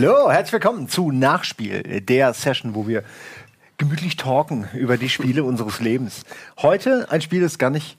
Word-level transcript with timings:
Hallo, 0.00 0.30
herzlich 0.30 0.52
willkommen 0.52 0.88
zu 0.88 1.10
Nachspiel, 1.10 1.82
der 2.02 2.32
Session, 2.32 2.76
wo 2.76 2.86
wir 2.86 3.02
gemütlich 3.78 4.14
talken 4.16 4.68
über 4.72 4.96
die 4.96 5.08
Spiele 5.08 5.42
unseres 5.50 5.80
Lebens. 5.80 6.22
Heute 6.62 7.08
ein 7.10 7.20
Spiel, 7.20 7.40
das 7.40 7.58
gar 7.58 7.70
nicht, 7.70 7.98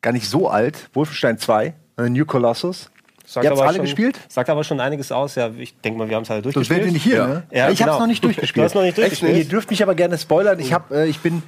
gar 0.00 0.12
nicht 0.12 0.28
so 0.28 0.48
alt, 0.48 0.90
Wolfenstein 0.92 1.36
2, 1.36 1.74
äh, 1.98 2.08
New 2.08 2.24
Colossus. 2.24 2.88
Sagt 3.26 3.46
Ihr 3.46 3.50
aber 3.50 3.62
alle 3.64 3.78
schon, 3.78 3.84
gespielt? 3.84 4.20
Sagt 4.28 4.48
aber 4.48 4.62
schon 4.62 4.78
einiges 4.78 5.10
aus. 5.10 5.34
Ja, 5.34 5.50
ich 5.58 5.76
denke 5.80 5.98
mal, 5.98 6.08
wir 6.08 6.14
haben 6.14 6.22
es 6.22 6.28
Sonst 6.28 6.44
durchgespielt. 6.44 6.78
wärt 6.78 6.86
ihr 6.86 6.92
nicht 6.92 7.02
hier, 7.02 7.16
Ja. 7.16 7.26
ne? 7.26 7.42
Ja, 7.50 7.70
ich 7.70 7.80
genau. 7.80 7.98
noch 7.98 8.06
nicht 8.06 8.22
durchgespielt. 8.22 8.56
Du 8.62 8.62
hast 8.62 8.76
noch 8.76 8.82
nicht 8.82 8.96
durchgespielt? 8.96 9.36
Ihr 9.36 9.48
dürft 9.48 9.70
mich 9.70 9.82
aber 9.82 9.96
gerne 9.96 10.16
spoilern. 10.16 10.60
Ich 10.60 10.72
hab, 10.72 10.92
äh, 10.92 11.06
ich 11.06 11.18
bin, 11.18 11.42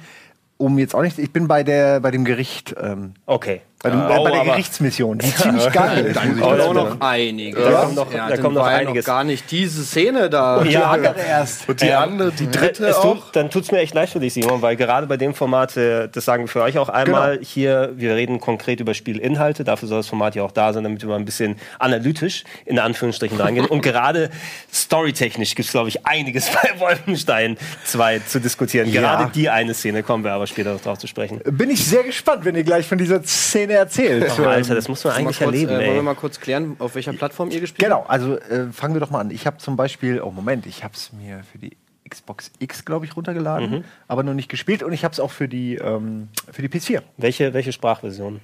um 0.57 0.77
jetzt 0.79 0.95
auch 0.95 1.01
nicht, 1.01 1.17
ich 1.17 1.31
bin 1.31 1.47
bei 1.47 1.63
der, 1.63 2.01
bei 2.01 2.11
dem 2.11 2.25
Gericht, 2.25 2.75
ähm, 2.77 3.13
Okay. 3.25 3.61
Bei, 3.89 3.95
dem, 3.95 4.01
äh, 4.01 4.07
bei 4.07 4.19
Oh, 4.19 4.27
der 4.29 4.43
Gerichtsmission, 4.43 5.17
die 5.17 5.33
ziemlich 5.35 5.71
geil 5.71 6.05
ist. 6.05 6.17
Auch 6.41 6.57
sagen. 6.57 6.73
noch 6.73 7.01
einige. 7.01 7.61
Da 7.61 7.71
kommt 7.83 7.95
noch- 7.95 8.13
ja, 8.13 8.27
da 8.29 8.37
kommt 8.37 8.55
noch 8.55 8.65
einiges. 8.65 9.05
gar 9.05 9.23
nicht 9.23 9.49
diese 9.51 9.83
Szene 9.83 10.29
da. 10.29 10.63
Ja, 10.63 10.95
erst. 10.95 11.67
Und 11.69 11.81
die 11.81 11.91
andere, 11.91 12.31
die 12.31 12.49
dritte 12.49 12.85
es 12.87 12.95
tut, 12.99 13.05
auch. 13.05 13.31
Dann 13.31 13.49
tut 13.49 13.63
es 13.63 13.71
mir 13.71 13.79
echt 13.79 13.93
leid 13.93 14.09
für 14.09 14.19
dich, 14.19 14.33
Simon, 14.33 14.61
weil 14.61 14.75
gerade 14.75 15.07
bei 15.07 15.17
dem 15.17 15.33
Format, 15.33 15.75
äh, 15.77 16.07
das 16.09 16.25
sagen 16.25 16.43
wir 16.43 16.47
für 16.47 16.61
euch 16.61 16.77
auch 16.77 16.89
einmal, 16.89 17.35
Genau. 17.37 17.45
hier, 17.47 17.91
wir 17.95 18.15
reden 18.15 18.39
konkret 18.39 18.79
über 18.79 18.93
Spielinhalte, 18.93 19.63
dafür 19.63 19.87
soll 19.87 19.99
das 19.99 20.07
Format 20.07 20.35
ja 20.35 20.43
auch 20.43 20.51
da 20.51 20.73
sein, 20.73 20.83
damit 20.83 21.01
wir 21.01 21.09
mal 21.09 21.15
ein 21.15 21.25
bisschen 21.25 21.55
analytisch 21.79 22.43
in 22.65 22.79
Anführungsstrichen 22.79 23.39
reingehen. 23.39 23.65
Und 23.65 23.81
gerade 23.81 24.29
storytechnisch 24.73 25.55
gibt 25.55 25.65
es, 25.67 25.71
glaube 25.71 25.89
ich, 25.89 26.05
einiges 26.05 26.49
bei 26.61 26.79
Wolfenstein 26.79 27.57
2 27.85 28.19
zu 28.19 28.39
diskutieren. 28.39 28.91
Ja. 28.91 29.01
Gerade 29.01 29.31
die 29.33 29.49
eine 29.49 29.73
Szene 29.73 30.03
kommen 30.03 30.23
wir 30.23 30.31
aber 30.33 30.47
später 30.47 30.73
noch 30.73 30.81
drauf 30.81 30.97
zu 30.97 31.07
sprechen. 31.07 31.41
Bin 31.45 31.69
ich 31.69 31.85
sehr 31.85 32.03
gespannt, 32.03 32.45
wenn 32.45 32.55
ihr 32.55 32.63
gleich 32.63 32.85
von 32.87 32.97
dieser 32.97 33.23
Szene 33.23 33.73
erzählt. 33.77 34.31
Oh, 34.39 34.43
Alter, 34.43 34.75
das 34.75 34.87
muss 34.87 35.03
man 35.03 35.13
eigentlich 35.13 35.37
kurz, 35.37 35.47
erleben, 35.47 35.71
äh, 35.73 35.85
wollen 35.85 35.95
wir 35.95 36.01
mal 36.03 36.15
kurz 36.15 36.39
klären, 36.39 36.75
auf 36.79 36.95
welcher 36.95 37.13
Plattform 37.13 37.49
ihr 37.51 37.59
gespielt 37.61 37.83
Genau, 37.83 38.03
also 38.07 38.37
äh, 38.37 38.71
fangen 38.71 38.93
wir 38.95 38.99
doch 39.01 39.09
mal 39.09 39.19
an. 39.21 39.31
Ich 39.31 39.45
habe 39.47 39.57
zum 39.57 39.75
Beispiel, 39.75 40.21
oh 40.21 40.31
Moment, 40.31 40.65
ich 40.65 40.83
habe 40.83 40.93
es 40.93 41.11
mir 41.13 41.43
für 41.51 41.57
die 41.57 41.77
Xbox 42.09 42.51
X, 42.59 42.85
glaube 42.85 43.05
ich, 43.05 43.15
runtergeladen, 43.15 43.69
Mhm. 43.69 43.83
aber 44.07 44.23
noch 44.23 44.33
nicht 44.33 44.49
gespielt 44.49 44.81
und 44.83 44.93
ich 44.93 45.03
habe 45.03 45.11
es 45.13 45.19
auch 45.19 45.31
für 45.31 45.47
die, 45.47 45.75
ähm, 45.75 46.29
für 46.51 46.61
die 46.61 46.69
PS4. 46.69 47.01
Welche, 47.17 47.53
welche 47.53 47.71
Sprachversion? 47.73 48.39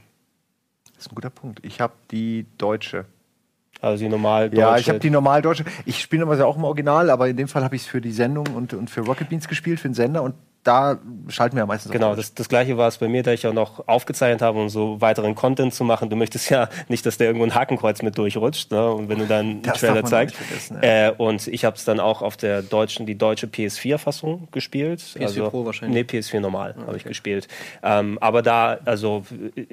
Das 0.95 1.05
ist 1.05 1.11
ein 1.11 1.15
guter 1.15 1.29
Punkt. 1.29 1.59
Ich 1.63 1.79
habe 1.81 1.93
die 2.11 2.45
deutsche. 2.57 3.05
Also 3.81 4.03
die 4.03 4.09
normal 4.09 4.53
Ja, 4.53 4.69
deutsche. 4.71 4.81
ich 4.81 4.89
habe 4.89 4.99
die 4.99 5.09
normal 5.09 5.41
deutsche. 5.41 5.65
Ich 5.85 6.01
spiele 6.01 6.21
normalerweise 6.21 6.47
auch 6.47 6.55
im 6.57 6.63
Original, 6.63 7.09
aber 7.09 7.27
in 7.27 7.35
dem 7.37 7.47
Fall 7.47 7.63
habe 7.63 7.75
ich 7.75 7.81
es 7.83 7.87
für 7.87 7.99
die 8.01 8.11
Sendung 8.11 8.47
und, 8.55 8.73
und 8.73 8.89
für 8.89 9.01
Rocket 9.01 9.29
Beans 9.29 9.47
gespielt, 9.47 9.79
für 9.79 9.89
den 9.89 9.93
Sender 9.93 10.23
und 10.23 10.35
da 10.63 10.99
schalten 11.27 11.55
wir 11.55 11.61
ja 11.61 11.65
meistens 11.65 11.91
auf 11.91 11.93
Genau, 11.93 12.15
das, 12.15 12.33
das 12.33 12.47
gleiche 12.47 12.77
war 12.77 12.87
es 12.87 12.97
bei 12.97 13.07
mir, 13.07 13.21
da 13.23 13.31
ich 13.31 13.43
ja 13.43 13.51
noch 13.51 13.87
aufgezeichnet 13.87 14.41
habe, 14.41 14.59
um 14.59 14.69
so 14.69 15.01
weiteren 15.01 15.35
Content 15.35 15.73
zu 15.73 15.83
machen. 15.83 16.09
Du 16.09 16.15
möchtest 16.15 16.49
ja 16.49 16.69
nicht, 16.87 17.05
dass 17.05 17.17
der 17.17 17.27
irgendwo 17.27 17.45
ein 17.45 17.53
Hakenkreuz 17.55 18.01
mit 18.01 18.17
durchrutscht, 18.17 18.71
ne? 18.71 18.91
Und 18.91 19.09
wenn 19.09 19.19
du 19.19 19.27
dann 19.27 19.39
einen 19.45 19.61
Das 19.61 19.79
Trailer 19.79 20.05
zeigst. 20.05 20.35
vergessen, 20.35 20.77
äh, 20.81 21.11
und 21.17 21.47
ich 21.47 21.65
habe 21.65 21.75
es 21.75 21.83
dann 21.83 21.99
auch 21.99 22.21
auf 22.21 22.37
der 22.37 22.61
deutschen, 22.61 23.05
die 23.05 23.17
deutsche 23.17 23.47
PS4-Fassung 23.47 24.47
gespielt. 24.51 24.99
PS4 24.99 25.49
Pro 25.49 25.65
wahrscheinlich. 25.65 26.11
Nee, 26.11 26.19
PS4 26.19 26.39
normal 26.39 26.75
habe 26.85 26.97
ich 26.97 27.03
gespielt. 27.03 27.47
Ähm, 27.81 28.17
aber 28.21 28.41
da, 28.41 28.79
also 28.85 29.23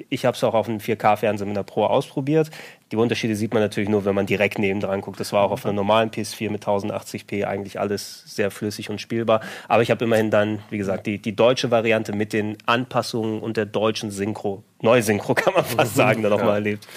ich 0.09 0.25
habe 0.25 0.35
es 0.35 0.43
auch 0.43 0.53
auf 0.53 0.67
einem 0.67 0.79
4K-Fernseher 0.79 1.47
mit 1.47 1.55
einer 1.55 1.63
Pro 1.63 1.85
ausprobiert. 1.85 2.51
Die 2.91 2.97
Unterschiede 2.97 3.37
sieht 3.37 3.53
man 3.53 3.63
natürlich 3.63 3.89
nur, 3.89 4.03
wenn 4.03 4.15
man 4.15 4.25
direkt 4.25 4.59
neben 4.59 4.81
dran 4.81 4.99
guckt. 4.99 5.19
Das 5.19 5.31
war 5.31 5.43
auch 5.43 5.51
auf 5.51 5.65
einer 5.65 5.73
normalen 5.73 6.11
PS4 6.11 6.49
mit 6.49 6.65
1080p 6.65 7.45
eigentlich 7.45 7.79
alles 7.79 8.23
sehr 8.25 8.51
flüssig 8.51 8.89
und 8.89 8.99
spielbar. 8.99 9.39
Aber 9.69 9.81
ich 9.81 9.91
habe 9.91 10.03
immerhin 10.03 10.29
dann, 10.29 10.59
wie 10.69 10.77
gesagt, 10.81 11.07
die, 11.07 11.17
die 11.19 11.35
deutsche 11.35 11.71
Variante 11.71 12.13
mit 12.13 12.33
den 12.33 12.57
Anpassungen 12.65 13.39
und 13.41 13.57
der 13.57 13.65
deutschen 13.65 14.11
Synchro, 14.11 14.63
Neusynchro 14.81 15.33
kann 15.33 15.53
man 15.53 15.65
fast 15.65 15.95
sagen, 16.01 16.21
da 16.23 16.29
nochmal 16.29 16.55
erlebt. 16.55 16.87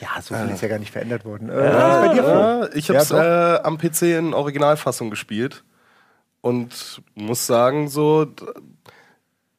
ja, 0.00 0.20
so 0.20 0.34
viel 0.34 0.50
ist 0.50 0.60
ja 0.62 0.68
gar 0.68 0.78
nicht 0.78 0.90
verändert 0.92 1.24
worden. 1.24 1.48
Äh, 1.48 1.54
was 1.54 1.94
ist 1.96 2.08
bei 2.08 2.14
dir? 2.14 2.22
Ja, 2.22 2.68
ich 2.74 2.88
habe 2.88 2.98
es 2.98 3.08
Ja, 3.10 3.56
äh, 3.56 3.60
am 3.62 3.78
PC 3.78 4.02
in 4.18 4.34
Originalfassung 4.34 5.10
gespielt 5.10 5.64
und 6.40 7.02
muss 7.14 7.46
sagen, 7.46 7.88
so 7.88 8.26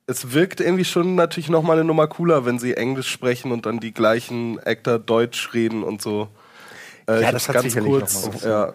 es 0.08 0.34
wirkt 0.34 0.60
irgendwie 0.60 0.86
schon 0.86 1.16
natürlich 1.16 1.50
noch 1.50 1.64
mal 1.64 1.74
eine 1.74 1.84
Nummer 1.84 2.08
cooler, 2.08 2.46
wenn 2.46 2.60
sie 2.60 2.76
Englisch 2.76 3.10
sprechen 3.10 3.52
und 3.52 3.66
dann 3.66 3.80
die 3.80 3.92
gleichen 3.94 4.60
Actor 4.60 5.00
Deutsch 5.00 5.54
reden 5.54 5.84
und 5.84 6.02
so. 6.02 6.28
Äh, 7.08 7.22
Ja, 7.24 7.32
das 7.32 7.50
hat 7.50 7.62
sicherlich 7.62 7.92
noch 7.92 8.00
mal 8.02 8.34
was. 8.34 8.44
ja, 8.44 8.74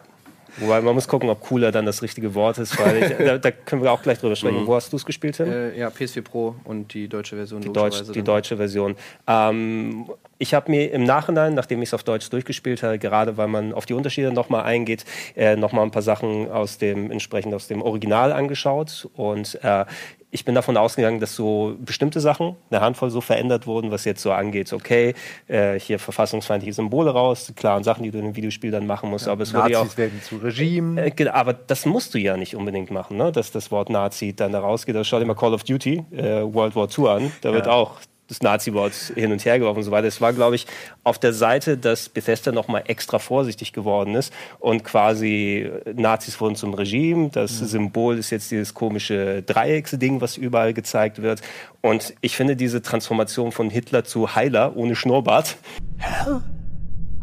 Wobei 0.59 0.81
man 0.81 0.95
muss 0.95 1.09
gucken, 1.09 1.29
ob 1.31 1.41
cooler 1.41 1.73
dann 1.73 1.87
das 1.87 2.03
richtige 2.03 2.35
Wort 2.35 2.59
ist, 2.59 2.79
weil 2.79 3.03
ich, 3.03 3.27
da, 3.27 3.39
da 3.39 3.51
können 3.51 3.83
wir 3.83 3.93
auch 3.93 4.03
gleich 4.03 4.19
drüber 4.19 4.37
sprechen. 4.37 4.67
Wo 4.67 4.75
hast 4.75 4.93
du 4.93 4.97
es 4.97 5.05
gespielt, 5.05 5.37
Tim? 5.37 5.51
Äh, 5.51 5.79
ja, 5.79 5.89
PS4 5.89 6.23
Pro 6.23 6.55
und 6.65 6.93
die 6.95 7.09
deutsche 7.09 7.37
Version. 7.37 7.61
Die, 7.61 7.73
Deutsch, 7.73 8.03
die 8.13 8.23
deutsche 8.23 8.57
Version. 8.57 8.97
Ähm, 9.27 10.11
ich 10.39 10.55
habe 10.55 10.71
mir 10.71 10.91
im 10.93 11.05
Nachhinein, 11.05 11.55
nachdem 11.55 11.83
ich 11.83 11.91
es 11.91 11.95
auf 11.95 12.03
Deutsch 12.03 12.31
durchgespielt 12.31 12.83
habe, 12.83 12.99
gerade 12.99 13.37
weil 13.37 13.49
man 13.49 13.75
auf 13.75 13.85
die 13.85 13.93
Unterschiede 13.93 14.33
nochmal 14.33 14.65
eingeht, 14.65 15.05
äh, 15.37 15.55
nochmal 15.55 15.85
ein 15.85 15.91
paar 15.91 16.03
Sachen 16.03 16.51
aus 16.51 16.79
dem 16.79 17.11
entsprechend 17.11 17.55
aus 17.55 17.69
dem 17.69 17.83
Original 17.83 18.33
angeschaut 18.33 19.09
und 19.15 19.59
äh, 19.63 19.85
ich 20.31 20.45
bin 20.45 20.55
davon 20.55 20.77
ausgegangen, 20.77 21.21
dass 21.21 21.35
so 21.35 21.77
bestimmte 21.81 22.21
Sachen, 22.21 22.57
eine 22.71 22.81
Handvoll 22.81 23.11
so 23.11 23.21
verändert 23.21 23.67
wurden, 23.67 23.91
was 23.91 24.05
jetzt 24.05 24.23
so 24.23 24.33
angeht. 24.33 24.73
Okay, 24.73 25.15
äh, 25.49 25.79
hier 25.79 25.99
verfassungsfeindliche 25.99 26.73
Symbole 26.73 27.11
raus, 27.11 27.47
die 27.47 27.53
klaren 27.53 27.83
Sachen, 27.83 28.05
die 28.05 28.11
du 28.11 28.19
in 28.19 28.25
einem 28.25 28.37
Videospiel 28.37 28.71
dann 28.71 28.87
machen 28.87 29.11
musst. 29.11 29.29
aber 29.29 29.43
es 29.43 29.53
wurde 29.53 29.73
ja 29.73 29.79
auch 29.79 29.85
Nazis 29.85 29.99
werden 29.99 30.23
zu 30.23 30.37
Regime. 30.37 31.03
äh, 31.03 31.11
genau, 31.11 31.33
aber 31.33 31.53
das 31.53 31.85
musst 31.87 32.15
du 32.15 32.19
ja 32.19 32.37
nicht 32.37 32.55
unbedingt 32.55 32.91
machen, 32.91 33.17
ne? 33.17 33.33
dass 33.33 33.51
das 33.51 33.71
Wort 33.71 33.91
Nazi 33.91 34.35
dann 34.35 34.53
da 34.53 34.61
rausgeht. 34.61 34.95
Also 34.95 35.09
schau 35.09 35.19
dir 35.19 35.27
mal 35.27 35.35
Call 35.35 35.55
of 35.55 35.65
Duty, 35.65 36.05
äh, 36.13 36.43
World 36.43 36.77
War 36.77 36.89
II 36.97 37.09
an. 37.09 37.33
Da 37.41 37.53
wird 37.53 37.67
auch 37.67 37.99
das 38.31 38.41
Nazi-Wort 38.41 38.95
hin 39.15 39.33
und 39.33 39.45
her 39.45 39.59
geworfen 39.59 39.79
und 39.79 39.85
so 39.85 39.91
weiter. 39.91 40.07
Es 40.07 40.21
war, 40.21 40.33
glaube 40.33 40.57
ich, 40.57 40.67
auf 41.05 41.19
der 41.19 41.33
Seite, 41.33 41.77
dass 41.77 42.09
Bethesda 42.09 42.53
noch 42.53 42.69
mal 42.69 42.85
extra 42.87 43.19
vorsichtig 43.19 43.73
geworden 43.73 44.15
ist 44.15 44.33
und 44.59 44.85
quasi 44.85 45.71
Nazis 45.95 46.41
wurden 46.41 46.55
zum 46.55 46.75
Regime. 46.75 47.31
Das 47.31 47.59
Symbol 47.59 48.19
ist 48.19 48.31
jetzt 48.31 48.51
dieses 48.51 48.73
komische 48.75 49.43
Dreiecksding, 49.43 50.21
was 50.21 50.37
überall 50.37 50.73
gezeigt 50.73 51.23
wird. 51.23 51.43
Und 51.83 52.15
ich 52.21 52.37
finde 52.37 52.57
diese 52.57 52.83
Transformation 52.83 53.53
von 53.53 53.69
Hitler 53.71 54.05
zu 54.05 54.35
Heiler 54.35 54.77
ohne 54.77 54.95
Schnurrbart 54.95 55.57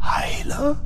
Heiler? 0.00 0.80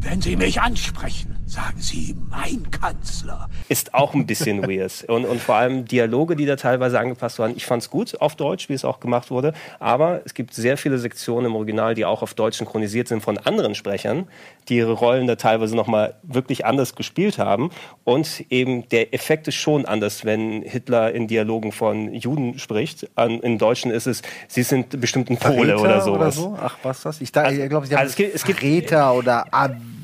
Wenn 0.00 0.20
Sie 0.20 0.36
mich 0.36 0.60
ansprechen, 0.60 1.37
sagen 1.48 1.80
Sie 1.80 2.14
mein 2.28 2.70
Kanzler. 2.70 3.48
ist 3.70 3.94
auch 3.94 4.12
ein 4.14 4.26
bisschen 4.26 4.62
weird. 4.68 5.04
Und, 5.08 5.24
und 5.24 5.40
vor 5.40 5.54
allem 5.54 5.86
Dialoge, 5.86 6.36
die 6.36 6.44
da 6.44 6.56
teilweise 6.56 7.00
angepasst 7.00 7.38
waren. 7.38 7.56
Ich 7.56 7.64
fand 7.64 7.82
es 7.82 7.88
gut 7.90 8.20
auf 8.20 8.36
Deutsch, 8.36 8.68
wie 8.68 8.74
es 8.74 8.84
auch 8.84 9.00
gemacht 9.00 9.30
wurde. 9.30 9.54
Aber 9.78 10.20
es 10.26 10.34
gibt 10.34 10.52
sehr 10.52 10.76
viele 10.76 10.98
Sektionen 10.98 11.46
im 11.46 11.56
Original, 11.56 11.94
die 11.94 12.04
auch 12.04 12.20
auf 12.22 12.34
Deutsch 12.34 12.58
synchronisiert 12.58 13.08
sind 13.08 13.22
von 13.22 13.38
anderen 13.38 13.74
Sprechern, 13.74 14.28
die 14.68 14.76
ihre 14.76 14.92
Rollen 14.92 15.26
da 15.26 15.36
teilweise 15.36 15.74
nochmal 15.74 16.16
wirklich 16.22 16.66
anders 16.66 16.94
gespielt 16.94 17.38
haben. 17.38 17.70
Und 18.04 18.44
eben 18.50 18.86
der 18.90 19.14
Effekt 19.14 19.48
ist 19.48 19.54
schon 19.54 19.86
anders, 19.86 20.26
wenn 20.26 20.60
Hitler 20.62 21.12
in 21.14 21.28
Dialogen 21.28 21.72
von 21.72 22.12
Juden 22.12 22.58
spricht. 22.58 23.08
An, 23.14 23.40
Im 23.40 23.56
Deutschen 23.56 23.90
ist 23.90 24.06
es, 24.06 24.20
sie 24.48 24.62
sind 24.62 25.00
bestimmt 25.00 25.30
ein 25.30 25.38
Pole 25.38 25.78
oder 25.78 26.02
sowas. 26.02 26.34
so? 26.36 26.58
Ach, 26.60 26.76
was 26.82 27.02
das? 27.02 27.22
Ich, 27.22 27.32
da, 27.32 27.50
ich 27.50 27.68
glaube, 27.70 27.86
sie 27.86 27.94
haben 27.94 28.00
also 28.02 28.10
es 28.10 28.16
gibt- 28.16 28.34
es 28.34 28.44
gibt- 28.44 28.58
Verräter 28.60 29.14
oder 29.14 29.46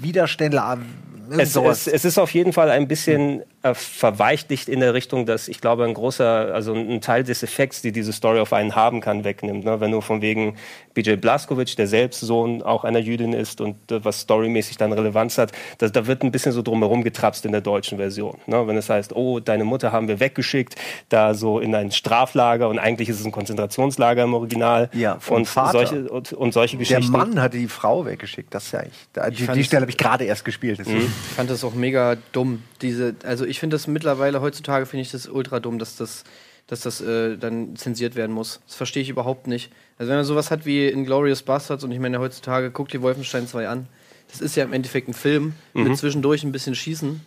Widerständler. 0.00 0.78
Es, 1.30 1.56
es, 1.56 1.86
es 1.86 2.04
ist 2.04 2.18
auf 2.18 2.30
jeden 2.32 2.52
Fall 2.52 2.70
ein 2.70 2.88
bisschen 2.88 3.42
äh, 3.64 3.72
verweichlicht 3.72 4.68
in 4.68 4.80
der 4.80 4.92
Richtung, 4.92 5.24
dass 5.24 5.48
ich 5.48 5.58
glaube, 5.58 5.84
ein 5.84 5.94
großer, 5.94 6.54
also 6.54 6.74
ein 6.74 7.00
Teil 7.00 7.24
des 7.24 7.42
Effekts, 7.42 7.80
die 7.80 7.92
diese 7.92 8.12
Story 8.12 8.38
auf 8.38 8.52
einen 8.52 8.76
haben 8.76 9.00
kann, 9.00 9.24
wegnimmt. 9.24 9.64
Ne? 9.64 9.80
Wenn 9.80 9.90
du 9.90 10.02
von 10.02 10.20
wegen 10.20 10.56
BJ 10.92 11.14
Blazkowicz, 11.14 11.74
der 11.74 11.86
selbst 11.86 12.20
Sohn 12.20 12.62
auch 12.62 12.84
einer 12.84 12.98
Jüdin 12.98 13.32
ist 13.32 13.62
und 13.62 13.90
äh, 13.90 14.04
was 14.04 14.20
storymäßig 14.20 14.76
dann 14.76 14.92
Relevanz 14.92 15.38
hat, 15.38 15.52
da, 15.78 15.88
da 15.88 16.06
wird 16.06 16.22
ein 16.22 16.30
bisschen 16.30 16.52
so 16.52 16.60
drumherum 16.60 17.02
getrapst 17.02 17.46
in 17.46 17.52
der 17.52 17.62
deutschen 17.62 17.96
Version. 17.96 18.36
Ne? 18.46 18.66
Wenn 18.66 18.76
es 18.76 18.90
heißt, 18.90 19.16
oh, 19.16 19.40
deine 19.40 19.64
Mutter 19.64 19.92
haben 19.92 20.08
wir 20.08 20.20
weggeschickt, 20.20 20.74
da 21.08 21.32
so 21.32 21.58
in 21.58 21.74
ein 21.74 21.90
Straflager 21.90 22.68
und 22.68 22.78
eigentlich 22.78 23.08
ist 23.08 23.20
es 23.20 23.24
ein 23.24 23.32
Konzentrationslager 23.32 24.24
im 24.24 24.34
Original. 24.34 24.90
Ja, 24.92 25.18
vom 25.20 25.38
und 25.38 25.46
Vater. 25.46 25.72
solche, 25.72 26.10
und, 26.10 26.34
und 26.34 26.52
solche 26.52 26.76
der 26.76 26.86
Geschichten. 26.86 27.12
Mann 27.12 27.40
hatte 27.40 27.56
die 27.56 27.68
Frau 27.68 28.04
weggeschickt. 28.04 28.54
Das 28.54 28.66
ist 28.66 28.72
ja 28.72 28.80
echt. 28.80 29.38
Die, 29.38 29.46
die 29.46 29.64
Stelle 29.64 29.82
habe 29.82 29.90
ich 29.90 29.96
gerade 29.96 30.24
erst 30.24 30.44
gespielt. 30.44 30.80
deswegen. 30.80 31.00
Ich 31.00 31.34
fand 31.34 31.48
das 31.48 31.64
auch 31.64 31.72
mega 31.72 32.16
dumm. 32.32 32.62
Diese, 32.82 33.14
also 33.24 33.46
ich 33.53 33.53
finde 33.60 33.74
das 33.74 33.86
mittlerweile 33.86 34.40
heutzutage 34.40 34.86
finde 34.86 35.02
ich 35.02 35.10
das 35.10 35.26
ultra 35.28 35.60
dumm, 35.60 35.78
dass 35.78 35.96
das, 35.96 36.24
dass 36.66 36.80
das 36.80 37.00
äh, 37.00 37.36
dann 37.36 37.76
zensiert 37.76 38.14
werden 38.16 38.32
muss. 38.32 38.60
Das 38.66 38.76
verstehe 38.76 39.02
ich 39.02 39.08
überhaupt 39.08 39.46
nicht. 39.46 39.70
Also 39.98 40.10
wenn 40.10 40.16
man 40.16 40.24
sowas 40.24 40.50
hat 40.50 40.66
wie 40.66 40.88
Inglourious 40.88 41.42
Bastards 41.42 41.84
und 41.84 41.92
ich 41.92 41.98
meine 42.00 42.18
heutzutage 42.18 42.70
guckt 42.70 42.92
die 42.92 43.02
Wolfenstein 43.02 43.46
2 43.46 43.68
an, 43.68 43.86
das 44.30 44.40
ist 44.40 44.56
ja 44.56 44.64
im 44.64 44.72
Endeffekt 44.72 45.08
ein 45.08 45.14
Film 45.14 45.54
mit 45.74 45.96
zwischendurch 45.96 46.42
ein 46.42 46.52
bisschen 46.52 46.74
Schießen. 46.74 47.20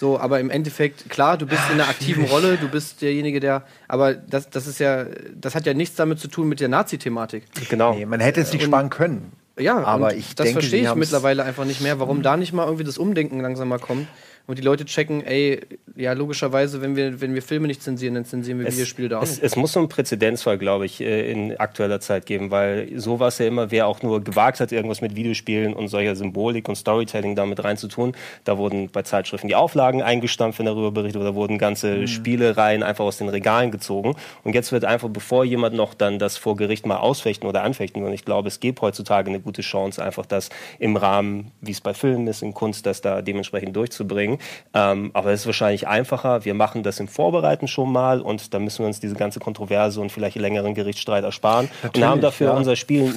So, 0.00 0.18
aber 0.18 0.40
im 0.40 0.48
Endeffekt, 0.48 1.10
klar, 1.10 1.36
du 1.36 1.44
bist 1.46 1.60
in 1.68 1.74
einer 1.74 1.88
aktiven 1.90 2.24
Rolle, 2.24 2.56
du 2.56 2.68
bist 2.68 3.02
derjenige, 3.02 3.38
der, 3.38 3.64
aber 3.86 4.14
das, 4.14 4.48
das 4.48 4.66
ist 4.66 4.80
ja, 4.80 5.04
das 5.38 5.54
hat 5.54 5.66
ja 5.66 5.74
nichts 5.74 5.94
damit 5.96 6.18
zu 6.18 6.28
tun 6.28 6.48
mit 6.48 6.58
der 6.58 6.68
Nazi-Thematik. 6.68 7.44
Genau. 7.68 7.92
Nee, 7.94 8.06
man 8.06 8.18
hätte 8.18 8.40
es 8.40 8.50
nicht 8.52 8.62
Und- 8.62 8.70
sparen 8.70 8.88
können. 8.88 9.32
Ja, 9.58 9.84
aber 9.84 10.06
und 10.06 10.16
ich 10.16 10.34
das 10.34 10.44
denke, 10.46 10.60
verstehe 10.62 10.88
ich 10.88 10.94
mittlerweile 10.94 11.44
einfach 11.44 11.66
nicht 11.66 11.82
mehr, 11.82 12.00
warum 12.00 12.22
da 12.22 12.38
nicht 12.38 12.54
mal 12.54 12.64
irgendwie 12.64 12.84
das 12.84 12.96
Umdenken 12.96 13.40
langsam 13.40 13.68
mal 13.68 13.78
kommt 13.78 14.08
und 14.50 14.58
die 14.58 14.62
Leute 14.62 14.84
checken, 14.84 15.24
ey, 15.24 15.60
ja, 15.94 16.12
logischerweise, 16.12 16.82
wenn 16.82 16.96
wir, 16.96 17.20
wenn 17.20 17.34
wir 17.34 17.42
Filme 17.42 17.68
nicht 17.68 17.84
zensieren, 17.84 18.14
dann 18.14 18.24
zensieren 18.24 18.58
wir 18.58 18.66
Videospiele 18.66 19.08
da 19.08 19.18
auch 19.18 19.22
es, 19.22 19.38
es 19.38 19.54
muss 19.54 19.72
so 19.72 19.78
einen 19.78 19.88
Präzedenzfall, 19.88 20.58
glaube 20.58 20.86
ich, 20.86 21.00
äh, 21.00 21.30
in 21.30 21.56
aktueller 21.56 22.00
Zeit 22.00 22.26
geben, 22.26 22.50
weil 22.50 22.88
sowas 22.98 23.38
ja 23.38 23.46
immer, 23.46 23.70
wer 23.70 23.86
auch 23.86 24.02
nur 24.02 24.24
gewagt 24.24 24.58
hat, 24.58 24.72
irgendwas 24.72 25.02
mit 25.02 25.14
Videospielen 25.14 25.72
und 25.72 25.86
solcher 25.86 26.16
Symbolik 26.16 26.68
und 26.68 26.74
Storytelling 26.74 27.36
damit 27.36 27.62
reinzutun, 27.62 28.16
da 28.42 28.58
wurden 28.58 28.90
bei 28.90 29.02
Zeitschriften 29.02 29.46
die 29.46 29.54
Auflagen 29.54 30.02
eingestampft, 30.02 30.58
wenn 30.58 30.66
darüber 30.66 30.90
berichtet 30.90 31.22
oder 31.22 31.36
wurden 31.36 31.56
ganze 31.56 32.08
Spielereien 32.08 32.82
einfach 32.82 33.04
aus 33.04 33.18
den 33.18 33.28
Regalen 33.28 33.70
gezogen. 33.70 34.16
Und 34.42 34.56
jetzt 34.56 34.72
wird 34.72 34.84
einfach, 34.84 35.10
bevor 35.10 35.44
jemand 35.44 35.76
noch 35.76 35.94
dann 35.94 36.18
das 36.18 36.36
vor 36.36 36.56
Gericht 36.56 36.86
mal 36.86 36.96
ausfechten 36.96 37.48
oder 37.48 37.62
anfechten, 37.62 38.02
und 38.02 38.12
ich 38.12 38.24
glaube, 38.24 38.48
es 38.48 38.58
gibt 38.58 38.80
heutzutage 38.80 39.28
eine 39.28 39.38
gute 39.38 39.62
Chance, 39.62 40.02
einfach 40.04 40.26
das 40.26 40.50
im 40.80 40.96
Rahmen, 40.96 41.52
wie 41.60 41.70
es 41.70 41.80
bei 41.80 41.94
Filmen 41.94 42.26
ist, 42.26 42.42
in 42.42 42.52
Kunst, 42.52 42.84
das 42.84 43.00
da 43.00 43.22
dementsprechend 43.22 43.76
durchzubringen. 43.76 44.39
Ähm, 44.74 45.10
aber 45.14 45.32
es 45.32 45.40
ist 45.40 45.46
wahrscheinlich 45.46 45.88
einfacher. 45.88 46.44
Wir 46.44 46.54
machen 46.54 46.82
das 46.82 47.00
im 47.00 47.08
Vorbereiten 47.08 47.68
schon 47.68 47.92
mal 47.92 48.20
und 48.20 48.54
dann 48.54 48.64
müssen 48.64 48.80
wir 48.80 48.86
uns 48.86 49.00
diese 49.00 49.14
ganze 49.14 49.40
Kontroverse 49.40 50.00
und 50.00 50.10
vielleicht 50.10 50.36
längeren 50.36 50.74
Gerichtsstreit 50.74 51.24
ersparen 51.24 51.66
und 51.66 51.82
Natürlich, 51.82 52.08
haben 52.08 52.20
dafür 52.20 52.48
ja. 52.48 52.52
unser 52.54 52.76
Spiel, 52.76 53.12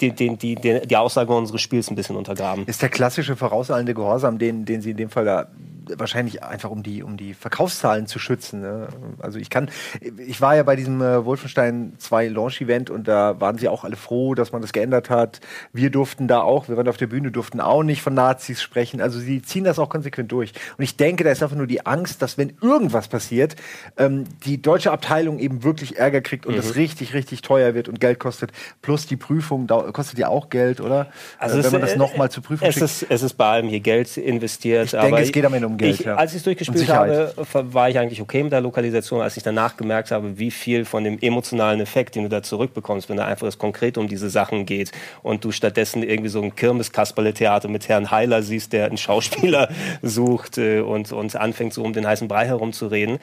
die, 0.00 0.12
die, 0.12 0.36
die, 0.36 0.56
die, 0.56 0.96
Aussage 0.96 1.32
unseres 1.32 1.60
Spiels 1.60 1.90
ein 1.90 1.94
bisschen 1.94 2.16
untergraben. 2.16 2.66
Ist 2.66 2.82
der 2.82 2.88
klassische 2.88 3.36
vorauseilende 3.36 3.94
Gehorsam, 3.94 4.38
den, 4.38 4.64
den 4.64 4.80
sie 4.82 4.90
in 4.90 4.96
dem 4.96 5.10
Fall 5.10 5.24
da 5.24 5.48
wahrscheinlich 5.96 6.42
einfach 6.42 6.70
um 6.70 6.82
die, 6.82 7.02
um 7.02 7.16
die 7.16 7.34
Verkaufszahlen 7.34 8.06
zu 8.06 8.18
schützen. 8.18 8.60
Ne? 8.60 8.88
Also 9.18 9.38
ich 9.38 9.50
kann, 9.50 9.70
ich 10.00 10.40
war 10.40 10.56
ja 10.56 10.62
bei 10.62 10.76
diesem 10.76 11.00
äh, 11.00 11.24
Wolfenstein 11.24 11.94
2 11.98 12.28
Launch-Event 12.28 12.90
und 12.90 13.08
da 13.08 13.40
waren 13.40 13.58
sie 13.58 13.68
auch 13.68 13.84
alle 13.84 13.96
froh, 13.96 14.34
dass 14.34 14.52
man 14.52 14.62
das 14.62 14.72
geändert 14.72 15.10
hat. 15.10 15.40
Wir 15.72 15.90
durften 15.90 16.28
da 16.28 16.40
auch, 16.40 16.68
wir 16.68 16.76
waren 16.76 16.88
auf 16.88 16.96
der 16.96 17.06
Bühne, 17.06 17.30
durften 17.30 17.60
auch 17.60 17.82
nicht 17.82 18.02
von 18.02 18.14
Nazis 18.14 18.62
sprechen. 18.62 19.00
Also 19.00 19.18
sie 19.18 19.42
ziehen 19.42 19.64
das 19.64 19.78
auch 19.78 19.88
konsequent 19.88 20.32
durch. 20.32 20.52
Und 20.78 20.84
ich 20.84 20.96
denke, 20.96 21.24
da 21.24 21.30
ist 21.30 21.42
einfach 21.42 21.56
nur 21.56 21.66
die 21.66 21.84
Angst, 21.84 22.22
dass 22.22 22.38
wenn 22.38 22.54
irgendwas 22.60 23.08
passiert, 23.08 23.56
ähm, 23.96 24.24
die 24.44 24.60
deutsche 24.62 24.90
Abteilung 24.90 25.38
eben 25.38 25.62
wirklich 25.64 25.96
Ärger 25.96 26.20
kriegt 26.20 26.46
und 26.46 26.56
das 26.56 26.76
richtig, 26.76 27.14
richtig 27.14 27.42
teuer 27.42 27.74
wird 27.74 27.88
und 27.88 28.00
Geld 28.00 28.18
kostet. 28.18 28.52
Plus 28.82 29.06
die 29.06 29.16
Prüfung 29.16 29.66
dau- 29.66 29.83
kostet 29.92 30.18
ja 30.18 30.28
auch 30.28 30.48
Geld, 30.48 30.80
oder? 30.80 31.08
Also 31.38 31.58
äh, 31.58 31.64
wenn 31.64 31.72
man 31.72 31.80
das 31.80 31.92
äh, 31.92 31.98
nochmal 31.98 32.30
zur 32.30 32.42
Prüfung 32.42 32.68
es 32.68 32.74
schickt. 32.74 32.84
ist, 32.84 33.06
es 33.08 33.22
ist 33.22 33.34
bei 33.34 33.46
allem 33.46 33.68
hier 33.68 33.80
Geld 33.80 34.16
investiert. 34.16 34.86
Ich 34.86 34.90
denke, 34.92 35.06
aber 35.06 35.20
es 35.20 35.32
geht 35.32 35.44
am 35.44 35.54
Ende 35.54 35.66
um 35.66 35.76
Geld, 35.76 36.00
Ich, 36.00 36.06
ja. 36.06 36.16
Als 36.16 36.32
ich 36.32 36.38
es 36.38 36.42
durchgespielt 36.44 36.88
habe, 36.88 37.32
war 37.52 37.88
ich 37.88 37.98
eigentlich 37.98 38.20
okay 38.20 38.42
mit 38.42 38.52
der 38.52 38.60
Lokalisation. 38.60 39.20
Als 39.20 39.36
ich 39.36 39.42
danach 39.42 39.76
gemerkt 39.76 40.10
habe, 40.10 40.38
wie 40.38 40.50
viel 40.50 40.84
von 40.84 41.04
dem 41.04 41.18
emotionalen 41.20 41.80
Effekt, 41.80 42.14
den 42.14 42.24
du 42.24 42.28
da 42.28 42.42
zurückbekommst, 42.42 43.08
wenn 43.08 43.16
da 43.16 43.26
einfach 43.26 43.46
es 43.46 43.58
konkret 43.58 43.98
um 43.98 44.08
diese 44.08 44.30
Sachen 44.30 44.66
geht 44.66 44.92
und 45.22 45.44
du 45.44 45.52
stattdessen 45.52 46.02
irgendwie 46.02 46.30
so 46.30 46.40
ein 46.40 46.54
Kirmes-Kasperle-Theater 46.54 47.68
mit 47.68 47.88
Herrn 47.88 48.10
Heiler 48.10 48.42
siehst, 48.42 48.72
der 48.72 48.86
einen 48.86 48.96
Schauspieler 48.96 49.68
sucht 50.02 50.58
äh, 50.58 50.80
und, 50.80 51.12
und 51.12 51.36
anfängt 51.36 51.74
so 51.74 51.82
um 51.82 51.92
den 51.92 52.06
heißen 52.06 52.28
Brei 52.28 52.46
herumzureden. 52.46 53.18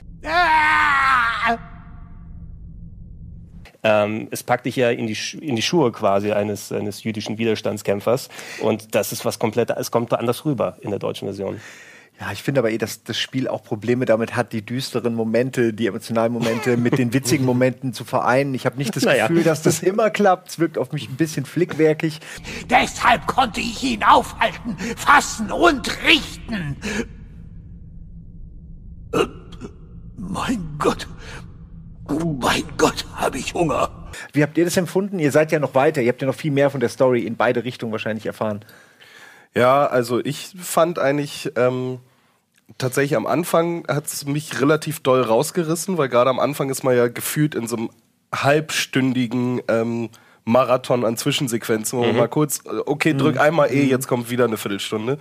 Ähm, 3.84 4.28
es 4.32 4.44
packt 4.44 4.66
dich 4.68 4.76
ja 4.76 4.90
in 4.92 5.08
die, 5.08 5.16
Sch- 5.16 5.40
in 5.40 5.56
die 5.56 5.62
Schuhe 5.62 5.92
quasi 5.92 6.32
eines, 6.32 6.72
eines 6.72 7.04
jüdischen 7.04 7.38
Widerstandskämpfers. 7.38 8.30
Und 8.62 8.94
das 8.96 9.12
ist 9.12 9.26
was 9.26 9.40
komplett, 9.40 9.72
es 9.72 9.90
kommt 9.92 10.14
anders 10.14 10.46
rüber 10.46 10.78
in 10.82 10.92
der 10.92 11.00
deutschen 11.00 11.28
Version. 11.28 11.60
Ja, 12.20 12.32
ich 12.32 12.44
finde 12.44 12.60
aber 12.60 12.70
eh, 12.70 12.78
dass 12.78 13.04
das 13.04 13.18
Spiel 13.18 13.48
auch 13.48 13.64
Probleme 13.64 14.06
damit 14.06 14.36
hat, 14.36 14.54
die 14.54 14.62
düsteren 14.64 15.16
Momente, 15.16 15.74
die 15.74 15.88
emotionalen 15.88 16.32
Momente 16.32 16.78
mit 16.78 17.00
den 17.00 17.14
witzigen 17.14 17.44
Momenten 17.48 17.94
zu 17.94 18.04
vereinen. 18.04 18.54
Ich 18.54 18.68
habe 18.68 18.78
nicht 18.78 18.96
das 18.96 19.04
Naja. 19.06 19.28
Gefühl, 19.28 19.44
dass 19.44 19.64
das 19.64 19.82
immer 19.82 20.12
klappt. 20.12 20.50
Es 20.50 20.60
wirkt 20.60 20.78
auf 20.78 20.92
mich 20.92 21.10
ein 21.10 21.16
bisschen 21.16 21.46
flickwerkig. 21.48 22.20
Deshalb 22.70 23.26
konnte 23.26 23.60
ich 23.62 23.82
ihn 23.84 24.04
aufhalten, 24.04 24.78
fassen 24.96 25.52
und 25.52 25.90
richten. 26.06 26.78
Äh, 29.14 29.26
Mein 30.18 30.76
Gott. 30.78 31.08
Mein 32.40 32.64
Gott, 32.78 33.06
habe 33.16 33.38
ich 33.38 33.54
Hunger. 33.54 33.90
Wie 34.34 34.44
habt 34.44 34.58
ihr 34.58 34.66
das 34.66 34.76
empfunden? 34.78 35.20
Ihr 35.20 35.32
seid 35.32 35.52
ja 35.52 35.60
noch 35.60 35.76
weiter. 35.76 36.02
Ihr 36.02 36.10
habt 36.10 36.22
ja 36.22 36.28
noch 36.28 36.36
viel 36.36 36.52
mehr 36.52 36.70
von 36.70 36.80
der 36.80 36.90
Story 36.90 37.22
in 37.26 37.38
beide 37.38 37.64
Richtungen 37.64 37.92
wahrscheinlich 37.92 38.26
erfahren. 38.26 38.66
Ja, 39.54 39.86
also 39.86 40.20
ich 40.24 40.54
fand 40.60 41.00
eigentlich 41.00 41.52
ähm, 41.56 42.00
tatsächlich 42.78 43.16
am 43.16 43.28
Anfang 43.28 43.86
hat 43.88 44.08
es 44.08 44.26
mich 44.26 44.62
relativ 44.62 45.00
doll 45.02 45.22
rausgerissen, 45.22 45.98
weil 45.98 46.10
gerade 46.10 46.30
am 46.30 46.40
Anfang 46.40 46.70
ist 46.70 46.84
man 46.84 46.96
ja 46.96 47.08
gefühlt 47.08 47.56
in 47.56 47.68
so 47.68 47.78
einem 47.78 47.90
halbstündigen 48.34 49.62
ähm, 49.68 50.10
Marathon 50.46 51.06
an 51.06 51.18
Zwischensequenzen, 51.18 52.00
wo 52.00 52.04
man 52.04 52.18
mal 52.18 52.28
kurz, 52.28 52.62
äh, 52.66 52.80
okay, 52.86 53.14
drück 53.14 53.40
einmal 53.40 53.72
eh, 53.72 53.84
jetzt 53.84 54.08
kommt 54.08 54.30
wieder 54.30 54.46
eine 54.46 54.58
Viertelstunde. 54.58 55.18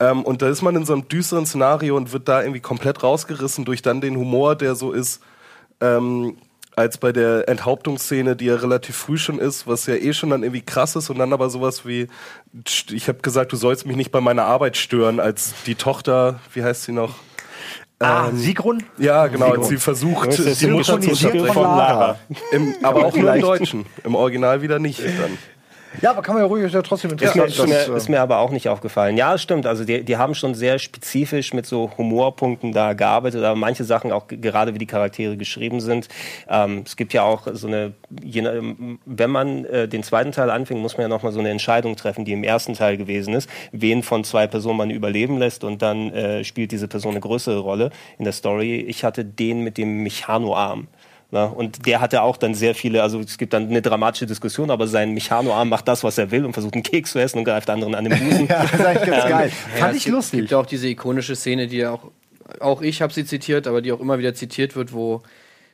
Ähm, 0.00 0.22
und 0.22 0.42
da 0.42 0.48
ist 0.48 0.62
man 0.62 0.74
in 0.76 0.84
so 0.84 0.94
einem 0.94 1.08
düsteren 1.08 1.46
Szenario 1.46 1.96
und 1.96 2.12
wird 2.12 2.28
da 2.28 2.40
irgendwie 2.40 2.60
komplett 2.60 3.02
rausgerissen 3.02 3.64
durch 3.64 3.82
dann 3.82 4.00
den 4.00 4.16
Humor, 4.16 4.56
der 4.56 4.74
so 4.74 4.92
ist, 4.92 5.22
ähm, 5.80 6.36
als 6.76 6.98
bei 6.98 7.12
der 7.12 7.48
Enthauptungsszene, 7.48 8.36
die 8.36 8.46
ja 8.46 8.56
relativ 8.56 8.96
früh 8.96 9.18
schon 9.18 9.38
ist, 9.38 9.66
was 9.66 9.86
ja 9.86 9.94
eh 9.94 10.12
schon 10.12 10.30
dann 10.30 10.42
irgendwie 10.42 10.62
krass 10.62 10.96
ist 10.96 11.10
und 11.10 11.18
dann 11.18 11.32
aber 11.32 11.50
sowas 11.50 11.84
wie, 11.86 12.08
ich 12.90 13.08
habe 13.08 13.18
gesagt, 13.20 13.52
du 13.52 13.56
sollst 13.56 13.86
mich 13.86 13.96
nicht 13.96 14.10
bei 14.10 14.20
meiner 14.20 14.44
Arbeit 14.44 14.76
stören, 14.76 15.20
als 15.20 15.52
die 15.66 15.74
Tochter, 15.74 16.40
wie 16.54 16.62
heißt 16.62 16.84
sie 16.84 16.92
noch? 16.92 17.16
Ah, 17.98 18.30
Sigrun? 18.32 18.82
Ja, 18.96 19.26
genau, 19.26 19.46
Sigrun. 19.46 19.60
als 19.60 19.68
sie 19.68 19.76
versucht, 19.76 20.60
die 20.60 20.66
Mutter 20.68 21.00
zu 21.00 21.10
unterbrechen. 21.10 22.16
Im, 22.50 22.74
aber 22.82 23.04
auch 23.06 23.14
nur 23.14 23.34
im. 23.34 23.40
Deutschen. 23.42 23.86
Im 24.04 24.14
Original 24.14 24.62
wieder 24.62 24.78
nicht 24.78 25.00
dann. 25.00 25.36
Ja, 26.02 26.10
aber 26.10 26.22
kann 26.22 26.34
man 26.34 26.44
ja 26.44 26.48
ruhig 26.48 26.64
ist 26.64 26.72
ja 26.74 26.82
trotzdem 26.82 27.10
Ist 27.12 27.34
mir, 27.34 27.44
ist, 27.44 27.66
mir, 27.66 27.74
äh, 27.74 27.96
ist 27.96 28.08
mir 28.08 28.20
aber 28.20 28.38
auch 28.38 28.50
nicht 28.50 28.68
aufgefallen. 28.68 29.16
Ja, 29.16 29.34
es 29.34 29.42
stimmt. 29.42 29.66
Also 29.66 29.84
die, 29.84 30.04
die 30.04 30.16
haben 30.16 30.34
schon 30.36 30.54
sehr 30.54 30.78
spezifisch 30.78 31.52
mit 31.52 31.66
so 31.66 31.90
Humorpunkten 31.98 32.72
da 32.72 32.92
gearbeitet, 32.92 33.42
aber 33.42 33.56
manche 33.56 33.82
Sachen 33.84 34.12
auch 34.12 34.26
gerade 34.28 34.72
wie 34.74 34.78
die 34.78 34.86
Charaktere 34.86 35.36
geschrieben 35.36 35.80
sind. 35.80 36.08
Ähm, 36.48 36.82
es 36.86 36.96
gibt 36.96 37.12
ja 37.12 37.22
auch 37.24 37.48
so 37.52 37.66
eine, 37.66 37.92
nach- 38.08 38.62
wenn 39.04 39.30
man 39.30 39.64
äh, 39.64 39.88
den 39.88 40.02
zweiten 40.04 40.30
Teil 40.32 40.50
anfängt, 40.50 40.80
muss 40.80 40.96
man 40.96 41.02
ja 41.02 41.08
nochmal 41.08 41.32
so 41.32 41.40
eine 41.40 41.50
Entscheidung 41.50 41.96
treffen, 41.96 42.24
die 42.24 42.32
im 42.32 42.44
ersten 42.44 42.74
Teil 42.74 42.96
gewesen 42.96 43.34
ist, 43.34 43.50
wen 43.72 44.02
von 44.04 44.22
zwei 44.22 44.46
Personen 44.46 44.76
man 44.78 44.90
überleben 44.90 45.38
lässt 45.38 45.64
und 45.64 45.82
dann 45.82 46.12
äh, 46.12 46.44
spielt 46.44 46.70
diese 46.72 46.86
Person 46.86 47.12
eine 47.12 47.20
größere 47.20 47.58
Rolle 47.58 47.90
in 48.18 48.24
der 48.24 48.32
Story. 48.32 48.76
Ich 48.80 49.02
hatte 49.02 49.24
den 49.24 49.62
mit 49.64 49.76
dem 49.76 50.02
Mechanoarm. 50.04 50.86
Na, 51.32 51.44
und 51.44 51.86
der 51.86 52.00
hatte 52.00 52.22
auch 52.22 52.36
dann 52.36 52.54
sehr 52.54 52.74
viele, 52.74 53.02
also 53.02 53.20
es 53.20 53.38
gibt 53.38 53.52
dann 53.52 53.68
eine 53.68 53.82
dramatische 53.82 54.26
Diskussion, 54.26 54.68
aber 54.70 54.88
sein 54.88 55.14
Mechanoarm 55.14 55.68
macht 55.68 55.86
das, 55.86 56.02
was 56.02 56.18
er 56.18 56.32
will 56.32 56.44
und 56.44 56.54
versucht 56.54 56.74
einen 56.74 56.82
Keks 56.82 57.12
zu 57.12 57.20
essen 57.20 57.38
und 57.38 57.44
greift 57.44 57.70
anderen 57.70 57.94
an 57.94 58.04
den 58.04 58.18
Busen. 58.18 58.46
ja, 58.48 58.62
das 58.62 58.72
ist 58.72 58.84
eigentlich 58.84 59.10
ganz 59.10 59.28
geil. 59.28 59.48
Ja, 59.50 59.78
Fand 59.78 59.92
es 59.92 59.98
ich 59.98 60.04
gibt, 60.04 60.16
lustig. 60.16 60.40
gibt 60.40 60.50
ja 60.50 60.58
auch 60.58 60.66
diese 60.66 60.88
ikonische 60.88 61.36
Szene, 61.36 61.68
die 61.68 61.76
ja 61.76 61.92
auch, 61.92 62.10
auch 62.58 62.82
ich 62.82 63.00
habe 63.00 63.12
sie 63.12 63.24
zitiert, 63.24 63.68
aber 63.68 63.80
die 63.80 63.92
auch 63.92 64.00
immer 64.00 64.18
wieder 64.18 64.34
zitiert 64.34 64.74
wird, 64.74 64.92
wo 64.92 65.22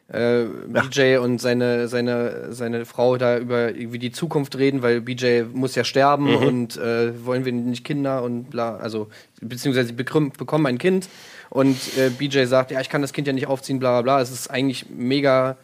äh, 0.08 0.44
BJ 0.68 1.16
und 1.16 1.40
seine, 1.40 1.88
seine, 1.88 2.52
seine 2.52 2.84
Frau 2.84 3.16
da 3.16 3.38
über 3.38 3.70
irgendwie 3.70 3.98
die 3.98 4.12
Zukunft 4.12 4.56
reden, 4.58 4.82
weil 4.82 5.00
BJ 5.00 5.44
muss 5.54 5.74
ja 5.74 5.84
sterben 5.84 6.36
und 6.36 6.76
äh, 6.76 7.24
wollen 7.24 7.46
wir 7.46 7.52
nicht 7.52 7.84
Kinder 7.84 8.22
und 8.22 8.50
bla, 8.50 8.76
also 8.76 9.08
beziehungsweise 9.40 9.94
bekommen 9.94 10.66
ein 10.66 10.76
Kind 10.78 11.08
und 11.50 11.76
äh, 11.96 12.10
BJ 12.10 12.44
sagt, 12.44 12.70
ja, 12.70 12.80
ich 12.80 12.88
kann 12.88 13.02
das 13.02 13.12
Kind 13.12 13.26
ja 13.26 13.32
nicht 13.32 13.46
aufziehen, 13.46 13.78
bla 13.78 13.92
bla 13.92 14.02
bla. 14.02 14.20
Es 14.20 14.30
ist 14.30 14.48
eigentlich 14.48 14.86
mega 14.90 15.56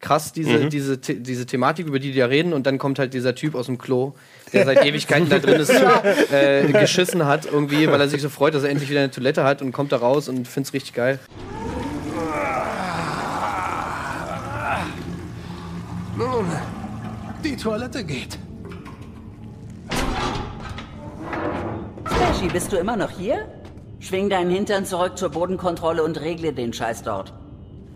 krass, 0.00 0.32
diese, 0.32 0.68
diese, 0.68 0.98
The 1.02 1.22
diese 1.22 1.46
Thematik, 1.46 1.86
über 1.86 1.98
die 1.98 2.12
die 2.12 2.18
da 2.18 2.26
reden, 2.26 2.52
und 2.52 2.66
dann 2.66 2.78
kommt 2.78 2.98
halt 2.98 3.14
dieser 3.14 3.34
Typ 3.34 3.54
aus 3.54 3.66
dem 3.66 3.78
Klo, 3.78 4.14
der 4.52 4.64
seit 4.64 4.84
Ewigkeiten 4.84 5.28
da 5.28 5.38
drin 5.38 5.60
ist, 5.60 5.70
äh, 6.32 6.70
geschissen 6.72 7.26
hat 7.26 7.46
irgendwie, 7.46 7.88
weil 7.88 8.00
er 8.00 8.08
sich 8.08 8.22
so 8.22 8.28
freut, 8.28 8.54
dass 8.54 8.62
er 8.62 8.70
endlich 8.70 8.90
wieder 8.90 9.00
eine 9.00 9.10
Toilette 9.10 9.44
hat 9.44 9.60
und 9.60 9.72
kommt 9.72 9.92
da 9.92 9.96
raus 9.96 10.28
und 10.28 10.46
find's 10.46 10.72
richtig 10.72 10.94
geil. 10.94 11.18
Nun, 16.16 16.46
die 17.44 17.56
Toilette 17.56 18.04
geht. 18.04 18.38
Flashy, 22.04 22.48
bist 22.48 22.72
du 22.72 22.76
immer 22.76 22.96
noch 22.96 23.10
hier? 23.10 23.46
Schwing 24.08 24.30
deinen 24.30 24.50
Hintern 24.50 24.86
zurück 24.86 25.18
zur 25.18 25.28
Bodenkontrolle 25.28 26.02
und 26.02 26.18
regle 26.18 26.54
den 26.54 26.72
Scheiß 26.72 27.02
dort. 27.02 27.34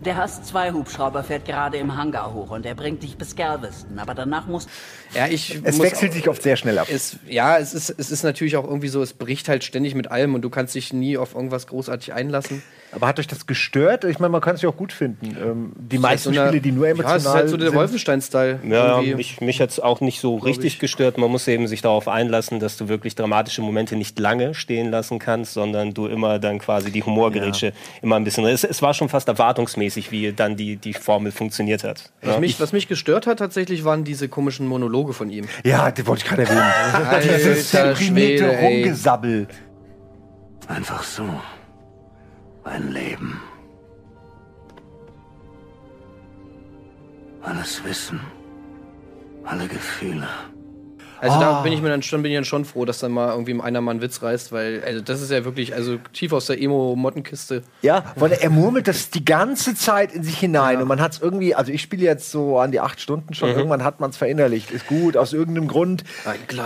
Der 0.05 0.17
Hass 0.17 0.43
2 0.43 0.71
Hubschrauber 0.73 1.23
fährt 1.23 1.45
gerade 1.45 1.77
im 1.77 1.95
Hangar 1.95 2.33
hoch 2.33 2.51
und 2.51 2.65
er 2.65 2.75
bringt 2.75 3.03
dich 3.03 3.15
bis 3.17 3.35
Galveston, 3.35 3.99
aber 3.99 4.13
danach 4.13 4.47
musst 4.47 4.67
Ja, 5.13 5.27
ich 5.27 5.59
Es 5.63 5.77
muss 5.77 5.85
wechselt 5.85 6.13
sich 6.13 6.27
oft 6.27 6.41
sehr 6.43 6.57
schnell 6.57 6.77
ab. 6.77 6.87
Es, 6.91 7.17
ja, 7.27 7.57
es 7.57 7.73
ist, 7.73 7.89
es 7.89 8.11
ist 8.11 8.23
natürlich 8.23 8.57
auch 8.57 8.65
irgendwie 8.65 8.87
so, 8.89 9.01
es 9.01 9.13
bricht 9.13 9.47
halt 9.47 9.63
ständig 9.63 9.95
mit 9.95 10.11
allem 10.11 10.35
und 10.35 10.41
du 10.41 10.49
kannst 10.49 10.75
dich 10.75 10.91
nie 10.91 11.17
auf 11.17 11.35
irgendwas 11.35 11.67
großartig 11.67 12.13
einlassen. 12.13 12.63
Aber 12.91 13.07
hat 13.07 13.19
euch 13.19 13.25
das 13.27 13.47
gestört? 13.47 14.03
Ich 14.03 14.19
meine, 14.19 14.29
man 14.31 14.41
kann 14.41 14.53
es 14.53 14.61
ja 14.61 14.69
auch 14.69 14.77
gut 14.77 14.93
finden. 14.93 15.35
Ähm, 15.41 15.71
die 15.75 15.97
meisten 15.97 16.31
So 16.33 16.39
eine- 16.39 16.49
Spiele, 16.49 16.61
die 16.61 16.71
nur 16.71 16.87
emotional 16.87 17.13
Ja, 17.13 17.17
es 17.17 17.25
ist 17.25 17.33
halt 17.33 17.49
so 17.49 17.57
der 17.57 17.69
sind. 17.69 17.79
Wolfenstein-Style. 17.79 18.59
Ja, 18.69 18.95
irgendwie. 18.97 19.15
mich, 19.15 19.41
mich 19.41 19.61
hat 19.61 19.71
es 19.71 19.79
auch 19.79 19.99
nicht 20.01 20.19
so 20.19 20.35
richtig 20.37 20.77
gestört. 20.77 21.17
Man 21.17 21.31
muss 21.31 21.47
eben 21.47 21.67
sich 21.67 21.81
darauf 21.81 22.07
einlassen, 22.07 22.59
dass 22.59 22.77
du 22.77 22.89
wirklich 22.89 23.15
dramatische 23.15 23.61
Momente 23.63 23.95
nicht 23.95 24.19
lange 24.19 24.53
stehen 24.53 24.91
lassen 24.91 25.17
kannst, 25.17 25.53
sondern 25.53 25.95
du 25.95 26.05
immer 26.05 26.37
dann 26.37 26.59
quasi 26.59 26.91
die 26.91 27.01
Humorgerätsche 27.03 27.73
immer 28.03 28.15
ein 28.17 28.23
bisschen. 28.25 28.45
Es, 28.45 28.63
es 28.63 28.81
war 28.83 28.93
schon 28.93 29.09
fast 29.09 29.27
erwartungsmäßig, 29.27 29.92
wie 30.11 30.33
dann 30.33 30.55
die, 30.57 30.77
die 30.77 30.93
Formel 30.93 31.31
funktioniert 31.31 31.83
hat. 31.83 32.11
Was 32.21 32.35
Ja. 32.35 32.39
mich, 32.39 32.59
was 32.59 32.73
mich 32.73 32.87
gestört 32.87 33.27
hat 33.27 33.39
tatsächlich, 33.39 33.83
waren 33.83 34.03
diese 34.03 34.27
komischen 34.29 34.67
Monologe 34.67 35.13
von 35.13 35.29
ihm. 35.29 35.45
Ja, 35.63 35.91
die 35.91 36.05
wollte 36.07 36.23
ich 36.23 36.29
gerade 36.29 36.43
erwähnen. 36.43 37.21
Dieses 37.23 37.71
deprimierte. 37.71 38.47
Rumgesabbel. 38.59 39.47
Einfach 40.67 41.03
so. 41.03 41.23
Ein 42.63 42.91
Leben. 42.91 43.41
Alles 47.41 47.83
Wissen. 47.83 48.21
Alle 49.43 49.67
Gefühle. 49.67 50.27
Also 51.23 51.39
da 51.39 51.59
Ah. 51.59 51.61
bin 51.61 51.71
ich 51.71 51.81
mir 51.81 51.87
dann 51.89 52.03
schon, 52.03 52.21
bin 52.21 52.31
ich 52.31 52.37
dann 52.37 52.43
schon 52.43 52.65
froh, 52.65 52.83
dass 52.83 52.99
dann 52.99 53.13
mal 53.13 53.29
irgendwie 53.31 53.57
einer 53.61 53.79
mal 53.79 53.91
einen 53.91 54.01
Witz 54.01 54.21
reißt, 54.21 54.51
weil 54.51 54.83
also 54.85 54.99
das 54.99 55.21
ist 55.21 55.31
ja 55.31 55.45
wirklich 55.45 55.73
also 55.73 55.97
tief 56.11 56.33
aus 56.33 56.47
der 56.47 56.61
Emo-Mottenkiste. 56.61 57.63
Ja, 57.81 58.03
weil 58.17 58.33
er 58.33 58.49
murmelt 58.49 58.87
das 58.89 59.09
die 59.09 59.23
ganze 59.23 59.73
Zeit 59.73 60.11
in 60.13 60.23
sich 60.23 60.37
hinein 60.37 60.81
und 60.81 60.87
man 60.89 60.99
hat 60.99 61.13
es 61.13 61.21
irgendwie, 61.21 61.55
also 61.55 61.71
ich 61.71 61.81
spiele 61.81 62.03
jetzt 62.03 62.29
so 62.29 62.59
an 62.59 62.71
die 62.71 62.79
acht 62.81 62.99
Stunden 62.99 63.33
schon, 63.33 63.49
irgendwann 63.49 63.83
hat 63.83 63.99
man 64.01 64.09
es 64.09 64.17
verinnerlicht, 64.17 64.69
ist 64.71 64.85
gut, 64.87 65.15
aus 65.15 65.31
irgendeinem 65.33 65.67
Grund 65.69 66.03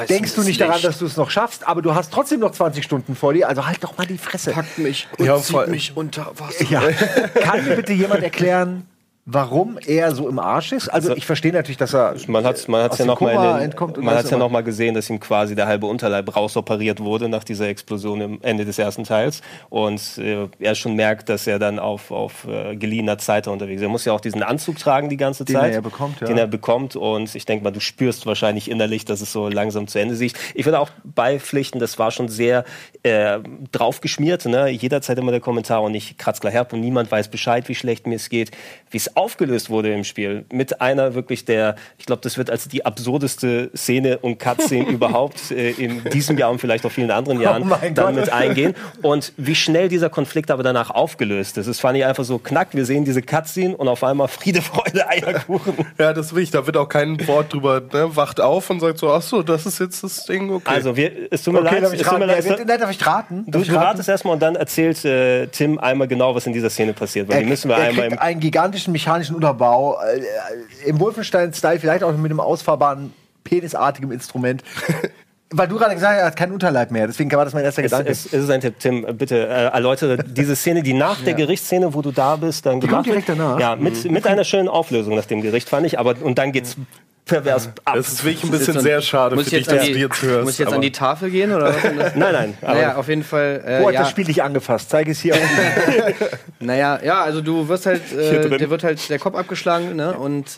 denkst 0.09 0.33
du 0.35 0.41
nicht 0.41 0.59
daran, 0.59 0.81
dass 0.81 0.99
du 0.99 1.05
es 1.05 1.17
noch 1.17 1.29
schaffst, 1.29 1.67
aber 1.67 1.81
du 1.81 1.93
hast 1.93 2.11
trotzdem 2.11 2.39
noch 2.39 2.51
20 2.51 2.83
Stunden 2.83 3.15
vor 3.15 3.33
dir, 3.33 3.47
also 3.47 3.67
halt 3.67 3.83
doch 3.83 3.97
mal 3.97 4.07
die 4.07 4.17
Fresse. 4.17 4.51
Packt 4.51 4.79
mich 4.79 5.07
und 5.17 5.25
Ja, 5.25 5.37
zieht 5.39 5.67
mich 5.67 5.95
unter 5.95 6.31
Wasser. 6.39 6.65
Ja. 6.69 6.81
Kann 7.41 7.63
mir 7.65 7.75
bitte 7.75 7.93
jemand 7.93 8.23
erklären, 8.23 8.85
warum 9.29 9.77
er 9.85 10.15
so 10.15 10.29
im 10.29 10.39
Arsch 10.39 10.71
ist? 10.71 10.87
Also 10.87 11.13
ich 11.13 11.25
verstehe 11.25 11.51
natürlich, 11.51 11.77
dass 11.77 11.93
er 11.93 12.15
Man 12.27 12.45
hat 12.45 12.55
es 12.55 12.69
man 12.69 12.81
hat's 12.81 12.97
ja 12.97 13.03
dem 13.03 13.09
noch 13.09 13.19
mal 13.19 13.35
Koma 13.35 13.51
in 13.51 13.57
den, 13.57 13.65
entkommt 13.65 13.97
und 13.97 14.05
man 14.05 14.13
das 14.13 14.23
hat's 14.23 14.31
ja 14.31 14.37
noch 14.37 14.49
mal 14.49 14.63
gesehen, 14.63 14.95
dass 14.95 15.09
ihm 15.09 15.19
quasi 15.19 15.53
der 15.53 15.67
halbe 15.67 15.85
Unterleib 15.85 16.33
rausoperiert 16.33 17.01
wurde 17.01 17.27
nach 17.27 17.43
dieser 17.43 17.67
Explosion 17.67 18.21
am 18.21 18.39
Ende 18.41 18.63
des 18.63 18.79
ersten 18.79 19.03
Teils 19.03 19.41
und 19.69 20.17
äh, 20.17 20.47
er 20.59 20.75
schon 20.75 20.95
merkt, 20.95 21.27
dass 21.27 21.45
er 21.45 21.59
dann 21.59 21.77
auf, 21.77 22.09
auf 22.09 22.47
äh, 22.47 22.77
geliehener 22.77 23.17
Zeit 23.17 23.49
unterwegs 23.49 23.81
ist. 23.81 23.85
Er 23.85 23.89
muss 23.89 24.05
ja 24.05 24.13
auch 24.13 24.21
diesen 24.21 24.43
Anzug 24.43 24.77
tragen 24.77 25.09
die 25.09 25.17
ganze 25.17 25.43
Den 25.43 25.57
Zeit, 25.57 25.73
er 25.73 25.81
bekommt, 25.81 26.21
ja. 26.21 26.27
den 26.27 26.37
er 26.37 26.47
bekommt 26.47 26.95
und 26.95 27.35
ich 27.35 27.45
denke 27.45 27.65
mal, 27.65 27.71
du 27.71 27.81
spürst 27.81 28.25
wahrscheinlich 28.25 28.71
innerlich, 28.71 29.03
dass 29.03 29.19
es 29.19 29.33
so 29.33 29.49
langsam 29.49 29.87
zu 29.87 29.99
Ende 29.99 30.15
sieht. 30.15 30.35
Ich 30.53 30.65
würde 30.65 30.79
auch 30.79 30.89
beipflichten, 31.03 31.81
das 31.81 31.99
war 31.99 32.11
schon 32.11 32.29
sehr 32.29 32.63
äh, 33.03 33.39
draufgeschmiert. 33.73 34.45
Ne? 34.45 34.69
Jederzeit 34.69 35.17
immer 35.17 35.31
der 35.31 35.41
Kommentar 35.41 35.83
und 35.83 35.95
ich 35.95 36.17
kratz 36.17 36.39
gleich 36.39 36.53
herb 36.53 36.71
und 36.71 36.79
niemand 36.79 37.11
weiß 37.11 37.27
Bescheid, 37.27 37.67
wie 37.67 37.75
schlecht 37.75 38.07
mir 38.07 38.15
es 38.15 38.29
geht. 38.29 38.51
Wie 38.89 38.97
es 38.97 39.16
aufgelöst 39.17 39.69
wurde 39.69 39.93
im 39.93 40.03
Spiel 40.03 40.45
mit 40.51 40.79
einer 40.81 41.13
wirklich 41.15 41.45
der, 41.45 41.75
ich 41.97 42.05
glaube, 42.05 42.21
das 42.21 42.37
wird 42.37 42.49
als 42.49 42.67
die 42.67 42.85
absurdeste 42.85 43.71
Szene 43.75 44.17
und 44.19 44.39
Cutscene 44.39 44.87
überhaupt 44.89 45.51
äh, 45.51 45.71
in 45.71 46.03
diesem 46.05 46.37
Jahr 46.37 46.51
und 46.51 46.59
vielleicht 46.59 46.85
auch 46.85 46.91
vielen 46.91 47.11
anderen 47.11 47.41
Jahren 47.41 47.69
Oh 47.71 47.75
dann 47.93 48.15
mit 48.15 48.31
eingehen. 48.31 48.75
Und 49.01 49.33
wie 49.37 49.55
schnell 49.55 49.89
dieser 49.89 50.09
Konflikt 50.09 50.51
aber 50.51 50.63
danach 50.63 50.89
aufgelöst 50.91 51.57
ist. 51.57 51.67
Das 51.67 51.79
fand 51.79 51.97
ich 51.97 52.05
einfach 52.05 52.23
so 52.23 52.37
knack. 52.37 52.69
Wir 52.73 52.85
sehen 52.85 53.05
diese 53.05 53.21
Cutscene 53.21 53.75
und 53.75 53.87
auf 53.87 54.03
einmal 54.03 54.27
Friede, 54.27 54.61
Freude, 54.61 55.07
Eierkuchen. 55.09 55.73
Ja, 55.97 56.13
das 56.13 56.35
will 56.35 56.43
ich. 56.43 56.51
Da 56.51 56.65
wird 56.65 56.77
auch 56.77 56.89
kein 56.89 57.25
Wort 57.27 57.53
drüber, 57.53 57.81
ne? 57.81 58.15
Wacht 58.15 58.39
auf 58.39 58.69
und 58.69 58.79
sagt 58.79 58.99
so, 58.99 59.11
ach 59.11 59.21
so, 59.21 59.41
das 59.41 59.65
ist 59.65 59.79
jetzt 59.79 60.03
das 60.03 60.25
Ding, 60.25 60.51
okay. 60.51 60.63
Also, 60.75 60.95
wir, 60.95 61.11
es 61.31 61.41
tut 61.43 61.53
mir 61.53 61.61
Okay, 61.61 61.75
leid. 61.75 61.83
darf 61.83 61.93
ich 61.93 62.01
es 62.01 62.05
tut 62.05 62.13
raten? 62.13 62.25
mir 62.25 62.33
leid. 62.33 62.67
Nein, 62.67 62.79
darf 62.79 62.91
ich 62.91 63.05
raten? 63.05 63.43
Du, 63.47 63.59
ich 63.59 63.71
raten? 63.71 63.83
ratest 63.85 64.09
erstmal 64.09 64.33
und 64.35 64.41
dann 64.41 64.55
erzählt 64.55 65.03
äh, 65.05 65.47
Tim 65.47 65.79
einmal 65.79 66.07
genau, 66.07 66.35
was 66.35 66.45
in 66.45 66.53
dieser 66.53 66.69
Szene 66.69 66.93
passiert. 66.93 67.29
Weil 67.29 67.43
die 67.43 67.49
müssen 67.49 67.69
wir 67.69 67.75
er 67.77 67.87
einmal 67.89 68.03
kriegt 68.07 68.13
im 68.13 68.19
einen 68.19 68.39
gigantischen 68.39 68.93
mechanischen 69.07 69.35
Unterbau, 69.35 69.97
äh, 70.01 70.89
im 70.89 70.99
Wolfenstein-Style, 70.99 71.79
vielleicht 71.79 72.03
auch 72.03 72.11
mit 72.17 72.25
einem 72.31 72.39
ausfahrbaren, 72.39 73.13
penisartigem 73.43 74.11
Instrument. 74.11 74.63
Weil 75.49 75.69
du 75.69 75.77
gerade 75.77 75.93
gesagt 75.95 76.13
hast, 76.13 76.19
er 76.19 76.25
hat 76.25 76.35
keinen 76.35 76.51
Unterleib 76.51 76.91
mehr, 76.91 77.07
deswegen 77.07 77.31
war 77.31 77.45
das 77.45 77.53
mein 77.53 77.63
erster 77.63 77.81
Es, 77.81 77.91
Gedanke. 77.91 78.11
es, 78.11 78.25
es 78.25 78.33
ist 78.43 78.49
ein 78.49 78.59
Tipp, 78.59 78.79
Tim, 78.79 79.05
bitte 79.17 79.47
äh, 79.47 79.67
erläutere 79.67 80.21
diese 80.21 80.57
Szene, 80.57 80.83
die 80.83 80.91
nach 80.91 81.21
der 81.25 81.35
Gerichtsszene, 81.35 81.93
wo 81.93 82.01
du 82.01 82.11
da 82.11 82.35
bist, 82.35 82.65
dann 82.65 82.81
kommt 82.81 82.89
gemacht 82.89 83.05
direkt 83.05 83.29
wird. 83.29 83.39
danach? 83.39 83.57
Ja, 83.57 83.77
mit, 83.77 84.11
mit 84.11 84.27
einer 84.27 84.43
schönen 84.43 84.67
Auflösung 84.67 85.15
nach 85.15 85.23
dem 85.23 85.41
Gericht, 85.41 85.69
fand 85.69 85.85
ich. 85.87 85.99
Aber 85.99 86.15
und 86.21 86.37
dann 86.37 86.51
geht's 86.51 86.75
pervers 87.27 87.67
ab. 87.85 87.95
das 87.95 88.07
ist 88.07 88.23
wirklich 88.23 88.43
ein 88.45 88.51
bisschen 88.51 88.79
sehr 88.79 89.01
schade 89.01 89.35
muss 89.35 89.49
für 89.49 89.57
ich 89.57 89.65
dich, 89.65 89.67
jetzt 89.67 89.69
an 89.71 89.77
dass 89.77 89.85
die, 89.87 89.93
du 89.93 89.99
jetzt 89.99 90.21
hörst. 90.21 90.43
Muss 90.45 90.53
ich 90.53 90.59
jetzt 90.59 90.67
aber- 90.67 90.75
an 90.75 90.81
die 90.81 90.91
Tafel 90.91 91.29
gehen 91.29 91.51
oder 91.53 91.67
was? 91.75 91.83
Nein, 91.93 92.13
nein. 92.15 92.57
Aber 92.61 92.73
naja, 92.73 92.95
auf 92.95 93.07
jeden 93.07 93.23
Fall. 93.23 93.63
Äh, 93.65 93.81
Wo 93.81 93.87
hat 93.87 93.93
ja, 93.93 93.99
das 94.01 94.09
Spiel 94.09 94.25
dich 94.25 94.41
angefasst? 94.41 94.89
Zeig 94.89 95.07
es 95.07 95.19
hier. 95.19 95.35
naja, 96.59 96.99
ja, 97.03 97.21
also 97.23 97.41
du 97.41 97.67
wirst 97.67 97.85
halt, 97.85 98.01
äh, 98.13 98.57
der 98.57 98.69
wird 98.69 98.83
halt 98.83 99.09
der 99.09 99.19
Kopf 99.19 99.35
abgeschlagen, 99.35 99.95
ne? 99.95 100.17
Und 100.17 100.57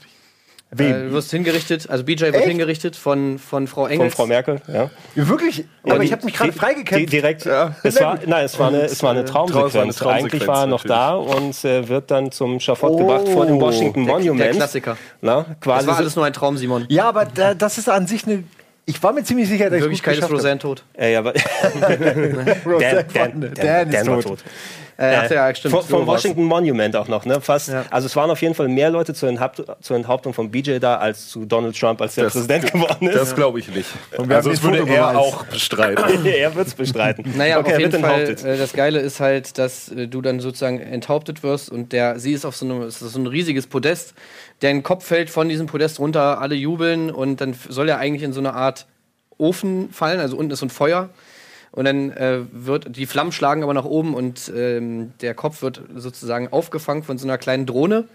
Wem? 0.72 0.88
äh, 0.92 1.00
du 1.08 1.12
wirst 1.14 1.32
hingerichtet, 1.32 1.90
also 1.90 2.04
BJ 2.04 2.26
wird 2.26 2.36
Echt? 2.36 2.48
hingerichtet 2.48 2.96
von, 2.96 3.40
von 3.40 3.66
Frau 3.68 3.84
von 3.84 3.92
Engels. 3.92 4.14
Frau 4.14 4.28
Merkel, 4.28 4.62
ja. 4.72 4.92
Wirklich? 5.16 5.66
aber 5.84 5.98
die- 6.00 6.06
ich 6.06 6.12
habe 6.12 6.26
mich 6.26 6.36
gerade 6.36 6.52
freigekämpft. 6.54 7.12
Direkt, 7.12 7.46
Ja. 7.46 7.76
es 7.84 8.00
war, 8.00 8.20
nein, 8.26 8.46
es 8.46 8.60
war 8.60 8.68
eine, 8.68 8.82
es 8.84 9.02
war 9.02 9.12
eine 9.12 9.22
äh, 9.22 9.24
draußen 9.24 9.56
war 9.56 9.62
eine 9.64 9.72
Traumsequenz. 9.72 9.96
Traumsequenz, 9.98 10.34
Eigentlich 10.34 10.48
war 10.48 10.62
er 10.62 10.68
noch 10.68 10.84
natürlich. 10.86 11.32
da 11.32 11.38
und 11.38 11.66
äh, 11.66 11.88
wird 11.88 12.12
dann 12.12 12.32
zum 12.32 12.60
Schafott 12.60 12.92
Oh, 12.92 12.98
gebracht 12.98 13.28
vor 13.30 13.46
dem 13.48 13.60
Washington 13.60 14.06
der- 14.06 14.18
der 14.20 14.26
Monument. 14.26 14.56
Klassiker. 14.56 14.96
Na, 15.22 15.46
quasi 15.60 15.86
Das 15.86 15.88
war 15.88 15.98
alles 15.98 16.16
nur 16.16 16.26
ein 16.26 16.34
Traum, 16.34 16.56
Simon. 16.58 16.86
ja, 16.90 17.06
aber 17.10 17.26
da, 17.26 17.56
das 17.56 17.78
ist 17.80 17.90
an 17.90 18.06
sich 18.06 18.28
eine. 18.28 18.44
Ich 18.86 19.02
war 19.04 19.12
mir 19.14 19.24
ziemlich 19.24 19.48
sicher, 19.48 19.66
dass 19.66 19.74
In 19.74 19.78
ich 19.78 19.84
Wirklichkeit 19.84 20.16
ist 20.16 20.22
gut 20.22 20.30
geschafft 20.30 20.40
Roseanne 20.40 20.60
tot. 20.60 20.84
Äh, 20.94 21.14
ja, 21.14 21.20
aber 21.20 21.34
Roseanne 22.66 23.06
Dan, 23.14 23.32
von- 23.32 23.42
Dan, 23.42 23.54
Dan, 23.56 23.92
Dan 23.92 23.92
ist 23.92 24.06
tot. 24.06 24.24
tot. 24.24 24.44
Äh, 25.00 25.16
ach 25.16 25.32
ja, 25.32 25.56
stimmt. 25.56 25.76
Vom, 25.76 25.84
vom. 25.86 26.08
Washington 26.08 26.44
Monument 26.44 26.94
auch 26.98 27.08
noch, 27.08 27.24
ne? 27.24 27.40
Fast, 27.40 27.70
Ja. 27.70 27.86
Also 27.90 28.08
es 28.08 28.16
waren 28.18 28.30
auf 28.30 28.42
jeden 28.42 28.54
Fall 28.54 28.68
mehr 28.68 28.90
Leute 28.90 29.14
zur, 29.14 29.30
Enthaupt 29.30 29.64
zur 29.80 29.96
Enthauptung 29.96 30.34
von 30.34 30.52
BJ 30.52 30.80
da 30.80 30.98
als 30.98 31.30
zu 31.30 31.46
Donald 31.46 31.80
Trump, 31.80 32.02
als 32.02 32.16
der 32.16 32.26
Das- 32.26 32.34
Präsident 32.34 32.70
geworden 32.74 33.08
ist. 33.08 33.16
Das 33.16 33.34
glaube 33.34 33.60
ich 33.60 33.70
nicht. 33.74 33.88
Also 34.18 34.50
das 34.50 34.62
würde 34.62 34.86
er 34.92 35.18
auch 35.18 35.46
bestreiten. 35.46 36.26
er 36.26 36.54
wird 36.54 36.68
es 36.68 36.74
bestreiten. 36.74 37.24
Naja, 37.38 37.60
okay, 37.60 37.68
auf 37.68 37.74
er 37.76 37.80
jeden 37.80 37.92
wird 37.94 38.02
Fall, 38.02 38.22
enthauptet. 38.24 38.46
äh, 38.46 38.58
das 38.58 38.74
Geile 38.74 39.00
ist 39.00 39.22
halt, 39.22 39.58
dass 39.58 39.88
äh, 39.90 40.08
du 40.08 40.22
dann 40.22 40.42
sozusagen 40.42 40.82
enthauptet 40.82 41.44
wirst 41.44 41.70
und 41.70 41.94
der, 41.94 42.20
sie 42.20 42.34
ist 42.34 42.44
auf 42.44 42.58
so 42.58 42.66
einem, 42.66 42.82
es 42.82 43.02
ist 43.02 43.14
so 43.14 43.20
ein 43.20 43.28
riesiges 43.28 43.68
Podest, 43.68 44.14
dein 44.60 44.84
Kopf 44.84 45.06
fällt 45.06 45.30
von 45.30 45.48
diesem 45.48 45.68
Podest 45.68 46.00
runter, 46.00 46.42
alle 46.42 46.56
jubeln 46.56 47.10
und 47.10 47.40
dann 47.40 47.56
soll 47.70 47.88
er 47.88 48.00
eigentlich 48.00 48.24
in 48.24 48.34
so 48.34 48.42
eine 48.42 48.54
Art 48.54 48.86
Ofen 49.38 49.90
fallen, 49.94 50.20
also 50.20 50.36
unten 50.36 50.52
ist 50.52 50.60
so 50.60 50.66
ein 50.66 50.70
Feuer 50.70 51.10
und 51.72 51.86
dann 51.86 52.12
äh, 52.12 52.42
wird, 52.52 52.96
die 52.96 53.06
Flammen 53.06 53.32
schlagen 53.32 53.64
aber 53.64 53.74
nach 53.74 53.86
oben 53.86 54.14
und 54.14 54.52
ähm, 54.56 55.14
der 55.22 55.34
Kopf 55.34 55.62
wird 55.62 55.82
sozusagen 55.96 56.48
aufgefangen 56.50 57.04
von 57.04 57.18
so 57.18 57.28
einer 57.28 57.38
kleinen 57.38 57.66
Drohne, 57.66 58.08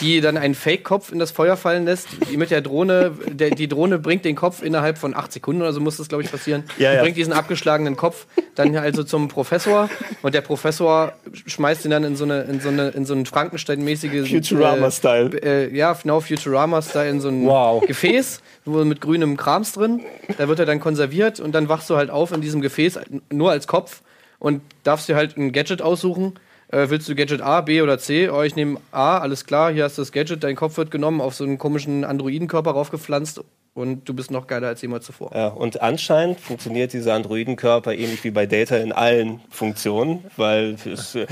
die 0.00 0.20
dann 0.20 0.36
einen 0.36 0.54
Fake-Kopf 0.54 1.12
in 1.12 1.18
das 1.18 1.30
Feuer 1.30 1.56
fallen 1.56 1.84
lässt. 1.84 2.08
Die 2.30 2.36
mit 2.36 2.50
der 2.50 2.60
Drohne, 2.60 3.12
der, 3.26 3.50
die 3.50 3.68
Drohne 3.68 3.98
bringt 3.98 4.24
den 4.24 4.36
Kopf 4.36 4.62
innerhalb 4.62 4.98
von 4.98 5.14
acht 5.14 5.32
Sekunden 5.32 5.62
oder 5.62 5.72
so 5.72 5.80
muss 5.80 5.96
das, 5.96 6.08
glaube 6.08 6.22
ich, 6.22 6.30
passieren. 6.30 6.64
Ja, 6.78 6.90
Die 6.90 6.96
ja. 6.96 7.02
Bringt 7.02 7.16
diesen 7.16 7.32
abgeschlagenen 7.32 7.96
Kopf 7.96 8.26
dann 8.54 8.76
also 8.76 9.04
zum 9.04 9.28
Professor 9.28 9.88
und 10.22 10.34
der 10.34 10.40
Professor 10.40 11.12
schmeißt 11.46 11.84
ihn 11.84 11.90
dann 11.90 12.04
in 12.04 12.16
so 12.16 12.24
eine, 12.24 12.42
in 12.42 12.60
so 12.60 12.68
eine, 12.68 12.88
in 12.88 13.04
so 13.04 13.14
einen 13.14 13.26
Frankenstein-mäßige 13.26 14.28
Futurama-Style. 14.30 15.42
Äh, 15.42 15.76
ja, 15.76 15.92
genau, 15.92 16.20
Futurama-Style 16.20 17.10
in 17.10 17.20
so 17.20 17.28
ein 17.28 17.46
Wow. 17.46 17.84
Gefäß, 17.86 18.40
wo 18.64 18.84
mit 18.84 19.00
grünem 19.00 19.36
Krams 19.36 19.72
drin. 19.72 20.00
Da 20.38 20.48
wird 20.48 20.58
er 20.58 20.66
dann 20.66 20.80
konserviert 20.80 21.40
und 21.40 21.52
dann 21.52 21.68
wachst 21.68 21.90
du 21.90 21.96
halt 21.96 22.10
auf 22.10 22.32
in 22.32 22.40
diesem 22.40 22.60
Gefäß 22.60 23.00
nur 23.30 23.50
als 23.50 23.66
Kopf 23.66 24.02
und 24.38 24.62
darfst 24.84 25.08
dir 25.08 25.16
halt 25.16 25.36
ein 25.36 25.52
Gadget 25.52 25.82
aussuchen. 25.82 26.34
Äh, 26.72 26.88
willst 26.88 27.08
du 27.08 27.16
Gadget 27.16 27.40
A, 27.40 27.62
B 27.62 27.82
oder 27.82 27.98
C? 27.98 28.28
Oh, 28.30 28.42
ich 28.42 28.54
nehme 28.54 28.78
A, 28.92 29.18
alles 29.18 29.44
klar, 29.44 29.72
hier 29.72 29.84
hast 29.84 29.98
du 29.98 30.02
das 30.02 30.12
Gadget, 30.12 30.44
dein 30.44 30.54
Kopf 30.54 30.76
wird 30.76 30.90
genommen, 30.92 31.20
auf 31.20 31.34
so 31.34 31.42
einen 31.42 31.58
komischen 31.58 32.04
Androidenkörper 32.04 32.70
raufgepflanzt 32.70 33.40
und 33.74 34.08
du 34.08 34.14
bist 34.14 34.30
noch 34.30 34.46
geiler 34.46 34.68
als 34.68 34.80
jemals 34.80 35.04
zuvor. 35.04 35.32
Ja, 35.34 35.48
und 35.48 35.82
anscheinend 35.82 36.38
funktioniert 36.38 36.92
dieser 36.92 37.14
Androidenkörper 37.14 37.92
ähnlich 37.92 38.22
wie 38.22 38.30
bei 38.30 38.46
Data 38.46 38.76
in 38.76 38.92
allen 38.92 39.40
Funktionen, 39.50 40.24
weil 40.36 40.76
es, 40.84 41.16
äh, 41.16 41.26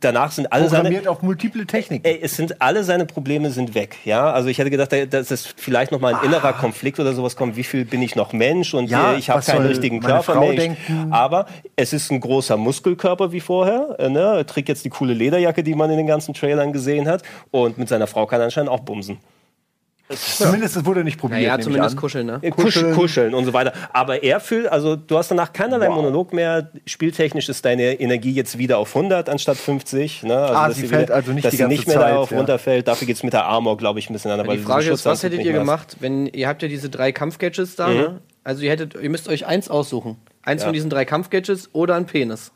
danach 0.00 0.30
sind 0.32 0.52
alle 0.52 0.68
seine, 0.68 0.82
Programmiert 0.84 1.08
auf 1.08 1.22
multiple 1.22 1.66
Techniken. 1.66 2.04
Ey, 2.04 2.18
es 2.22 2.36
sind 2.36 2.60
alle 2.62 2.84
seine 2.84 3.06
Probleme 3.06 3.50
sind 3.50 3.74
weg, 3.74 3.96
ja. 4.04 4.30
Also 4.32 4.48
ich 4.48 4.58
hätte 4.58 4.70
gedacht, 4.70 4.92
da- 4.92 5.06
dass 5.06 5.30
es 5.30 5.46
vielleicht 5.56 5.92
noch 5.92 6.00
mal 6.00 6.14
ein 6.14 6.24
innerer 6.24 6.52
Konflikt 6.52 6.98
oder 7.00 7.12
sowas 7.14 7.36
kommt. 7.36 7.56
Wie 7.56 7.64
viel 7.64 7.84
bin 7.84 8.02
ich 8.02 8.16
noch 8.16 8.32
Mensch 8.32 8.74
und 8.74 8.90
Ja, 8.90 9.12
äh, 9.12 9.18
ich 9.18 9.30
habe 9.30 9.42
keinen 9.42 9.66
richtigen 9.66 10.00
Körper 10.00 10.34
Frau 10.34 10.40
mehr. 10.40 10.54
Denken? 10.54 11.08
aber 11.12 11.46
es 11.76 11.92
ist 11.92 12.10
ein 12.10 12.20
großer 12.20 12.56
Muskelkörper 12.56 13.32
wie 13.32 13.40
vorher. 13.40 13.96
Äh, 13.98 14.08
ne? 14.08 14.20
Er 14.20 14.46
trägt 14.46 14.68
jetzt 14.68 14.84
die 14.84 14.90
coole 14.90 15.14
Lederjacke, 15.14 15.62
die 15.62 15.74
man 15.74 15.90
in 15.90 15.96
den 15.96 16.06
ganzen 16.06 16.34
Trailern 16.34 16.72
gesehen 16.72 17.08
hat. 17.08 17.22
Und 17.50 17.78
mit 17.78 17.88
seiner 17.88 18.06
Frau 18.06 18.26
kann 18.26 18.40
er 18.40 18.44
anscheinend 18.44 18.70
auch 18.70 18.80
bumsen. 18.80 19.18
Zumindest 20.08 20.76
es 20.76 20.84
wurde 20.84 21.02
nicht 21.02 21.18
probiert. 21.18 21.40
Nehme 21.40 21.56
ich 21.58 21.64
zumindest 21.64 21.96
an. 21.96 22.00
kuscheln, 22.00 22.26
ne? 22.26 22.40
Kuscheln. 22.50 22.94
kuscheln 22.94 23.34
und 23.34 23.44
so 23.44 23.52
weiter. 23.52 23.72
Aber 23.92 24.22
er 24.22 24.38
fühlt, 24.38 24.68
also 24.68 24.94
du 24.94 25.18
hast 25.18 25.30
danach 25.32 25.52
keinerlei 25.52 25.88
Wow. 25.88 25.96
Monolog 25.96 26.32
mehr. 26.32 26.70
Spieltechnisch 26.86 27.48
ist 27.48 27.64
deine 27.64 27.94
Energie 28.00 28.32
jetzt 28.32 28.56
wieder 28.56 28.78
auf 28.78 28.94
100 28.94 29.28
anstatt 29.28 29.56
50. 29.56 30.22
Ne? 30.22 30.36
Also, 30.36 30.54
Ah, 30.54 30.68
dass 30.68 30.76
sie 30.76 30.86
fällt 30.86 31.08
wieder, 31.08 31.14
also 31.16 31.32
nicht 31.32 31.44
dass 31.44 31.50
die 31.50 31.56
sie 31.56 31.62
ganze 31.64 31.76
nicht 31.76 31.86
mehr 31.88 31.96
Zeit, 31.96 32.10
darauf 32.12 32.30
ja. 32.30 32.36
runterfällt. 32.36 32.86
Dafür 32.86 33.06
geht's 33.06 33.22
mit 33.24 33.32
der 33.32 33.46
Armor, 33.46 33.76
glaube 33.76 33.98
ich, 33.98 34.08
ein 34.08 34.12
bisschen 34.12 34.30
an. 34.30 34.38
Ja, 34.38 34.52
die 34.52 34.58
Frage 34.58 34.90
ist, 34.90 35.04
was 35.04 35.22
hättet 35.24 35.42
ihr 35.42 35.52
gemacht, 35.52 35.96
wenn 36.00 36.26
ihr 36.26 36.46
habt 36.46 36.62
ja 36.62 36.68
diese 36.68 36.88
drei 36.88 37.10
Kampfgadgets 37.10 37.74
da, 37.74 37.88
ne? 37.88 38.20
Also 38.44 38.62
ihr 38.62 38.70
hättet, 38.70 38.94
ihr 38.94 39.10
müsst 39.10 39.28
euch 39.28 39.44
eins 39.46 39.68
aussuchen. 39.68 40.16
Eins 40.42 40.62
von 40.62 40.72
diesen 40.72 40.88
drei 40.88 41.04
Kampfgadgets 41.04 41.70
oder 41.72 41.96
ein 41.96 42.06
Penis. 42.06 42.52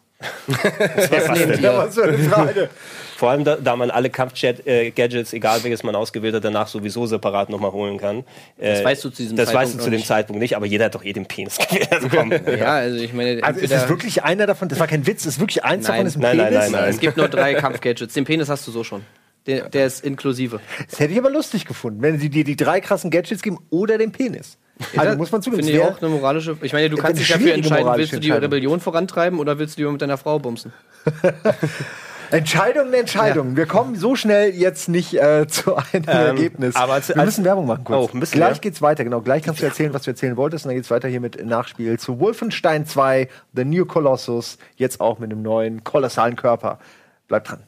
Was 0.46 1.28
nehmt 1.38 1.60
Ja, 1.60 1.72
ihr? 1.72 1.78
was 1.78 1.94
für 1.94 2.04
eine 2.04 2.18
Frage. 2.18 2.68
Vor 3.16 3.30
allem, 3.30 3.44
da, 3.44 3.56
da 3.56 3.76
man 3.76 3.90
alle 3.90 4.08
Kampf-Gadgets, 4.08 5.32
egal 5.34 5.62
welches 5.62 5.82
man 5.82 5.94
ausgewählt 5.94 6.34
hat, 6.34 6.44
danach 6.44 6.68
sowieso 6.68 7.06
separat 7.06 7.50
nochmal 7.50 7.72
holen 7.72 7.98
kann. 7.98 8.24
Das 8.58 8.80
Äh, 8.80 8.84
weißt 8.84 9.04
du 9.04 9.10
zu 9.10 9.22
diesem 9.22 9.36
Das 9.36 9.46
Zeitpunkt 9.48 9.66
weißt 9.66 9.74
du 9.74 9.78
zu 9.84 9.90
dem 9.90 9.96
nicht. 9.96 10.06
Zeitpunkt 10.06 10.40
nicht, 10.40 10.56
aber 10.56 10.66
jeder 10.66 10.86
hat 10.86 10.94
doch 10.94 11.04
eh 11.04 11.12
den 11.12 11.26
Penis 11.26 11.58
gewählt. 11.58 12.48
Ja, 12.60 12.74
also 12.76 12.96
ich 12.98 13.12
meine, 13.12 13.42
Also 13.44 13.60
ist 13.60 13.72
es 13.72 13.88
wirklich 13.88 14.22
einer 14.24 14.46
davon? 14.46 14.68
Das 14.68 14.78
war 14.80 14.86
kein 14.86 15.06
Witz, 15.06 15.26
ist 15.26 15.38
wirklich 15.40 15.64
eins 15.64 15.86
Nein. 15.86 15.92
davon 15.96 16.06
ist 16.06 16.16
ein 16.16 16.20
Nein, 16.22 16.36
nein, 16.38 16.46
Penis? 16.48 16.62
nein, 16.70 16.80
nein. 16.80 16.90
es 16.90 17.00
gibt 17.00 17.16
nur 17.16 17.28
drei 17.28 17.54
Kampfgadgets. 17.54 18.14
Den 18.14 18.24
Penis 18.24 18.48
hast 18.48 18.66
du 18.66 18.70
so 18.70 18.84
schon. 18.84 19.02
Der, 19.46 19.68
der 19.70 19.86
ist 19.86 20.04
inklusive. 20.04 20.60
Das 20.90 21.00
hätte 21.00 21.12
ich 21.12 21.18
aber 21.18 21.30
lustig 21.30 21.64
gefunden, 21.64 22.02
wenn 22.02 22.18
sie 22.18 22.28
dir 22.28 22.44
die 22.44 22.56
drei 22.56 22.80
krassen 22.80 23.10
Gadgets 23.10 23.42
geben 23.42 23.58
oder 23.70 23.96
den 23.98 24.12
Penis. 24.12 24.58
Also 24.96 25.10
Ja, 25.12 25.16
muss 25.16 25.30
man 25.32 25.42
zugeben, 25.42 25.62
Finde 25.64 25.78
ich 25.78 25.84
auch 25.84 26.00
eine 26.00 26.10
moralische. 26.10 26.56
Ich 26.62 26.72
meine, 26.72 26.88
du 26.90 26.96
kannst 26.96 27.20
dich 27.20 27.28
dafür 27.28 27.52
entscheiden, 27.54 27.92
willst 27.96 28.12
du 28.12 28.20
die. 28.20 28.30
Rebellion 28.30 28.80
vorantreiben 28.80 29.38
oder 29.38 29.58
willst 29.58 29.76
du 29.76 29.82
lieber 29.82 29.92
mit 29.92 30.00
deiner 30.02 30.16
Frau 30.18 30.38
bumsen? 30.38 30.72
Entscheidung, 32.30 32.92
Entscheidung. 32.92 33.56
Wir 33.56 33.66
kommen 33.66 33.96
so 33.96 34.14
schnell 34.14 34.50
jetzt 34.54 34.88
nicht 34.88 35.14
äh, 35.14 35.48
zu 35.48 35.74
einem 35.76 36.04
Ergebnis. 36.04 36.76
aber 36.76 36.92
als- 36.94 37.08
wir 37.08 37.16
müssen 37.24 37.44
Werbung 37.44 37.66
machen 37.66 37.82
kurz. 37.82 38.10
Oh, 38.12 38.16
müssen 38.16 38.34
gleich 38.36 38.56
wir? 38.56 38.60
geht's 38.60 38.80
weiter, 38.80 39.02
genau. 39.02 39.20
Gleich 39.20 39.42
kannst 39.42 39.60
du 39.60 39.66
erzählen, 39.66 39.92
was 39.92 40.02
du 40.02 40.12
erzählen 40.12 40.36
wolltest. 40.36 40.64
Und 40.64 40.68
dann 40.70 40.76
geht's 40.76 40.90
weiter 40.92 41.08
hier 41.08 41.20
mit 41.20 41.44
Nachspiel 41.44 41.98
zu 41.98 42.20
Wolfenstein 42.20 42.86
2, 42.86 43.28
The 43.54 43.64
New 43.64 43.84
Colossus. 43.84 44.58
Jetzt 44.76 45.00
auch 45.00 45.18
mit 45.18 45.32
einem 45.32 45.42
neuen 45.42 45.82
kolossalen 45.82 46.36
Körper. 46.36 46.78
Bleibt 47.26 47.50
dran. 47.50 47.64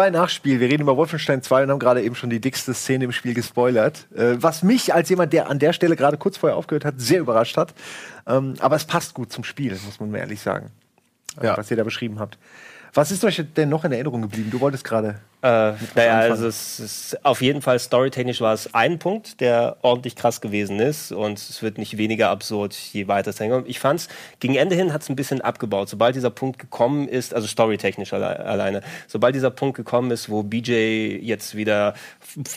Bei 0.00 0.08
Nachspiel, 0.08 0.60
wir 0.60 0.70
reden 0.70 0.84
über 0.84 0.96
Wolfenstein 0.96 1.42
2 1.42 1.64
und 1.64 1.70
haben 1.72 1.78
gerade 1.78 2.00
eben 2.00 2.14
schon 2.14 2.30
die 2.30 2.40
dickste 2.40 2.72
Szene 2.72 3.04
im 3.04 3.12
Spiel 3.12 3.34
gespoilert. 3.34 4.06
Äh, 4.16 4.36
was 4.38 4.62
mich 4.62 4.94
als 4.94 5.10
jemand, 5.10 5.34
der 5.34 5.50
an 5.50 5.58
der 5.58 5.74
Stelle 5.74 5.94
gerade 5.94 6.16
kurz 6.16 6.38
vorher 6.38 6.56
aufgehört 6.56 6.86
hat, 6.86 6.94
sehr 6.96 7.20
überrascht 7.20 7.58
hat. 7.58 7.74
Ähm, 8.26 8.54
aber 8.60 8.76
es 8.76 8.86
passt 8.86 9.12
gut 9.12 9.30
zum 9.30 9.44
Spiel, 9.44 9.72
muss 9.84 10.00
man 10.00 10.10
mir 10.10 10.20
ehrlich 10.20 10.40
sagen. 10.40 10.70
Ja. 11.42 11.54
Was 11.58 11.70
ihr 11.70 11.76
da 11.76 11.84
beschrieben 11.84 12.18
habt. 12.18 12.38
Was 12.94 13.10
ist 13.10 13.22
euch 13.26 13.44
denn 13.54 13.68
noch 13.68 13.84
in 13.84 13.92
Erinnerung 13.92 14.22
geblieben? 14.22 14.50
Du 14.50 14.60
wolltest 14.60 14.84
gerade. 14.84 15.20
Äh, 15.42 15.72
naja, 15.94 16.18
also 16.18 16.46
es 16.46 16.80
ist 16.80 17.24
auf 17.24 17.40
jeden 17.40 17.62
Fall 17.62 17.78
storytechnisch 17.78 18.40
war 18.42 18.52
es 18.52 18.74
ein 18.74 18.98
Punkt, 18.98 19.40
der 19.40 19.76
ordentlich 19.80 20.14
krass 20.14 20.40
gewesen 20.42 20.78
ist 20.80 21.12
und 21.12 21.38
es 21.38 21.62
wird 21.62 21.78
nicht 21.78 21.96
weniger 21.96 22.28
absurd, 22.28 22.74
je 22.74 23.08
weiter 23.08 23.30
es 23.30 23.38
hinkommt. 23.38 23.66
Ich 23.68 23.78
fand's, 23.78 24.08
gegen 24.40 24.54
Ende 24.54 24.76
hin 24.76 24.92
hat 24.92 25.02
es 25.02 25.08
ein 25.08 25.16
bisschen 25.16 25.40
abgebaut. 25.40 25.88
Sobald 25.88 26.14
dieser 26.14 26.28
Punkt 26.30 26.58
gekommen 26.58 27.08
ist, 27.08 27.34
also 27.34 27.46
storytechnisch 27.46 28.12
alle, 28.12 28.40
alleine, 28.40 28.82
sobald 29.06 29.34
dieser 29.34 29.50
Punkt 29.50 29.76
gekommen 29.76 30.10
ist, 30.10 30.28
wo 30.28 30.42
BJ 30.42 31.18
jetzt 31.22 31.54
wieder 31.54 31.94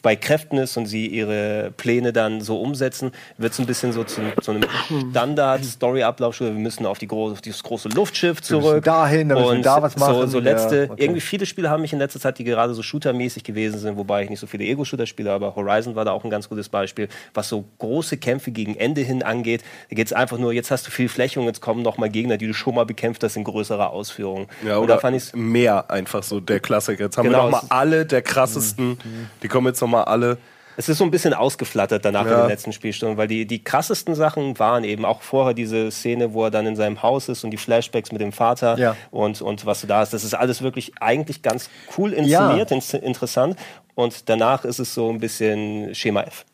bei 0.02 0.16
Kräften 0.16 0.58
ist 0.58 0.76
und 0.76 0.86
sie 0.86 1.08
ihre 1.08 1.72
Pläne 1.78 2.12
dann 2.12 2.42
so 2.42 2.60
umsetzen, 2.60 3.12
wird 3.38 3.54
es 3.54 3.60
ein 3.60 3.66
bisschen 3.66 3.94
so 3.94 4.04
zu, 4.04 4.22
zu 4.42 4.52
einem 4.52 4.64
Standard-Story-Ablauf. 5.12 6.40
Wir 6.40 6.52
müssen 6.52 6.86
auf, 6.86 6.98
die 6.98 7.08
große, 7.08 7.34
auf 7.34 7.42
dieses 7.42 7.64
große 7.64 7.90
Luftschiff 7.90 8.40
müssen 8.40 8.62
zurück. 8.62 8.84
dahin, 8.84 9.30
dann 9.30 9.38
müssen 9.38 9.52
wir 9.52 9.58
und 9.58 9.66
da 9.66 9.82
was 9.82 9.94
So, 9.94 10.00
machen. 10.00 10.28
so 10.30 10.40
Ja, 10.40 10.44
letzte, 10.44 10.90
okay. 10.92 11.04
irgendwie 11.04 11.22
viele 11.22 11.46
Spiele 11.46 11.70
haben 11.70 11.82
mich 11.82 11.94
in 11.94 12.00
letzter 12.00 12.20
Zeit, 12.20 12.38
die 12.40 12.44
gerade 12.44 12.73
so 12.74 12.82
shootermäßig 12.84 13.44
gewesen 13.44 13.80
sind, 13.80 13.98
wobei 13.98 14.24
ich 14.24 14.30
nicht 14.30 14.40
so 14.40 14.48
viele 14.48 14.64
Ego-Shooter 14.66 15.06
spiele, 15.06 15.32
aber 15.32 15.56
Horizon 15.56 15.96
war 15.96 16.06
da 16.06 16.12
auch 16.12 16.24
ein 16.24 16.30
ganz 16.30 16.50
gutes 16.50 16.70
Beispiel, 16.70 17.08
was 17.34 17.50
so 17.50 17.64
große 17.80 18.18
Kämpfe 18.18 18.52
gegen 18.52 18.76
Ende 18.76 19.02
hin 19.02 19.24
angeht. 19.24 19.64
Da 19.90 19.96
geht 19.96 20.08
es 20.08 20.14
einfach 20.14 20.38
nur, 20.38 20.54
jetzt 20.54 20.72
hast 20.72 20.88
du 20.88 20.92
viel 20.92 21.10
Fläche 21.10 21.40
und 21.40 21.46
jetzt 21.46 21.62
kommen 21.62 21.82
noch 21.84 21.98
mal 21.98 22.10
Gegner, 22.10 22.38
die 22.38 22.48
du 22.48 22.54
schon 22.54 22.76
mal 22.76 22.86
bekämpft 22.86 23.24
hast 23.24 23.36
in 23.36 23.44
größerer 23.44 23.90
Ausführung. 23.92 24.48
Ja, 24.66 24.78
oder 24.80 25.00
fand 25.00 25.16
ich's 25.18 25.34
mehr 25.34 25.90
einfach 25.92 26.24
so, 26.24 26.40
der 26.40 26.60
Klassiker. 26.60 27.04
Jetzt 27.06 27.18
haben 27.18 27.26
Genau, 27.26 27.40
wir 27.40 27.44
noch 27.46 27.52
mal 27.52 27.58
es- 27.60 27.64
Mhm. 27.64 27.70
alle 27.72 28.06
der 28.06 28.22
krassesten, 28.22 28.98
die 29.42 29.48
kommen 29.48 29.68
jetzt 29.68 29.82
noch 29.82 29.88
mal 29.88 30.04
alle. 30.04 30.38
Es 30.78 30.90
ist 30.90 30.98
so 30.98 31.04
ein 31.04 31.12
bisschen 31.12 31.34
ausgeflattert 31.34 32.04
danach 32.06 32.26
in 32.26 32.32
Ja. 32.32 32.42
den 32.42 32.50
letzten 32.50 32.74
Spielstunden, 32.74 33.18
weil 33.18 33.28
die, 33.28 33.46
die 33.46 33.64
krassesten 33.64 34.16
Sachen 34.16 34.58
waren 34.60 34.84
eben 34.84 35.06
auch 35.06 35.22
vorher 35.22 35.54
diese 35.54 35.92
Szene, 35.92 36.34
wo 36.34 36.46
er 36.46 36.52
dann 36.52 36.66
in 36.66 36.76
seinem 36.76 37.04
Haus 37.04 37.30
ist 37.30 37.44
und 37.44 37.52
die 37.52 37.58
Flashbacks 37.58 38.12
mit 38.12 38.22
dem 38.22 38.32
Vater 38.32 38.78
Ja. 38.78 38.96
und, 39.12 39.42
und 39.42 39.66
was 39.66 39.82
du 39.82 39.88
da 39.88 40.00
hast. 40.00 40.14
Das 40.14 40.24
ist 40.24 40.34
alles 40.34 40.62
wirklich 40.62 40.92
eigentlich 41.00 41.42
ganz 41.42 41.70
cool 41.98 42.14
inszeniert, 42.14 42.72
ins- 42.72 42.94
interessant. 42.94 43.58
Und 43.96 44.30
danach 44.30 44.66
ist 44.66 44.80
es 44.80 44.94
so 44.94 45.10
ein 45.10 45.20
bisschen 45.20 45.94
Schema 45.94 46.22
F. 46.24 46.46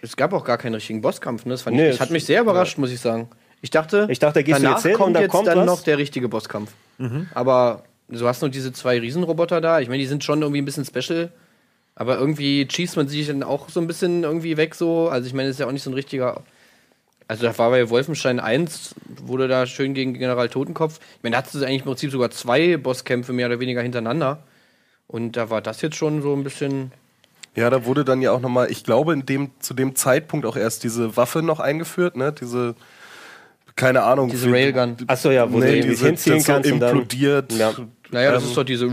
Es 0.00 0.16
gab 0.16 0.32
auch 0.32 0.44
gar 0.44 0.58
keinen 0.58 0.74
richtigen 0.74 1.00
Bosskampf. 1.00 1.44
Ne? 1.44 1.52
Das 1.54 1.62
fand 1.62 1.76
Nee, 1.76 1.86
ich, 1.86 1.90
das 1.92 2.00
hat 2.00 2.10
mich 2.10 2.24
sehr 2.24 2.40
überrascht, 2.40 2.78
muss 2.78 2.90
ich 2.92 3.00
sagen. 3.00 3.28
Ich 3.62 3.70
dachte, 3.70 4.06
Ich 4.10 4.18
dachte, 4.18 4.34
da 4.40 4.42
gehst 4.42 4.58
du 4.58 4.62
danach 4.62 4.76
jetzt 4.76 4.82
hin 4.84 4.92
und 4.92 4.98
kommt 4.98 5.16
da 5.16 5.20
jetzt 5.20 5.30
kommt 5.30 5.46
dann 5.48 5.58
was. 5.58 5.66
noch 5.66 5.82
der 5.82 5.98
richtige 5.98 6.28
Bosskampf. 6.28 6.70
Aber 7.34 7.82
du 8.08 8.26
hast 8.26 8.42
noch 8.42 8.48
diese 8.48 8.72
zwei 8.72 8.98
Riesenroboter 9.00 9.60
da. 9.60 9.80
Ich 9.80 9.88
meine, 9.88 9.98
die 10.00 10.06
sind 10.06 10.24
schon 10.24 10.40
irgendwie 10.42 10.62
ein 10.62 10.64
bisschen 10.64 10.84
special. 10.84 11.30
Aber 11.96 12.18
irgendwie 12.18 12.68
schießt 12.70 12.96
man 12.96 13.08
sich 13.08 13.26
dann 13.26 13.42
auch 13.42 13.68
so 13.70 13.80
ein 13.80 13.86
bisschen 13.86 14.22
irgendwie 14.22 14.56
weg 14.58 14.74
so. 14.74 15.08
Also 15.08 15.26
ich 15.26 15.32
meine, 15.34 15.48
das 15.48 15.56
ist 15.56 15.60
ja 15.60 15.66
auch 15.66 15.72
nicht 15.72 15.82
so 15.82 15.90
ein 15.90 15.94
richtiger. 15.94 16.42
Also 17.26 17.44
da 17.44 17.58
war 17.58 17.70
bei 17.70 17.88
Wolfenstein 17.90 18.38
1, 18.38 18.94
wurde 19.24 19.48
da 19.48 19.66
schön 19.66 19.94
gegen 19.94 20.14
General 20.14 20.48
Totenkopf. 20.48 21.00
Ich 21.16 21.22
meine, 21.24 21.32
da 21.34 21.38
hattest 21.38 21.56
du 21.56 21.64
eigentlich 21.64 21.80
im 21.80 21.86
Prinzip 21.86 22.12
sogar 22.12 22.30
zwei 22.30 22.76
Bosskämpfe 22.76 23.32
mehr 23.32 23.46
oder 23.46 23.58
weniger 23.58 23.82
hintereinander. 23.82 24.44
Und 25.08 25.32
da 25.36 25.50
war 25.50 25.60
das 25.62 25.80
jetzt 25.82 25.96
schon 25.96 26.22
so 26.22 26.34
ein 26.34 26.44
bisschen. 26.44 26.92
Ja, 27.56 27.70
da 27.70 27.84
wurde 27.86 28.04
dann 28.04 28.20
ja 28.20 28.30
auch 28.32 28.40
noch 28.40 28.50
mal, 28.50 28.70
ich 28.70 28.84
glaube, 28.84 29.14
in 29.14 29.24
dem, 29.24 29.50
zu 29.60 29.72
dem 29.72 29.96
Zeitpunkt 29.96 30.44
auch 30.46 30.56
erst 30.56 30.84
diese 30.84 31.16
Waffe 31.16 31.42
noch 31.42 31.58
eingeführt, 31.58 32.16
ne? 32.16 32.32
Diese, 32.38 32.74
keine 33.74 34.02
Ahnung. 34.02 34.28
Diese 34.30 34.50
Railgun. 34.52 34.96
Achso, 35.06 35.30
ja, 35.30 35.50
wo 35.50 35.58
Nee, 35.58 35.80
du 35.80 35.88
diese, 35.88 36.06
hinziehen 36.06 36.36
das 36.36 36.44
so 36.44 36.52
kannst 36.52 36.70
und 36.70 36.80
dann. 36.80 36.90
implodiert. 36.90 37.52
Ja. 37.54 37.72
Naja, 38.10 38.32
das 38.32 38.42
Ähm, 38.44 38.48
ist 38.50 38.56
doch 38.56 38.64
diese. 38.64 38.86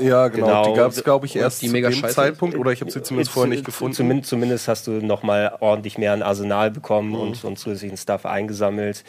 Ja, 0.00 0.28
genau. 0.28 0.46
Genau. 0.46 0.70
Die 0.72 0.76
gab 0.78 0.90
es, 0.90 1.04
glaube 1.04 1.26
ich, 1.26 1.36
erst 1.36 1.62
die 1.62 1.66
zu 1.66 1.72
mega 1.72 1.88
dem 1.88 1.94
scheiße 1.94 2.14
Zeitpunkt 2.14 2.56
oder 2.56 2.72
ich 2.72 2.80
habe 2.80 2.90
sie 2.90 3.02
zumindest 3.02 3.30
vorher 3.32 3.48
nicht 3.50 3.64
gefunden. 3.64 3.94
Zumindest, 3.94 4.30
zumindest 4.30 4.68
hast 4.68 4.86
du 4.86 4.92
noch 4.92 5.22
mal 5.22 5.56
ordentlich 5.60 5.98
mehr 5.98 6.12
an 6.12 6.22
Arsenal 6.22 6.70
bekommen 6.70 7.10
Mhm. 7.10 7.14
und, 7.20 7.44
und 7.44 7.58
zusätzlichen 7.58 7.96
Stuff 7.96 8.26
eingesammelt. 8.26 9.04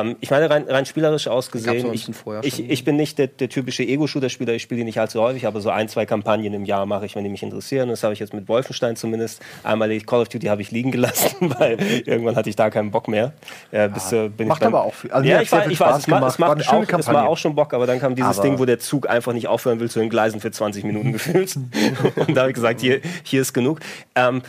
Ähm, 0.00 0.16
ich 0.20 0.30
meine, 0.30 0.48
rein, 0.48 0.64
rein 0.68 0.86
spielerisch 0.86 1.28
ausgesehen, 1.28 1.92
ich, 1.92 2.08
ich, 2.42 2.70
ich 2.70 2.84
bin 2.84 2.96
nicht 2.96 3.18
der, 3.18 3.26
der 3.26 3.48
typische 3.48 3.82
Ego-Shooter-Spieler, 3.82 4.54
ich 4.54 4.62
spiele 4.62 4.78
die 4.78 4.84
nicht 4.84 4.98
allzu 4.98 5.20
häufig, 5.20 5.46
aber 5.46 5.60
so 5.60 5.68
ein, 5.70 5.88
zwei 5.88 6.06
Kampagnen 6.06 6.54
im 6.54 6.64
Jahr 6.64 6.86
mache 6.86 7.04
ich, 7.04 7.14
wenn 7.14 7.24
die 7.24 7.30
mich 7.30 7.42
interessieren. 7.42 7.88
Das 7.90 8.02
habe 8.02 8.14
ich 8.14 8.20
jetzt 8.20 8.32
mit 8.32 8.48
Wolfenstein 8.48 8.96
zumindest. 8.96 9.42
Einmal 9.64 9.90
Call 10.00 10.22
of 10.22 10.28
Duty 10.28 10.46
habe 10.46 10.62
ich 10.62 10.70
liegen 10.70 10.90
gelassen, 10.92 11.36
weil 11.58 11.78
irgendwann 12.06 12.36
hatte 12.36 12.48
ich 12.48 12.56
da 12.56 12.70
keinen 12.70 12.90
Bock 12.90 13.08
mehr. 13.08 13.32
Äh, 13.70 13.88
bis, 13.90 14.12
äh, 14.12 14.28
bin 14.28 14.48
Macht 14.48 14.60
beim- 14.60 14.74
aber 14.74 14.84
auch 14.84 14.94
viel. 14.94 15.10
Also 15.12 15.28
ja, 15.28 15.42
ich, 15.42 15.50
viel 15.50 15.58
ich 15.70 15.78
weiß, 15.80 15.98
es 15.98 16.06
macht, 16.08 16.20
gemacht. 16.20 16.32
es 16.34 16.40
War 16.40 16.48
macht 16.48 16.64
schöne 16.64 16.86
auch, 16.94 16.98
es 16.98 17.06
war 17.08 17.28
auch 17.28 17.36
schon 17.38 17.54
Bock, 17.54 17.74
aber 17.74 17.86
dann 17.86 18.00
kam 18.00 18.14
dieses 18.14 18.38
Aber- 18.38 18.48
Ding, 18.48 18.58
wo 18.58 18.64
der 18.64 18.78
Zug 18.78 19.08
einfach 19.10 19.32
nicht 19.34 19.48
aufhören 19.48 19.78
will 19.80 19.90
zu 19.90 20.00
entgleisen 20.00 20.40
für 20.40 20.50
20 20.50 20.84
Minuten 20.84 21.12
gefühlt. 21.12 21.54
Und 21.56 22.34
da 22.34 22.42
habe 22.42 22.50
ich 22.50 22.54
gesagt, 22.54 22.80
hier, 22.80 23.00
hier 23.24 23.42
ist 23.42 23.52
genug. 23.52 23.80
Ähm, 24.14 24.42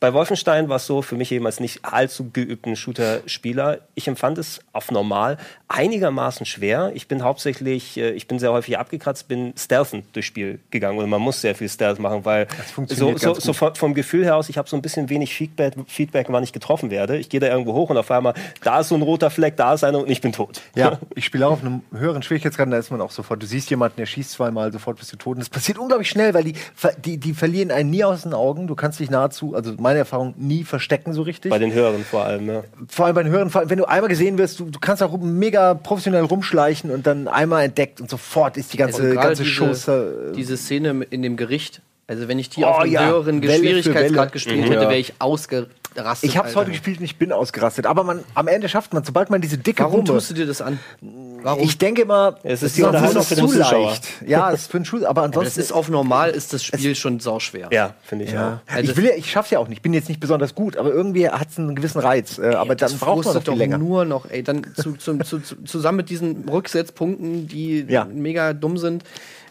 bei 0.00 0.12
Wolfenstein 0.12 0.68
war 0.68 0.76
es 0.76 0.86
so, 0.86 1.02
für 1.02 1.16
mich 1.16 1.32
eben 1.32 1.46
als 1.46 1.60
nicht 1.60 1.84
allzu 1.84 2.30
geübten 2.30 2.76
Shooter-Spieler, 2.76 3.78
ich 3.94 4.06
empfand 4.06 4.38
es 4.38 4.60
auf 4.72 4.90
normal 4.90 5.38
einigermaßen 5.68 6.46
schwer. 6.46 6.92
Ich 6.94 7.08
bin 7.08 7.22
hauptsächlich, 7.22 7.96
äh, 7.98 8.10
ich 8.12 8.26
bin 8.26 8.38
sehr 8.38 8.52
häufig 8.52 8.78
abgekratzt, 8.78 9.28
bin 9.28 9.52
stealthen 9.56 10.04
durchs 10.12 10.26
Spiel 10.26 10.60
gegangen 10.70 10.98
und 10.98 11.10
man 11.10 11.20
muss 11.20 11.40
sehr 11.40 11.54
viel 11.54 11.68
Stealth 11.68 11.98
machen, 11.98 12.24
weil 12.24 12.46
so, 12.86 13.16
so, 13.16 13.34
so 13.34 13.52
vom, 13.52 13.94
Gefühl 13.94 14.24
her 14.24 14.36
aus, 14.36 14.48
ich 14.48 14.56
habe 14.56 14.68
so 14.68 14.76
ein 14.76 14.82
bisschen 14.82 15.08
wenig 15.08 15.34
Feedback, 15.34 15.74
Feedback, 15.86 16.26
wann 16.30 16.42
ich 16.42 16.52
getroffen 16.52 16.90
werde. 16.90 17.18
Ich 17.18 17.28
gehe 17.28 17.40
da 17.40 17.48
irgendwo 17.48 17.74
hoch 17.74 17.90
und 17.90 17.96
auf 17.96 18.10
einmal, 18.10 18.34
da 18.62 18.80
ist 18.80 18.88
so 18.88 18.94
ein 18.94 19.02
roter 19.02 19.30
Fleck, 19.30 19.56
da 19.56 19.74
ist 19.74 19.84
einer 19.84 19.98
und 19.98 20.10
ich 20.10 20.20
bin 20.20 20.32
tot. 20.32 20.60
Ja, 20.74 20.98
ich 21.14 21.24
spiele 21.24 21.46
auch 21.46 21.52
auf 21.52 21.60
einem 21.60 21.82
höheren 21.92 22.22
Schwierigkeitsgrad, 22.22 22.72
da 22.72 22.78
ist 22.78 22.90
man 22.90 23.00
auch 23.00 23.10
sofort. 23.10 23.42
Du 23.42 23.46
siehst 23.46 23.68
jemanden, 23.70 23.96
der 23.96 24.06
schießt 24.06 24.30
zweimal, 24.30 24.72
sofort 24.72 24.98
bist 24.98 25.12
du 25.12 25.16
tot. 25.16 25.34
Und 25.34 25.40
das 25.40 25.50
passiert 25.50 25.78
unglaublich 25.78 26.08
schnell, 26.08 26.32
weil 26.34 26.44
die, 26.44 26.54
die, 27.04 27.18
die 27.18 27.34
verlieren 27.34 27.70
einen 27.70 27.90
nie 27.90 28.04
aus 28.04 28.22
den 28.22 28.32
Augen. 28.32 28.66
Du 28.68 28.74
kannst 28.74 29.00
dich 29.00 29.10
nahezu, 29.10 29.54
also 29.54 29.74
meine 29.88 30.00
Erfahrung, 30.00 30.34
nie 30.36 30.64
verstecken 30.64 31.14
so 31.14 31.22
richtig. 31.22 31.50
Bei 31.50 31.58
den 31.58 31.72
Höheren 31.72 32.04
vor 32.04 32.24
allem, 32.24 32.46
ja. 32.46 32.62
Vor 32.88 33.06
allem 33.06 33.14
bei 33.14 33.22
den 33.22 33.32
höheren, 33.32 33.50
wenn 33.54 33.78
du 33.78 33.86
einmal 33.86 34.10
gesehen 34.10 34.36
wirst, 34.36 34.60
du, 34.60 34.66
du 34.66 34.78
kannst 34.78 35.02
auch 35.02 35.16
mega 35.18 35.72
professionell 35.72 36.24
rumschleichen 36.24 36.90
und 36.90 37.06
dann 37.06 37.26
einmal 37.26 37.64
entdeckt 37.64 38.00
und 38.00 38.10
sofort 38.10 38.58
ist 38.58 38.72
die 38.74 38.76
ganze, 38.76 39.02
Also 39.02 39.14
ganze 39.14 39.44
Show. 39.46 39.72
diese 40.36 40.56
Szene 40.58 41.06
in 41.08 41.22
dem 41.22 41.38
Gericht. 41.38 41.80
Also 42.10 42.26
wenn 42.26 42.38
ich 42.38 42.48
die 42.48 42.64
Oh 42.64 42.68
auf 42.68 42.78
einem 42.80 42.92
ja, 42.92 43.06
höheren 43.06 43.42
Welle. 43.42 43.58
Schwierigkeitsgrad 43.58 44.32
gespielt 44.32 44.60
Mhm. 44.60 44.70
hätte, 44.72 44.80
wäre 44.80 44.96
ich 44.96 45.12
ausgerastet. 45.18 45.68
Ich 46.30 46.38
habe 46.38 46.48
es 46.48 46.56
heute 46.56 46.70
gespielt 46.70 47.00
und 47.00 47.04
ich 47.04 47.16
bin 47.18 47.32
ausgerastet. 47.32 47.84
Aber 47.84 48.02
man, 48.02 48.24
am 48.34 48.48
Ende 48.48 48.68
schafft 48.70 48.94
man, 48.94 49.04
sobald 49.04 49.28
man 49.30 49.40
diese 49.42 49.58
dicke 49.58 49.82
Warum 49.82 49.96
Wumme- 50.00 50.04
tust 50.06 50.30
du 50.30 50.34
dir 50.34 50.46
das 50.46 50.62
an? 50.62 50.78
Warum? 51.42 51.62
Ich 51.62 51.76
denke 51.76 52.02
immer, 52.02 52.36
Es 52.44 52.62
ist 52.62 52.76
die 52.78 52.80
sonst 52.80 52.96
für 53.28 53.34
den 53.34 53.46
zu 53.48 53.56
Zuschauer. 53.58 53.88
leicht. 53.90 54.04
Ja, 54.26 54.50
es 54.52 54.62
ist 54.62 54.70
für 54.70 54.78
den 54.80 54.84
Schul, 54.86 55.00
aber 55.04 55.18
aber 55.18 55.22
ansonsten 55.24 55.58
das 55.60 55.66
ist 55.66 55.72
auf 55.72 55.88
normal 55.90 56.30
ist 56.30 56.52
das 56.54 56.64
Spiel 56.64 56.94
schon 56.94 57.20
sauschwer. 57.20 57.68
Ja, 57.72 57.94
finde 58.02 58.24
ich 58.24 58.32
Ja. 58.32 58.60
auch. 58.66 58.72
Also- 58.74 58.90
ich 58.90 58.96
will 58.96 59.04
ja, 59.04 59.12
ich 59.14 59.30
schaff's 59.30 59.50
ja 59.50 59.58
auch 59.58 59.68
nicht. 59.68 59.78
Ich 59.78 59.82
bin 59.82 59.92
jetzt 59.92 60.08
nicht 60.08 60.20
besonders 60.20 60.54
gut, 60.54 60.76
aber 60.78 60.90
irgendwie 60.90 61.28
hat 61.28 61.48
es 61.50 61.58
einen 61.58 61.74
gewissen 61.76 61.98
Reiz. 62.00 62.38
Äh, 62.38 62.54
aber 62.54 62.74
dann 62.74 62.78
das 62.90 62.94
braucht 62.94 63.08
man 63.08 63.16
noch 63.18 63.24
frustet 63.24 63.42
viel 63.44 63.52
doch 63.52 63.58
länger. 63.58 63.76
nur 63.78 64.04
noch, 64.06 64.30
ey, 64.30 64.42
dann 64.42 64.62
zu, 64.76 64.92
zu, 64.94 65.18
zu, 65.18 65.40
zu, 65.40 65.62
zusammen 65.64 65.96
mit 65.96 66.08
diesen 66.10 66.48
Rücksetzpunkten, 66.48 67.48
die 67.48 67.84
Ja. 67.88 68.04
mega 68.06 68.52
dumm 68.54 68.78
sind. 68.78 69.04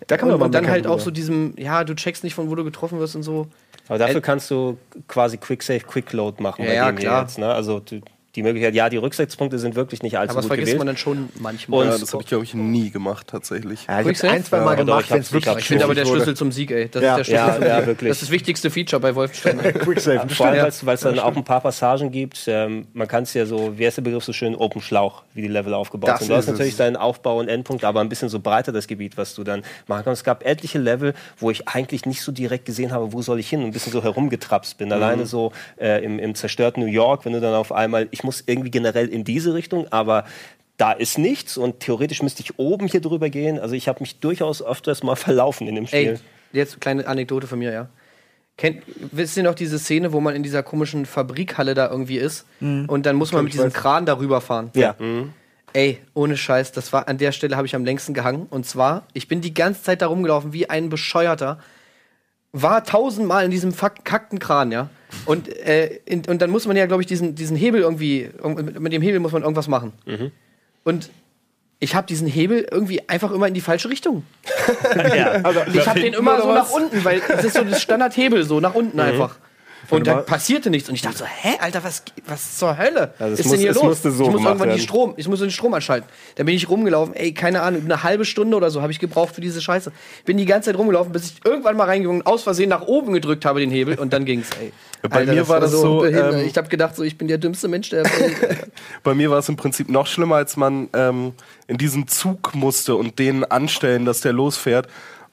Da 0.05 0.17
kann 0.17 0.27
man 0.29 0.35
und, 0.37 0.43
und 0.43 0.53
dann 0.55 0.67
halt 0.69 0.85
auch 0.87 0.99
so 0.99 1.09
diesem, 1.11 1.53
ja, 1.57 1.83
du 1.83 1.95
checkst 1.95 2.23
nicht, 2.23 2.35
von 2.35 2.49
wo 2.49 2.55
du 2.55 2.63
getroffen 2.63 2.99
wirst 2.99 3.15
und 3.15 3.23
so. 3.23 3.47
Aber 3.87 3.97
dafür 3.97 4.17
Äh, 4.17 4.21
kannst 4.21 4.51
du 4.51 4.77
quasi 5.07 5.37
Quick 5.37 5.63
Save, 5.63 5.79
Quick 5.79 6.13
Load 6.13 6.41
machen 6.43 6.63
Ja, 6.63 6.69
bei 6.69 6.75
ja, 6.75 6.91
dem 6.91 6.97
klar. 6.97 7.21
jetzt. 7.23 7.37
Ne? 7.39 7.47
Also 7.47 7.79
du, 7.79 8.01
die 8.37 8.43
Möglichkeit, 8.43 8.75
ja, 8.75 8.87
die 8.87 8.97
Rücksetzpunkte 8.97 9.57
sind 9.57 9.75
wirklich 9.75 10.03
nicht 10.03 10.17
allzu 10.17 10.31
Aber 10.31 10.37
das 10.37 10.45
gut 10.45 10.49
vergisst 10.49 10.67
gewählt. 10.67 10.77
man 10.77 10.87
dann 10.87 10.97
schon 10.97 11.29
manchmal. 11.39 11.79
Und- 11.81 11.85
Ja, 11.91 11.97
das 11.97 12.13
habe 12.13 12.21
ich, 12.21 12.29
glaube 12.29 12.43
ich, 12.43 12.53
nie 12.53 12.91
gemacht, 12.91 13.27
tatsächlich. 13.27 13.85
Ja, 13.87 13.99
ich 14.01 14.19
habe 14.23 14.31
ein, 14.31 14.45
zwei 14.45 14.59
Mal 14.61 14.71
Ja, 14.77 14.83
gemacht, 14.83 15.05
ich 15.05 15.11
wenn 15.11 15.19
es 15.21 15.33
wirklich 15.33 15.57
ich 15.57 15.65
finde 15.65 15.83
aber 15.85 15.95
der 15.95 16.05
Schlüssel 16.05 16.35
zum 16.37 16.51
Sieg, 16.51 16.69
ey. 16.71 16.87
Das 16.87 17.01
Ja. 17.03 17.17
ist 17.17 17.29
der 17.29 17.37
Schlüssel 17.47 17.67
Ja, 17.67 17.85
wirklich. 17.87 18.09
Das 18.09 18.17
ist 18.17 18.21
das 18.23 18.31
wichtigste 18.31 18.69
Feature 18.69 18.99
bei 19.01 19.15
Wolfenstein. 19.15 19.57
wurde. 19.57 19.73
Quicksave. 19.79 20.29
Vor 20.29 20.45
allem, 20.45 20.71
weil 20.83 20.95
es 20.95 21.01
dann 21.01 21.17
auch 21.19 21.35
ein 21.35 21.43
paar 21.43 21.61
Passagen 21.61 22.11
gibt. 22.11 22.43
Ähm, 22.47 22.85
man 22.93 23.07
kann 23.07 23.23
es 23.23 23.33
ja 23.33 23.47
so, 23.47 23.77
wie 23.79 23.85
heißt 23.87 23.97
der 23.97 24.03
Begriff 24.03 24.23
so 24.23 24.33
schön, 24.33 24.55
Open 24.55 24.81
Schlauch, 24.81 25.23
wie 25.33 25.41
die 25.41 25.47
Level 25.47 25.73
aufgebaut 25.73 26.09
Das 26.11 26.19
sind. 26.19 26.29
Du 26.29 26.35
hast 26.35 26.45
ist 26.45 26.51
natürlich 26.51 26.73
es. 26.73 26.77
deinen 26.77 26.95
Aufbau 26.95 27.39
und 27.39 27.47
Endpunkt, 27.47 27.83
aber 27.83 28.01
ein 28.01 28.09
bisschen 28.09 28.29
so 28.29 28.39
breiter 28.39 28.71
das 28.71 28.85
Gebiet, 28.85 29.17
was 29.17 29.33
du 29.33 29.43
dann 29.43 29.63
machen 29.87 30.03
kannst. 30.05 30.19
Es 30.19 30.23
gab 30.23 30.45
etliche 30.45 30.77
Level, 30.77 31.15
wo 31.39 31.49
ich 31.49 31.67
eigentlich 31.67 32.05
nicht 32.05 32.21
so 32.21 32.31
direkt 32.31 32.65
gesehen 32.65 32.91
habe, 32.91 33.11
wo 33.13 33.23
soll 33.23 33.39
ich 33.39 33.49
hin 33.49 33.61
und 33.61 33.65
ein 33.67 33.71
bisschen 33.71 33.91
so 33.91 34.03
herumgetrapst 34.03 34.77
bin. 34.77 34.93
Alleine 34.93 35.25
so 35.25 35.51
äh, 35.81 36.03
im, 36.05 36.19
im 36.19 36.35
zerstörten 36.35 36.83
New 36.83 36.89
York, 36.91 37.25
wenn 37.25 37.33
du 37.33 37.41
dann 37.41 37.55
auf 37.55 37.71
einmal, 37.71 38.07
ich 38.11 38.23
muss 38.27 38.43
irgendwie 38.45 38.69
generell 38.69 39.07
in 39.07 39.23
diese 39.23 39.53
Richtung, 39.53 39.87
aber 39.91 40.25
da 40.77 40.91
ist 40.91 41.17
nichts 41.17 41.57
und 41.57 41.79
theoretisch 41.79 42.21
müsste 42.21 42.43
ich 42.43 42.59
oben 42.59 42.87
hier 42.87 43.01
drüber 43.01 43.29
gehen. 43.29 43.57
Also 43.57 43.73
ich 43.73 43.87
habe 43.87 44.01
mich 44.01 44.19
durchaus 44.19 44.61
öfters 44.61 45.01
mal 45.01 45.15
verlaufen 45.27 45.67
in 45.67 45.75
dem 45.75 45.87
Spiel. 45.87 45.99
Ey, 45.99 46.19
jetzt 46.53 46.79
kleine 46.81 47.07
Anekdote 47.07 47.47
von 47.47 47.57
mir, 47.57 47.71
ja. 47.71 47.89
Kennt, 48.57 48.83
wisst 49.11 49.37
ihr 49.37 49.43
noch 49.43 49.55
diese 49.55 49.79
Szene, 49.79 50.13
wo 50.13 50.19
man 50.19 50.35
in 50.35 50.43
dieser 50.43 50.63
komischen 50.63 51.05
Fabrikhalle 51.05 51.73
da 51.73 51.89
irgendwie 51.89 52.17
ist 52.17 52.45
und 52.59 53.05
dann 53.05 53.15
muss 53.15 53.31
man 53.31 53.43
mit 53.43 53.53
diesem 53.53 53.71
Kran 53.71 54.07
darüber 54.07 54.41
fahren? 54.41 54.71
Ja. 54.73 54.95
Ey, 55.73 55.99
ohne 56.15 56.37
Scheiß, 56.37 56.71
das 56.71 56.91
war 56.91 57.07
an 57.07 57.19
der 57.19 57.31
Stelle 57.31 57.55
habe 57.55 57.67
ich 57.67 57.75
am 57.75 57.85
längsten 57.85 58.15
gehangen. 58.15 58.47
Und 58.49 58.65
zwar, 58.65 59.05
ich 59.13 59.27
bin 59.27 59.41
die 59.41 59.53
ganze 59.53 59.83
Zeit 59.83 60.01
da 60.01 60.07
rumgelaufen 60.07 60.53
wie 60.53 60.69
ein 60.69 60.89
Bescheuerter. 60.89 61.59
War 62.53 62.83
tausendmal 62.83 63.45
in 63.45 63.51
diesem 63.51 63.71
verkackten 63.73 64.39
Kran, 64.39 64.71
ja. 64.71 64.89
Und, 65.25 65.47
äh, 65.49 65.99
in, 66.05 66.23
und 66.27 66.41
dann 66.41 66.49
muss 66.49 66.65
man 66.67 66.75
ja, 66.77 66.85
glaube 66.85 67.01
ich, 67.01 67.07
diesen, 67.07 67.35
diesen 67.35 67.55
Hebel 67.57 67.81
irgendwie, 67.81 68.29
irg- 68.41 68.79
mit, 68.79 68.93
dem 68.93 69.01
Hebel 69.01 69.19
muss 69.19 69.31
man 69.31 69.41
irgendwas 69.43 69.67
machen. 69.67 69.93
Und 70.83 71.09
ich 71.79 71.93
habe 71.95 72.07
diesen 72.07 72.27
Hebel 72.27 72.67
irgendwie 72.71 73.07
einfach 73.07 73.31
immer 73.31 73.47
in 73.47 73.53
die 73.53 73.61
falsche 73.61 73.89
Richtung. 73.89 74.23
ja. 75.15 75.31
Also 75.43 75.59
ich 75.73 75.87
habe 75.87 75.99
den 75.99 76.13
immer 76.13 76.41
so 76.41 76.47
nach 76.53 76.71
unten, 76.71 77.03
weil 77.05 77.21
das 77.27 77.43
ist 77.45 77.55
so 77.55 77.63
das 77.63 77.81
Standardhebel, 77.81 78.43
so 78.43 78.59
nach 78.59 78.73
unten 78.75 78.99
einfach. 78.99 79.37
Und 79.89 80.07
dann 80.07 80.25
passierte 80.25 80.69
nichts. 80.69 80.89
Und 80.89 80.95
ich 80.95 81.01
dachte 81.01 81.17
so, 81.19 81.25
hä, 81.25 81.57
Alter, 81.59 81.83
was, 81.83 82.03
was 82.27 82.57
zur 82.57 82.77
Hölle 82.77 83.13
Also 83.19 83.33
ist 83.33 83.43
muss- 83.45 83.51
denn 83.51 83.59
hier 83.61 83.73
los? 83.73 84.01
so 84.01 84.09
ich 84.09 84.17
muss 84.17 84.19
irgendwann 84.43 84.57
die 84.57 84.65
werden. 84.65 84.79
Strom, 84.79 85.13
ich 85.17 85.27
muss 85.27 85.39
den 85.39 85.51
Strom 85.51 85.73
anschalten. 85.73 86.09
Dann 86.35 86.45
bin 86.45 86.55
ich 86.55 86.69
rumgelaufen, 86.69 87.13
ey, 87.15 87.33
keine 87.33 87.61
Ahnung, 87.61 87.83
eine 87.85 88.03
halbe 88.03 88.25
Stunde 88.25 88.57
oder 88.57 88.69
so 88.69 88.81
habe 88.81 88.91
ich 88.91 88.99
gebraucht 88.99 89.33
für 89.35 89.41
diese 89.41 89.61
Scheiße. 89.61 89.91
Bin 90.25 90.37
die 90.37 90.45
ganze 90.45 90.71
Zeit 90.71 90.77
rumgelaufen, 90.77 91.11
bis 91.11 91.25
ich 91.31 91.45
irgendwann 91.45 91.77
mal 91.77 91.85
reingegangen 91.85 92.25
aus 92.25 92.43
Versehen 92.43 92.69
nach 92.69 92.81
oben 92.81 93.13
gedrückt 93.13 93.45
habe 93.45 93.59
den 93.59 93.71
Hebel 93.71 93.95
und 93.97 94.13
dann 94.13 94.25
ging's, 94.25 94.49
ey. 94.61 94.71
Bei 95.09 95.25
mir 95.25 95.47
war 95.47 95.59
das 95.59 95.71
so, 95.71 96.03
ähm, 96.05 96.45
ich 96.45 96.57
habe 96.57 96.67
gedacht, 96.69 96.95
so, 96.95 97.03
ich 97.03 97.17
bin 97.17 97.27
der 97.27 97.37
dümmste 97.37 97.67
Mensch 97.67 97.89
der 97.91 98.03
Welt. 98.03 98.71
Bei 99.03 99.13
mir 99.13 99.29
war 99.29 99.37
es 99.39 99.47
im 99.47 99.55
Prinzip 99.55 99.89
noch 99.89 100.07
schlimmer, 100.07 100.35
als 100.37 100.57
man 100.57 100.89
ähm, 100.93 101.33
in 101.67 101.77
diesen 101.77 102.07
Zug 102.07 102.55
musste 102.55 102.95
und 102.95 103.19
den 103.19 103.45
anstellen, 103.45 104.05
dass 104.05 104.21
der 104.21 104.33
losfährt. 104.33 104.87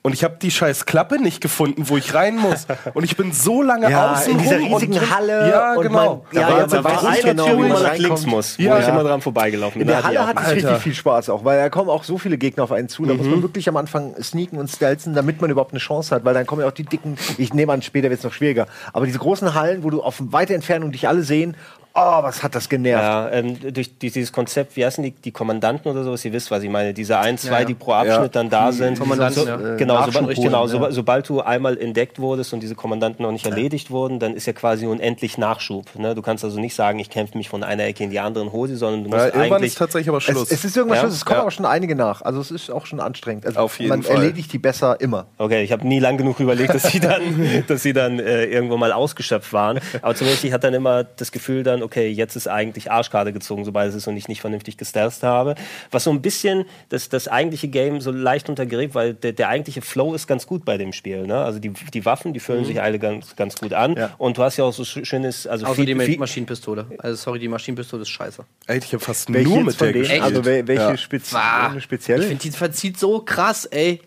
Und 0.06 0.12
ich 0.12 0.22
habe 0.22 0.36
die 0.40 0.50
scheiß 0.50 0.84
Klappe 0.84 1.18
nicht 1.18 1.40
gefunden, 1.40 1.88
wo 1.88 1.96
ich 1.96 2.12
rein 2.12 2.36
muss. 2.36 2.66
Und 2.92 3.04
ich 3.04 3.16
bin 3.16 3.32
so 3.32 3.62
lange 3.62 3.90
Ja, 3.90 4.12
außen 4.12 4.32
in 4.32 4.38
dieser 4.38 4.58
riesigen 4.58 4.74
und 4.92 5.00
drin- 5.00 5.10
Halle 5.16 5.48
Ja, 5.48 5.74
und 5.76 5.82
genau. 5.82 5.94
man- 6.30 6.38
ja, 6.38 6.40
Da 6.40 6.40
ja, 6.40 6.48
war, 6.50 6.60
man 6.60 6.68
da 6.68 6.84
war 6.84 6.92
weiß 6.92 6.98
eine 7.04 7.10
nicht 7.14 7.24
genau, 7.24 7.44
Tür, 7.46 7.52
wie 7.54 7.62
wo 7.62 7.68
man 7.68 7.82
nach 7.82 7.96
links 7.96 8.26
muss, 8.26 8.56
Ja, 8.58 8.74
wo 8.74 8.78
ich 8.80 8.86
ja. 8.86 8.92
immer 8.92 9.02
dran 9.02 9.22
vorbeigelaufen 9.22 9.80
In 9.80 9.86
der 9.86 10.04
Halle 10.04 10.26
hatte 10.26 10.42
ich 10.42 10.46
Alter. 10.48 10.56
richtig 10.68 10.82
viel 10.82 10.94
Spaß 10.94 11.30
auch, 11.30 11.42
weil 11.46 11.58
da 11.58 11.70
kommen 11.70 11.88
auch 11.88 12.04
so 12.04 12.18
viele 12.18 12.36
Gegner 12.36 12.64
auf 12.64 12.72
einen 12.72 12.90
zu. 12.90 13.06
Da 13.06 13.14
muss 13.14 13.26
man 13.26 13.40
wirklich 13.40 13.66
am 13.66 13.78
Anfang 13.78 14.14
sneaken 14.22 14.58
und 14.58 14.68
stealthen, 14.70 15.14
damit 15.14 15.40
man 15.40 15.50
überhaupt 15.50 15.72
eine 15.72 15.80
Chance 15.80 16.14
hat, 16.14 16.22
weil 16.26 16.34
dann 16.34 16.44
kommen 16.44 16.60
ja 16.60 16.68
auch 16.68 16.72
die 16.72 16.84
dicken, 16.84 17.16
ich 17.38 17.54
nehme 17.54 17.72
an, 17.72 17.80
später 17.80 18.10
wird 18.10 18.18
es 18.18 18.24
noch 18.24 18.32
schwieriger. 18.34 18.66
Aber 18.92 19.06
diese 19.06 19.18
großen 19.18 19.54
Hallen, 19.54 19.84
wo 19.84 19.88
du 19.88 20.02
auf 20.02 20.16
weite 20.20 20.52
Entfernung 20.54 20.92
dich 20.92 21.08
alle 21.08 21.22
sehen, 21.22 21.56
oh, 21.94 22.22
was 22.22 22.42
hat 22.42 22.54
das 22.54 22.68
genervt. 22.68 23.02
Ja, 23.02 23.30
ähm, 23.30 23.56
durch 23.72 23.98
die- 23.98 24.10
dieses 24.10 24.32
Konzept, 24.32 24.76
wie 24.76 24.84
heißen 24.84 25.02
die, 25.04 25.12
die 25.12 25.30
Kommandanten 25.30 25.90
oder 25.90 26.02
sowas, 26.04 26.24
ihr 26.24 26.32
wisst, 26.32 26.50
was 26.50 26.62
ich 26.62 26.68
meine, 26.70 26.92
diese 26.92 27.18
ein, 27.18 27.38
zwei, 27.38 27.60
ja. 27.60 27.64
die 27.64 27.74
pro 27.74 27.92
Abschnitt 27.92 28.16
Ja. 28.18 28.28
dann 28.28 28.50
da 28.50 28.72
sind. 28.72 28.98
Kommandanten, 28.98 29.42
so, 29.44 29.48
ja. 29.48 29.76
Genau, 29.76 30.04
sobald, 30.04 30.26
holen, 30.26 30.34
genau 30.42 30.62
ja. 30.62 30.68
soba- 30.68 30.90
sobald 30.92 31.28
du 31.28 31.40
einmal 31.40 31.78
entdeckt 31.78 32.18
wurdest 32.18 32.52
und 32.52 32.60
diese 32.60 32.74
Kommandanten 32.74 33.22
noch 33.22 33.30
nicht 33.32 33.46
erledigt 33.46 33.90
wurden, 33.90 34.18
dann 34.18 34.34
ist 34.34 34.46
ja 34.46 34.52
quasi 34.52 34.86
unendlich 34.86 35.38
Nachschub. 35.38 35.94
Ne? 35.96 36.14
Du 36.14 36.22
kannst 36.22 36.42
also 36.44 36.58
nicht 36.60 36.74
sagen, 36.74 36.98
ich 36.98 37.10
kämpfe 37.10 37.38
mich 37.38 37.48
von 37.48 37.62
einer 37.62 37.84
Ecke 37.84 38.02
in 38.04 38.10
die 38.10 38.18
andere 38.20 38.44
und 38.44 38.52
hole 38.52 38.68
sie, 38.68 38.76
sondern 38.76 39.04
du 39.04 39.10
Ja, 39.10 39.16
musst 39.16 39.26
irgendwann 39.34 39.52
eigentlich... 39.58 39.72
ist 39.72 39.78
tatsächlich 39.78 40.08
aber 40.08 40.20
Schluss. 40.20 40.50
Es, 40.50 40.58
es 40.58 40.64
ist 40.64 40.76
irgendwas 40.76 40.96
Ja? 40.98 41.02
Schluss, 41.04 41.14
es 41.14 41.24
kommen 41.24 41.36
Ja. 41.36 41.42
aber 41.42 41.50
schon 41.52 41.66
einige 41.66 41.94
nach. 41.94 42.22
Also 42.22 42.40
es 42.40 42.50
ist 42.50 42.70
auch 42.70 42.86
schon 42.86 42.98
anstrengend. 43.00 43.46
Also 43.46 43.60
Auf 43.60 43.78
jeden 43.78 43.90
man 43.90 44.02
Fall. 44.02 44.16
erledigt 44.16 44.52
die 44.52 44.58
besser 44.58 45.00
immer. 45.00 45.26
Okay, 45.38 45.62
ich 45.62 45.70
habe 45.70 45.86
nie 45.86 46.00
lang 46.00 46.16
genug 46.16 46.40
überlegt, 46.40 46.74
dass 46.74 46.82
sie 46.84 46.98
dann, 47.00 47.22
dass 47.68 47.82
sie 47.82 47.92
dann 47.92 48.18
äh, 48.18 48.46
irgendwo 48.46 48.76
mal 48.76 48.90
ausgeschöpft 48.92 49.52
waren. 49.52 49.78
Aber 50.02 50.14
zumindest 50.16 50.44
ich 50.44 50.52
hatte 50.52 50.66
dann 50.66 50.74
immer 50.74 51.04
das 51.04 51.30
Gefühl 51.30 51.62
dann, 51.62 51.83
okay, 51.84 52.08
jetzt 52.08 52.34
ist 52.36 52.48
eigentlich 52.48 52.90
Arschkarte 52.90 53.32
gezogen, 53.32 53.64
sobald 53.64 53.90
es 53.90 53.94
ist 53.94 54.08
und 54.08 54.16
ich 54.16 54.26
nicht 54.28 54.40
vernünftig 54.40 54.76
gestealtht 54.76 55.22
habe. 55.22 55.54
Was 55.90 56.04
so 56.04 56.10
ein 56.10 56.22
bisschen 56.22 56.64
das, 56.88 57.08
das 57.08 57.28
eigentliche 57.28 57.68
Game 57.68 58.00
so 58.00 58.10
leicht 58.10 58.48
untergräbt, 58.48 58.94
weil 58.94 59.14
der, 59.14 59.32
der 59.32 59.48
eigentliche 59.48 59.82
Flow 59.82 60.14
ist 60.14 60.26
ganz 60.26 60.46
gut 60.46 60.64
bei 60.64 60.76
dem 60.78 60.92
Spiel. 60.92 61.26
Ne? 61.26 61.36
Also 61.36 61.58
die, 61.58 61.70
die 61.70 62.04
Waffen, 62.04 62.32
die 62.32 62.40
fühlen 62.40 62.64
sich 62.64 62.80
alle 62.80 62.98
ganz, 62.98 63.36
ganz 63.36 63.56
gut 63.56 63.72
an. 63.72 63.94
Ja. 63.96 64.14
Und 64.18 64.38
du 64.38 64.42
hast 64.42 64.56
ja 64.56 64.64
auch 64.64 64.72
so 64.72 64.82
sch- 64.82 65.04
schönes, 65.04 65.46
also 65.46 65.66
Außer 65.66 65.74
viel- 65.76 65.86
die 65.86 66.16
Maschinenpistole. 66.18 66.86
Also 66.98 67.16
sorry, 67.16 67.38
die 67.38 67.48
Maschinenpistole 67.48 68.02
ist 68.02 68.08
scheiße. 68.08 68.44
Ey, 68.66 68.78
ich 68.78 68.92
habe 68.92 69.04
fast 69.04 69.32
Welche 69.32 69.48
nur 69.50 69.62
mit 69.62 69.80
der 69.80 69.92
gespielt. 69.92 70.22
Also 70.22 70.40
wel- 70.44 70.66
welche 70.66 70.82
Ja. 70.82 70.96
spezi 70.96 71.34
Ah, 71.36 71.68
eine 71.68 71.78
Ich 71.78 71.84
spezielle? 71.84 72.22
finde, 72.24 72.42
die 72.42 72.50
verzieht 72.50 72.98
so 72.98 73.20
krass, 73.20 73.66
ey. 73.66 74.00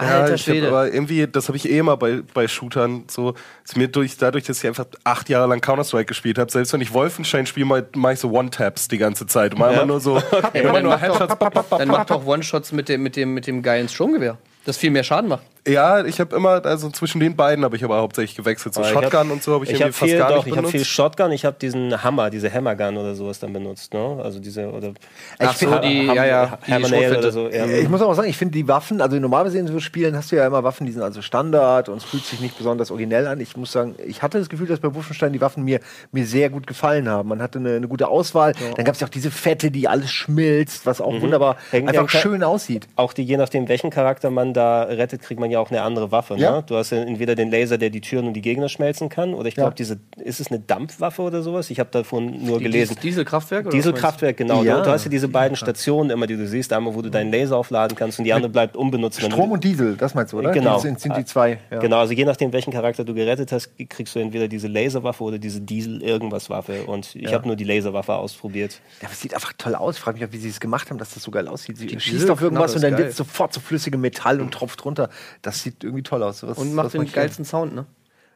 Ja, 0.00 0.20
Alter 0.20 0.32
hab 0.32 0.40
Schwede. 0.40 0.68
aber 0.68 0.92
irgendwie, 0.92 1.26
das 1.26 1.48
habe 1.48 1.56
ich 1.56 1.68
eh 1.68 1.78
immer 1.78 1.96
bei, 1.96 2.22
bei 2.34 2.48
Shootern. 2.48 3.04
So, 3.08 3.34
ist 3.64 3.76
mir 3.76 3.88
durch, 3.88 4.16
dadurch, 4.16 4.44
dass 4.44 4.58
ich 4.58 4.66
einfach 4.66 4.86
acht 5.04 5.28
Jahre 5.28 5.48
lang 5.48 5.60
Counter-Strike 5.60 6.06
gespielt 6.06 6.38
habe, 6.38 6.50
selbst 6.50 6.72
wenn 6.72 6.80
ich 6.80 6.92
Wolfenstein 6.92 7.46
spiele, 7.46 7.66
mache 7.66 7.86
mach 7.94 8.10
ich 8.10 8.20
so 8.20 8.30
One-Taps 8.30 8.88
die 8.88 8.98
ganze 8.98 9.26
Zeit. 9.26 9.58
Mal 9.58 9.74
immer 9.74 9.86
nur 9.86 10.00
so, 10.00 10.16
Ey, 10.52 10.62
immer 10.62 10.72
dann, 10.72 10.82
nur 10.84 10.92
mach 10.92 11.00
Headshots. 11.00 11.34
doch, 11.38 11.78
dann 11.78 11.88
mach 11.88 12.04
doch 12.06 12.24
One-Shots 12.26 12.72
mit 12.72 12.88
dem, 12.88 13.02
mit, 13.02 13.16
dem, 13.16 13.34
mit 13.34 13.46
dem 13.46 13.62
geilen 13.62 13.88
Stromgewehr. 13.88 14.38
Das 14.64 14.76
viel 14.76 14.90
mehr 14.90 15.04
Schaden 15.04 15.28
macht. 15.28 15.42
Ja, 15.68 16.04
ich 16.04 16.20
habe 16.20 16.34
immer, 16.36 16.64
also 16.64 16.88
zwischen 16.90 17.20
den 17.20 17.36
beiden 17.36 17.64
habe 17.64 17.76
ich 17.76 17.84
aber 17.84 17.98
hauptsächlich 17.98 18.34
gewechselt. 18.36 18.74
So 18.74 18.80
ich 18.80 18.88
Shotgun 18.88 19.12
hab- 19.12 19.30
und 19.30 19.42
so 19.42 19.52
habe 19.54 19.64
ich, 19.64 19.70
ich 19.70 19.80
irgendwie 19.80 19.84
habe 19.84 19.92
fast 19.92 20.10
viel, 20.10 20.18
gar 20.18 20.28
doch, 20.30 20.36
nicht 20.36 20.46
ich 20.46 20.52
habe 20.52 20.56
benutzt. 20.62 20.72
viel 20.72 20.84
Shotgun, 20.84 21.32
ich 21.32 21.44
habe 21.44 21.56
diesen 21.60 22.02
Hammer, 22.02 22.30
diese 22.30 22.52
Hammergun 22.52 22.96
oder 22.96 23.14
sowas 23.14 23.38
dann 23.40 23.52
benutzt, 23.52 23.92
ne? 23.92 24.20
Also 24.22 24.40
diese 24.40 24.70
oder 24.70 24.92
Ach 25.38 25.54
so, 25.54 25.78
die, 25.80 26.06
ja, 26.06 26.24
ja, 26.24 26.58
die 26.66 26.72
Hammer 26.72 26.88
Schrotflinte. 26.88 27.18
oder 27.18 27.30
so. 27.32 27.48
Ja. 27.50 27.66
Ich 27.66 27.88
muss 27.88 28.00
auch 28.00 28.14
sagen, 28.14 28.28
ich 28.28 28.36
finde 28.38 28.52
die 28.52 28.66
Waffen, 28.68 29.00
also 29.02 29.16
normalerweise 29.18 29.58
in 29.58 29.66
so 29.66 29.78
Spielen 29.80 30.16
hast 30.16 30.32
du 30.32 30.36
ja 30.36 30.46
immer 30.46 30.64
Waffen, 30.64 30.86
die 30.86 30.92
sind 30.92 31.02
also 31.02 31.20
Standard 31.20 31.88
und 31.90 31.98
es 31.98 32.04
fühlt 32.04 32.24
sich 32.24 32.40
nicht 32.40 32.56
besonders 32.56 32.90
originell 32.90 33.26
an. 33.26 33.38
Ich 33.40 33.56
muss 33.56 33.70
sagen, 33.72 33.94
ich 34.06 34.22
hatte 34.22 34.38
das 34.38 34.48
Gefühl, 34.48 34.66
dass 34.66 34.80
bei 34.80 34.94
Wolfenstein 34.94 35.32
die 35.34 35.40
Waffen 35.42 35.64
mir, 35.64 35.80
mir 36.10 36.24
sehr 36.26 36.48
gut 36.48 36.66
gefallen 36.66 37.08
haben. 37.08 37.28
Man 37.28 37.42
hatte 37.42 37.58
eine, 37.58 37.76
eine 37.76 37.86
gute 37.88 38.08
Auswahl. 38.08 38.54
Dann 38.76 38.84
gab 38.86 38.94
es 38.94 39.00
ja 39.00 39.06
auch 39.06 39.10
diese 39.10 39.30
Fette, 39.30 39.70
die 39.70 39.88
alles 39.88 40.10
schmilzt, 40.10 40.86
was 40.86 41.00
auch 41.02 41.20
wunderbar 41.20 41.56
Hängt- 41.70 41.88
einfach 41.90 42.08
schön 42.08 42.42
aussieht. 42.42 42.88
auch 42.96 43.12
die, 43.12 43.24
je 43.24 43.36
nachdem, 43.36 43.68
welchen 43.68 43.90
Charakter 43.90 44.30
man 44.30 44.54
da 44.54 44.84
rettet, 44.84 45.20
kriegt 45.20 45.38
man 45.38 45.49
ja 45.50 45.58
auch 45.60 45.70
eine 45.70 45.82
andere 45.82 46.10
Waffe. 46.12 46.36
Ja. 46.36 46.56
Ne? 46.58 46.64
Du 46.66 46.76
hast 46.76 46.90
ja 46.90 46.98
entweder 46.98 47.34
den 47.34 47.50
Laser, 47.50 47.78
der 47.78 47.90
die 47.90 48.00
Türen 48.00 48.26
und 48.26 48.34
die 48.34 48.40
Gegner 48.42 48.68
schmelzen 48.68 49.08
kann, 49.08 49.34
oder 49.34 49.48
ich 49.48 49.54
glaube, 49.54 49.70
Ja. 49.70 49.74
diese, 49.74 49.98
ist 50.18 50.40
es 50.40 50.48
eine 50.48 50.60
Dampfwaffe 50.60 51.22
oder 51.22 51.42
sowas? 51.42 51.70
Ich 51.70 51.78
habe 51.80 51.90
davon 51.90 52.44
nur 52.44 52.58
Die 52.58 52.64
gelesen. 52.64 52.94
Dies- 52.96 53.02
Dieselkraftwerk? 53.02 53.66
oder 53.66 53.74
Dieselkraftwerk, 53.76 54.36
genau. 54.36 54.62
Ja. 54.62 54.78
Du, 54.78 54.84
du 54.84 54.90
hast 54.90 55.04
ja 55.04 55.10
diese 55.10 55.28
beiden 55.28 55.56
Stationen 55.56 56.10
immer, 56.10 56.26
die 56.26 56.36
du 56.36 56.46
siehst. 56.46 56.72
Einmal, 56.72 56.94
wo 56.94 57.02
du 57.02 57.10
deinen 57.10 57.30
Laser 57.32 57.56
aufladen 57.56 57.96
kannst 57.96 58.18
und 58.18 58.24
die 58.24 58.32
andere 58.32 58.50
bleibt 58.50 58.76
unbenutzt. 58.76 59.22
wenn 59.22 59.30
du- 59.30 59.36
Strom 59.36 59.52
und 59.52 59.64
Diesel, 59.64 59.96
das 59.96 60.14
meinst 60.14 60.32
du, 60.32 60.38
oder? 60.38 60.52
Genau. 60.52 60.76
Die 60.76 60.82
sind, 60.82 61.00
sind 61.00 61.16
die 61.16 61.24
zwei. 61.24 61.58
Ja. 61.70 61.78
Genau, 61.80 61.98
also 61.98 62.12
je 62.12 62.24
nachdem, 62.24 62.52
welchen 62.52 62.72
Charakter 62.72 63.04
du 63.04 63.14
gerettet 63.14 63.52
hast, 63.52 63.70
kriegst 63.88 64.14
du 64.14 64.18
entweder 64.20 64.48
diese 64.48 64.68
Laserwaffe 64.68 65.24
oder 65.24 65.38
diese 65.38 65.60
Diesel-Irgendwas-Waffe. 65.60 66.84
Und 66.84 67.14
ich 67.16 67.32
habe 67.32 67.46
nur 67.46 67.56
die 67.56 67.64
Laserwaffe 67.64 68.14
ausprobiert. 68.14 68.80
Ja, 69.00 69.06
aber 69.06 69.12
es 69.12 69.20
sieht 69.20 69.34
einfach 69.34 69.52
toll 69.58 69.74
aus. 69.74 69.96
Ich 69.96 70.00
frage 70.00 70.18
mich 70.20 70.32
wie 70.32 70.38
sie 70.38 70.48
es 70.48 70.60
gemacht 70.60 70.90
haben, 70.90 70.98
dass 70.98 71.14
das 71.14 71.22
so 71.22 71.30
geil 71.30 71.48
aussieht. 71.48 71.76
Sie 71.76 71.88
schießt 71.88 72.06
Dieselknarre 72.06 72.32
auf 72.32 72.42
irgendwas 72.42 72.74
und 72.74 72.82
dann 72.82 72.96
wird 72.98 73.10
es 73.10 73.16
sofort 73.16 73.52
so 73.52 73.60
flüssige 73.60 73.98
Metall 73.98 74.40
und 74.40 74.52
tropft 74.52 74.84
runter. 74.84 75.08
Das 75.42 75.62
sieht 75.62 75.82
irgendwie 75.84 76.02
toll 76.02 76.22
aus. 76.22 76.40
Sowas- 76.40 76.58
Und 76.58 76.74
macht 76.74 76.92
den 76.94 77.10
geilsten 77.10 77.44
Sound, 77.44 77.74
ne? 77.74 77.86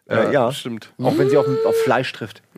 Äh, 0.08 0.32
ja, 0.32 0.52
stimmt. 0.52 0.92
Auch 1.02 1.16
wenn 1.16 1.30
sie 1.30 1.36
auf, 1.36 1.46
auf 1.66 1.76
Fleisch 1.84 2.12
trifft. 2.12 2.42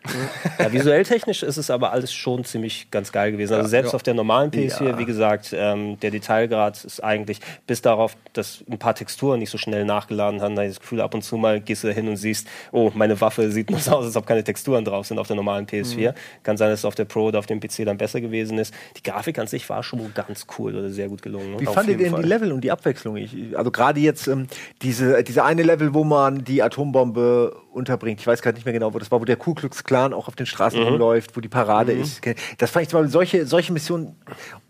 Ja, 0.59 0.73
visuell 0.73 1.03
technisch 1.03 1.43
ist 1.43 1.57
es 1.57 1.69
aber 1.69 1.93
alles 1.93 2.13
schon 2.13 2.45
ziemlich 2.45 2.91
ganz 2.91 3.13
geil 3.13 3.33
gewesen. 3.33 3.55
Also 3.55 3.69
selbst 3.69 3.95
auf 3.95 4.03
der 4.03 4.15
normalen 4.15 4.51
PS4, 4.51 4.85
Ja. 4.91 4.99
wie 4.99 5.05
gesagt, 5.05 5.53
ähm, 5.53 5.99
der 6.01 6.11
Detailgrad 6.11 6.83
ist 6.85 7.03
eigentlich 7.03 7.41
bis 7.67 7.83
darauf, 7.83 8.17
dass 8.33 8.65
ein 8.71 8.79
paar 8.79 8.95
Texturen 8.95 9.39
nicht 9.41 9.51
so 9.51 9.59
schnell 9.59 9.85
nachgeladen 9.85 10.41
haben. 10.41 10.55
Da 10.57 10.65
das 10.65 10.81
Gefühl, 10.81 11.01
ab 11.01 11.13
und 11.15 11.23
zu 11.23 11.37
mal 11.37 11.61
gehst 11.61 11.83
du 11.85 11.89
da 11.89 11.93
hin 11.93 12.09
und 12.09 12.17
siehst, 12.17 12.49
oh, 12.73 12.91
meine 12.95 13.21
Waffe 13.21 13.51
sieht 13.51 13.71
nur 13.71 13.81
so 13.81 13.93
aus, 13.93 14.07
als 14.07 14.17
ob 14.17 14.27
keine 14.27 14.45
Texturen 14.45 14.85
drauf 14.85 15.07
sind 15.07 15.19
auf 15.19 15.27
der 15.27 15.37
normalen 15.37 15.67
PS4. 15.67 16.15
Kann 16.43 16.57
sein, 16.57 16.71
dass 16.71 16.81
es 16.81 16.85
auf 16.85 16.95
der 16.95 17.05
Pro 17.05 17.25
oder 17.25 17.39
auf 17.39 17.47
dem 17.47 17.61
PC 17.61 17.85
dann 17.85 17.99
besser 17.99 18.21
gewesen 18.21 18.59
ist. 18.59 18.73
Die 18.97 19.03
Grafik 19.03 19.39
an 19.39 19.47
sich 19.49 19.69
war 19.69 19.83
schon 19.83 20.15
ganz 20.15 20.47
cool 20.59 20.75
oder 20.77 20.91
sehr 20.91 21.09
gut 21.09 21.21
gelungen. 21.21 21.53
Ne? 21.53 21.61
Wie 21.61 21.67
fandet 21.67 22.01
ihr 22.01 22.11
denn 22.11 22.23
die 22.23 22.29
Level 22.29 22.53
und 22.53 22.63
die 22.63 22.71
Abwechslung? 22.71 23.17
Ich, 23.17 23.35
also 23.57 23.71
gerade 23.71 24.01
jetzt 24.01 24.29
ähm, 24.29 24.47
diese, 24.83 25.23
diese 25.25 25.45
eine 25.45 25.63
Level, 25.65 25.93
wo 25.95 26.05
man 26.05 26.45
die 26.45 26.63
Atombombe 26.63 27.36
Gruppe 27.37 27.57
unterbringt. 27.72 28.20
Ich 28.20 28.27
weiß 28.27 28.40
gerade 28.42 28.57
nicht 28.57 28.64
mehr 28.64 28.72
genau, 28.72 28.94
wo 28.94 28.99
das 28.99 29.11
war, 29.11 29.20
wo 29.20 29.25
der 29.25 29.37
Ku 29.37 29.55
Klux 29.55 29.85
Klan 29.85 30.14
auch 30.14 30.29
auf 30.29 30.37
den 30.37 30.46
Straßen 30.46 30.83
rumläuft, 30.83 31.37
wo 31.37 31.40
die 31.40 31.49
Parade 31.49 31.92
ist. 31.92 32.22
Das 32.59 32.70
fand 32.70 32.85
ich 32.85 32.88
zum 32.88 33.01
Beispiel 33.01 33.12
solche, 33.12 33.46
solche 33.46 33.72
Missionen, 33.72 34.16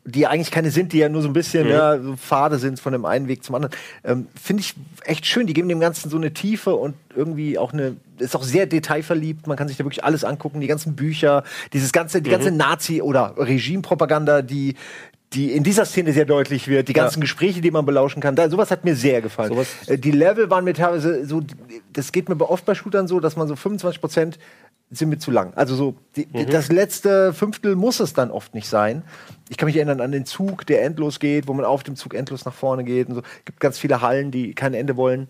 die 0.04 0.20
ja 0.20 0.30
eigentlich 0.30 0.50
keine 0.50 0.70
sind, 0.70 0.92
die 0.92 0.98
ja 0.98 1.08
nur 1.08 1.22
so 1.22 1.28
ein 1.28 1.32
bisschen 1.32 1.68
ja, 1.68 2.00
so 2.00 2.16
Pfade 2.16 2.58
sind 2.58 2.80
von 2.80 2.92
dem 2.92 3.04
einen 3.04 3.28
Weg 3.28 3.44
zum 3.44 3.54
anderen, 3.54 3.74
ähm, 4.04 4.26
finde 4.40 4.62
ich 4.62 4.74
echt 5.04 5.26
schön. 5.26 5.46
Die 5.46 5.52
geben 5.52 5.68
dem 5.68 5.80
Ganzen 5.80 6.10
so 6.10 6.16
eine 6.16 6.32
Tiefe 6.32 6.74
und 6.74 6.94
irgendwie 7.14 7.58
auch 7.58 7.72
eine, 7.72 7.96
ist 8.18 8.34
auch 8.34 8.42
sehr 8.42 8.66
detailverliebt. 8.66 9.46
Man 9.46 9.56
kann 9.56 9.68
sich 9.68 9.76
da 9.76 9.84
wirklich 9.84 10.04
alles 10.04 10.24
angucken, 10.24 10.60
die 10.60 10.66
ganzen 10.66 10.96
Bücher, 10.96 11.44
dieses 11.72 11.92
ganze, 11.92 12.22
die 12.22 12.30
ganze 12.30 12.50
Nazi- 12.50 13.02
oder 13.02 13.34
Regimepropaganda, 13.36 14.42
die 14.42 14.74
die 15.32 15.52
in 15.52 15.62
dieser 15.64 15.84
Szene 15.84 16.12
sehr 16.12 16.24
deutlich 16.24 16.68
wird, 16.68 16.88
die 16.88 16.92
ganzen 16.92 17.20
Gespräche, 17.20 17.60
die 17.60 17.70
man 17.70 17.84
belauschen 17.84 18.22
kann, 18.22 18.36
da, 18.36 18.48
sowas 18.48 18.70
hat 18.70 18.84
mir 18.84 18.94
sehr 18.94 19.20
gefallen. 19.20 19.52
Sowas- 19.52 19.66
Äh, 19.88 19.98
die 19.98 20.12
Level 20.12 20.48
waren 20.50 20.64
mir 20.64 20.72
teilweise 20.74 21.26
so, 21.26 21.42
das 21.92 22.12
geht 22.12 22.28
mir 22.28 22.40
oft 22.48 22.64
bei 22.64 22.74
Shootern 22.74 23.08
so, 23.08 23.18
dass 23.20 23.36
man 23.36 23.48
so 23.48 23.56
25 23.56 24.00
Prozent 24.00 24.38
sind 24.90 25.08
mir 25.08 25.18
zu 25.18 25.32
lang. 25.32 25.52
Also 25.56 25.74
so, 25.74 25.96
die, 26.14 26.26
die- 26.26 26.46
das 26.46 26.70
letzte 26.70 27.32
Fünftel 27.32 27.74
muss 27.74 27.98
es 27.98 28.12
dann 28.12 28.30
oft 28.30 28.54
nicht 28.54 28.68
sein. 28.68 29.02
Ich 29.48 29.56
kann 29.56 29.66
mich 29.66 29.74
erinnern 29.76 30.00
an 30.00 30.12
den 30.12 30.26
Zug, 30.26 30.64
der 30.66 30.84
endlos 30.84 31.18
geht, 31.18 31.48
wo 31.48 31.54
man 31.54 31.64
auf 31.64 31.82
dem 31.82 31.96
Zug 31.96 32.14
endlos 32.14 32.44
nach 32.44 32.54
vorne 32.54 32.84
geht 32.84 33.08
und 33.08 33.16
so. 33.16 33.22
gibt 33.44 33.58
ganz 33.58 33.78
viele 33.78 34.00
Hallen, 34.00 34.30
die 34.30 34.54
kein 34.54 34.74
Ende 34.74 34.96
wollen. 34.96 35.28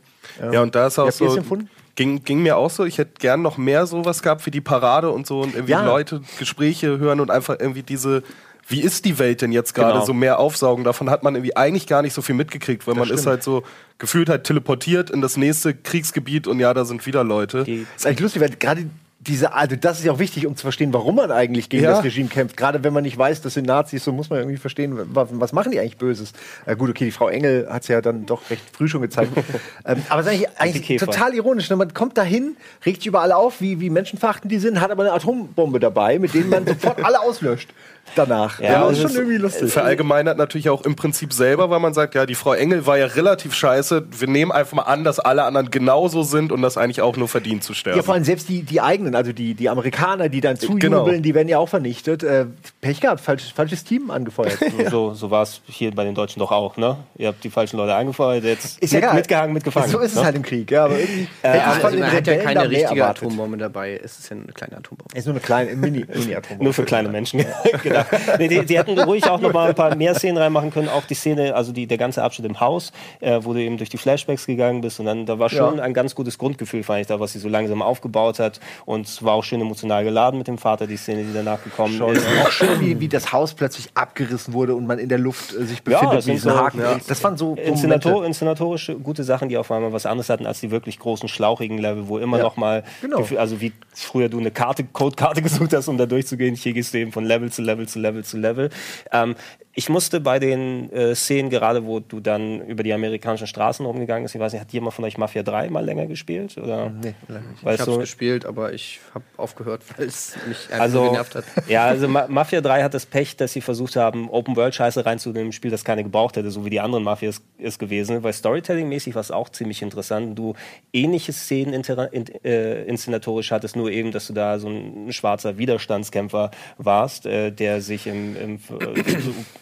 Ja, 0.53 0.61
und 0.61 0.75
da 0.75 0.89
ist 0.89 0.99
auch 0.99 1.11
so. 1.11 1.35
empfunden? 1.37 1.71
Ging, 1.95 2.23
ging 2.23 2.43
mir 2.43 2.59
auch 2.59 2.69
so. 2.69 2.85
Ich 2.85 2.99
hätte 2.99 3.13
gern 3.19 3.41
noch 3.41 3.57
mehr 3.57 3.87
sowas 3.87 4.23
gehabt 4.23 4.45
wie 4.45 4.51
die 4.51 4.61
Parade 4.61 5.11
und 5.11 5.27
so 5.27 5.41
und 5.41 5.55
irgendwie 5.55 5.73
Ja. 5.73 5.87
Leute 5.87 6.21
Gespräche 6.39 6.99
hören 6.99 7.21
und 7.21 7.31
einfach 7.31 7.57
irgendwie 7.59 7.83
diese. 7.83 8.23
Wie 8.69 8.81
ist 8.81 9.05
die 9.05 9.19
Welt 9.19 9.43
denn 9.43 9.53
jetzt 9.53 9.75
gerade? 9.75 9.93
Genau. 9.93 10.05
So 10.05 10.13
mehr 10.13 10.39
aufsaugen. 10.41 10.85
Davon 10.85 11.09
hat 11.09 11.23
man 11.23 11.37
irgendwie 11.37 11.57
eigentlich 11.57 11.87
gar 11.87 12.03
nicht 12.03 12.15
so 12.15 12.23
viel 12.23 12.35
mitgekriegt, 12.35 12.87
weil 12.87 12.95
man 12.95 13.09
ist 13.09 13.27
halt 13.27 13.43
so 13.43 13.63
gefühlt 13.99 14.29
halt 14.29 14.45
teleportiert 14.45 15.09
in 15.11 15.21
das 15.21 15.37
nächste 15.37 15.75
Kriegsgebiet 15.75 16.47
und 16.49 16.59
ja, 16.59 16.75
da 16.75 16.85
sind 16.85 17.07
wieder 17.07 17.23
Leute. 17.23 17.65
Die, 17.65 17.87
Das 17.95 18.03
ist 18.03 18.07
eigentlich 18.07 18.21
lustig, 18.21 18.43
weil 18.43 18.51
gerade 18.51 18.91
diese, 19.27 19.53
also 19.53 19.77
das 19.77 19.99
ist 19.99 20.05
ja 20.05 20.12
auch 20.12 20.19
wichtig, 20.19 20.47
um 20.47 20.57
zu 20.57 20.62
verstehen, 20.62 20.93
warum 20.93 21.17
man 21.17 21.31
eigentlich 21.31 21.69
gegen 21.69 21.85
Ja. 21.85 21.91
das 21.91 22.05
Regime 22.05 22.29
kämpft. 22.29 22.57
Gerade 22.57 22.85
wenn 22.85 22.93
man 22.93 23.03
nicht 23.03 23.19
weiß, 23.19 23.43
das 23.43 23.55
sind 23.55 23.67
Nazis, 23.67 24.05
so 24.05 24.12
muss 24.12 24.31
man 24.31 24.39
irgendwie 24.39 24.59
verstehen, 24.59 24.99
was, 25.12 25.53
machen 25.53 25.73
die 25.73 25.81
eigentlich 25.81 25.97
Böses. 25.97 26.33
Äh, 26.65 26.77
gut, 26.77 26.91
okay, 26.91 27.07
die 27.07 27.11
Frau 27.11 27.29
Engel 27.29 27.67
hat 27.71 27.83
es 27.83 27.89
ja 27.89 28.01
dann 28.01 28.27
doch 28.27 28.49
recht 28.51 28.62
früh 28.73 28.89
schon 28.89 29.03
gezeigt. 29.03 29.33
ähm, 29.85 30.03
aber 30.09 30.21
es 30.21 30.27
ist 30.27 30.33
eigentlich, 30.33 30.49
eigentlich 30.59 31.01
total 31.01 31.35
ironisch. 31.35 31.69
Ne? 31.71 31.77
Man 31.77 31.93
kommt 31.95 32.17
dahin, 32.17 32.57
regt 32.85 32.99
sich 32.99 33.07
über 33.07 33.21
alle 33.21 33.37
auf, 33.37 33.61
wie, 33.61 33.81
wie 33.81 33.91
menschenverachtend 33.91 34.51
die 34.53 34.59
sind, 34.59 34.81
hat 34.81 34.91
aber 34.91 35.05
eine 35.05 35.12
Atombombe 35.12 35.81
dabei, 35.81 36.19
mit 36.19 36.35
denen 36.35 36.51
man 36.51 36.67
sofort 36.67 37.05
alle 37.05 37.21
auslöscht 37.21 37.71
danach. 38.15 38.61
Ja, 38.61 38.81
das 38.81 38.93
es 38.93 38.99
ist 38.99 39.11
schon 39.11 39.17
irgendwie 39.23 39.39
lustig. 39.39 39.73
Verallgemeinert 39.73 40.39
natürlich 40.39 40.69
auch 40.69 40.83
im 40.85 40.97
Prinzip 40.97 41.33
selber, 41.33 41.71
weil 41.71 41.81
man 41.81 41.95
sagt, 41.95 42.15
ja, 42.15 42.27
die 42.27 42.35
Frau 42.35 42.55
Engel 42.55 42.87
war 42.87 42.97
ja 42.97 43.07
relativ 43.07 43.55
scheiße. 43.55 44.07
Wir 44.11 44.29
nehmen 44.29 44.53
einfach 44.53 44.75
mal 44.75 44.83
an, 44.83 45.05
dass 45.05 45.19
alle 45.19 45.45
anderen 45.45 45.71
genauso 45.71 46.23
sind 46.23 46.53
und 46.53 46.62
das 46.62 46.77
eigentlich 46.77 47.03
auch 47.03 47.17
nur 47.17 47.29
verdient 47.29 47.65
zu 47.65 47.75
sterben. 47.75 47.99
Ja, 47.99 48.03
vor 48.03 48.15
allem 48.15 48.25
selbst 48.25 48.49
die, 48.49 48.62
die 48.62 48.81
eigenen, 48.81 49.15
also 49.17 49.33
die, 49.33 49.55
die 49.55 49.69
Amerikaner, 49.69 50.29
die 50.29 50.41
dann 50.41 50.57
zujubeln, 50.57 50.81
Genau. 51.07 51.11
die 51.21 51.35
werden 51.35 51.49
ja 51.49 51.59
auch 51.59 51.69
vernichtet. 51.69 52.23
Äh, 52.23 52.47
Pech 52.81 53.01
gehabt, 53.01 53.21
falsch, 53.21 53.53
falsches 53.55 53.83
Team 53.85 54.11
angefeuert. 54.11 54.59
So, 54.91 55.15
so 55.15 55.31
war 55.31 55.43
es 55.43 55.61
hier 55.67 55.93
bei 55.95 56.05
den 56.05 56.15
Deutschen 56.15 56.39
doch 56.41 56.53
auch, 56.53 56.77
ne? 56.77 56.97
Ihr 57.17 57.29
habt 57.29 57.43
die 57.43 57.51
falschen 57.51 57.77
Leute 57.79 57.95
angefeuert, 57.95 58.45
jetzt 58.45 58.79
Ist 58.79 58.93
ja 58.93 58.99
mit, 58.99 59.05
egal. 59.05 59.15
mitgehangen, 59.17 59.53
mitgefangen. 59.55 59.89
So 59.91 59.99
ist 59.99 60.13
es 60.13 60.19
ne? 60.19 60.25
halt 60.25 60.37
im 60.37 60.43
Krieg, 60.43 60.71
ja, 60.71 60.85
aber 60.85 60.99
irgendwie 60.99 61.27
hätte 61.43 61.57
ich 61.57 61.85
Also 61.85 61.99
man 61.99 62.13
hat 62.13 62.27
ja 62.27 62.37
keine 62.37 62.71
richtige. 62.71 63.07
Atombombe 63.07 63.57
dabei. 63.57 64.01
Es 64.03 64.19
ist 64.19 64.31
ja 64.31 64.37
eine 64.37 64.47
kleine 64.53 64.77
Atombombe. 64.77 65.11
Es 65.15 65.21
ist 65.21 65.27
nur 65.27 65.35
eine 65.35 65.41
kleine 65.41 65.75
Mini, 65.75 66.05
Mini-Atombombe. 66.07 66.65
Nur 66.65 66.73
für 66.75 66.85
kleine 66.85 67.09
Menschen 67.09 67.45
gedacht. 67.83 68.09
Nee, 68.39 68.49
die, 68.49 68.65
die 68.65 68.79
hätten 68.79 68.99
ruhig 68.99 69.25
auch 69.29 69.41
noch 69.41 69.53
mal 69.53 69.69
ein 69.71 69.75
paar 69.75 69.95
mehr 69.97 70.15
Szenen 70.15 70.37
reinmachen 70.39 70.71
können. 70.71 70.89
Auch 70.89 71.05
die 71.05 71.15
Szene, 71.15 71.55
also 71.55 71.73
die, 71.73 71.87
der 71.87 71.99
ganze 71.99 72.23
Abschnitt 72.23 72.47
im 72.49 72.61
Haus, 72.61 72.93
äh, 73.21 73.41
wo 73.43 73.53
du 73.55 73.61
eben 73.61 73.77
durch 73.79 73.89
die 73.91 73.99
Flashbacks 73.99 74.47
gegangen 74.47 74.81
bist. 74.83 75.01
Und 75.01 75.07
dann, 75.07 75.27
da 75.27 75.39
war 75.39 75.49
schon 75.49 75.79
Ja. 75.79 75.83
ein 75.83 75.95
ganz 75.95 76.15
gutes 76.15 76.39
Grundgefühl, 76.39 76.83
fand 76.83 77.01
ich 77.01 77.07
da, 77.07 77.19
was 77.21 77.33
sie 77.33 77.39
so 77.39 77.49
langsam 77.49 77.83
aufgebaut 77.83 78.39
hat. 78.39 78.61
Und 78.85 79.06
es 79.09 79.23
war 79.23 79.35
auch 79.35 79.45
schön 79.45 79.61
emotional 79.61 80.05
geladen 80.05 80.38
mit 80.38 80.49
dem 80.49 80.59
Vater, 80.59 80.87
die 80.87 80.97
Szene, 80.97 81.25
die 81.25 81.33
danach 81.33 81.62
gekommen 81.62 81.95
ist. 81.95 82.25
Auch 82.45 82.51
schön, 82.51 82.81
wie, 82.81 83.01
wie 83.01 83.09
das 83.09 83.33
Haus 83.33 83.55
plötzlich 83.55 83.88
abgerissen 83.95 84.53
wurde 84.55 84.75
und 84.75 84.87
man 84.87 84.99
in 84.99 85.09
der 85.09 85.19
Luft 85.19 85.55
äh, 85.55 85.64
sich 85.64 85.79
Ja, 85.79 86.01
befindet 86.01 86.19
das 86.19 86.27
mit 86.27 86.40
so- 86.40 86.51
Haken. 86.57 86.81
ja. 86.81 86.97
Das 87.07 87.23
waren 87.25 87.37
so, 87.37 87.55
Inszenator, 87.55 88.25
inszenatorische 88.27 88.97
gute 88.97 89.25
Sachen, 89.25 89.49
die 89.49 89.57
auf 89.57 89.71
einmal 89.71 89.92
was 89.92 90.07
anderes 90.07 90.29
hatten 90.29 90.47
als 90.47 90.61
die 90.61 90.71
wirklich 90.71 90.99
großen, 90.99 91.29
schlauchigen 91.29 91.79
Level, 91.79 92.09
wo 92.09 92.19
immer 92.19 92.38
Ja. 92.38 92.45
noch 92.45 92.57
mal, 92.57 92.85
Genau. 93.01 93.25
Also 93.38 93.61
wie 93.61 93.73
früher 93.95 94.29
du 94.29 94.38
eine 94.38 94.51
Karte, 94.51 94.85
Codekarte 94.85 95.42
gesucht 95.42 95.73
hast, 95.75 95.88
um 95.88 95.99
da 95.99 96.07
durchzugehen. 96.07 96.55
Hier 96.55 96.73
gehst 96.73 96.95
du 96.95 96.99
eben 96.99 97.12
von 97.12 97.25
Level 97.25 97.51
zu 97.53 97.62
Level 97.62 97.87
zu 97.88 97.99
Level 97.99 98.25
zu 98.25 98.37
Level. 98.38 98.71
Ähm, 99.12 99.35
ich 99.79 99.91
musste 99.91 100.21
bei 100.21 100.39
den 100.39 100.91
äh, 100.91 101.15
Szenen, 101.15 101.51
gerade 101.51 101.85
wo 101.85 102.01
du 102.01 102.19
dann 102.19 102.62
über 102.62 102.83
die 102.83 102.95
amerikanischen 102.95 103.47
Straßen 103.47 103.85
rumgegangen 103.85 104.23
bist, 104.23 104.35
ich 104.35 104.41
weiß 104.41 104.55
nicht, 104.55 104.62
hat 104.62 104.73
jemand 104.73 104.95
von 104.95 105.05
euch 105.05 105.19
Mafia 105.19 105.43
3 105.43 105.69
mal 105.69 105.85
länger 105.85 106.07
gespielt? 106.07 106.57
Oder? 106.57 106.89
Nee, 106.89 107.15
leider 107.29 107.47
nicht. 107.47 107.62
Weil 107.62 107.75
Ich 107.75 107.81
habe 107.83 107.93
so, 107.93 107.99
gespielt, 107.99 108.47
aber 108.47 108.73
ich 108.73 109.01
habe 109.12 109.27
aufgehört, 109.37 109.83
weil 109.97 110.07
es 110.07 110.35
mich 110.49 110.65
einfach 110.71 110.81
also, 110.81 111.05
so 111.05 111.11
genervt 111.11 111.35
hat. 111.35 111.45
ja, 111.69 111.85
also 111.85 112.09
Ma 112.09 112.27
Mafia 112.27 112.62
3 112.62 112.85
hat 112.85 112.95
das 112.95 113.05
Pech, 113.05 113.37
dass 113.37 113.53
sie 113.53 113.61
versucht 113.61 113.97
haben, 113.97 114.31
Open-World-Scheiße 114.31 115.05
reinzunehmen 115.05 115.49
im 115.49 115.53
Spiel, 115.53 115.71
das 115.71 115.85
keine 115.85 116.03
gebraucht 116.05 116.39
hätte, 116.39 116.51
so 116.51 116.65
wie 116.65 116.71
die 116.71 116.81
anderen 116.81 117.05
Mafias 117.05 117.43
es 117.59 117.79
gewesen. 117.79 118.23
Weil 118.23 118.33
Storytelling-mäßig 118.33 119.15
war 119.15 119.21
es 119.21 119.31
auch 119.31 119.51
ziemlich 119.51 119.83
interessant. 119.83 120.39
Du 120.39 120.55
ähnliche 120.95 121.35
Szenen 121.35 121.75
in, 121.75 122.25
äh, 122.45 122.85
inszenatorisch 122.85 123.51
hattest, 123.51 123.77
nur 123.77 123.91
eben, 123.91 124.11
dass 124.11 124.27
du 124.27 124.33
da 124.33 124.59
so 124.59 124.69
ein 124.69 125.12
schwarzer 125.12 125.59
Widerstandskämpfer 125.59 126.51
warst, 126.79 127.27
äh, 127.27 127.51
der 127.51 127.83
sich 127.83 128.07
im, 128.07 128.37
im 128.37 128.59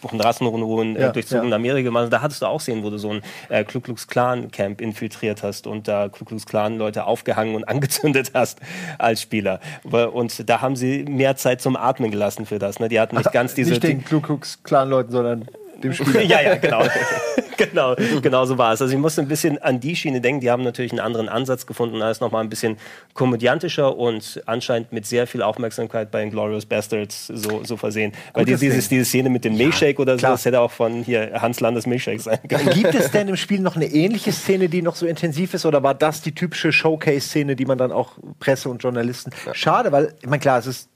äh, 0.05 0.09
von 0.09 0.21
Rassenunruhen 0.21 0.95
äh, 0.95 1.01
Ja, 1.01 1.11
durchzogen 1.11 1.49
ja. 1.49 1.55
Amerika 1.55 1.83
gemacht 1.83 2.05
hat. 2.05 2.13
Da 2.13 2.21
hattest 2.21 2.41
du 2.41 2.45
auch 2.45 2.61
Szenen, 2.61 2.83
wo 2.83 2.89
du 2.89 2.97
so 2.97 3.11
ein 3.11 3.21
äh, 3.49 3.63
Ku 3.63 3.79
Klux 3.79 4.07
Klan 4.07 4.51
Camp 4.51 4.81
infiltriert 4.81 5.43
hast 5.43 5.67
und 5.67 5.87
da 5.87 6.09
Ku 6.09 6.25
Klux 6.25 6.45
Klan 6.45 6.77
Leute 6.77 7.05
aufgehangen 7.05 7.55
und 7.55 7.63
angezündet 7.67 8.31
hast 8.33 8.59
als 8.97 9.21
Spieler. 9.21 9.59
Und 9.83 10.49
da 10.49 10.61
haben 10.61 10.75
sie 10.75 11.03
mehr 11.03 11.35
Zeit 11.35 11.61
zum 11.61 11.75
Atmen 11.75 12.11
gelassen 12.11 12.45
für 12.45 12.59
das. 12.59 12.79
Ne? 12.79 12.89
Die 12.89 12.99
hatten 12.99 13.17
nicht 13.17 13.31
ganz 13.31 13.53
diese. 13.53 13.71
Nicht 13.71 13.83
den 13.83 14.05
Ku 14.05 14.21
Klux 14.21 14.61
Klan-Leuten, 14.63 15.11
sondern 15.11 15.45
dem 15.83 15.93
Spieler. 15.93 16.21
ja, 16.21 16.41
ja, 16.41 16.55
genau. 16.55 16.83
genau, 17.57 17.95
genau 18.21 18.45
so 18.45 18.57
war 18.57 18.73
es. 18.73 18.81
Also 18.81 18.93
ich 18.93 18.99
musste 18.99 19.21
ein 19.21 19.27
bisschen 19.27 19.61
an 19.61 19.79
die 19.79 19.95
Schiene 19.95 20.21
denken. 20.21 20.41
Die 20.41 20.51
haben 20.51 20.63
natürlich 20.63 20.91
einen 20.91 20.99
anderen 20.99 21.29
Ansatz 21.29 21.65
gefunden, 21.65 22.01
alles 22.01 22.19
nochmal 22.19 22.43
ein 22.43 22.49
bisschen 22.49 22.77
komödiantischer 23.13 23.97
und 23.97 24.41
anscheinend 24.45 24.91
mit 24.91 25.05
sehr 25.05 25.27
viel 25.27 25.41
Aufmerksamkeit 25.41 26.11
bei 26.11 26.23
Inglourious 26.23 26.65
Bastards 26.65 27.27
so, 27.27 27.63
so 27.63 27.77
versehen. 27.77 28.13
Weil 28.33 28.45
Gutes 28.45 28.59
dieses, 28.59 28.89
diese 28.89 29.05
Szene 29.05 29.29
mit 29.29 29.45
dem 29.45 29.57
Milchshake 29.57 29.99
oder 29.99 30.13
so, 30.13 30.19
klar. 30.19 30.31
das 30.31 30.45
hätte 30.45 30.59
auch 30.59 30.71
von 30.71 31.03
hier 31.03 31.41
Hans 31.41 31.59
Landes 31.59 31.85
Milchshake 31.85 32.19
sein 32.19 32.39
können. 32.47 32.69
Gibt 32.69 32.93
es 32.95 33.11
denn 33.11 33.27
im 33.27 33.37
Spiel 33.37 33.59
noch 33.59 33.75
eine 33.75 33.85
ähnliche 33.85 34.31
Szene, 34.31 34.69
die 34.69 34.81
noch 34.81 34.95
so 34.95 35.05
intensiv 35.05 35.53
ist, 35.53 35.65
oder 35.65 35.83
war 35.83 35.93
das 35.93 36.21
die 36.21 36.33
typische 36.33 36.71
Showcase-Szene, 36.71 37.55
die 37.55 37.65
man 37.65 37.77
dann 37.77 37.91
auch 37.91 38.13
Presse 38.39 38.69
und 38.69 38.83
Journalisten? 38.83 39.31
Schade, 39.53 39.91
weil, 39.91 40.13
ich 40.21 40.27
meine, 40.27 40.39
klar, 40.39 40.59
es 40.59 40.67
ist 40.67 40.89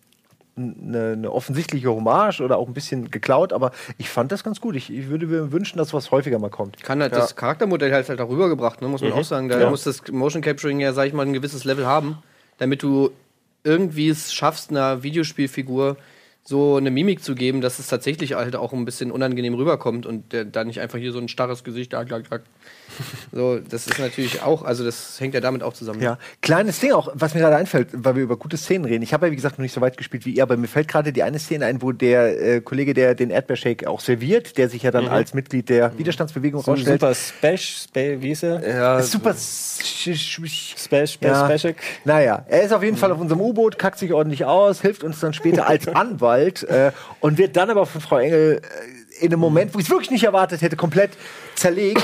eine, 0.60 1.14
eine 1.14 1.32
offensichtliche 1.32 1.90
Hommage 1.90 2.42
oder 2.42 2.58
auch 2.58 2.68
ein 2.68 2.74
bisschen 2.74 3.10
geklaut, 3.10 3.54
aber 3.54 3.72
ich 3.98 4.10
fand 4.10 4.32
das 4.32 4.44
ganz 4.44 4.62
gut. 4.62 4.76
Ich, 4.76 4.92
ich 4.92 5.10
würde 5.10 5.28
mir 5.28 5.52
wünschen, 5.52 5.78
dass 5.78 5.94
was 5.94 6.12
häufiger 6.12 6.40
mal 6.40 6.50
kommt. 6.50 6.82
Kann 6.84 7.02
halt 7.02 7.14
das 7.14 7.36
Charaktermodell 7.36 7.92
halt, 7.92 8.10
halt 8.10 8.22
auch 8.22 8.30
rübergebracht, 8.30 8.82
ne, 8.82 8.88
muss 8.88 9.02
man 9.02 9.14
auch 9.14 9.24
sagen. 9.24 9.50
Da 9.50 9.70
muss 9.70 9.84
das 9.84 10.04
Motion 10.12 10.42
Capturing 10.42 10.80
ja, 10.80 10.94
sag 10.94 11.08
ich 11.08 11.14
mal, 11.14 11.26
ein 11.26 11.34
gewisses 11.34 11.64
Level 11.64 11.86
haben, 11.86 12.20
damit 12.58 12.84
du 12.84 13.12
irgendwie 13.64 14.10
es 14.10 14.34
schaffst, 14.34 14.70
einer 14.70 15.04
Videospielfigur 15.04 15.98
so 16.44 16.78
eine 16.78 16.90
Mimik 16.92 17.24
zu 17.24 17.36
geben, 17.36 17.62
dass 17.62 17.80
es 17.80 17.88
tatsächlich 17.88 18.34
halt 18.34 18.56
auch 18.56 18.74
ein 18.74 18.86
bisschen 18.86 19.12
unangenehm 19.12 19.54
rüberkommt 19.54 20.06
und 20.06 20.34
da 20.34 20.64
nicht 20.64 20.80
einfach 20.80 20.98
hier 20.98 21.12
so 21.12 21.20
ein 21.20 21.28
starres 21.28 21.64
Gesicht, 21.64 21.94
da, 21.94 22.04
klack, 22.06 22.26
klack. 22.26 22.42
So, 23.32 23.60
das 23.60 23.88
ist 23.88 24.00
natürlich 24.00 24.42
auch, 24.42 24.64
also 24.64 24.84
das 24.84 25.20
hängt 25.20 25.34
ja 25.34 25.42
damit 25.42 25.64
auch 25.64 25.74
zusammen. 25.74 26.02
Ja, 26.02 26.18
kleines 26.42 26.80
Ding 26.80 26.92
auch, 26.94 27.10
was 27.14 27.34
mir 27.34 27.42
gerade 27.42 27.56
einfällt, 27.56 27.90
weil 27.94 28.16
wir 28.16 28.24
über 28.24 28.38
gute 28.38 28.58
Szenen 28.58 28.86
reden. 28.86 29.04
Ich 29.04 29.14
habe 29.14 29.28
ja, 29.28 29.32
wie 29.32 29.36
gesagt, 29.36 29.58
noch 29.58 29.64
nicht 29.64 29.74
so 29.74 29.82
weit 29.82 29.98
gespielt 29.98 30.26
wie 30.26 30.32
ihr, 30.32 30.44
aber 30.44 30.58
mir 30.58 30.68
fällt 30.68 30.88
gerade 30.88 31.14
die 31.14 31.24
eine 31.24 31.40
Szene 31.40 31.66
ein, 31.66 31.82
wo 31.82 31.92
der 31.92 32.42
äh, 32.56 32.62
Kollege, 32.62 32.94
der 32.94 33.16
den 33.16 33.30
Erdbeershake 33.30 33.88
auch 33.90 34.00
serviert, 34.00 34.58
der 34.58 34.70
sich 34.70 34.84
ja 34.84 34.92
dann 34.92 35.08
als 35.08 35.34
Mitglied 35.34 35.70
der 35.70 35.98
Widerstandsbewegung 35.98 36.62
So 36.64 36.72
rausstellt. 36.72 37.00
super 37.02 37.14
Spesh, 37.14 37.84
Spe, 37.84 38.22
wie 38.22 38.28
hieß 38.30 38.44
er? 38.44 38.68
Ja, 38.68 39.02
Super. 39.02 39.34
Spesh, 39.34 41.14
Spesh, 41.14 41.20
Ja. 41.22 41.50
Naja, 42.06 42.46
er 42.48 42.64
ist 42.64 42.74
auf 42.74 42.84
jeden 42.84 42.98
Fall 42.98 43.12
auf 43.12 43.20
unserem 43.20 43.42
U-Boot, 43.42 43.78
kackt 43.78 44.00
sich 44.00 44.14
ordentlich 44.14 44.46
aus, 44.46 44.82
hilft 44.82 45.04
uns 45.04 45.20
dann 45.20 45.34
später 45.34 45.68
als 45.68 45.88
Anwalt 45.96 46.64
äh, 46.64 46.92
und 47.20 47.38
wird 47.38 47.56
dann 47.56 47.70
aber 47.70 47.86
von 47.86 48.02
Frau 48.02 48.18
Engel 48.18 48.62
äh, 48.64 49.26
in 49.26 49.32
einem 49.34 49.40
Moment, 49.42 49.74
wo 49.74 49.80
ich 49.80 49.86
es 49.86 49.90
wirklich 49.92 50.12
nicht 50.12 50.24
erwartet 50.24 50.62
hätte, 50.62 50.76
komplett 50.76 51.12
zerlegt. 51.56 52.02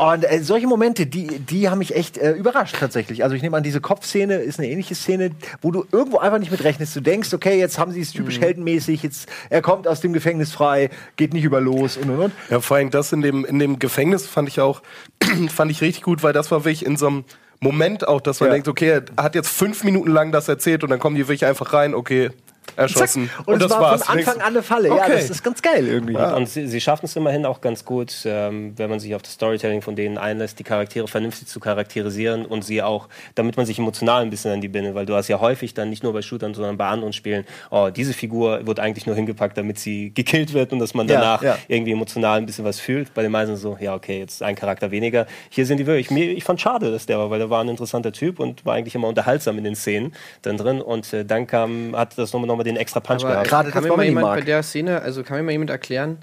Und 0.00 0.24
äh, 0.24 0.42
solche 0.42 0.66
Momente, 0.66 1.04
die, 1.06 1.26
die 1.26 1.68
haben 1.68 1.78
mich 1.78 1.94
echt 1.94 2.16
äh, 2.16 2.32
überrascht 2.32 2.76
tatsächlich. 2.80 3.22
Also 3.22 3.36
ich 3.36 3.42
nehme 3.42 3.56
an, 3.58 3.62
diese 3.62 3.82
Kopfszene 3.82 4.36
ist 4.36 4.58
eine 4.58 4.68
ähnliche 4.68 4.94
Szene, 4.94 5.32
wo 5.60 5.70
du 5.70 5.84
irgendwo 5.92 6.16
einfach 6.18 6.38
nicht 6.38 6.50
mit 6.50 6.64
rechnest. 6.64 6.96
Du 6.96 7.00
denkst, 7.02 7.34
okay, 7.34 7.58
jetzt 7.58 7.78
haben 7.78 7.92
sie 7.92 8.00
es 8.00 8.12
typisch 8.12 8.40
heldenmäßig, 8.40 9.02
jetzt 9.02 9.28
er 9.50 9.60
kommt 9.60 9.86
aus 9.86 10.00
dem 10.00 10.14
Gefängnis 10.14 10.52
frei, 10.52 10.88
geht 11.16 11.34
nicht 11.34 11.44
über 11.44 11.60
los 11.60 11.98
und 11.98 12.08
und 12.08 12.18
und. 12.18 12.32
Ja, 12.48 12.60
vor 12.60 12.78
allem 12.78 12.90
das 12.90 13.12
in 13.12 13.20
dem, 13.20 13.44
in 13.44 13.58
dem 13.58 13.78
Gefängnis 13.78 14.26
fand 14.26 14.48
ich 14.48 14.60
auch, 14.60 14.80
fand 15.50 15.70
ich 15.70 15.82
richtig 15.82 16.02
gut, 16.02 16.22
weil 16.22 16.32
das 16.32 16.50
war 16.50 16.60
wirklich 16.64 16.86
in 16.86 16.96
so 16.96 17.06
einem 17.08 17.24
Moment 17.60 18.08
auch, 18.08 18.22
dass 18.22 18.40
man 18.40 18.48
Ja. 18.48 18.54
denkt, 18.54 18.68
okay, 18.68 19.02
er 19.16 19.22
hat 19.22 19.34
jetzt 19.34 19.48
fünf 19.50 19.84
Minuten 19.84 20.10
lang 20.10 20.32
das 20.32 20.48
erzählt 20.48 20.82
und 20.82 20.88
dann 20.88 20.98
kommen 20.98 21.16
die 21.16 21.22
wirklich 21.28 21.44
einfach 21.44 21.74
rein, 21.74 21.94
okay, 21.94 22.30
erschossen. 22.76 23.28
Zack. 23.36 23.48
Und, 23.48 23.54
es 23.54 23.60
das 23.62 23.70
war 23.72 23.80
war's. 23.80 24.04
von 24.04 24.18
Anfang 24.18 24.36
an 24.36 24.42
eine 24.48 24.62
Falle. 24.62 24.88
Ja, 24.88 24.94
Okay. 24.94 25.12
das 25.12 25.30
ist 25.30 25.42
ganz 25.42 25.60
geil 25.62 25.86
irgendwie. 25.88 26.14
Und 26.16 26.48
sie, 26.48 26.66
sie 26.66 26.80
schaffen 26.80 27.06
es 27.06 27.16
immerhin 27.16 27.44
auch 27.46 27.60
ganz 27.60 27.84
gut, 27.84 28.14
ähm, 28.24 28.74
wenn 28.76 28.88
man 28.90 29.00
sich 29.00 29.14
auf 29.14 29.22
das 29.22 29.32
Storytelling 29.32 29.82
von 29.82 29.96
denen 29.96 30.18
einlässt, 30.18 30.58
die 30.58 30.64
Charaktere 30.64 31.08
vernünftig 31.08 31.48
zu 31.48 31.58
charakterisieren 31.60 32.46
und 32.46 32.64
sie 32.64 32.82
auch, 32.82 33.08
damit 33.34 33.56
man 33.56 33.66
sich 33.66 33.78
emotional 33.78 34.22
ein 34.22 34.30
bisschen 34.30 34.52
an 34.52 34.60
die 34.60 34.68
bindet, 34.68 34.94
weil 34.94 35.06
du 35.06 35.14
hast 35.14 35.28
ja 35.28 35.40
häufig 35.40 35.74
dann 35.74 35.90
nicht 35.90 36.02
nur 36.02 36.12
bei 36.12 36.22
Shootern, 36.22 36.54
sondern 36.54 36.76
bei 36.76 36.86
anderen 36.86 37.12
Spielen, 37.12 37.44
oh, 37.70 37.90
diese 37.94 38.12
Figur 38.12 38.66
wird 38.66 38.78
eigentlich 38.80 39.06
nur 39.06 39.16
hingepackt, 39.16 39.56
damit 39.58 39.78
sie 39.78 40.12
gekillt 40.14 40.52
wird 40.52 40.72
und 40.72 40.78
dass 40.78 40.94
man 40.94 41.08
Ja, 41.08 41.14
danach 41.20 41.42
ja. 41.42 41.58
irgendwie 41.68 41.92
emotional 41.92 42.38
ein 42.38 42.46
bisschen 42.46 42.64
was 42.64 42.78
fühlt. 42.78 43.12
Bei 43.14 43.22
den 43.22 43.32
meisten 43.32 43.56
so, 43.56 43.76
ja, 43.80 43.94
okay, 43.94 44.18
jetzt 44.20 44.42
ein 44.42 44.54
Charakter 44.54 44.90
weniger. 44.90 45.26
Hier 45.48 45.66
sind 45.66 45.78
die 45.78 45.86
wirklich, 45.86 46.10
mir, 46.10 46.30
ich 46.30 46.44
fand 46.44 46.60
schade, 46.60 46.90
dass 46.90 47.06
der 47.06 47.18
war, 47.18 47.30
weil 47.30 47.38
der 47.38 47.50
war 47.50 47.62
ein 47.62 47.68
interessanter 47.68 48.12
Typ 48.12 48.38
und 48.38 48.64
war 48.64 48.74
eigentlich 48.74 48.94
immer 48.94 49.08
unterhaltsam 49.08 49.58
in 49.58 49.64
den 49.64 49.74
Szenen 49.74 50.12
dann 50.42 50.56
drin 50.56 50.80
und 50.80 51.12
äh, 51.12 51.24
dann 51.24 51.46
kam, 51.46 51.94
hat 51.96 52.16
das 52.18 52.32
nochmal 52.32 52.48
noch 52.50 52.56
mal 52.56 52.64
den 52.64 52.76
extra 52.76 53.00
Punch 53.00 53.22
Aber 53.24 53.32
gehabt. 53.32 53.48
Gerade 53.48 53.70
kann 53.70 53.82
mir 53.84 53.96
mal 53.96 54.04
jemand 54.04 54.26
mag. 54.26 54.38
bei 54.40 54.44
der 54.44 54.62
Szene, 54.62 55.00
also 55.02 55.22
kann 55.22 55.36
mir 55.38 55.42
mal 55.44 55.52
jemand 55.52 55.70
erklären, 55.70 56.18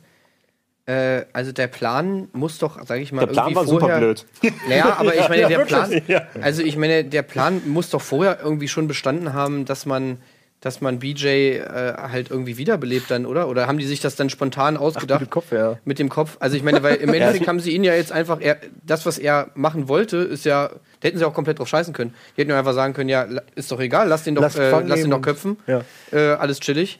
äh, 0.85 1.25
also 1.33 1.51
der 1.51 1.67
Plan 1.67 2.29
muss 2.33 2.59
doch, 2.59 2.85
sage 2.85 3.01
ich 3.01 3.11
mal, 3.11 3.21
Der 3.21 3.27
Plan 3.27 3.47
irgendwie 3.47 3.55
war 3.55 3.65
super 3.65 3.79
vorher, 3.81 3.97
blöd. 3.99 4.25
Naja, 4.69 4.95
aber 4.97 5.15
ich 5.15 5.27
meine, 5.29 5.41
Ja, 5.41 5.47
der 5.49 5.57
wirklich, 5.59 5.77
Plan, 5.77 6.01
ja. 6.07 6.21
also 6.41 6.61
ich 6.61 6.77
meine, 6.77 7.03
der 7.03 7.21
Plan 7.23 7.61
muss 7.67 7.89
doch 7.89 8.01
vorher 8.01 8.39
irgendwie 8.41 8.67
schon 8.69 8.87
bestanden 8.87 9.33
haben, 9.33 9.65
dass 9.65 9.85
man, 9.85 10.17
dass 10.61 10.81
man 10.81 10.99
BJ 10.99 11.27
äh, 11.27 11.93
halt 11.97 12.31
irgendwie 12.31 12.57
wiederbelebt 12.57 13.11
dann, 13.11 13.25
oder? 13.25 13.47
Oder 13.47 13.67
haben 13.67 13.77
die 13.77 13.85
sich 13.85 13.99
das 13.99 14.15
dann 14.15 14.29
spontan 14.29 14.75
ausgedacht? 14.75 15.21
mit 15.21 15.29
dem 15.29 15.31
Kopf, 15.31 15.51
ja. 15.51 15.77
Mit 15.85 15.99
dem 15.99 16.09
Kopf. 16.09 16.37
Also 16.39 16.57
ich 16.57 16.63
meine, 16.63 16.81
weil 16.81 16.95
im 16.95 17.09
Endeffekt 17.13 17.47
haben 17.47 17.59
sie 17.59 17.71
ihn 17.71 17.83
ja 17.83 17.93
jetzt 17.93 18.11
einfach, 18.11 18.41
er, 18.41 18.57
das, 18.83 19.05
was 19.05 19.19
er 19.19 19.49
machen 19.53 19.87
wollte, 19.87 20.17
ist 20.17 20.45
ja, 20.45 20.69
da 20.99 21.07
hätten 21.07 21.19
sie 21.19 21.25
auch 21.25 21.33
komplett 21.33 21.59
drauf 21.59 21.67
scheißen 21.67 21.93
können. 21.93 22.13
Die 22.35 22.41
hätten 22.41 22.51
ja 22.51 22.57
einfach 22.57 22.73
sagen 22.73 22.93
können, 22.93 23.09
ja, 23.09 23.27
ist 23.55 23.71
doch 23.71 23.79
egal, 23.79 24.07
lass 24.07 24.23
den 24.23 24.35
doch, 24.35 24.41
Lass 24.41 24.55
äh, 24.55 24.71
lass 24.85 25.01
den 25.01 25.11
doch 25.11 25.21
köpfen. 25.21 25.57
Ja. 25.67 25.81
Äh, 26.11 26.33
alles 26.33 26.59
chillig. 26.59 26.99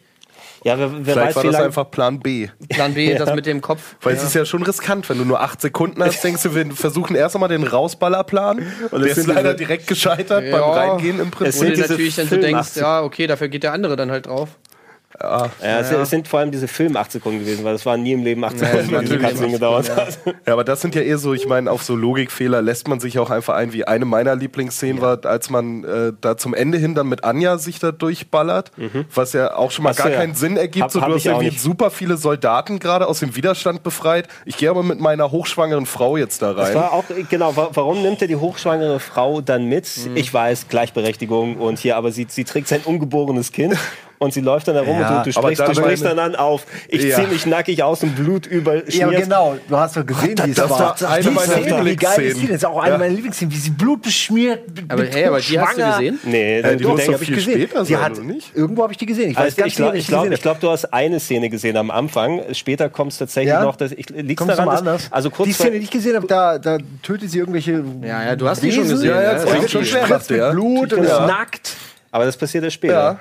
Ja, 0.68 0.78
wer, 0.78 0.92
wer 1.06 1.14
Vielleicht 1.14 1.36
weiß, 1.38 1.46
war 1.46 1.52
das 1.52 1.62
einfach 1.62 1.90
Plan 1.90 2.20
B. 2.20 2.50
Plan 2.68 2.94
B, 2.94 3.16
das 3.16 3.34
mit 3.34 3.46
dem 3.46 3.62
Kopf. 3.62 3.96
Weil 4.02 4.16
es 4.16 4.24
ist 4.24 4.34
ja 4.36 4.44
schon 4.44 4.64
riskant, 4.64 5.08
wenn 5.10 5.18
du 5.18 5.24
nur 5.24 5.40
acht 5.40 5.62
Sekunden 5.62 6.04
hast, 6.04 6.22
denkst 6.24 6.44
du, 6.44 6.54
wir 6.54 6.66
versuchen 6.76 7.16
erst 7.16 7.36
einmal 7.36 7.48
den 7.50 7.64
Rausballerplan. 7.64 8.60
Und 8.92 9.02
der 9.02 9.12
ist 9.12 9.16
sind 9.16 9.28
leider 9.28 9.54
diese- 9.54 9.66
direkt 9.66 9.88
gescheitert 9.88 10.44
Ja. 10.44 10.60
beim 10.60 10.70
Reingehen 10.72 11.20
im 11.22 11.28
Es 11.30 11.32
Wo 11.34 11.38
Prinzip. 11.38 11.60
sind 11.60 11.70
du 11.70 11.76
diese 11.76 11.92
natürlich 11.94 12.16
dann 12.18 12.26
so 12.26 12.30
Film- 12.30 12.42
denkst, 12.42 12.60
80. 12.60 12.82
ja, 12.82 13.02
okay, 13.02 13.28
dafür 13.28 13.48
geht 13.48 13.64
der 13.64 13.72
andere 13.72 13.96
dann 13.96 14.12
halt 14.12 14.26
drauf. 14.26 14.50
Ja, 15.20 15.50
es, 15.80 15.92
es 15.92 16.10
sind 16.12 16.28
vor 16.28 16.40
allem 16.40 16.52
diese 16.52 16.68
Film 16.68 16.96
8 16.96 17.12
Sekunden 17.12 17.40
gewesen, 17.40 17.64
weil 17.66 17.74
es 17.76 17.86
waren 17.86 18.04
nie 18.04 18.14
im 18.14 18.24
Leben 18.24 18.44
8 18.44 18.54
Ja, 18.62 18.68
Sekunden, 18.68 18.94
es 18.96 19.02
die 19.02 19.08
Leben 19.16 19.24
Cutscene 19.24 19.46
8 19.48 19.54
gedauert 19.54 19.96
hat. 19.96 20.20
Ja, 20.46 20.54
aber 20.54 20.64
das 20.64 20.82
sind 20.82 20.94
ja 20.96 21.02
eher 21.02 21.18
so, 21.18 21.34
ich 21.34 21.48
meine, 21.48 21.72
auf 21.72 21.82
so 21.84 21.96
Logikfehler 21.96 22.62
lässt 22.62 22.88
man 22.88 23.00
sich 23.00 23.18
auch 23.20 23.30
einfach 23.32 23.56
ein, 23.56 23.74
wie 23.74 23.86
eine 23.86 24.06
meiner 24.06 24.36
Lieblingsszenen 24.36 25.02
war, 25.02 25.26
als 25.26 25.50
man 25.50 25.84
äh, 25.84 26.14
da 26.22 26.38
zum 26.38 26.54
Ende 26.54 26.78
hin 26.78 26.94
dann 26.94 27.08
mit 27.08 27.24
Anja 27.24 27.58
sich 27.58 27.80
da 27.80 27.92
durchballert, 27.92 28.72
was 29.14 29.34
ja 29.34 29.56
auch 29.56 29.72
schon 29.72 29.84
mal 29.84 29.92
Ach 29.92 29.96
so, 29.96 30.04
gar 30.04 30.12
ja. 30.12 30.18
keinen 30.20 30.36
Sinn 30.36 30.56
ergibt. 30.58 30.84
Hab- 30.84 30.92
so, 30.92 31.00
du 31.00 31.06
hast 31.16 31.26
irgendwie 31.26 31.46
nicht. 31.48 31.60
super 31.62 31.90
viele 31.90 32.18
Soldaten 32.18 32.80
gerade 32.80 33.08
aus 33.08 33.20
dem 33.20 33.36
Widerstand 33.36 33.84
befreit. 33.84 34.28
Ich 34.46 34.58
gehe 34.58 34.70
aber 34.70 34.84
mit 34.84 35.00
meiner 35.00 35.32
hochschwangeren 35.32 35.86
Frau 35.88 36.18
jetzt 36.18 36.42
da 36.42 36.54
Das 36.54 36.70
rein. 36.70 36.76
war 36.76 36.94
auch, 36.94 37.04
genau, 37.30 37.56
wa- 37.58 37.70
warum 37.74 38.02
nimmt 38.02 38.22
er 38.22 38.28
die 38.28 38.36
hochschwangere 38.36 39.00
Frau 39.00 39.42
dann 39.42 39.66
mit? 39.66 39.90
Mhm. 40.06 40.16
Ich 40.16 40.34
weiß, 40.34 40.68
Gleichberechtigung 40.70 41.58
und 41.58 41.80
hier, 41.80 41.98
aber 41.98 42.12
sie, 42.12 42.28
sie 42.30 42.44
trägt 42.44 42.68
sein 42.68 42.82
ungeborenes 42.86 43.52
Kind 43.52 43.76
und 44.20 44.34
sie 44.34 44.42
läuft 44.42 44.68
dann 44.68 44.76
herum 44.76 45.00
Ja, 45.00 45.18
und 45.20 45.26
du, 45.26 45.32
du 45.32 45.34
sprichst, 45.40 45.68
du 45.68 45.74
sprichst 45.76 46.06
dann 46.06 46.18
an 46.20 46.36
auf, 46.36 46.66
ich 46.88 47.04
Ja. 47.04 47.18
zieh 47.18 47.28
mich 47.28 47.46
nackig 47.46 47.84
aus 47.84 48.02
und 48.04 48.16
Blut 48.16 48.48
überschmiert. 48.48 49.12
Ja, 49.12 49.20
genau. 49.20 49.58
Du 49.70 49.78
hast 49.78 49.96
doch 49.96 50.06
gesehen, 50.06 50.36
wie 50.44 50.50
es 50.52 50.56
das 50.58 50.70
war. 50.70 50.80
war 51.00 51.10
eine 51.12 51.24
die 51.24 51.30
meiner 51.30 51.52
Szene, 51.54 51.86
wie 51.86 51.96
geil 51.96 52.22
ist 52.24 52.38
die 52.38 52.42
Lieblingsszenen. 52.42 52.42
denn? 52.42 52.48
Das 52.48 52.56
ist 52.58 52.66
auch 52.66 52.80
eine 52.82 52.92
Ja. 52.94 52.98
meiner 52.98 53.14
Lieblingsszenen, 53.14 53.54
wie 53.54 53.58
sie 53.58 53.70
blutbeschmiert. 53.72 54.60
Aber 54.90 55.04
hey, 55.04 55.26
aber 55.26 55.40
die 55.40 55.60
hast 55.60 55.74
du 55.78 55.82
schwanger. 55.82 55.98
gesehen? 55.98 56.20
Nee, 56.24 56.60
Äh, 56.60 56.78
die 56.78 56.84
du 56.84 56.90
muss 56.90 56.98
denkst, 56.98 57.06
doch 57.08 57.14
hab 57.14 57.22
ich 57.22 57.28
viel 57.28 57.36
gesehen. 57.68 57.86
sein, 57.86 58.02
hat, 58.02 58.24
nicht? 58.24 58.56
Irgendwo 58.56 58.84
habe 58.84 58.94
ich 58.94 58.98
die 58.98 59.06
gesehen. 59.06 59.32
Ich 59.32 59.38
weiß 59.38 59.44
Also 59.46 59.56
ganz 59.58 59.70
ich 59.98 60.08
glaube, 60.08 60.30
glaub, 60.30 60.42
glaub, 60.42 60.60
du 60.62 60.70
hast 60.72 60.86
eine 60.94 61.20
Szene 61.20 61.50
gesehen 61.50 61.78
am 61.78 61.92
Anfang. 61.92 62.42
Später 62.54 62.90
kommt 62.90 63.12
es 63.12 63.18
tatsächlich 63.20 63.54
Ja? 63.54 63.64
noch. 63.64 63.76
Dass 63.76 63.92
ich, 63.92 64.10
liegt's 64.10 64.36
Kommst 64.38 64.58
daran, 64.58 64.70
dass, 64.70 64.80
anders? 64.80 65.08
also 65.12 65.30
kurz 65.30 65.48
die 65.48 65.54
Szene, 65.54 65.78
die 65.78 65.84
ich 65.84 65.92
gesehen 65.92 66.16
habe, 66.16 66.28
da, 66.28 66.58
da 66.58 66.78
tötet 67.04 67.30
sie 67.30 67.38
irgendwelche. 67.40 67.84
Ja, 68.02 68.24
ja, 68.24 68.36
du 68.36 68.48
hast 68.48 68.64
die 68.64 68.72
schon 68.72 68.88
gesehen, 68.88 69.10
Ja, 69.10 69.22
ja, 69.22 69.34
das 69.34 69.44
das 69.46 69.54
ist 69.54 69.64
ist 69.66 69.72
schon 69.72 69.82
richtig. 69.82 70.28
schwer. 70.28 70.48
mit. 70.48 70.52
Blut 70.54 70.94
und 70.94 71.04
ist 71.04 71.10
nackt. 71.12 71.76
aber 72.12 72.26
das 72.26 72.36
passiert 72.38 72.64
ja 72.64 72.70
später. 72.70 73.20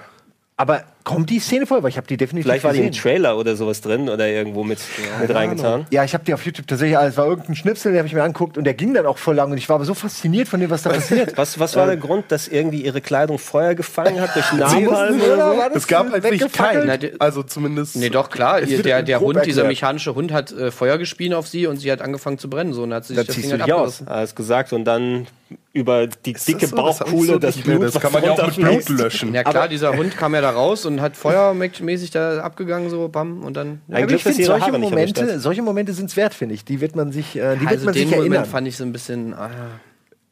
Ja. 0.59 0.63
Aber 0.63 0.85
kommt 1.05 1.29
die 1.29 1.39
Szene 1.39 1.67
vor? 1.67 1.83
Weil 1.83 1.91
ich 1.91 1.99
habe 1.99 2.07
die 2.07 2.17
definitiv 2.17 2.47
Vielleicht 2.51 2.65
war 2.65 2.73
die 2.73 2.81
im 2.81 2.91
Trailer 2.91 3.37
oder 3.37 3.57
sowas 3.57 3.83
drin 3.83 4.09
oder 4.09 4.27
irgendwo 4.27 4.65
mit, 4.65 4.79
mit 5.21 5.33
reingetan. 5.35 5.87
Ja, 5.91 6.03
ich 6.03 6.15
habe 6.15 6.25
die 6.25 6.33
auf 6.33 6.45
YouTube 6.47 6.67
tatsächlich, 6.67 6.97
es 6.99 7.17
war 7.19 7.27
irgendein 7.27 7.55
Schnipsel, 7.55 7.93
den 7.93 7.99
habe 7.99 8.09
ich 8.09 8.15
mir 8.15 8.23
angeguckt 8.23 8.57
und 8.57 8.65
der 8.65 8.73
ging 8.73 8.95
dann 8.95 9.05
auch 9.05 9.19
voll 9.19 9.35
lang 9.35 9.53
und 9.53 9.59
ich 9.59 9.69
war 9.69 9.77
aber 9.77 9.85
so 9.85 9.93
fasziniert 9.93 10.49
von 10.49 10.59
dem, 10.59 10.71
was 10.71 10.83
da 10.83 10.91
passiert. 10.91 11.37
Was, 11.37 11.61
was 11.61 11.77
war 11.77 11.87
der 11.87 11.99
Grund, 11.99 12.25
dass 12.33 12.49
irgendwie 12.49 12.81
ihre 12.83 13.03
Kleidung 13.03 13.39
Feuer 13.39 13.75
gefangen 13.75 14.19
hat 14.19 14.35
durch 14.35 14.51
Napalm 14.55 15.21
oder 15.21 15.53
so? 15.53 15.59
war 15.59 15.69
das 15.69 15.77
Es 15.83 15.87
gab 15.89 16.11
eigentlich 16.13 16.53
keinen. 16.53 17.01
die- 17.01 17.21
Also 17.21 17.43
zumindest. 17.43 17.97
Nee, 17.97 18.09
doch, 18.09 18.31
klar. 18.31 18.63
Ihr, 18.63 18.83
der 18.83 19.03
der 19.03 19.21
Hund, 19.21 19.37
dieser 19.45 19.61
erklärt. 19.63 19.69
mechanische 19.69 20.15
Hund, 20.15 20.33
hat 20.33 20.53
äh, 20.53 20.71
Feuer 20.71 20.97
gespien 20.97 21.35
auf 21.35 21.47
sie 21.47 21.67
und 21.67 21.77
sie 21.77 21.93
hat 21.93 22.01
angefangen 22.01 22.39
zu 22.39 22.49
brennen. 22.49 22.73
So, 22.73 22.83
und 22.83 22.91
dann 22.91 22.97
hat 22.97 23.05
sie 23.05 23.15
Da 23.15 23.21
sich 23.21 23.27
das 23.29 23.37
Ding 23.37 23.45
du 23.45 23.51
halt 23.53 23.63
abgerissen. 23.71 24.09
Alles 24.09 24.35
gesagt 24.35 24.73
und 24.73 24.87
dann 24.87 25.27
über 25.73 26.07
die 26.07 26.33
dicke 26.33 26.45
so? 26.45 26.53
Das 26.53 26.63
ich 26.63 26.75
Bauchkuhle 26.75 27.27
so 27.27 27.39
das 27.39 27.57
nicht 27.57 27.67
mehr. 27.67 27.79
Blut 27.79 27.95
Das 27.95 28.03
kann 28.03 28.13
man 28.13 28.25
ja 28.25 28.33
auch 28.33 28.47
mit 28.47 28.57
Blut 28.57 28.89
löschen. 28.89 29.35
Ja 29.35 29.45
klar, 29.45 29.69
dieser 29.69 29.97
Hund 29.97 30.17
kam 30.17 30.35
ja 30.35 30.41
da 30.41 30.51
raus 30.51 30.87
und 30.87 31.01
hat 31.01 31.17
feuermäßig 31.17 32.11
da 32.11 32.41
abgegangen, 32.41 32.91
so 32.91 33.09
bam, 33.09 33.43
und 33.45 33.57
dann. 33.57 33.81
Ein 33.89 34.05
Aber 34.05 34.13
ich 34.13 34.23
finde, 34.23 34.45
solche 34.45 34.73
Momente, 34.73 35.41
solche 35.41 35.63
Momente 35.63 35.93
sind 35.93 36.11
es 36.11 36.17
wert, 36.17 36.35
finde 36.35 36.55
ich. 36.55 36.65
Die 36.65 36.81
wird 36.81 36.97
man 36.97 37.13
sich, 37.13 37.37
äh, 37.37 37.55
die 37.57 37.61
wird 37.61 37.71
also 37.71 37.85
man 37.85 37.95
den 37.95 38.09
sich 38.09 38.17
Moment 38.17 38.35
erinnern. 38.35 38.51
fand 38.51 38.69
ich 38.69 38.77
so 38.77 38.85
ein 38.85 38.93
bisschen. 38.93 39.35
Ah. 39.35 39.51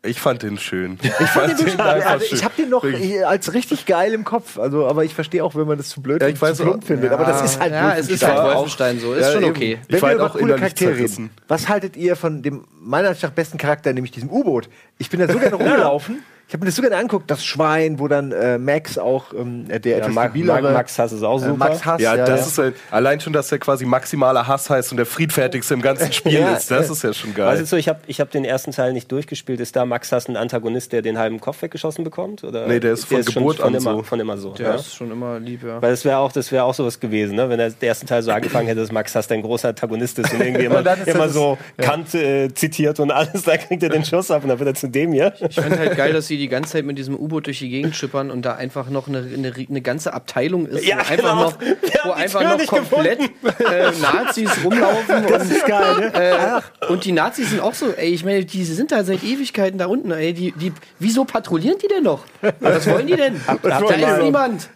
Ich 0.05 0.21
fand 0.21 0.43
den 0.43 0.59
schön. 0.59 0.99
Ich 1.03 1.11
fand 1.29 1.59
den, 1.59 1.81
einfach 1.81 2.11
also 2.11 2.27
schön. 2.27 2.39
ich 2.39 2.45
habe 2.45 2.55
den 2.57 2.69
noch 2.69 2.85
als 3.27 3.55
richtig 3.55 3.87
geil 3.87 4.13
im 4.13 4.25
Kopf. 4.25 4.59
Also, 4.59 4.87
aber 4.87 5.05
ich 5.05 5.15
verstehe 5.15 5.43
auch, 5.43 5.55
wenn 5.55 5.67
man 5.67 5.79
das 5.79 5.89
zu 5.89 6.03
blöd 6.03 6.21
Ja, 6.21 6.29
ich 6.29 6.35
und 6.35 6.43
weiß 6.43 6.57
zu 6.59 6.63
plump 6.65 6.83
auch. 6.83 6.87
findet. 6.87 7.11
aber 7.13 7.25
das 7.25 7.43
ist 7.43 7.61
halt 7.61 7.73
ja, 7.73 7.97
es 7.97 8.09
ist 8.09 8.23
halt 8.27 8.39
Wolfenstein. 8.55 9.01
So. 9.01 9.15
Ist 9.15 9.23
Ja, 9.27 9.33
schon 9.33 9.45
okay. 9.45 9.79
Wenn 9.89 10.01
wir 10.01 10.07
halt 10.09 10.17
über 10.19 10.27
auch 10.27 10.33
coole 10.39 10.57
Charaktere 10.57 10.97
reden, 10.97 11.31
was 11.49 11.69
haltet 11.69 11.97
ihr 11.97 12.17
von 12.17 12.43
dem 12.43 12.65
meiner 12.81 13.09
Ansicht 13.09 13.25
nach 13.25 13.31
besten 13.31 13.57
Charakter, 13.59 13.93
nämlich 13.93 14.13
diesem 14.13 14.31
U-Boot? 14.31 14.69
Ich 14.99 15.09
bin 15.11 15.21
da 15.21 15.27
so 15.33 15.39
gerne 15.39 15.57
rumgelaufen. 15.57 16.23
Ich 16.47 16.53
habe 16.53 16.65
mir 16.65 16.67
das 16.67 16.77
so 16.77 16.83
gerne 16.83 16.97
angeguckt, 16.97 17.31
das 17.31 17.45
Schwein, 17.45 17.99
wo 17.99 18.07
dann 18.07 18.31
äh, 18.31 18.59
Max 18.59 18.99
auch 18.99 19.33
ähm, 19.33 19.67
der 19.67 19.81
Ja, 19.81 19.97
etwas 19.99 20.15
Max, 20.15 20.27
stabilere 20.31 20.73
Max 20.73 20.99
Hass 20.99 21.13
ist 21.13 21.23
auch 21.23 21.39
äh, 21.39 21.47
super. 21.47 21.57
Max 21.57 21.85
Hass, 21.85 22.01
Ja, 22.01 22.15
ja, 22.15 22.27
das 22.27 22.41
ja. 22.41 22.47
ist 22.47 22.59
halt, 22.59 22.75
allein 22.91 23.21
schon, 23.21 23.33
dass 23.33 23.49
der 23.49 23.59
quasi 23.59 23.87
maximaler 23.87 24.47
Hass 24.47 24.69
heißt 24.69 24.91
und 24.93 24.99
der 24.99 25.07
friedfertigste 25.07 25.73
im 25.75 25.81
ganzen 25.81 26.13
Spiel 26.13 26.35
Ja, 26.35 26.55
ist. 26.55 26.71
Das 26.71 26.89
ja. 26.89 26.93
ist 26.93 27.03
ja 27.03 27.15
schon 27.15 27.35
geil. 27.35 27.61
ist 27.61 27.71
so, 27.71 27.77
ich 27.77 27.89
habe 27.89 28.01
ich 28.07 28.21
hab 28.21 28.31
den 28.31 28.45
ersten 28.45 28.73
Teil 28.73 28.93
nicht 28.93 29.11
durchgespielt. 29.11 29.59
Ist 29.61 29.75
da 29.75 29.87
Max 29.87 30.13
Hass 30.13 30.29
ein 30.29 30.37
Antagonist, 30.37 30.93
der 30.93 31.01
den 31.03 31.19
halben 31.19 31.41
Kopf 31.41 31.63
weggeschossen 31.63 32.05
bekommt? 32.05 32.45
Oder 32.45 32.67
Nee, 32.67 32.79
der 32.79 32.93
ist 32.93 33.07
von 33.07 33.23
schon 33.25 33.35
Geburt 33.35 33.57
von 33.57 33.67
an 33.69 33.75
immer, 33.75 33.95
so. 33.95 34.03
Von 34.03 34.21
immer 34.21 34.37
so. 34.37 34.51
Der 34.51 34.69
ja? 34.69 34.75
ist 34.75 34.95
schon 34.95 35.11
immer 35.11 35.41
lieb, 35.41 35.65
ja. 35.65 35.81
Weil 35.81 35.91
das 35.91 36.05
wäre 36.05 36.19
auch, 36.19 36.31
das 36.31 36.53
wäre 36.53 36.65
auch 36.65 36.75
sowas 36.75 37.01
gewesen, 37.01 37.37
ne? 37.37 37.49
wenn 37.49 37.59
der, 37.59 37.71
der 37.71 37.89
erste 37.89 38.07
Teil 38.07 38.23
so 38.23 38.31
angefangen 38.31 38.69
hätte, 38.69 38.81
dass 38.81 38.93
Max 38.93 39.15
Hass 39.15 39.31
ein 39.31 39.43
großer 39.43 39.71
Antagonist 39.71 40.19
ist 40.19 40.33
und 40.33 40.41
irgendwie 40.45 40.67
immer, 40.67 40.79
Und 40.79 40.87
ist 40.87 41.09
immer 41.09 41.29
so 41.31 41.59
Kant 41.79 42.15
äh, 42.15 42.53
zitiert 42.53 43.01
und 43.01 43.11
alles, 43.11 43.43
da 43.45 43.57
kriegt 43.57 43.83
er 43.83 43.89
den 43.89 44.05
Schuss 44.05 44.31
ab 44.31 44.43
und 44.43 44.51
dann 44.51 44.59
wird 44.59 44.69
er 44.69 44.75
zu 44.75 44.89
dem 44.89 45.13
hier. 45.13 45.33
Ich 45.49 45.57
fand 45.57 45.79
halt 45.79 45.97
geil, 45.97 46.13
dass 46.13 46.27
sie 46.27 46.34
die 46.37 46.49
ganze 46.49 46.73
Zeit 46.73 46.85
mit 46.85 46.99
diesem 46.99 47.15
U-Boot 47.15 47.47
durch 47.47 47.59
die 47.59 47.69
Gegend 47.69 47.95
schippern 47.97 48.31
und 48.31 48.43
da 48.43 48.55
einfach 48.55 48.89
noch 48.91 49.09
eine, 49.09 49.19
eine, 49.19 49.53
eine 49.69 49.81
ganze 49.81 50.13
Abteilung 50.13 50.67
ist, 50.67 50.85
Ja, 50.85 50.97
wo 50.97 51.01
einfach 51.01 51.17
genau. 51.17 51.35
noch, 51.37 51.61
wo 51.61 52.09
die 52.09 52.13
einfach 52.13 52.43
noch 52.59 52.67
komplett 52.67 53.21
äh, 53.21 53.91
Nazis 54.01 54.51
rumlaufen. 54.65 55.27
Das 55.29 55.51
ist 55.51 55.67
geil, 55.67 55.97
ne? 55.99 56.63
äh, 56.83 56.87
Und 56.93 57.05
die 57.05 57.13
Nazis 57.13 57.51
sind 57.51 57.61
auch 57.61 57.75
so, 57.75 57.93
ey, 57.93 58.11
ich 58.11 58.25
meine, 58.25 58.45
die 58.45 58.65
sind 58.65 58.93
da 58.93 59.05
seit 59.05 59.23
Ewigkeiten 59.23 59.79
da 59.79 59.87
unten, 59.87 60.11
ey, 60.11 60.33
die, 60.33 60.53
die, 60.53 60.73
wieso 60.99 61.25
patrouillieren 61.25 61.79
die 61.83 61.89
denn 61.89 62.03
noch? 62.05 62.25
Was 62.61 62.87
wollen 62.89 63.07
die 63.07 63.17
denn? 63.17 63.41
da 63.63 63.79
ist 63.79 64.23
niemand. 64.23 64.69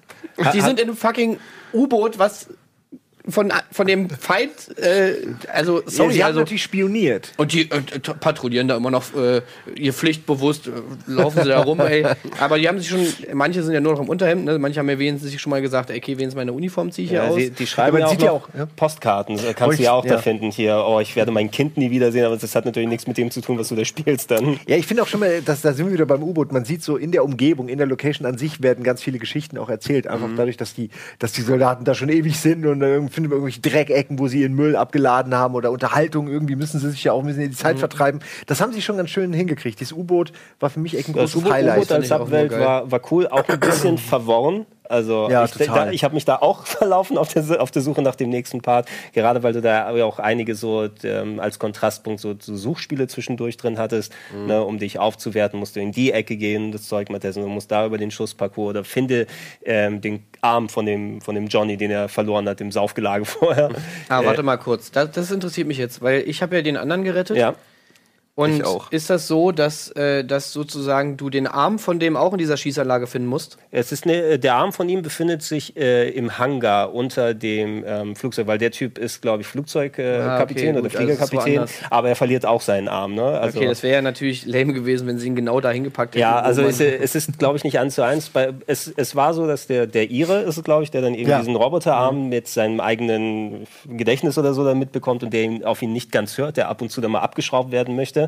Die 0.54 0.60
sind 0.60 0.78
in 0.78 0.88
einem 0.88 0.96
fucking 0.96 1.38
U-Boot, 1.72 2.18
was 2.18 2.48
von, 3.28 3.52
von 3.70 3.86
dem 3.86 4.10
Feind, 4.10 4.50
äh, 4.78 5.14
also, 5.52 5.80
Ja, 5.80 5.90
sorry, 5.90 6.12
sie 6.14 6.22
haben 6.22 6.28
also. 6.28 6.40
natürlich 6.40 6.62
spioniert. 6.62 7.32
Und 7.36 7.52
die 7.52 7.70
äh, 7.70 7.80
patrouillieren 8.20 8.68
da 8.68 8.76
immer 8.76 8.90
noch 8.90 9.14
äh, 9.14 9.42
ihr 9.76 9.92
pflichtbewusst, 9.92 10.68
äh, 10.68 10.70
laufen 11.06 11.42
sie 11.42 11.48
da 11.48 11.62
rum, 11.62 11.80
ey. 11.80 12.04
Aber 12.40 12.58
die 12.58 12.68
haben 12.68 12.78
sich 12.78 12.88
schon, 12.88 13.06
manche 13.34 13.62
sind 13.62 13.74
ja 13.74 13.80
nur 13.80 13.92
noch 13.92 14.00
im 14.00 14.08
Unterhemd, 14.08 14.44
ne? 14.44 14.58
manche 14.58 14.80
haben 14.80 14.88
ja 14.88 14.98
wenigstens 14.98 15.30
sich 15.30 15.40
schon 15.40 15.50
mal 15.50 15.62
gesagt, 15.62 15.90
ey, 15.90 15.98
okay, 15.98 16.12
wenigstens 16.12 16.36
meine 16.36 16.52
Uniform 16.52 16.90
ziehe 16.90 17.04
ich 17.04 17.10
hier 17.10 17.22
Ja, 17.22 17.28
aus. 17.28 17.36
sie, 17.36 17.50
die 17.50 17.66
schreiben 17.66 17.92
man 17.98 18.02
ja 18.02 18.08
sieht 18.08 18.22
ja 18.22 18.32
auch, 18.32 18.48
ja. 18.56 18.66
Postkarten, 18.76 19.38
kannst 19.54 19.78
du 19.78 19.82
ja 19.82 19.92
auch 19.92 20.04
ja. 20.04 20.14
da 20.14 20.18
finden 20.18 20.50
hier, 20.50 20.84
oh, 20.86 21.00
ich 21.00 21.16
werde 21.16 21.30
mein 21.30 21.50
Kind 21.50 21.76
nie 21.76 21.90
wiedersehen, 21.90 22.24
aber 22.24 22.36
das 22.36 22.54
hat 22.54 22.64
natürlich 22.64 22.88
nichts 22.88 23.06
mit 23.06 23.18
dem 23.18 23.30
zu 23.30 23.40
tun, 23.40 23.58
was 23.58 23.68
du 23.68 23.76
da 23.76 23.84
spielst 23.84 24.30
dann. 24.30 24.58
Ja, 24.66 24.76
ich 24.76 24.86
finde 24.86 25.02
auch 25.02 25.08
schon 25.08 25.20
mal, 25.20 25.42
dass, 25.42 25.60
da 25.60 25.72
sind 25.72 25.86
wir 25.86 25.92
wieder 25.92 26.06
beim 26.06 26.22
U-Boot. 26.22 26.52
Man 26.52 26.64
sieht 26.64 26.82
so 26.82 26.96
in 26.96 27.12
der 27.12 27.24
Umgebung, 27.24 27.68
in 27.68 27.78
der 27.78 27.86
Location 27.86 28.26
an 28.26 28.38
sich 28.38 28.62
werden 28.62 28.84
ganz 28.84 29.02
viele 29.02 29.18
Geschichten 29.18 29.58
auch 29.58 29.68
erzählt. 29.68 30.06
Einfach 30.06 30.28
dadurch, 30.36 30.56
dass 30.56 30.74
die, 30.74 30.90
dass 31.18 31.32
die 31.32 31.42
Soldaten 31.42 31.84
da 31.84 31.94
schon 31.94 32.08
ewig 32.08 32.38
sind 32.38 32.64
und 32.66 32.80
dann 32.80 33.08
finden 33.18 33.30
wir 33.30 33.36
irgendwelche 33.36 33.60
Dreckecken, 33.60 34.20
wo 34.20 34.28
sie 34.28 34.42
ihren 34.42 34.54
Müll 34.54 34.76
abgeladen 34.76 35.34
haben 35.34 35.56
oder 35.56 35.72
Unterhaltung. 35.72 36.28
Irgendwie 36.28 36.54
müssen 36.54 36.78
sie 36.78 36.88
sich 36.90 37.02
ja 37.02 37.10
auch 37.12 37.18
ein 37.20 37.26
bisschen 37.26 37.42
in 37.42 37.50
die 37.50 37.56
Zeit 37.56 37.80
vertreiben. 37.80 38.20
Das 38.46 38.60
haben 38.60 38.72
sie 38.72 38.80
schon 38.80 38.96
ganz 38.96 39.10
schön 39.10 39.32
hingekriegt. 39.32 39.80
Dieses 39.80 39.92
U-Boot 39.92 40.32
war 40.60 40.70
für 40.70 40.78
mich 40.78 40.96
echt 40.96 41.08
ein 41.08 41.14
Das 41.14 41.32
großes 41.32 41.36
U-Boot 41.40 41.52
Highlight. 41.52 41.90
als 41.90 42.06
ich 42.06 42.12
auch 42.12 42.20
Subwelt 42.20 42.52
war, 42.52 42.88
war 42.92 43.00
cool, 43.10 43.26
auch 43.26 43.48
ein 43.48 43.58
bisschen 43.58 43.98
verworren. 43.98 44.66
Also 44.88 45.28
Ja, 45.30 45.44
ich, 45.44 45.50
da, 45.52 45.90
ich 45.90 46.04
habe 46.04 46.14
mich 46.14 46.24
da 46.24 46.36
auch 46.36 46.66
verlaufen 46.66 47.18
auf 47.18 47.32
der, 47.32 47.60
auf 47.62 47.70
der 47.70 47.82
Suche 47.82 48.02
nach 48.02 48.14
dem 48.14 48.30
nächsten 48.30 48.62
Part, 48.62 48.88
gerade 49.12 49.42
weil 49.42 49.52
du 49.52 49.60
da 49.60 49.90
auch 50.04 50.18
einige 50.18 50.54
so 50.54 50.88
ähm, 51.04 51.40
als 51.40 51.58
Kontrastpunkt 51.58 52.20
so, 52.20 52.34
so 52.38 52.56
Suchspiele 52.56 53.06
zwischendurch 53.06 53.56
drin 53.56 53.78
hattest, 53.78 54.12
Mhm. 54.32 54.46
ne, 54.46 54.64
um 54.64 54.78
dich 54.78 54.98
aufzuwerten, 54.98 55.58
musst 55.58 55.76
du 55.76 55.80
in 55.80 55.92
die 55.92 56.12
Ecke 56.12 56.36
gehen, 56.36 56.72
das 56.72 56.88
Zeug 56.88 57.10
mal 57.10 57.18
testen, 57.18 57.42
du 57.42 57.48
musst 57.48 57.70
da 57.70 57.84
über 57.86 57.98
den 57.98 58.10
Schussparcours 58.10 58.70
oder 58.70 58.84
finde 58.84 59.26
ähm, 59.64 60.00
den 60.00 60.24
Arm 60.40 60.68
von 60.68 60.86
dem, 60.86 61.20
von 61.20 61.34
dem 61.34 61.46
Johnny, 61.48 61.76
den 61.76 61.90
er 61.90 62.08
verloren 62.08 62.48
hat 62.48 62.60
im 62.60 62.72
Saufgelage 62.72 63.24
vorher. 63.26 63.70
Ah, 64.08 64.22
Äh, 64.22 64.26
warte 64.26 64.42
mal 64.42 64.56
kurz. 64.56 64.90
Das, 64.90 65.10
das 65.12 65.30
interessiert 65.30 65.66
mich 65.68 65.78
jetzt, 65.78 66.00
weil 66.02 66.22
ich 66.26 66.42
habe 66.42 66.56
ja 66.56 66.62
den 66.62 66.76
anderen 66.76 67.04
gerettet. 67.04 67.36
Ja, 67.36 67.54
Und 68.38 68.58
Ich 68.60 68.64
auch. 68.64 68.92
ist 68.92 69.10
das 69.10 69.26
so, 69.26 69.50
dass, 69.50 69.90
äh, 69.96 70.22
dass 70.24 70.52
sozusagen 70.52 71.16
du 71.16 71.28
den 71.28 71.48
Arm 71.48 71.80
von 71.80 71.98
dem 71.98 72.16
auch 72.16 72.30
in 72.30 72.38
dieser 72.38 72.56
Schießanlage 72.56 73.08
finden 73.08 73.26
musst? 73.26 73.58
Es 73.72 73.90
ist 73.90 74.06
ne, 74.06 74.38
der 74.38 74.54
Arm 74.54 74.72
von 74.72 74.88
ihm 74.88 75.02
befindet 75.02 75.42
sich 75.42 75.76
äh, 75.76 76.08
im 76.10 76.38
Hangar 76.38 76.94
unter 76.94 77.34
dem 77.34 77.82
ähm, 77.84 78.14
Flugzeug, 78.14 78.46
weil 78.46 78.58
der 78.58 78.70
Typ 78.70 78.96
ist, 78.96 79.22
glaube 79.22 79.40
ich, 79.40 79.48
Flugzeugkapitän 79.48 80.14
äh, 80.14 80.20
Ah, 80.28 80.42
okay, 80.44 80.68
oder 80.70 80.84
also 80.84 80.96
Fliegerkapitän, 80.98 81.54
woanders. 81.56 81.72
aber 81.90 82.10
er 82.10 82.14
verliert 82.14 82.46
auch 82.46 82.60
seinen 82.60 82.86
Arm. 82.86 83.16
Ne? 83.16 83.24
Also, 83.24 83.58
Okay, 83.58 83.66
das 83.68 83.82
wäre 83.82 83.94
ja 83.96 84.02
natürlich 84.02 84.46
lame 84.46 84.72
gewesen, 84.72 85.08
wenn 85.08 85.18
sie 85.18 85.26
ihn 85.26 85.34
genau 85.34 85.60
da 85.60 85.72
hingepackt 85.72 86.14
hätten. 86.14 86.20
ja, 86.20 86.38
also 86.38 86.62
es, 86.62 86.78
es 86.78 87.16
ist, 87.16 87.40
glaube 87.40 87.56
ich, 87.56 87.64
nicht 87.64 87.80
eins 87.80 87.96
zu 87.96 88.02
eins. 88.02 88.28
Bei, 88.28 88.52
es, 88.68 88.86
es 88.96 89.16
war 89.16 89.34
so, 89.34 89.48
dass 89.48 89.66
der, 89.66 89.88
der 89.88 90.12
Ire 90.12 90.42
ist 90.42 90.56
es, 90.58 90.62
glaube 90.62 90.84
ich, 90.84 90.92
der 90.92 91.02
dann 91.02 91.14
eben 91.14 91.28
Ja. 91.28 91.38
diesen 91.40 91.56
Roboterarm 91.56 92.28
mit 92.28 92.46
seinem 92.46 92.78
eigenen 92.78 93.66
Gedächtnis 93.88 94.38
oder 94.38 94.54
so 94.54 94.64
dann 94.64 94.78
mitbekommt 94.78 95.24
und 95.24 95.32
der 95.32 95.42
ihn, 95.42 95.64
auf 95.64 95.82
ihn 95.82 95.92
nicht 95.92 96.12
ganz 96.12 96.38
hört, 96.38 96.56
der 96.56 96.68
ab 96.68 96.80
und 96.82 96.90
zu 96.92 97.00
dann 97.00 97.10
mal 97.10 97.18
abgeschraubt 97.22 97.72
werden 97.72 97.96
möchte. 97.96 98.27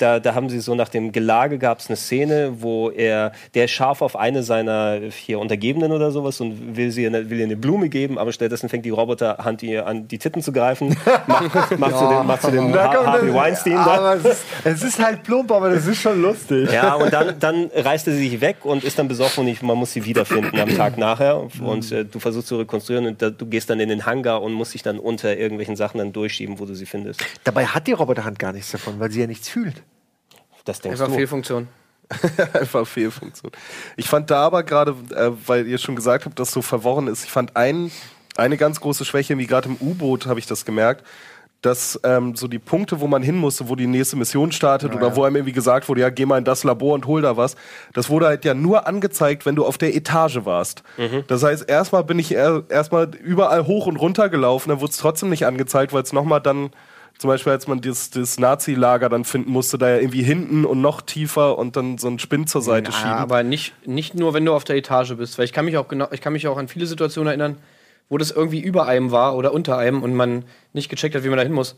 Da, 0.00 0.18
da 0.20 0.34
haben 0.34 0.48
sie 0.48 0.60
so 0.60 0.74
nach 0.74 0.88
dem 0.88 1.12
Gelage 1.12 1.58
gab 1.58 1.78
es 1.80 1.88
eine 1.88 1.96
Szene, 1.96 2.54
wo 2.62 2.90
er, 2.90 3.32
der 3.54 3.68
scharf 3.68 4.02
auf 4.02 4.16
eine 4.16 4.42
seiner 4.42 4.98
hier 5.14 5.38
Untergebenen 5.38 5.92
oder 5.92 6.10
sowas 6.10 6.40
und 6.40 6.76
will, 6.76 6.90
sie 6.90 7.06
eine, 7.06 7.28
will 7.28 7.38
ihr 7.38 7.44
eine 7.44 7.56
Blume 7.56 7.88
geben, 7.88 8.18
aber 8.18 8.32
stattdessen 8.32 8.68
fängt 8.68 8.84
die 8.84 8.90
Roboterhand 8.90 9.62
ihr 9.62 9.86
an 9.86 10.08
die 10.08 10.18
Titten 10.18 10.42
zu 10.42 10.52
greifen, 10.52 10.96
macht, 11.26 11.78
macht, 11.78 11.98
zu 11.98 12.06
dem, 12.08 12.26
macht 12.26 12.42
zu 12.42 12.50
dem 12.50 12.72
Da 12.72 12.92
ha 12.92 13.06
Harvey 13.06 13.26
das- 13.28 13.36
Weinstein 13.36 13.72
da. 13.74 14.14
Es 14.14 14.24
ist, 14.24 14.44
es 14.64 14.82
ist 14.82 15.04
halt 15.04 15.22
plump, 15.22 15.52
aber 15.52 15.70
das 15.70 15.86
ist 15.86 16.00
schon 16.00 16.20
lustig. 16.22 16.70
Ja, 16.72 16.94
und 16.94 17.12
dann, 17.12 17.38
dann 17.38 17.70
reißt 17.74 18.06
er 18.08 18.14
sich 18.14 18.40
weg 18.40 18.58
und 18.64 18.84
ist 18.84 18.98
dann 18.98 19.08
besoffen 19.08 19.44
und 19.44 19.48
ich, 19.48 19.60
man 19.62 19.76
muss 19.76 19.92
sie 19.92 20.04
wiederfinden 20.04 20.58
am 20.58 20.74
Tag 20.76 20.96
nachher. 20.98 21.42
Und 21.62 21.92
äh, 21.92 22.04
du 22.04 22.18
versuchst 22.20 22.48
zu 22.48 22.56
rekonstruieren 22.58 23.06
und 23.06 23.20
da, 23.22 23.30
du 23.30 23.46
gehst 23.46 23.68
dann 23.70 23.80
in 23.80 23.88
den 23.88 24.06
Hangar 24.06 24.40
und 24.42 24.52
musst 24.52 24.74
dich 24.74 24.82
dann 24.82 24.98
unter 24.98 25.36
irgendwelchen 25.36 25.76
Sachen 25.76 25.98
dann 25.98 26.12
durchschieben, 26.12 26.58
wo 26.58 26.64
du 26.64 26.74
sie 26.74 26.86
findest. 26.86 27.22
Dabei 27.44 27.66
hat 27.66 27.86
die 27.86 27.92
Roboterhand 27.92 28.38
gar 28.38 28.52
nichts 28.52 28.70
davon, 28.72 28.98
weil 28.98 29.10
sie 29.10 29.20
ja 29.20 29.26
nichts 29.26 29.48
fühlt. 29.48 29.82
Das 30.70 30.80
denkst 30.80 31.00
Einfach 31.00 31.12
du. 31.12 31.18
Fehlfunktion. 31.18 31.68
Einfach 32.54 32.86
Fehlfunktion. 32.86 33.52
Ich 33.96 34.08
fand 34.08 34.30
da 34.30 34.44
aber 34.44 34.62
gerade, 34.62 34.94
äh, 35.14 35.30
weil 35.46 35.66
ihr 35.66 35.78
schon 35.78 35.94
gesagt 35.96 36.24
habt, 36.24 36.38
dass 36.38 36.50
so 36.50 36.62
verworren 36.62 37.06
ist, 37.06 37.24
ich 37.24 37.30
fand 37.30 37.56
ein, 37.56 37.90
eine 38.36 38.56
ganz 38.56 38.80
große 38.80 39.04
Schwäche, 39.04 39.38
wie 39.38 39.46
gerade 39.46 39.68
im 39.68 39.76
U-Boot 39.80 40.26
habe 40.26 40.40
ich 40.40 40.46
das 40.46 40.64
gemerkt, 40.64 41.04
dass 41.62 42.00
ähm, 42.04 42.34
so 42.36 42.48
die 42.48 42.58
Punkte, 42.58 43.00
wo 43.00 43.06
man 43.06 43.22
hin 43.22 43.36
musste, 43.36 43.68
wo 43.68 43.76
die 43.76 43.86
nächste 43.86 44.16
Mission 44.16 44.50
startet 44.50 44.94
oder 44.94 45.14
wo 45.14 45.24
einem 45.24 45.36
irgendwie 45.36 45.52
gesagt 45.52 45.90
wurde, 45.90 46.00
ja, 46.00 46.08
geh 46.08 46.24
mal 46.24 46.38
in 46.38 46.44
das 46.44 46.64
Labor 46.64 46.94
und 46.94 47.06
hol 47.06 47.20
da 47.20 47.36
was, 47.36 47.54
das 47.92 48.08
wurde 48.08 48.26
halt 48.26 48.46
ja 48.46 48.54
nur 48.54 48.86
angezeigt, 48.86 49.44
wenn 49.44 49.56
du 49.56 49.66
auf 49.66 49.76
der 49.76 49.94
Etage 49.94 50.38
warst. 50.44 50.82
Das 51.28 51.42
heißt, 51.42 51.68
erstmal 51.68 52.02
bin 52.04 52.18
ich 52.18 52.32
er- 52.34 52.64
erstmal 52.70 53.14
überall 53.14 53.66
hoch 53.66 53.86
und 53.86 53.96
runter 53.96 54.30
gelaufen, 54.30 54.70
dann 54.70 54.80
wurde 54.80 54.92
es 54.92 54.96
trotzdem 54.96 55.28
nicht 55.28 55.44
angezeigt, 55.44 55.92
weil 55.92 56.02
es 56.02 56.14
nochmal 56.14 56.40
dann 56.40 56.70
zum 57.20 57.28
Beispiel, 57.28 57.52
als 57.52 57.66
man 57.66 57.82
das, 57.82 58.08
das 58.08 58.38
Nazi-Lager 58.40 59.10
dann 59.10 59.24
finden 59.26 59.50
musste, 59.50 59.76
da 59.76 59.90
ja 59.90 59.96
irgendwie 59.98 60.22
hinten 60.22 60.64
und 60.64 60.80
noch 60.80 61.02
tiefer 61.02 61.58
und 61.58 61.76
dann 61.76 61.98
so 61.98 62.08
einen 62.08 62.18
Spind 62.18 62.48
zur 62.48 62.62
Seite 62.62 62.90
Ja, 62.90 62.96
schieben. 62.96 63.12
aber 63.12 63.42
nicht, 63.42 63.74
nicht 63.86 64.14
nur, 64.14 64.32
wenn 64.32 64.46
du 64.46 64.54
auf 64.54 64.64
der 64.64 64.76
Etage 64.76 65.12
bist, 65.16 65.36
weil 65.36 65.44
ich 65.44 65.52
kann 65.52 65.66
mich 65.66 65.76
auch 65.76 65.86
genau, 65.86 66.08
ich 66.12 66.22
kann 66.22 66.32
mich 66.32 66.48
auch 66.48 66.56
an 66.56 66.66
viele 66.68 66.86
Situationen 66.86 67.28
erinnern, 67.28 67.58
wo 68.08 68.16
das 68.16 68.30
irgendwie 68.30 68.60
über 68.60 68.86
einem 68.86 69.10
war 69.10 69.36
oder 69.36 69.52
unter 69.52 69.76
einem 69.76 70.02
und 70.02 70.14
man 70.14 70.44
nicht 70.72 70.88
gecheckt 70.88 71.14
hat, 71.14 71.22
wie 71.22 71.28
man 71.28 71.36
da 71.36 71.42
hin 71.44 71.52
muss. 71.52 71.76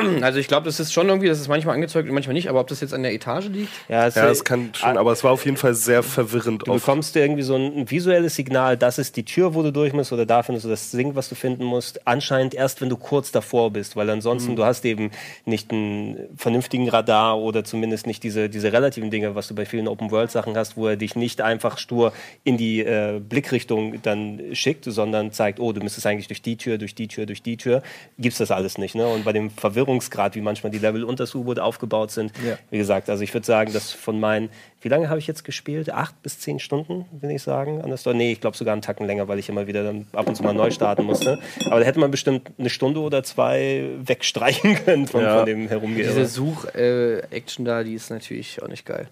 Also 0.22 0.38
ich 0.38 0.48
glaube, 0.48 0.66
das 0.66 0.80
ist 0.80 0.92
schon 0.92 1.08
irgendwie, 1.08 1.28
das 1.28 1.40
ist 1.40 1.48
manchmal 1.48 1.74
angezeigt 1.74 2.08
und 2.08 2.14
manchmal 2.14 2.34
nicht, 2.34 2.48
aber 2.48 2.60
ob 2.60 2.68
das 2.68 2.80
jetzt 2.80 2.92
an 2.94 3.02
der 3.02 3.12
Etage 3.12 3.48
liegt? 3.48 3.72
Ja, 3.88 4.06
es, 4.06 4.14
Ja, 4.14 4.26
das 4.26 4.44
kann 4.44 4.70
schon, 4.74 4.96
aber 4.96 5.12
es 5.12 5.24
war 5.24 5.32
auf 5.32 5.44
jeden 5.44 5.56
Fall 5.56 5.74
sehr 5.74 6.02
verwirrend. 6.02 6.66
Du 6.66 6.72
Auf, 6.72 6.84
bekommst 6.84 7.16
irgendwie 7.16 7.42
so 7.42 7.56
ein 7.56 7.90
visuelles 7.90 8.34
Signal, 8.34 8.76
das 8.76 8.98
ist 8.98 9.16
die 9.16 9.24
Tür, 9.24 9.54
wo 9.54 9.62
du 9.62 9.72
durch 9.72 9.92
musst, 9.92 10.12
oder 10.12 10.26
da 10.26 10.42
findest 10.42 10.66
du 10.66 10.70
das 10.70 10.90
Ding, 10.90 11.14
was 11.14 11.28
du 11.28 11.34
finden 11.34 11.64
musst. 11.64 12.06
Anscheinend 12.06 12.54
erst, 12.54 12.80
wenn 12.80 12.88
du 12.88 12.96
kurz 12.96 13.32
davor 13.32 13.70
bist, 13.70 13.96
weil 13.96 14.08
ansonsten 14.10 14.56
du 14.56 14.64
hast 14.64 14.84
eben 14.84 15.10
nicht 15.44 15.70
einen 15.70 16.28
vernünftigen 16.36 16.88
Radar 16.88 17.38
oder 17.38 17.64
zumindest 17.64 18.06
nicht 18.06 18.22
diese, 18.22 18.48
diese 18.48 18.72
relativen 18.72 19.10
Dinge, 19.10 19.34
was 19.34 19.48
du 19.48 19.54
bei 19.54 19.64
vielen 19.64 19.88
Open-World-Sachen 19.88 20.56
hast, 20.56 20.76
wo 20.76 20.86
er 20.86 20.96
dich 20.96 21.16
nicht 21.16 21.40
einfach 21.40 21.78
stur 21.78 22.12
in 22.44 22.56
die 22.56 22.80
äh, 22.80 23.20
Blickrichtung 23.20 24.02
dann 24.02 24.40
schickt, 24.52 24.84
sondern 24.84 25.32
zeigt, 25.32 25.60
oh, 25.60 25.72
du 25.72 25.80
müsstest 25.80 26.06
eigentlich 26.06 26.28
durch 26.28 26.42
die 26.42 26.56
Tür, 26.56 26.78
durch 26.78 26.94
die 26.94 27.08
Tür, 27.08 27.26
durch 27.26 27.42
die 27.42 27.56
Tür. 27.56 27.82
Gibt's 28.18 28.38
das 28.38 28.50
alles 28.50 28.78
nicht. 28.78 28.94
Ne? 28.94 29.06
Und 29.06 29.24
bei 29.24 29.32
dem 29.32 29.50
Verwirrungsgrad, 29.90 30.34
wie 30.36 30.40
manchmal 30.40 30.70
die 30.70 30.78
Level 30.78 31.04
unter 31.04 31.24
das 31.24 31.34
U-Boot 31.34 31.58
aufgebaut 31.58 32.10
sind, 32.10 32.32
Ja. 32.46 32.56
wie 32.70 32.78
gesagt, 32.78 33.10
also 33.10 33.22
ich 33.24 33.34
würde 33.34 33.46
sagen, 33.46 33.72
dass 33.72 33.92
von 33.92 34.20
meinen, 34.20 34.48
wie 34.82 34.88
lange 34.88 35.08
habe 35.08 35.18
ich 35.18 35.26
jetzt 35.26 35.44
gespielt? 35.44 35.90
Acht 35.92 36.22
bis 36.22 36.38
zehn 36.38 36.58
Stunden, 36.60 37.06
will 37.20 37.30
ich 37.30 37.42
sagen, 37.42 37.82
an 37.82 37.88
der 37.88 37.96
Story. 37.96 38.16
Nee, 38.16 38.32
ich 38.32 38.40
glaube 38.40 38.56
sogar 38.56 38.72
einen 38.72 38.82
Tacken 38.82 39.06
länger, 39.06 39.26
weil 39.28 39.38
ich 39.38 39.48
immer 39.48 39.66
wieder 39.66 39.82
dann 39.82 40.06
ab 40.12 40.28
und 40.28 40.36
zu 40.36 40.42
mal 40.42 40.54
neu 40.54 40.70
starten 40.70 41.04
musste. 41.04 41.38
Aber 41.66 41.80
da 41.80 41.86
hätte 41.86 41.98
man 41.98 42.10
bestimmt 42.10 42.50
eine 42.58 42.70
Stunde 42.70 43.00
oder 43.00 43.22
zwei 43.24 43.90
wegstreichen 44.02 44.74
können 44.84 45.06
von, 45.08 45.22
Ja. 45.22 45.38
von 45.38 45.46
dem 45.46 45.68
Herumgehen. 45.68 46.06
Diese 46.08 46.26
Such-Action 46.26 47.64
da, 47.64 47.82
die 47.82 47.94
ist 47.94 48.10
natürlich 48.10 48.62
auch 48.62 48.68
nicht 48.68 48.86
geil. 48.86 49.08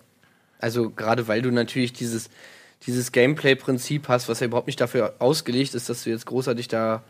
Also 0.61 0.91
gerade 0.91 1.29
weil 1.29 1.43
du 1.43 1.51
natürlich 1.51 1.93
dieses, 1.93 2.31
dieses 2.87 3.13
Gameplay-Prinzip 3.13 4.09
hast, 4.09 4.29
was 4.29 4.41
ja 4.41 4.47
überhaupt 4.47 4.67
nicht 4.69 4.81
dafür 4.81 5.15
ausgelegt 5.19 5.75
ist, 5.75 5.89
dass 5.89 6.05
du 6.05 6.11
jetzt 6.11 6.27
großartig 6.27 6.69
da 6.69 7.03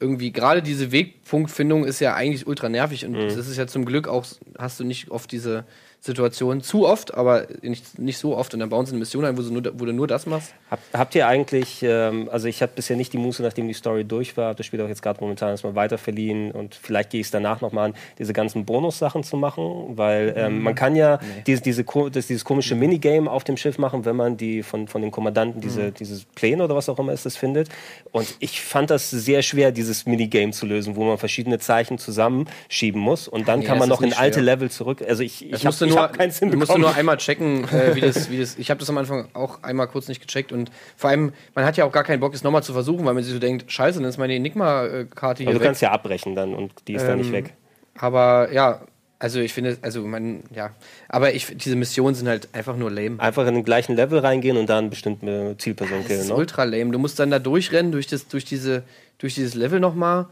irgendwie, 0.00 0.32
gerade 0.32 0.62
diese 0.62 0.90
Wegpunktfindung 0.92 1.84
ist 1.84 2.00
ja 2.00 2.14
eigentlich 2.14 2.46
ultra 2.46 2.68
nervig 2.68 3.04
und 3.06 3.14
das 3.14 3.46
ist 3.46 3.56
ja 3.56 3.66
zum 3.66 3.84
Glück 3.84 4.08
auch, 4.08 4.24
hast 4.58 4.80
du 4.80 4.84
nicht 4.84 5.10
oft 5.10 5.30
diese 5.30 5.64
Situation, 6.04 6.62
zu 6.62 6.84
oft, 6.84 7.14
aber 7.14 7.46
nicht, 7.62 7.96
nicht 7.96 8.18
so 8.18 8.36
oft 8.36 8.52
und 8.54 8.58
dann 8.60 8.68
bauen 8.70 8.84
sie 8.86 8.90
eine 8.90 8.98
Mission 8.98 9.24
ein, 9.24 9.38
wo, 9.38 9.42
sie 9.42 9.52
nur, 9.52 9.62
wo 9.78 9.84
du 9.84 9.92
nur 9.92 10.08
das 10.08 10.26
machst. 10.26 10.52
Hab, 10.68 10.80
habt 10.92 11.14
ihr 11.14 11.28
eigentlich, 11.28 11.80
ähm, 11.84 12.28
also 12.32 12.48
ich 12.48 12.60
habe 12.60 12.72
bisher 12.74 12.96
nicht 12.96 13.12
die 13.12 13.18
Muße, 13.18 13.40
nachdem 13.40 13.68
die 13.68 13.74
Story 13.74 14.04
durch 14.04 14.36
war, 14.36 14.52
das 14.56 14.66
Spiel 14.66 14.80
auch 14.80 14.88
jetzt 14.88 15.00
gerade 15.00 15.20
momentan 15.20 15.50
erstmal 15.50 15.76
weiter 15.76 15.98
verliehen 15.98 16.50
und 16.50 16.74
vielleicht 16.74 17.10
gehe 17.10 17.20
ich 17.20 17.28
es 17.28 17.30
danach 17.30 17.60
nochmal 17.60 17.90
an, 17.90 17.94
diese 18.18 18.32
ganzen 18.32 18.64
Bonus-Sachen 18.64 19.22
zu 19.22 19.36
machen, 19.36 19.96
weil 19.96 20.34
ähm, 20.36 20.60
man 20.62 20.74
kann 20.74 20.96
ja 20.96 21.20
diese, 21.46 21.62
diese, 21.62 21.84
ko- 21.84 22.08
das, 22.08 22.26
dieses 22.26 22.44
komische 22.44 22.74
Minigame 22.74 23.30
auf 23.30 23.44
dem 23.44 23.56
Schiff 23.56 23.78
machen, 23.78 24.04
wenn 24.04 24.16
man 24.16 24.36
die 24.36 24.64
von, 24.64 24.88
von 24.88 25.02
den 25.02 25.12
Kommandanten 25.12 25.60
diese, 25.60 25.92
dieses 25.92 26.24
Pläne 26.24 26.64
oder 26.64 26.74
was 26.74 26.88
auch 26.88 26.98
immer 26.98 27.12
ist, 27.12 27.26
das 27.26 27.36
findet. 27.36 27.68
Und 28.10 28.26
ich 28.40 28.60
fand 28.60 28.90
das 28.90 29.08
sehr 29.10 29.42
schwer, 29.42 29.70
dieses 29.70 30.04
Minigame 30.04 30.50
zu 30.50 30.66
lösen, 30.66 30.96
wo 30.96 31.04
man 31.04 31.16
verschiedene 31.18 31.60
Zeichen 31.60 31.96
zusammenschieben 31.98 33.00
muss 33.00 33.28
und 33.28 33.46
dann 33.46 33.60
Nee, 33.60 33.66
kann 33.66 33.78
man 33.78 33.88
noch 33.88 34.00
in 34.02 34.08
nicht 34.08 34.18
alte 34.18 34.40
schwer. 34.40 34.42
Level 34.56 34.68
zurück. 34.68 35.04
Also 35.06 35.22
ich, 35.22 35.44
ich 35.46 35.64
habe 35.64 35.91
nur, 35.94 36.02
hab 36.02 36.16
keinen 36.18 36.30
Sinn 36.30 36.50
du 36.50 36.56
musst 36.58 36.76
nur 36.76 36.94
einmal 36.94 37.16
checken, 37.16 37.64
äh, 37.68 37.94
wie, 37.94 38.00
das, 38.00 38.30
wie 38.30 38.38
das. 38.38 38.56
Ich 38.58 38.70
habe 38.70 38.80
das 38.80 38.88
am 38.90 38.98
Anfang 38.98 39.28
auch 39.34 39.62
einmal 39.62 39.86
kurz 39.88 40.08
nicht 40.08 40.20
gecheckt 40.20 40.52
und 40.52 40.70
vor 40.96 41.10
allem, 41.10 41.32
man 41.54 41.64
hat 41.64 41.76
ja 41.76 41.84
auch 41.84 41.92
gar 41.92 42.04
keinen 42.04 42.20
Bock, 42.20 42.34
es 42.34 42.42
nochmal 42.42 42.62
zu 42.62 42.72
versuchen, 42.72 43.04
weil 43.04 43.14
man 43.14 43.22
sich 43.22 43.32
so 43.32 43.38
denkt, 43.38 43.70
scheiße, 43.70 44.00
dann 44.00 44.08
ist 44.08 44.18
meine 44.18 44.34
Enigma-Karte 44.34 45.42
hier 45.42 45.50
Aber 45.50 45.58
du 45.58 45.64
kannst 45.64 45.82
ja 45.82 45.90
abbrechen 45.92 46.34
dann 46.34 46.54
und 46.54 46.72
die 46.88 46.94
ist 46.94 47.04
dann 47.06 47.18
nicht 47.18 47.28
Ähm, 47.28 47.32
weg. 47.32 47.54
Aber 47.98 48.50
ja, 48.52 48.80
also 49.18 49.38
ich 49.38 49.52
finde, 49.52 49.78
also 49.82 50.02
man, 50.02 50.42
ja, 50.52 50.70
aber 51.08 51.32
ich, 51.34 51.56
diese 51.56 51.76
Missionen 51.76 52.14
sind 52.16 52.26
halt 52.26 52.48
einfach 52.54 52.76
nur 52.76 52.90
lame. 52.90 53.20
Einfach 53.20 53.46
in 53.46 53.54
den 53.54 53.64
gleichen 53.64 53.94
Level 53.94 54.18
reingehen 54.18 54.56
und 54.56 54.68
dann 54.68 54.90
bestimmte 54.90 55.54
Zielperson 55.58 55.98
Das 55.98 56.06
killen. 56.08 56.20
ist 56.22 56.28
Ne? 56.28 56.34
ultra 56.34 56.64
lame. 56.64 56.90
Du 56.90 56.98
musst 56.98 57.18
dann 57.20 57.30
da 57.30 57.38
durchrennen 57.38 57.92
durch, 57.92 58.08
das, 58.08 58.26
durch, 58.26 58.44
diese, 58.44 58.82
durch 59.18 59.34
dieses 59.36 59.54
Level 59.54 59.78
nochmal. 59.78 60.26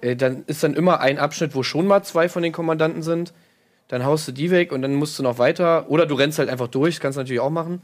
Äh, 0.00 0.16
dann 0.16 0.44
ist 0.46 0.62
dann 0.64 0.72
immer 0.74 1.00
ein 1.00 1.18
Abschnitt, 1.18 1.54
wo 1.54 1.62
schon 1.62 1.86
mal 1.86 2.02
zwei 2.04 2.28
von 2.30 2.42
den 2.42 2.52
Kommandanten 2.52 3.02
sind. 3.02 3.34
Dann 3.88 4.04
haust 4.04 4.28
du 4.28 4.32
die 4.32 4.50
weg 4.50 4.72
und 4.72 4.82
dann 4.82 4.94
musst 4.94 5.18
du 5.18 5.22
noch 5.22 5.38
weiter. 5.38 5.90
Oder 5.90 6.06
du 6.06 6.14
rennst 6.14 6.38
halt 6.38 6.48
einfach 6.48 6.68
durch, 6.68 6.96
das 6.96 7.00
kannst 7.00 7.16
du 7.16 7.20
natürlich 7.20 7.40
auch 7.40 7.50
machen. 7.50 7.82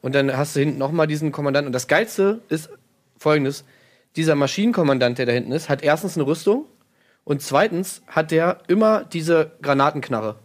Und 0.00 0.14
dann 0.14 0.36
hast 0.36 0.56
du 0.56 0.60
hinten 0.60 0.78
nochmal 0.78 1.06
diesen 1.06 1.32
Kommandanten. 1.32 1.68
Und 1.68 1.72
das 1.72 1.88
Geilste 1.88 2.40
ist 2.48 2.70
folgendes: 3.18 3.64
Dieser 4.16 4.34
Maschinenkommandant, 4.34 5.18
der 5.18 5.26
da 5.26 5.32
hinten 5.32 5.52
ist, 5.52 5.68
hat 5.68 5.82
erstens 5.82 6.16
eine 6.16 6.26
Rüstung 6.26 6.66
und 7.24 7.42
zweitens 7.42 8.02
hat 8.06 8.30
der 8.30 8.58
immer 8.68 9.04
diese 9.04 9.52
Granatenknarre. 9.62 10.36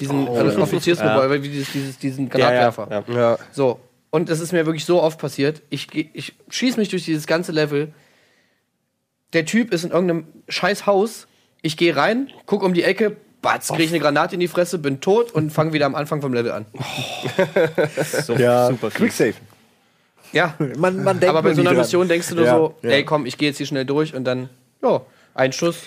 Diesen 0.00 0.28
oh, 0.28 0.36
Offiziersrevolver, 0.60 1.42
wie 1.42 1.48
dieses, 1.48 1.72
dieses, 1.72 1.98
diesen 1.98 2.28
Granatwerfer. 2.28 2.88
Ja, 2.90 3.04
ja. 3.08 3.20
ja. 3.32 3.38
So, 3.52 3.80
und 4.10 4.28
das 4.28 4.40
ist 4.40 4.52
mir 4.52 4.66
wirklich 4.66 4.84
so 4.84 5.02
oft 5.02 5.18
passiert. 5.18 5.62
Ich, 5.70 5.88
ich 5.94 6.34
schieß 6.50 6.76
mich 6.76 6.90
durch 6.90 7.04
dieses 7.04 7.26
ganze 7.26 7.50
Level. 7.50 7.92
Der 9.32 9.46
Typ 9.46 9.72
ist 9.72 9.84
in 9.84 9.90
irgendeinem 9.90 10.26
scheiß 10.48 10.86
Haus. 10.86 11.26
Ich 11.62 11.76
gehe 11.76 11.96
rein, 11.96 12.28
guck 12.44 12.62
um 12.62 12.74
die 12.74 12.82
Ecke, 12.82 13.16
batz, 13.42 13.68
krieg 13.68 13.80
ich 13.86 13.90
eine 13.90 13.98
Granate 14.00 14.34
in 14.34 14.40
die 14.40 14.48
Fresse, 14.48 14.78
bin 14.78 15.00
tot 15.00 15.32
und 15.32 15.50
fange 15.52 15.72
wieder 15.72 15.86
am 15.86 15.94
Anfang 15.94 16.22
vom 16.22 16.32
Level 16.32 16.52
an. 16.52 16.64
So, 18.24 18.34
Ja, 18.34 18.68
super. 18.68 18.90
Quicksave. 18.90 19.34
Ja, 20.32 20.54
Man, 20.78 21.02
man 21.04 21.20
denkt 21.20 21.28
aber 21.36 21.42
bei 21.42 21.54
so 21.54 21.60
einer 21.60 21.70
dran. 21.70 21.80
Mission 21.80 22.08
denkst 22.08 22.28
du 22.28 22.36
nur 22.36 22.44
Ja, 22.46 22.56
so, 22.56 22.74
ja. 22.82 22.90
ey 22.90 23.04
komm, 23.04 23.26
ich 23.26 23.36
gehe 23.36 23.48
jetzt 23.48 23.58
hier 23.58 23.66
schnell 23.66 23.84
durch 23.84 24.14
und 24.14 24.24
dann, 24.24 24.48
ja, 24.82 25.02
ein 25.34 25.52
Schuss, 25.52 25.80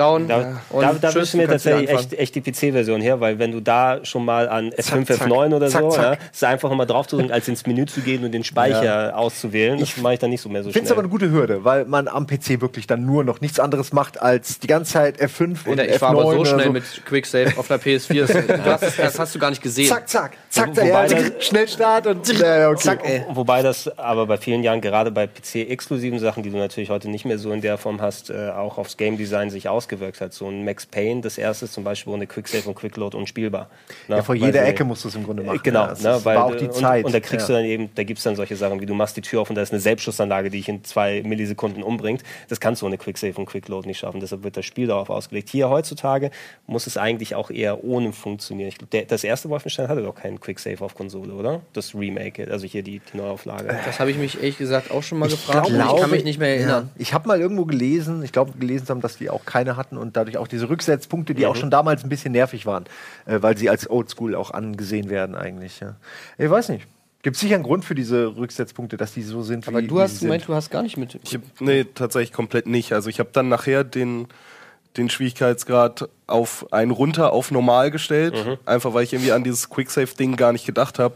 down. 0.00 0.26
Da, 0.28 0.60
und 0.70 0.82
da, 0.82 0.92
da 0.94 1.12
müssen 1.12 1.38
wir 1.40 1.48
tatsächlich 1.48 1.90
echt, 1.90 2.12
echt 2.14 2.34
die 2.34 2.40
PC-Version 2.40 3.00
her, 3.00 3.20
weil 3.20 3.38
wenn 3.38 3.52
du 3.52 3.60
da 3.60 4.04
schon 4.04 4.24
mal 4.24 4.48
an 4.48 4.70
F5, 4.70 5.06
zack. 5.06 5.28
F9 5.28 5.54
oder 5.54 5.68
Zack, 5.68 5.82
so, 5.82 5.90
zack. 5.90 6.18
Ja, 6.20 6.26
ist 6.32 6.44
einfach 6.44 6.70
immer 6.70 6.86
drauf 6.86 7.06
zu 7.06 7.16
drücken, 7.16 7.30
als 7.32 7.46
ins 7.48 7.66
Menü 7.66 7.86
zu 7.86 8.00
gehen 8.00 8.24
und 8.24 8.32
den 8.32 8.44
Speicher 8.44 9.16
auszuwählen. 9.16 9.78
Das 9.78 9.96
mache 9.98 10.14
ich 10.14 10.18
dann 10.18 10.30
nicht 10.30 10.40
so 10.40 10.48
mehr 10.48 10.62
so 10.62 10.70
Ich 10.70 10.72
finde 10.72 10.86
es 10.86 10.92
aber 10.92 11.02
schnell. 11.02 11.04
eine 11.04 11.10
gute 11.10 11.30
Hürde, 11.30 11.64
weil 11.64 11.84
man 11.84 12.08
am 12.08 12.26
PC 12.26 12.60
wirklich 12.60 12.86
dann 12.86 13.04
nur 13.04 13.24
noch 13.24 13.40
nichts 13.40 13.60
anderes 13.60 13.92
macht, 13.92 14.20
als 14.20 14.58
die 14.58 14.66
ganze 14.66 14.92
Zeit 14.94 15.20
F5 15.20 15.66
und 15.68 15.80
ich 15.80 15.90
F9 15.96 16.00
war 16.00 16.10
aber 16.10 16.22
so 16.32 16.44
schnell 16.44 16.66
so. 16.66 16.72
mit 16.72 16.84
Quicksave 17.04 17.52
auf 17.58 17.68
der 17.68 17.80
PS4. 17.80 18.60
Das, 18.64 18.96
das 18.96 19.18
hast 19.18 19.34
du 19.34 19.38
gar 19.38 19.50
nicht 19.50 19.62
gesehen. 19.62 19.86
Zack, 19.88 20.08
zack, 20.08 20.32
zack, 20.48 20.68
Wo- 20.70 20.74
zack, 20.74 20.84
wobei 20.86 21.06
ja, 21.08 21.22
das- 21.30 21.46
Schnellstart 21.46 22.06
und 22.06 22.38
ja, 22.38 22.68
okay. 22.68 22.78
Zack, 22.80 23.00
ey. 23.04 23.24
Wobei 23.30 23.62
das 23.62 23.88
aber 23.98 24.26
bei 24.26 24.36
vielen 24.36 24.62
Jahren, 24.62 24.80
gerade 24.80 25.10
bei 25.10 25.26
PC-exklusiven 25.26 26.18
Sachen, 26.18 26.42
die 26.42 26.50
du 26.50 26.56
natürlich 26.56 26.90
heute 26.90 27.08
nicht 27.10 27.24
mehr 27.24 27.38
so 27.38 27.52
in 27.52 27.60
der 27.60 27.78
Form 27.78 28.00
hast, 28.00 28.30
äh, 28.30 28.50
auch 28.50 28.78
aufs 28.78 28.96
Game 28.96 29.16
Design 29.16 29.50
sich 29.50 29.68
ausgewirkt 29.90 30.20
hat. 30.20 30.32
So 30.32 30.48
ein 30.48 30.64
Max 30.64 30.86
Payne, 30.86 31.20
das 31.20 31.38
erste 31.38 31.68
zum 31.68 31.84
Beispiel 31.84 32.12
ohne 32.12 32.26
Quicksave 32.26 32.68
und 32.68 32.74
Quickload 32.74 33.16
unspielbar. 33.16 33.68
Na, 34.08 34.18
Ja, 34.18 34.22
vor 34.22 34.34
jeder 34.34 34.64
Ecke 34.64 34.84
musst 34.84 35.04
du 35.04 35.08
es 35.08 35.14
im 35.14 35.24
Grunde 35.24 35.42
machen. 35.42 35.60
Genau, 35.62 35.82
ja, 35.82 35.86
das 35.88 36.02
ne, 36.02 36.20
weil 36.24 36.36
war 36.36 36.44
auch 36.44 36.56
die 36.56 36.66
und, 36.66 36.74
Zeit. 36.74 37.04
Und 37.04 37.12
da 37.12 37.20
kriegst 37.20 37.48
ja. 37.48 37.54
du 37.56 37.60
dann 37.60 37.64
eben, 37.64 37.90
da 37.94 38.04
gibt 38.04 38.18
es 38.18 38.24
dann 38.24 38.36
solche 38.36 38.56
Sachen 38.56 38.80
wie 38.80 38.86
du 38.86 38.94
machst 38.94 39.16
die 39.16 39.20
Tür 39.22 39.40
auf 39.40 39.50
und 39.50 39.56
da 39.56 39.62
ist 39.62 39.72
eine 39.72 39.80
Selbstschussanlage, 39.80 40.50
die 40.50 40.58
dich 40.58 40.68
in 40.68 40.84
zwei 40.84 41.22
Millisekunden 41.24 41.82
umbringt. 41.82 42.22
Das 42.48 42.60
kannst 42.60 42.82
du 42.82 42.86
ohne 42.86 42.98
Quicksave 42.98 43.34
und 43.36 43.46
Quickload 43.46 43.86
nicht 43.88 43.98
schaffen. 43.98 44.20
Deshalb 44.20 44.42
wird 44.44 44.56
das 44.56 44.64
Spiel 44.64 44.86
darauf 44.86 45.10
ausgelegt. 45.10 45.48
Hier 45.48 45.68
heutzutage 45.68 46.30
muss 46.66 46.86
es 46.86 46.96
eigentlich 46.96 47.34
auch 47.34 47.50
eher 47.50 47.82
ohne 47.84 48.12
funktionieren. 48.12 48.68
Ich 48.68 48.78
glaub, 48.78 48.90
der, 48.90 49.04
das 49.04 49.24
erste 49.24 49.48
Wolfenstein 49.50 49.88
hatte 49.88 50.02
doch 50.02 50.14
keinen 50.14 50.40
Quicksave 50.40 50.82
auf 50.84 50.94
Konsole, 50.94 51.32
oder? 51.32 51.60
Das 51.72 51.94
Remake, 51.94 52.48
also 52.50 52.66
hier 52.66 52.82
die, 52.82 53.00
die 53.12 53.16
Neuauflage. 53.16 53.76
Das 53.84 53.98
habe 54.00 54.10
ich 54.10 54.18
mich 54.18 54.36
ehrlich 54.36 54.58
gesagt 54.58 54.90
auch 54.90 55.02
schon 55.02 55.18
mal 55.18 55.26
Ich 55.26 55.32
gefragt. 55.32 55.66
und 55.68 55.74
glaube- 55.74 55.94
ich 55.96 56.00
kann 56.00 56.10
mich 56.10 56.24
nicht 56.24 56.38
mehr 56.38 56.54
erinnern. 56.56 56.90
Ja. 56.94 57.00
Ich 57.00 57.12
habe 57.14 57.26
mal 57.28 57.40
irgendwo 57.40 57.64
gelesen, 57.64 58.22
ich 58.22 58.32
glaube 58.32 58.52
gelesen 58.58 58.88
haben, 58.88 59.00
dass 59.00 59.16
die 59.16 59.30
auch 59.30 59.44
keine 59.44 59.76
hatten 59.80 59.96
und 59.98 60.16
dadurch 60.16 60.36
auch 60.36 60.46
diese 60.46 60.68
Rücksetzpunkte, 60.68 61.34
die 61.34 61.42
Mhm. 61.42 61.48
auch 61.48 61.56
schon 61.56 61.70
damals 61.72 62.04
ein 62.04 62.08
bisschen 62.08 62.30
nervig 62.30 62.66
waren, 62.66 62.84
äh, 63.26 63.38
weil 63.42 63.56
sie 63.58 63.68
als 63.68 63.90
Oldschool 63.90 64.36
auch 64.36 64.52
angesehen 64.52 65.10
werden 65.10 65.34
eigentlich. 65.34 65.80
Ja. 65.80 65.96
Ich 66.38 66.48
weiß 66.48 66.68
nicht. 66.68 66.86
Gibt 67.22 67.36
sicher 67.36 67.56
einen 67.56 67.64
Grund 67.64 67.84
für 67.84 67.94
diese 67.94 68.36
Rücksetzpunkte, 68.36 68.96
dass 68.96 69.12
die 69.12 69.22
so 69.22 69.42
sind, 69.42 69.66
Aber 69.68 69.82
wie, 69.82 69.88
du 69.88 69.96
wie 69.96 70.00
hast 70.02 70.20
sie 70.20 70.26
gemeint, 70.26 70.42
sind. 70.42 70.48
du 70.50 70.54
hast 70.54 70.70
gar 70.70 70.82
nicht 70.82 70.96
mit. 70.96 71.18
Ich 71.22 71.34
hab, 71.34 71.42
nee, 71.60 71.84
tatsächlich 71.84 72.32
komplett 72.32 72.66
nicht. 72.66 72.92
Also 72.94 73.10
ich 73.10 73.18
habe 73.18 73.28
dann 73.32 73.48
nachher 73.50 73.84
den, 73.84 74.28
den 74.96 75.10
Schwierigkeitsgrad 75.10 76.08
auf 76.26 76.72
einen 76.72 76.90
runter 76.92 77.32
auf 77.32 77.50
normal 77.50 77.90
gestellt, 77.90 78.34
einfach 78.64 78.94
weil 78.94 79.04
ich 79.04 79.12
irgendwie 79.12 79.32
an 79.32 79.44
dieses 79.44 79.68
Quicksave-Ding 79.68 80.36
gar 80.36 80.52
nicht 80.52 80.64
gedacht 80.64 80.98
habe. 80.98 81.14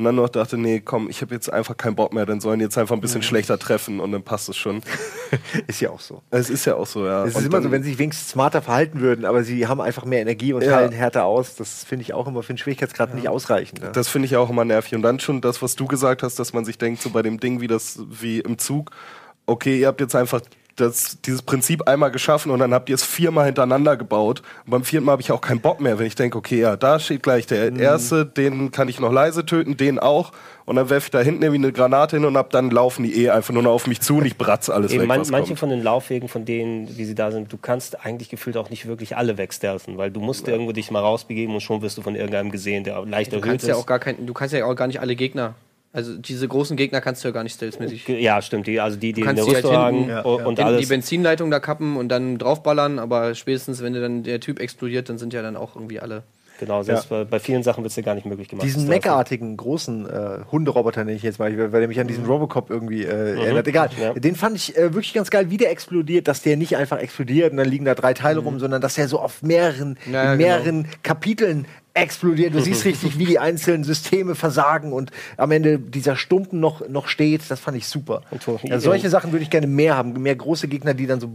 Und 0.00 0.04
dann 0.04 0.14
noch 0.14 0.30
dachte, 0.30 0.56
nee, 0.56 0.80
komm, 0.80 1.10
ich 1.10 1.20
habe 1.20 1.34
jetzt 1.34 1.52
einfach 1.52 1.76
keinen 1.76 1.94
Bock 1.94 2.14
mehr, 2.14 2.24
dann 2.24 2.40
sollen 2.40 2.58
die 2.58 2.62
jetzt 2.64 2.78
einfach 2.78 2.94
ein 2.94 3.02
bisschen 3.02 3.22
schlechter 3.22 3.58
treffen 3.58 4.00
und 4.00 4.12
dann 4.12 4.22
passt 4.22 4.48
es 4.48 4.56
schon. 4.56 4.80
Ist 5.66 5.82
ja 5.82 5.90
auch 5.90 6.00
so. 6.00 6.22
Es 6.30 6.48
ist 6.48 6.64
ja 6.64 6.76
auch 6.76 6.86
so, 6.86 7.04
ja. 7.04 7.24
Es 7.24 7.32
ist 7.32 7.36
Und 7.36 7.44
immer 7.44 7.60
so, 7.60 7.70
wenn 7.70 7.82
sie 7.82 7.90
sich 7.90 7.98
wenigstens 7.98 8.30
smarter 8.30 8.62
verhalten 8.62 9.02
würden, 9.02 9.26
aber 9.26 9.44
sie 9.44 9.66
haben 9.66 9.78
einfach 9.78 10.06
mehr 10.06 10.22
Energie 10.22 10.54
und 10.54 10.62
Ja. 10.62 10.70
teilen 10.70 10.92
härter 10.92 11.26
aus. 11.26 11.54
Das 11.54 11.84
finde 11.84 12.04
ich 12.04 12.14
auch 12.14 12.26
immer 12.26 12.42
für 12.42 12.54
den 12.54 12.56
Schwierigkeitsgrad 12.56 13.14
nicht 13.14 13.28
ausreichend. 13.28 13.80
Ja. 13.82 13.90
Das 13.90 14.08
finde 14.08 14.24
ich 14.24 14.36
auch 14.36 14.48
immer 14.48 14.64
nervig. 14.64 14.94
Und 14.94 15.02
dann 15.02 15.20
schon 15.20 15.42
das, 15.42 15.60
was 15.60 15.76
du 15.76 15.84
gesagt 15.86 16.22
hast, 16.22 16.38
dass 16.38 16.54
man 16.54 16.64
sich 16.64 16.78
denkt, 16.78 17.02
so 17.02 17.10
bei 17.10 17.20
dem 17.20 17.38
Ding 17.38 17.60
wie 17.60 17.66
das, 17.66 18.00
wie 18.08 18.40
im 18.40 18.56
Zug, 18.56 18.92
okay, 19.44 19.80
ihr 19.80 19.86
habt 19.86 20.00
jetzt 20.00 20.16
einfach 20.16 20.40
das, 20.80 21.18
dieses 21.22 21.42
Prinzip 21.42 21.86
einmal 21.88 22.10
geschaffen 22.10 22.50
und 22.50 22.58
dann 22.58 22.72
habt 22.74 22.88
ihr 22.88 22.94
es 22.94 23.04
viermal 23.04 23.46
hintereinander 23.46 23.96
gebaut. 23.96 24.42
Und 24.64 24.70
beim 24.70 24.84
vierten 24.84 25.06
Mal 25.06 25.12
habe 25.12 25.22
ich 25.22 25.32
auch 25.32 25.40
keinen 25.40 25.60
Bock 25.60 25.80
mehr, 25.80 25.98
wenn 25.98 26.06
ich 26.06 26.14
denke, 26.14 26.38
okay, 26.38 26.60
ja, 26.60 26.76
da 26.76 26.98
steht 26.98 27.22
gleich 27.22 27.46
der 27.46 27.74
erste, 27.76 28.26
den 28.26 28.70
kann 28.72 28.88
ich 28.88 28.98
noch 29.00 29.12
leise 29.12 29.44
töten, 29.46 29.76
den 29.76 29.98
auch. 29.98 30.32
Und 30.66 30.76
dann 30.76 30.88
werfe 30.88 31.06
ich 31.06 31.10
da 31.10 31.20
hinten 31.20 31.42
irgendwie 31.42 31.64
eine 31.64 31.72
Granate 31.72 32.16
hin 32.16 32.24
und 32.24 32.36
ab 32.36 32.50
dann 32.50 32.70
laufen 32.70 33.02
die 33.02 33.24
eh 33.24 33.30
einfach 33.30 33.52
nur 33.52 33.62
noch 33.62 33.72
auf 33.72 33.86
mich 33.88 34.00
zu 34.00 34.18
und 34.18 34.26
ich 34.26 34.36
bratze 34.38 34.72
alles 34.72 34.92
Eben, 34.92 35.02
weg, 35.02 35.08
man, 35.08 35.20
was 35.20 35.30
manche 35.30 35.48
kommt. 35.48 35.58
von 35.58 35.68
den 35.70 35.82
Laufwegen, 35.82 36.28
von 36.28 36.44
denen, 36.44 36.96
wie 36.96 37.04
sie 37.04 37.14
da 37.16 37.32
sind, 37.32 37.52
du 37.52 37.56
kannst 37.56 38.04
eigentlich 38.04 38.28
gefühlt 38.28 38.56
auch 38.56 38.70
nicht 38.70 38.86
wirklich 38.86 39.16
alle 39.16 39.36
wegstealthen, 39.36 39.98
weil 39.98 40.10
du 40.12 40.20
musst 40.20 40.46
irgendwo 40.46 40.70
dich 40.72 40.90
mal 40.92 41.00
rausbegeben 41.00 41.54
und 41.54 41.60
schon 41.60 41.82
wirst 41.82 41.98
du 41.98 42.02
von 42.02 42.14
irgendeinem 42.14 42.50
gesehen, 42.52 42.84
der 42.84 43.04
leicht 43.04 43.32
Du 43.32 43.36
erhöht 43.36 43.50
kannst 43.50 43.64
ist. 43.64 43.68
ja 43.70 43.74
auch 43.74 43.86
gar 43.86 43.98
kein, 43.98 44.24
du 44.26 44.32
kannst 44.32 44.54
ja 44.54 44.64
auch 44.64 44.74
gar 44.76 44.86
nicht 44.86 45.00
alle 45.00 45.16
Gegner. 45.16 45.54
Also 45.92 46.16
diese 46.16 46.46
großen 46.46 46.76
Gegner 46.76 47.00
kannst 47.00 47.24
du 47.24 47.28
ja 47.28 47.32
gar 47.32 47.42
nicht 47.42 47.54
stealthmäßig. 47.54 48.06
Ja, 48.06 48.40
stimmt. 48.42 48.68
Die, 48.68 48.78
also 48.78 48.96
die, 48.96 49.12
die 49.12 49.22
in 49.22 49.26
der 49.26 49.34
die 49.34 49.40
halt 49.40 49.56
Rüstung 49.56 49.72
tragen 49.72 49.98
hinten, 50.04 50.18
und, 50.20 50.46
und 50.46 50.58
die 50.58 50.62
alles. 50.62 50.88
Benzinleitung 50.88 51.50
da 51.50 51.58
kappen 51.58 51.96
und 51.96 52.08
dann 52.08 52.38
draufballern, 52.38 53.00
aber 53.00 53.34
spätestens 53.34 53.82
wenn 53.82 53.94
dann 53.94 54.22
der 54.22 54.38
Typ 54.38 54.60
explodiert, 54.60 55.08
dann 55.08 55.18
sind 55.18 55.32
ja 55.32 55.42
dann 55.42 55.56
auch 55.56 55.74
irgendwie 55.74 55.98
alle. 55.98 56.22
Genau, 56.60 56.82
selbst 56.84 57.08
bei, 57.08 57.24
bei 57.24 57.40
vielen 57.40 57.62
Sachen 57.64 57.82
wird 57.82 57.90
es 57.90 57.96
dir 57.96 58.02
gar 58.02 58.14
nicht 58.14 58.26
möglich 58.26 58.48
gemacht. 58.48 58.64
Diesen 58.64 58.86
meckartigen 58.86 59.56
großen 59.56 60.08
äh, 60.08 60.38
Hunderoboter 60.52 61.04
nenne 61.04 61.16
ich 61.16 61.22
jetzt 61.24 61.38
mal, 61.40 61.50
weil 61.72 61.80
der 61.80 61.88
mich 61.88 61.98
an 61.98 62.06
diesen 62.06 62.26
Robocop 62.26 62.70
irgendwie 62.70 63.02
äh, 63.04 63.40
erinnert. 63.40 63.66
Egal. 63.66 63.88
Mhm. 63.96 64.02
Ja. 64.02 64.12
Den 64.14 64.36
fand 64.36 64.56
ich 64.56 64.76
äh, 64.76 64.94
wirklich 64.94 65.12
ganz 65.14 65.30
geil, 65.30 65.50
wie 65.50 65.56
der 65.56 65.70
explodiert, 65.70 66.28
dass 66.28 66.42
der 66.42 66.56
nicht 66.56 66.76
einfach 66.76 66.98
explodiert 66.98 67.50
und 67.50 67.56
dann 67.56 67.68
liegen 67.68 67.84
da 67.86 67.94
drei 67.94 68.14
Teile 68.14 68.40
rum, 68.40 68.60
sondern 68.60 68.80
dass 68.80 68.94
der 68.94 69.08
so 69.08 69.18
auf 69.18 69.42
mehreren, 69.42 69.96
Mhm. 70.06 70.12
Ja, 70.12 70.24
ja, 70.24 70.32
in 70.32 70.38
mehreren 70.38 70.86
Kapiteln 71.02 71.66
explodiert. 71.94 72.54
Du 72.54 72.60
siehst 72.60 72.84
richtig, 72.84 73.18
wie 73.18 73.24
die 73.24 73.38
einzelnen 73.40 73.82
Systeme 73.82 74.34
versagen 74.36 74.92
und 74.92 75.10
am 75.36 75.50
Ende 75.50 75.78
dieser 75.78 76.14
Stumpen 76.14 76.60
noch, 76.60 76.88
noch 76.88 77.08
steht. 77.08 77.42
Das 77.48 77.58
fand 77.58 77.76
ich 77.76 77.88
super. 77.88 78.22
Und 78.30 78.42
so- 78.42 78.58
Ja, 78.64 78.78
solche 78.80 79.08
Sachen 79.10 79.32
würde 79.32 79.42
ich 79.42 79.50
gerne 79.50 79.66
mehr 79.66 79.96
haben. 79.96 80.12
Mehr 80.12 80.36
große 80.36 80.68
Gegner, 80.68 80.94
die 80.94 81.06
dann 81.08 81.18
so 81.20 81.28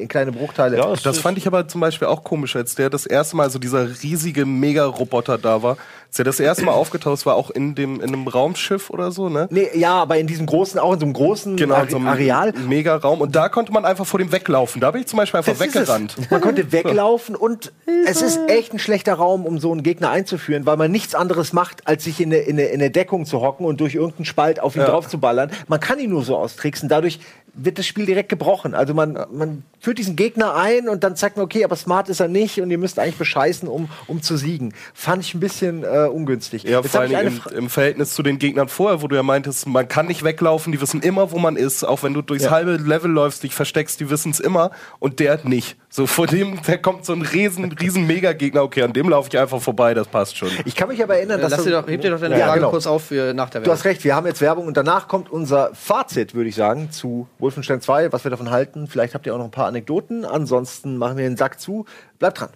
in 0.00 0.08
kleine 0.08 0.32
Bruchteile. 0.32 0.76
Ja, 0.78 0.94
Das 1.02 1.18
fand 1.18 1.38
ich 1.38 1.46
aber 1.46 1.68
zum 1.68 1.80
Beispiel 1.80 2.08
auch 2.08 2.24
komisch, 2.24 2.56
als 2.56 2.74
der 2.74 2.90
das 2.90 3.06
erste 3.06 3.36
Mal, 3.36 3.50
so 3.50 3.58
dieser 3.58 3.88
riesige 4.02 4.46
Mega-Roboter 4.46 5.38
da 5.38 5.62
war. 5.62 5.76
Als 6.08 6.16
der 6.16 6.24
das 6.24 6.40
erste 6.40 6.64
Mal 6.64 6.72
aufgetaucht 6.72 7.26
war 7.26 7.34
auch 7.34 7.50
in, 7.50 7.74
dem, 7.74 7.96
in 8.00 8.08
einem 8.08 8.28
Raumschiff 8.28 8.90
oder 8.90 9.10
so, 9.10 9.28
ne? 9.28 9.46
Nee, 9.50 9.68
ja, 9.74 9.92
aber 9.94 10.18
in 10.18 10.26
diesem 10.26 10.46
großen, 10.46 10.78
auch 10.80 10.94
in 10.94 11.00
so 11.00 11.04
einem 11.06 11.12
großen 11.12 11.56
Genau, 11.56 11.74
Are 11.74 11.84
in 11.84 11.90
so 11.90 11.96
einem 11.96 12.06
Areal. 12.08 12.52
Mega-Raum. 12.66 13.20
Und 13.20 13.34
da 13.36 13.48
konnte 13.48 13.72
man 13.72 13.84
einfach 13.84 14.06
vor 14.06 14.18
dem 14.18 14.32
weglaufen. 14.32 14.80
Da 14.80 14.90
bin 14.90 15.02
ich 15.02 15.06
zum 15.06 15.16
Beispiel 15.18 15.38
einfach 15.38 15.52
Das 15.52 15.60
weggerannt. 15.60 16.16
Man 16.30 16.40
konnte 16.40 16.72
weglaufen 16.72 17.34
und 17.36 17.72
es 18.06 18.22
ist 18.22 18.40
echt 18.48 18.72
ein 18.72 18.78
schlechter 18.78 19.14
Raum, 19.14 19.44
um 19.44 19.58
so 19.58 19.70
einen 19.72 19.82
Gegner 19.82 20.10
einzuführen, 20.10 20.64
weil 20.66 20.76
man 20.76 20.90
nichts 20.90 21.14
anderes 21.14 21.52
macht, 21.52 21.86
als 21.86 22.04
sich 22.04 22.20
in 22.20 22.32
eine, 22.32 22.42
in 22.42 22.58
eine, 22.58 22.68
in 22.68 22.80
eine 22.80 22.90
Deckung 22.90 23.26
zu 23.26 23.40
hocken 23.40 23.66
und 23.66 23.80
durch 23.80 23.94
irgendeinen 23.94 24.24
Spalt 24.24 24.60
auf 24.60 24.76
ihn 24.76 24.82
Ja. 24.82 24.88
drauf 24.88 25.08
zu 25.08 25.18
ballern. 25.18 25.50
Man 25.66 25.80
kann 25.80 25.98
ihn 25.98 26.10
nur 26.10 26.22
so 26.22 26.36
austricksen. 26.36 26.88
Dadurch 26.88 27.20
wird 27.54 27.78
das 27.78 27.86
Spiel 27.86 28.06
direkt 28.06 28.28
gebrochen. 28.28 28.74
Also 28.74 28.94
man, 28.94 29.18
man 29.32 29.62
führt 29.80 29.98
diesen 29.98 30.16
Gegner 30.16 30.54
ein 30.54 30.88
und 30.88 31.04
dann 31.04 31.16
sagt 31.16 31.36
man, 31.36 31.44
okay, 31.44 31.64
aber 31.64 31.76
smart 31.76 32.08
ist 32.08 32.20
er 32.20 32.28
nicht 32.28 32.60
und 32.60 32.70
ihr 32.70 32.78
müsst 32.78 32.98
eigentlich 32.98 33.16
bescheißen, 33.16 33.68
um, 33.68 33.88
um 34.06 34.22
zu 34.22 34.36
siegen. 34.36 34.74
Fand 34.94 35.22
ich 35.24 35.34
ein 35.34 35.40
bisschen 35.40 35.84
äh, 35.84 36.08
ungünstig. 36.12 36.62
Ja, 36.64 36.80
Jetzt 36.80 36.90
vor 36.92 37.00
allem 37.02 37.40
im, 37.50 37.56
im 37.56 37.70
Verhältnis 37.70 38.14
zu 38.14 38.22
den 38.22 38.38
Gegnern 38.38 38.68
vorher, 38.68 39.02
wo 39.02 39.08
du 39.08 39.16
ja 39.16 39.22
meintest, 39.22 39.66
man 39.66 39.88
kann 39.88 40.06
nicht 40.06 40.24
weglaufen, 40.24 40.72
die 40.72 40.80
wissen 40.80 41.00
immer, 41.02 41.30
wo 41.32 41.38
man 41.38 41.56
ist. 41.56 41.84
Auch 41.84 42.02
wenn 42.02 42.14
du 42.14 42.22
durchs 42.22 42.44
Ja. 42.44 42.50
halbe 42.50 42.76
Level 42.76 43.10
läufst, 43.10 43.42
dich 43.42 43.54
versteckst, 43.54 44.00
die 44.00 44.10
wissen 44.10 44.30
es 44.30 44.40
immer. 44.40 44.70
Und 44.98 45.20
der 45.20 45.40
nicht. 45.44 45.76
So 45.90 46.06
vor 46.06 46.26
dem, 46.26 46.60
der 46.66 46.78
kommt 46.78 47.04
so 47.06 47.12
ein 47.12 47.22
riesen, 47.22 47.72
riesen 47.72 48.06
Mega-Gegner. 48.06 48.62
Okay, 48.62 48.82
an 48.82 48.92
dem 48.92 49.08
laufe 49.08 49.28
ich 49.32 49.38
einfach 49.38 49.60
vorbei, 49.60 49.94
das 49.94 50.06
passt 50.08 50.36
schon. 50.36 50.50
ich 50.64 50.76
kann 50.76 50.88
mich 50.88 51.02
aber 51.02 51.16
erinnern, 51.16 51.40
dass 51.40 51.50
Lass 51.52 51.64
du- 51.64 51.70
dir 51.70 51.80
doch, 51.80 51.88
heb 51.88 52.00
dir 52.02 52.10
doch 52.10 52.20
deine 52.20 52.38
Ja, 52.38 52.46
Frage 52.46 52.60
genau. 52.60 52.70
kurz 52.70 52.86
auf 52.86 53.04
für 53.04 53.32
nach 53.34 53.48
der 53.50 53.62
Du 53.62 53.70
hast 53.70 53.84
Werbung. 53.84 53.92
recht, 53.92 54.04
wir 54.04 54.14
haben 54.14 54.26
jetzt 54.26 54.40
Werbung 54.40 54.66
und 54.66 54.76
danach 54.76 55.08
kommt 55.08 55.30
unser 55.30 55.70
Fazit, 55.74 56.34
würde 56.34 56.48
ich 56.50 56.54
sagen, 56.56 56.90
zu 56.90 57.26
Wolfenstein 57.48 57.80
2, 57.80 58.12
was 58.12 58.24
wir 58.24 58.30
davon 58.30 58.50
halten. 58.50 58.88
Vielleicht 58.88 59.14
habt 59.14 59.24
ihr 59.24 59.32
auch 59.32 59.38
noch 59.38 59.46
ein 59.46 59.50
paar 59.50 59.68
Anekdoten. 59.68 60.26
Ansonsten 60.26 60.98
machen 60.98 61.16
wir 61.16 61.24
den 61.24 61.38
Sack 61.38 61.58
zu. 61.58 61.86
Bleibt 62.18 62.40
dran. 62.40 62.50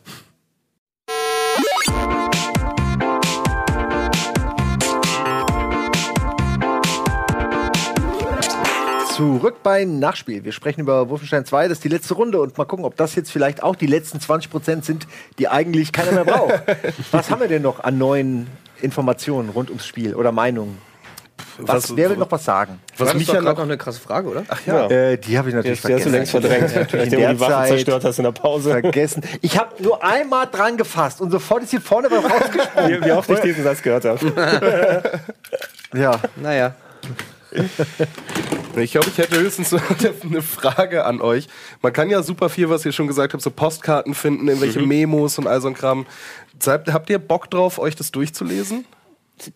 Zurück 9.16 9.62
beim 9.62 9.98
Nachspiel. 9.98 10.44
Wir 10.44 10.52
sprechen 10.52 10.82
über 10.82 11.08
Wolfenstein 11.08 11.46
2, 11.46 11.68
das 11.68 11.78
ist 11.78 11.84
die 11.84 11.88
letzte 11.88 12.12
Runde 12.12 12.38
und 12.42 12.58
mal 12.58 12.66
gucken, 12.66 12.84
ob 12.84 12.94
das 12.98 13.14
jetzt 13.14 13.32
vielleicht 13.32 13.62
auch 13.62 13.76
die 13.76 13.86
letzten 13.86 14.18
20% 14.18 14.84
sind, 14.84 15.06
die 15.38 15.48
eigentlich 15.48 15.92
keiner 15.92 16.12
mehr 16.12 16.26
braucht. 16.26 16.62
was 17.12 17.30
haben 17.30 17.40
wir 17.40 17.48
denn 17.48 17.62
noch 17.62 17.80
an 17.80 17.96
neuen 17.96 18.46
Informationen 18.82 19.48
rund 19.48 19.70
ums 19.70 19.86
Spiel 19.86 20.14
oder 20.14 20.32
Meinungen? 20.32 20.91
Was, 21.58 21.90
Was- 21.90 21.96
wer 21.96 22.10
will 22.10 22.16
noch 22.16 22.30
was 22.30 22.44
sagen? 22.44 22.80
Was 22.98 23.08
das 23.08 23.16
mich 23.16 23.28
ja 23.28 23.40
gerade 23.40 23.56
noch 23.58 23.64
eine 23.64 23.76
krasse 23.78 24.00
Frage, 24.00 24.28
oder? 24.28 24.44
Ach 24.48 24.60
Ja. 24.66 24.88
Äh, 24.88 25.18
die 25.18 25.36
habe 25.38 25.48
ich 25.48 25.54
natürlich 25.54 25.80
Die 25.80 25.94
hast 25.94 26.04
du 26.06 26.10
längst 26.10 26.30
verdrängt, 26.30 26.74
nachdem 26.74 26.86
du 26.98 27.04
In 27.04 27.10
der 27.10 27.32
die 27.34 27.40
Waffe 27.40 27.52
Zeit 27.52 27.68
zerstört 27.68 28.04
hast 28.04 28.18
in 28.18 28.24
der 28.24 28.32
Pause. 28.32 28.70
vergessen. 28.70 29.22
Ich 29.40 29.58
habe 29.58 29.82
nur 29.82 30.02
einmal 30.04 30.46
dran 30.50 30.76
gefasst 30.76 31.20
und 31.20 31.30
sofort 31.30 31.62
ist 31.62 31.70
hier 31.70 31.80
vorne 31.80 32.08
was 32.10 32.24
rausgesprungen. 32.24 32.90
Wie, 33.02 33.06
wie 33.06 33.12
oft 33.12 33.30
ich 33.30 33.40
diesen 33.40 33.64
Satz 33.64 33.82
gehört 33.82 34.04
habe. 34.04 35.02
ja. 35.94 36.18
Naja. 36.36 36.74
Ich 38.76 38.92
glaube, 38.92 39.08
ich 39.08 39.18
hätte 39.18 39.38
höchstens 39.38 39.74
eine 40.24 40.40
Frage 40.42 41.04
an 41.04 41.20
euch. 41.20 41.48
Man 41.82 41.92
kann 41.92 42.08
ja 42.08 42.22
super 42.22 42.48
viel, 42.48 42.70
was 42.70 42.84
ihr 42.86 42.92
schon 42.92 43.06
gesagt 43.06 43.34
habt, 43.34 43.42
so 43.42 43.50
Postkarten 43.50 44.14
finden, 44.14 44.48
irgendwelche 44.48 44.80
Memos 44.80 45.38
und 45.38 45.46
all 45.46 45.60
so 45.60 45.68
ein 45.68 45.74
Kram. 45.74 46.06
Habt 46.66 47.10
ihr 47.10 47.18
Bock 47.18 47.50
drauf, 47.50 47.78
euch 47.78 47.94
das 47.96 48.10
durchzulesen? 48.12 48.86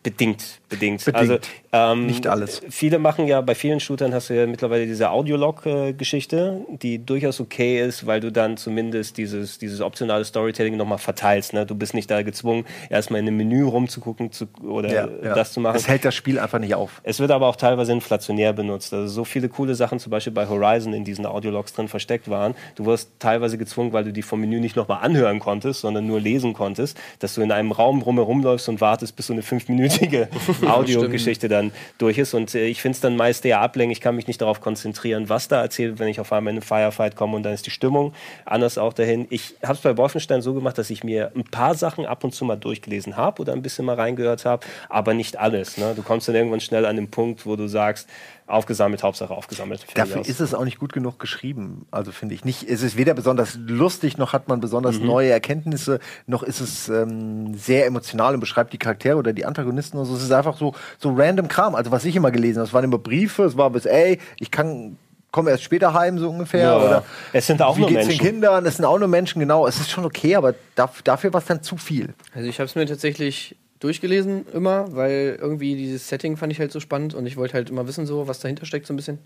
Bedingt, 0.03 0.61
bedingt. 0.69 1.05
Bedingt. 1.05 1.15
Also, 1.15 1.39
ähm, 1.73 2.07
Nicht 2.07 2.27
alles. 2.27 2.63
Viele 2.71 2.99
machen 2.99 3.27
ja, 3.27 3.41
bei 3.41 3.55
vielen 3.55 3.81
Shootern 3.81 4.15
hast 4.15 4.31
du 4.31 4.35
ja 4.35 4.47
mittlerweile 4.47 4.87
diese 4.87 5.11
Audiolog-Geschichte, 5.11 6.65
die 6.83 7.05
durchaus 7.05 7.41
okay 7.41 7.81
ist, 7.85 8.07
weil 8.07 8.21
du 8.21 8.33
dann 8.33 8.57
zumindest 8.57 9.17
dieses, 9.19 9.59
dieses 9.59 9.81
optionale 9.81 10.25
Storytelling 10.25 10.77
nochmal 10.77 10.99
verteilst. 10.99 11.53
Ne? 11.53 11.67
Du 11.67 11.75
bist 11.75 11.95
nicht 11.95 12.11
da 12.11 12.23
gezwungen, 12.23 12.65
erstmal 12.91 13.21
in 13.21 13.29
einem 13.29 13.37
Menü 13.37 13.65
rumzugucken 13.65 14.33
zu, 14.33 14.47
oder 14.63 15.09
das 15.23 15.53
zu 15.53 15.61
machen. 15.61 15.75
Das 15.75 15.89
hält 15.89 16.05
das 16.05 16.15
Spiel 16.15 16.39
einfach 16.39 16.59
nicht 16.59 16.75
auf. 16.75 17.01
Es 17.03 17.21
wird 17.21 17.31
aber 17.31 17.47
auch 17.47 17.57
teilweise 17.57 17.93
inflationär 17.93 18.53
benutzt. 18.53 18.93
Also 18.93 19.09
so 19.09 19.25
viele 19.25 19.49
coole 19.49 19.75
Sachen, 19.75 19.99
zum 19.99 20.11
Beispiel 20.11 20.33
bei 20.33 20.49
Horizon 20.49 20.93
in 20.93 21.05
diesen 21.05 21.27
Audiologs 21.27 21.73
drin 21.73 21.89
versteckt 21.89 22.29
waren. 22.29 22.55
Du 22.75 22.87
wirst 22.87 23.11
teilweise 23.19 23.59
gezwungen, 23.59 23.93
weil 23.93 24.05
du 24.05 24.13
die 24.13 24.23
vom 24.23 24.41
Menü 24.41 24.61
nicht 24.61 24.77
nochmal 24.77 25.03
anhören 25.03 25.39
konntest, 25.39 25.81
sondern 25.81 26.07
nur 26.07 26.21
lesen 26.21 26.55
konntest, 26.55 26.99
dass 27.19 27.35
du 27.35 27.43
in 27.43 27.53
einem 27.53 27.73
Raum 27.73 28.01
drumherum 28.01 28.43
läufst 28.43 28.69
und 28.69 28.81
wartest, 28.81 29.17
bis 29.17 29.27
so 29.27 29.33
eine 29.33 29.43
fünfminütige 29.77 30.29
Audiogeschichte 30.67 31.49
dann 31.49 31.73
durch 31.99 32.19
ist. 32.19 32.35
Und 32.35 32.55
äh, 32.55 32.67
ich 32.67 32.81
finde 32.81 32.97
es 32.97 33.01
dann 33.01 33.17
meist 33.17 33.45
eher 33.45 33.61
ablenkend. 33.61 33.97
Ich 33.97 34.01
kann 34.01 34.17
mich 34.17 34.27
nicht 34.27 34.41
darauf 34.41 34.61
konzentrieren, 34.61 35.29
was 35.29 35.49
da 35.49 35.63
erzählt, 35.63 35.93
wird, 35.93 35.99
wenn 36.01 36.09
ich 36.09 36.21
auf 36.21 36.33
einmal 36.33 36.53
in 36.53 36.57
einen 36.57 36.63
Firefight 36.63 37.17
komme 37.17 37.37
und 37.37 37.43
dann 37.43 37.53
ist 37.53 37.67
die 37.67 37.71
Stimmung 37.71 38.15
anders 38.45 38.79
auch 38.79 38.93
dahin. 38.93 39.27
Ich 39.31 39.55
habe 39.63 39.75
es 39.75 39.81
bei 39.81 39.97
Wolfenstein 39.97 40.43
so 40.43 40.55
gemacht, 40.55 40.79
dass 40.79 40.91
ich 40.91 41.05
mir 41.05 41.33
ein 41.35 41.45
paar 41.45 41.75
Sachen 41.75 42.07
ab 42.07 42.25
und 42.25 42.35
zu 42.35 42.45
mal 42.45 42.57
durchgelesen 42.57 43.17
habe 43.17 43.43
oder 43.43 43.53
ein 43.53 43.63
bisschen 43.63 43.85
mal 43.85 43.97
reingehört 43.97 44.45
habe, 44.45 44.67
aber 44.89 45.15
nicht 45.15 45.37
alles. 45.37 45.77
Ne? 45.77 45.93
Du 45.95 46.03
kommst 46.03 46.29
dann 46.29 46.35
irgendwann 46.35 46.61
schnell 46.61 46.87
an 46.87 46.97
den 46.97 47.11
Punkt, 47.11 47.47
wo 47.47 47.57
du 47.57 47.67
sagst, 47.67 48.09
aufgesammelt, 48.47 49.03
Hauptsache 49.03 49.33
aufgesammelt. 49.35 49.85
Dafür 49.95 50.25
ist 50.25 50.41
es 50.41 50.55
auch 50.55 50.65
nicht 50.65 50.79
gut 50.79 50.93
genug 50.93 51.19
geschrieben. 51.19 51.87
Also 51.91 52.13
finde 52.13 52.35
ich 52.35 52.45
nicht. 52.45 52.63
Es 52.69 52.83
ist 52.83 52.97
weder 52.97 53.15
besonders 53.15 53.59
lustig, 53.67 54.19
noch 54.19 54.33
hat 54.33 54.49
man 54.49 54.61
besonders 54.61 54.99
Mhm. 55.01 55.07
neue 55.07 55.31
Erkenntnisse, 55.31 55.99
noch 56.27 56.43
ist 56.43 56.61
es 56.61 56.89
ähm, 56.89 57.55
sehr 57.55 57.87
emotional 57.87 58.35
und 58.35 58.41
beschreibt 58.41 58.73
die 58.73 58.79
Charaktere 58.79 59.17
oder 59.17 59.33
die 59.33 59.45
Antagonisten. 59.47 59.99
Also 59.99 60.15
es 60.15 60.23
ist 60.23 60.31
einfach 60.33 60.57
so 60.57 60.75
so 60.99 61.13
random 61.15 61.49
Kram. 61.49 61.75
Also 61.75 61.91
was 61.91 62.05
ich 62.05 62.15
immer 62.15 62.31
gelesen 62.31 62.59
habe, 62.61 62.69
es 62.69 62.73
waren 62.75 62.85
immer 62.85 62.99
Briefe, 62.99 63.45
es 63.45 63.57
war 63.57 63.71
bis 63.71 63.85
ey, 63.87 64.19
ich 64.39 64.51
kann 64.51 64.97
komme 65.33 65.51
erst 65.51 65.65
später 65.65 65.93
heim 65.93 66.19
so 66.19 66.31
ungefähr 66.31 66.63
Ja. 66.71 66.77
oder 66.79 67.05
Es 67.33 67.47
sind 67.47 67.61
auch 67.61 67.77
wie 67.77 67.81
nur 67.81 67.89
geht's 67.91 68.07
Menschen. 68.07 68.25
den 68.25 68.31
Kindern? 68.33 68.65
Es 68.65 68.77
sind 68.77 68.85
auch 68.87 68.99
nur 68.99 69.09
Menschen, 69.09 69.41
genau. 69.41 69.67
Es 69.67 69.79
ist 69.81 69.91
schon 69.91 70.05
okay, 70.07 70.35
aber 70.37 70.55
daf 70.77 71.03
dafür 71.03 71.33
war 71.35 71.41
es 71.41 71.47
dann 71.47 71.63
zu 71.63 71.77
viel. 71.77 72.15
Also 72.35 72.49
ich 72.49 72.59
habe 72.59 72.67
es 72.67 72.75
mir 72.75 72.87
tatsächlich 72.87 73.57
durchgelesen 73.81 74.47
immer, 74.55 74.95
weil 74.95 75.37
irgendwie 75.39 75.77
dieses 75.77 76.09
Setting 76.09 76.39
fand 76.39 76.51
ich 76.51 76.61
halt 76.61 76.73
so 76.73 76.81
spannend 76.81 77.15
und 77.15 77.27
ich 77.27 77.37
wollte 77.37 77.55
halt 77.55 77.69
immer 77.69 77.87
wissen, 77.87 78.07
so 78.07 78.27
was 78.27 78.41
dahinter 78.41 78.65
steckt 78.65 78.87
so 78.87 78.95
ein 78.95 78.97
bisschen. 78.97 79.19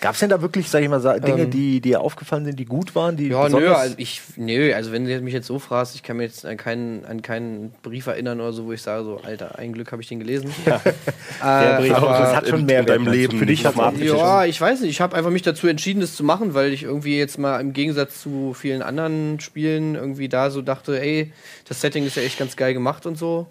Gab 0.00 0.14
es 0.14 0.20
denn 0.20 0.30
da 0.30 0.40
wirklich, 0.40 0.70
sag 0.70 0.82
ich 0.82 0.88
mal, 0.88 1.00
Dinge, 1.20 1.42
Ähm. 1.42 1.50
die 1.50 1.80
dir 1.80 2.00
aufgefallen 2.00 2.44
sind, 2.44 2.58
die 2.58 2.66
gut 2.66 2.94
waren, 2.94 3.16
die 3.16 3.28
Ja, 3.28 3.48
nö, 3.48 3.72
also 3.72 3.94
ich, 3.98 4.22
nö, 4.36 4.72
also 4.72 4.92
wenn 4.92 5.06
du 5.06 5.20
mich 5.20 5.34
jetzt 5.34 5.48
so 5.48 5.58
fragst, 5.58 5.96
ich 5.96 6.04
kann 6.04 6.18
mir 6.18 6.22
jetzt 6.22 6.46
an 6.46 6.56
keinen, 6.56 7.04
an 7.04 7.20
keinen 7.20 7.72
Brief 7.82 8.06
erinnern 8.06 8.40
oder 8.40 8.52
so, 8.52 8.66
wo 8.66 8.72
ich 8.72 8.80
sage, 8.80 9.04
so, 9.04 9.20
Alter, 9.24 9.58
ein 9.58 9.72
Glück 9.72 9.90
habe 9.90 10.02
ich 10.02 10.08
den 10.08 10.20
gelesen. 10.20 10.52
Der 10.64 11.78
äh, 11.78 11.80
Brief, 11.80 11.94
aber, 11.94 12.06
das 12.06 12.36
hat 12.36 12.48
schon 12.48 12.64
mehr 12.64 12.80
in 12.80 12.86
deinem 12.86 13.08
Leben 13.08 13.38
Für 13.38 13.46
dich 13.46 13.64
noch 13.64 13.74
hat's 13.76 13.76
mal 13.76 13.88
auch 13.88 14.16
ja, 14.16 14.44
ich 14.44 14.60
weiß 14.60 14.80
nicht, 14.80 14.90
ich 14.90 15.00
habe 15.00 15.16
einfach 15.16 15.30
mich 15.30 15.42
dazu 15.42 15.66
entschieden, 15.66 16.00
das 16.00 16.14
zu 16.14 16.22
machen, 16.22 16.54
weil 16.54 16.72
ich 16.72 16.84
irgendwie 16.84 17.18
jetzt 17.18 17.38
mal 17.38 17.60
im 17.60 17.72
Gegensatz 17.72 18.22
zu 18.22 18.54
vielen 18.54 18.82
anderen 18.82 19.40
Spielen 19.40 19.96
irgendwie 19.96 20.28
da 20.28 20.50
so 20.50 20.62
dachte, 20.62 21.00
ey, 21.00 21.32
das 21.68 21.80
Setting 21.80 22.06
ist 22.06 22.16
ja 22.16 22.22
echt 22.22 22.38
ganz 22.38 22.56
geil 22.56 22.72
gemacht 22.72 23.04
und 23.04 23.18
so. 23.18 23.48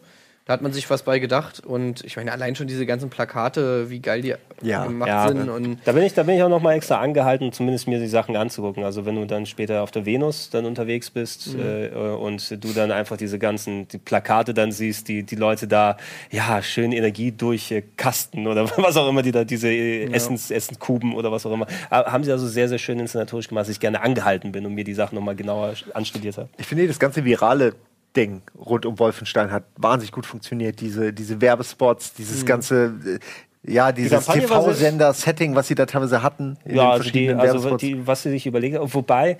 Da 0.47 0.53
hat 0.53 0.61
man 0.61 0.71
sich 0.71 0.87
was 0.91 1.01
bei 1.01 1.17
gedacht 1.17 1.59
und 1.65 2.05
ich 2.05 2.17
meine, 2.17 2.31
allein 2.31 2.55
schon 2.55 2.67
diese 2.67 2.85
ganzen 2.85 3.09
Plakate, 3.09 3.89
wie 3.89 3.99
geil 3.99 4.21
die 4.21 4.35
Ja, 4.61 4.85
gemacht 4.85 5.07
ja, 5.09 5.27
sind 5.27 5.49
und 5.49 5.79
Da 5.85 5.91
bin 5.93 6.03
ich, 6.03 6.13
da 6.13 6.21
bin 6.21 6.35
ich 6.35 6.43
auch 6.43 6.49
noch 6.49 6.61
mal 6.61 6.73
extra 6.73 6.99
angehalten, 6.99 7.51
zumindest 7.51 7.87
mir 7.87 7.97
die 7.97 8.07
Sachen 8.07 8.35
anzugucken. 8.35 8.83
Also 8.83 9.07
wenn 9.07 9.15
du 9.15 9.25
dann 9.25 9.47
später 9.47 9.81
auf 9.81 9.89
der 9.89 10.05
Venus 10.05 10.51
dann 10.51 10.65
unterwegs 10.65 11.09
bist 11.09 11.47
Mhm. 11.47 11.59
äh, 11.59 11.87
und 11.89 12.63
du 12.63 12.73
dann 12.73 12.91
einfach 12.91 13.17
diese 13.17 13.39
ganzen 13.39 13.87
die 13.87 13.97
Plakate 13.97 14.53
dann 14.53 14.71
siehst, 14.71 15.07
die 15.07 15.23
die 15.23 15.35
Leute 15.35 15.67
da 15.67 15.97
ja 16.29 16.61
schön 16.61 16.91
Energie 16.91 17.31
durchkasten 17.31 18.45
oder 18.45 18.69
was 18.77 18.97
auch 18.97 19.09
immer 19.09 19.23
die 19.23 19.31
da 19.31 19.45
diese 19.45 19.69
äh, 19.69 20.11
Essens 20.11 20.51
Essenskuben 20.51 21.15
oder 21.15 21.31
was 21.31 21.47
auch 21.47 21.53
immer 21.53 21.65
äh, 21.89 21.95
haben 21.95 22.23
sie 22.23 22.31
also 22.31 22.47
sehr 22.47 22.69
sehr 22.69 22.77
schön 22.77 22.99
inszenatorisch 22.99 23.47
gemacht, 23.47 23.63
dass 23.63 23.69
ich 23.69 23.79
gerne 23.79 23.99
angehalten 24.01 24.51
bin 24.51 24.63
und 24.67 24.75
mir 24.75 24.83
die 24.83 24.93
Sachen 24.93 25.15
noch 25.15 25.23
mal 25.23 25.35
genauer 25.35 25.73
anstudiert 25.95 26.37
habe. 26.37 26.49
Ich 26.57 26.67
finde, 26.67 26.87
das 26.87 26.99
ganze 26.99 27.25
virale 27.25 27.73
Ding 28.15 28.41
rund 28.57 28.85
um 28.85 28.97
Wolfenstein 28.99 29.51
hat 29.51 29.63
wahnsinnig 29.77 30.11
gut 30.11 30.25
funktioniert. 30.25 30.79
Diese, 30.81 31.11
diese 31.13 31.41
Werbespots, 31.41 32.13
dieses 32.13 32.45
ganze, 32.45 32.93
äh, 33.05 33.19
ja, 33.67 33.91
dieses 33.91 34.25
sehr- 34.27 34.35
TV-Sender-Setting, 34.35 35.55
was 35.55 35.67
sie 35.67 35.75
da 35.75 35.85
teilweise 35.87 36.21
hatten. 36.21 36.57
Ja, 36.65 36.91
also, 36.91 37.09
die, 37.09 37.31
also 37.33 37.77
die, 37.77 38.05
was 38.05 38.21
sie 38.23 38.29
sich 38.29 38.45
überlegt 38.45 38.77
haben. 38.77 38.93
Wobei, 38.93 39.37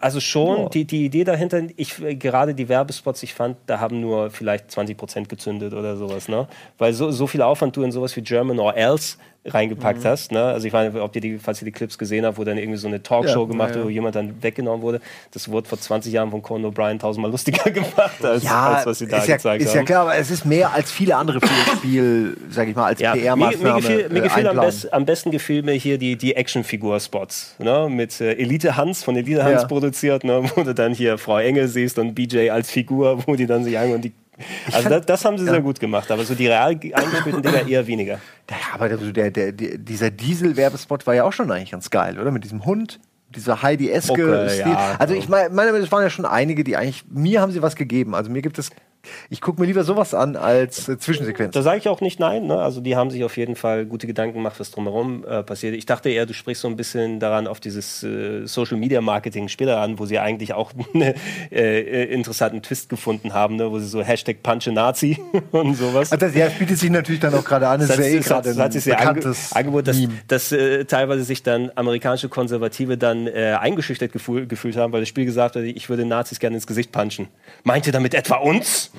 also 0.00 0.18
schon, 0.20 0.62
Ja. 0.62 0.68
die, 0.70 0.84
die 0.86 1.04
Idee 1.04 1.24
dahinter, 1.24 1.60
ich, 1.76 1.94
gerade 2.18 2.54
die 2.54 2.68
Werbespots, 2.68 3.22
ich 3.22 3.34
fand, 3.34 3.56
da 3.66 3.80
haben 3.80 4.00
nur 4.00 4.30
vielleicht 4.30 4.70
20 4.70 4.96
Prozent 4.96 5.28
gezündet 5.28 5.74
oder 5.74 5.96
sowas, 5.96 6.28
ne? 6.28 6.48
Weil 6.78 6.94
so, 6.94 7.10
so 7.10 7.26
viel 7.26 7.42
Aufwand 7.42 7.76
du 7.76 7.82
in 7.82 7.92
sowas 7.92 8.16
wie 8.16 8.22
German 8.22 8.58
or 8.58 8.74
Else 8.76 9.18
reingepackt 9.46 10.00
Mhm. 10.02 10.08
hast, 10.08 10.32
ne? 10.32 10.42
Also 10.42 10.66
ich 10.66 10.72
weiß 10.72 10.92
nicht, 10.92 11.02
ob 11.02 11.14
ihr 11.14 11.20
die, 11.20 11.38
falls 11.38 11.60
ihr 11.60 11.66
die 11.66 11.72
Clips 11.72 11.98
gesehen 11.98 12.24
habt, 12.24 12.38
wo 12.38 12.44
dann 12.44 12.56
irgendwie 12.56 12.78
so 12.78 12.88
eine 12.88 13.02
Talkshow 13.02 13.42
Ja, 13.42 13.46
gemacht 13.48 13.70
wurde, 13.70 13.80
ja. 13.80 13.84
wo 13.84 13.90
jemand 13.90 14.16
dann 14.16 14.42
weggenommen 14.42 14.80
wurde. 14.82 15.00
Das 15.32 15.50
wurde 15.50 15.68
vor 15.68 15.78
20 15.78 16.12
Jahren 16.12 16.30
von 16.30 16.40
Conan 16.40 16.72
O'Brien 16.72 16.98
tausendmal 16.98 17.30
lustiger 17.30 17.70
gemacht, 17.70 18.24
als, 18.24 18.42
ja, 18.42 18.72
als 18.74 18.86
was 18.86 18.98
sie 19.00 19.06
da 19.06 19.18
ist, 19.18 19.28
ja, 19.28 19.36
gezeigt 19.36 19.62
ist 19.62 19.68
haben. 19.70 19.76
ja 19.78 19.84
klar, 19.84 20.00
aber 20.02 20.16
es 20.16 20.30
ist 20.30 20.46
mehr 20.46 20.72
als 20.72 20.90
viele 20.90 21.16
andere 21.16 21.40
Spiel, 21.76 22.36
sag 22.50 22.68
ich 22.68 22.74
mal, 22.76 22.86
als 22.86 23.00
Ja, 23.00 23.14
mir, 23.14 23.22
PR-Maßnahme. 23.22 23.80
gefiel, 23.80 24.08
mir 24.08 24.18
äh, 24.18 24.22
gefiel 24.22 24.46
am, 24.46 24.50
einplanen. 24.50 24.60
best, 24.62 24.92
am 24.92 25.04
besten 25.04 25.30
gefiel 25.30 25.62
mir 25.62 25.72
hier 25.72 25.98
die, 25.98 26.16
die 26.16 26.36
Actionfigur-Spots. 26.36 27.56
Ne? 27.58 27.88
Mit 27.90 28.20
äh, 28.20 28.32
Elite 28.34 28.76
Hans, 28.76 29.04
von 29.04 29.16
Elite 29.16 29.44
Hans 29.44 29.66
produziert, 29.66 30.24
ne? 30.24 30.42
wo 30.56 30.62
du 30.62 30.74
dann 30.74 30.94
hier 30.94 31.18
Frau 31.18 31.38
Engel 31.38 31.68
siehst 31.68 31.98
und 31.98 32.14
BJ 32.14 32.50
als 32.50 32.70
Figur, 32.70 33.22
wo 33.26 33.36
die 33.36 33.46
dann 33.46 33.64
sich 33.64 33.78
an 33.78 33.92
und 33.92 34.02
die. 34.04 34.12
Also 34.72 34.88
das, 34.88 35.06
das 35.06 35.24
haben 35.24 35.38
sie 35.38 35.44
sehr 35.44 35.60
gut 35.60 35.78
gemacht, 35.80 36.10
aber 36.10 36.24
so 36.24 36.34
die 36.34 36.46
real 36.46 36.70
eingespielten 36.70 37.42
Dinger 37.42 37.66
eher 37.68 37.86
weniger. 37.86 38.20
Ja, 38.50 38.56
aber 38.74 38.88
der, 38.88 39.30
der, 39.30 39.52
der, 39.52 39.78
dieser 39.78 40.10
Diesel-Werbespot 40.10 41.06
war 41.06 41.14
ja 41.14 41.24
auch 41.24 41.32
schon 41.32 41.50
eigentlich 41.50 41.70
ganz 41.70 41.90
geil, 41.90 42.18
oder? 42.18 42.30
Mit 42.30 42.44
diesem 42.44 42.64
Hund, 42.64 43.00
dieser 43.34 43.62
Heidi-eske 43.62 44.12
Okay, 44.12 44.48
Stil. 44.48 44.72
ja. 44.72 44.96
also 44.98 45.14
ich 45.14 45.28
meine, 45.28 45.50
meine, 45.50 45.70
es 45.70 45.90
waren 45.92 46.02
ja 46.02 46.10
schon 46.10 46.26
einige, 46.26 46.64
die 46.64 46.76
eigentlich, 46.76 47.04
mir 47.08 47.40
haben 47.40 47.52
sie 47.52 47.62
was 47.62 47.76
gegeben. 47.76 48.14
Also 48.14 48.30
mir 48.30 48.42
gibt 48.42 48.58
es, 48.58 48.70
ich 49.30 49.40
gucke 49.40 49.60
mir 49.60 49.66
lieber 49.66 49.84
sowas 49.84 50.14
an 50.14 50.36
als 50.36 50.88
äh, 50.88 50.98
Zwischensequenzen. 50.98 51.52
Da 51.52 51.62
sage 51.62 51.78
ich 51.78 51.88
auch 51.88 52.00
nicht 52.00 52.20
nein. 52.20 52.46
Ne? 52.46 52.58
Also 52.58 52.80
die 52.80 52.96
haben 52.96 53.10
sich 53.10 53.24
auf 53.24 53.36
jeden 53.36 53.56
Fall 53.56 53.86
gute 53.86 54.06
Gedanken 54.06 54.38
gemacht, 54.38 54.58
was 54.58 54.70
drumherum 54.70 55.24
äh, 55.24 55.42
passiert. 55.42 55.74
Ich 55.74 55.86
dachte 55.86 56.10
eher, 56.10 56.26
du 56.26 56.34
sprichst 56.34 56.62
so 56.62 56.68
ein 56.68 56.76
bisschen 56.76 57.20
daran 57.20 57.46
auf 57.46 57.60
dieses 57.60 58.02
äh, 58.02 58.46
Social 58.46 58.76
Media 58.76 59.00
Marketing 59.00 59.48
später 59.48 59.80
an, 59.80 59.98
wo 59.98 60.06
sie 60.06 60.18
eigentlich 60.18 60.52
auch 60.54 60.72
einen 60.94 61.02
äh, 61.02 61.80
äh, 61.80 62.04
interessanten 62.12 62.62
Twist 62.62 62.88
gefunden 62.88 63.32
haben, 63.32 63.56
ne? 63.56 63.70
wo 63.70 63.78
sie 63.78 63.86
so 63.86 64.02
Hashtag 64.02 64.42
Punch 64.42 64.68
a 64.68 64.72
Nazi 64.72 65.18
und 65.52 65.74
sowas. 65.74 66.12
Also 66.12 66.26
das 66.26 66.34
ja, 66.34 66.48
bietet 66.48 66.78
sich 66.78 66.90
natürlich 66.90 67.20
dann 67.20 67.34
auch 67.34 67.44
gerade 67.44 67.68
an. 67.68 67.80
Das 67.80 67.88
Das, 67.88 67.98
ist 67.98 68.06
ja 68.06 68.18
eh 68.18 68.20
gerade 68.20 68.50
hat 68.50 68.58
ein 68.58 68.72
sich 68.72 68.84
sehr 68.84 69.00
ange 69.00 69.14
bekanntes 69.14 69.52
angeboten, 69.52 69.86
dass, 70.28 70.50
dass 70.50 70.52
äh, 70.52 70.84
teilweise 70.84 71.24
sich 71.24 71.42
dann 71.42 71.70
amerikanische 71.74 72.28
Konservative 72.28 72.96
dann 72.98 73.28
eingeschüchtert 73.28 74.12
gefühl, 74.12 74.46
gefühlt 74.46 74.76
haben, 74.76 74.92
weil 74.92 75.00
das 75.00 75.08
Spiel 75.08 75.24
gesagt 75.24 75.56
hat, 75.56 75.62
ich 75.62 75.88
würde 75.88 76.04
Nazis 76.04 76.38
gerne 76.38 76.56
ins 76.56 76.66
Gesicht 76.66 76.92
punchen. 76.92 77.28
Meint 77.64 77.86
ihr 77.86 77.92
damit 77.92 78.14
etwa 78.14 78.36
uns? 78.36 78.90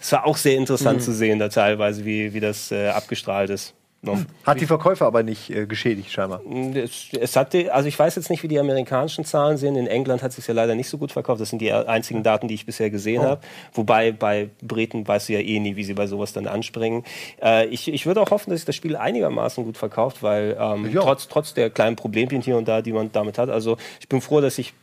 Es 0.00 0.12
war 0.12 0.26
auch 0.26 0.36
sehr 0.36 0.56
interessant 0.56 1.02
zu 1.02 1.12
sehen, 1.12 1.38
da 1.38 1.48
teilweise, 1.48 2.04
wie, 2.04 2.34
wie 2.34 2.40
das 2.40 2.70
äh, 2.72 2.88
abgestrahlt 2.88 3.50
ist. 3.50 3.74
No. 4.04 4.18
Hat 4.44 4.60
die 4.60 4.66
Verkäufer 4.66 5.06
aber 5.06 5.22
nicht 5.22 5.48
äh, 5.50 5.64
geschädigt, 5.64 6.10
scheinbar. 6.10 6.40
Es, 6.74 7.06
es 7.12 7.36
hatte, 7.36 7.72
also 7.72 7.86
ich 7.86 7.96
weiß 7.96 8.16
jetzt 8.16 8.30
nicht, 8.30 8.42
wie 8.42 8.48
die 8.48 8.58
amerikanischen 8.58 9.24
Zahlen 9.24 9.58
sind. 9.58 9.76
In 9.76 9.86
England 9.86 10.24
hat 10.24 10.30
es 10.30 10.36
sich 10.36 10.46
ja 10.48 10.54
leider 10.54 10.74
nicht 10.74 10.88
so 10.88 10.98
gut 10.98 11.12
verkauft. 11.12 11.40
Das 11.40 11.50
sind 11.50 11.60
die 11.62 11.72
einzigen 11.72 12.24
Daten, 12.24 12.48
die 12.48 12.54
ich 12.54 12.66
bisher 12.66 12.90
gesehen 12.90 13.22
habe. 13.22 13.40
Wobei 13.72 14.10
bei 14.10 14.50
Briten 14.60 15.06
weißt 15.06 15.28
du 15.28 15.34
ja 15.34 15.38
eh 15.38 15.60
nie, 15.60 15.76
wie 15.76 15.84
sie 15.84 15.94
bei 15.94 16.08
sowas 16.08 16.32
dann 16.32 16.48
anspringen. 16.48 17.04
Äh, 17.40 17.66
ich, 17.66 17.86
ich 17.86 18.04
würde 18.04 18.20
auch 18.20 18.32
hoffen, 18.32 18.50
dass 18.50 18.60
sich 18.60 18.66
das 18.66 18.74
Spiel 18.74 18.96
einigermaßen 18.96 19.64
gut 19.64 19.76
verkauft, 19.76 20.20
weil 20.24 20.56
ähm, 20.58 20.90
trotz, 20.92 21.28
trotz 21.28 21.54
der 21.54 21.70
kleinen 21.70 21.94
Problemchen 21.94 22.42
hier 22.42 22.56
und 22.56 22.66
da, 22.66 22.82
die 22.82 22.92
man 22.92 23.12
damit 23.12 23.38
hat. 23.38 23.50
Also 23.50 23.76
ich 24.00 24.08
bin 24.08 24.20
froh, 24.20 24.40
dass 24.40 24.58
ich 24.58 24.74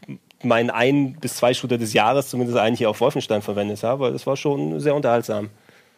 meinen 0.43 0.69
ein 0.69 1.13
bis 1.19 1.35
zwei 1.35 1.53
Shooter 1.53 1.77
des 1.77 1.93
Jahres 1.93 2.29
zumindest 2.29 2.57
einen 2.57 2.75
hier 2.75 2.89
auf 2.89 3.01
Wolfenstein 3.01 3.41
verwendet 3.41 3.83
habe, 3.83 4.05
weil 4.05 4.13
das 4.13 4.25
war 4.25 4.37
schon 4.37 4.79
sehr 4.79 4.95
unterhaltsam. 4.95 5.49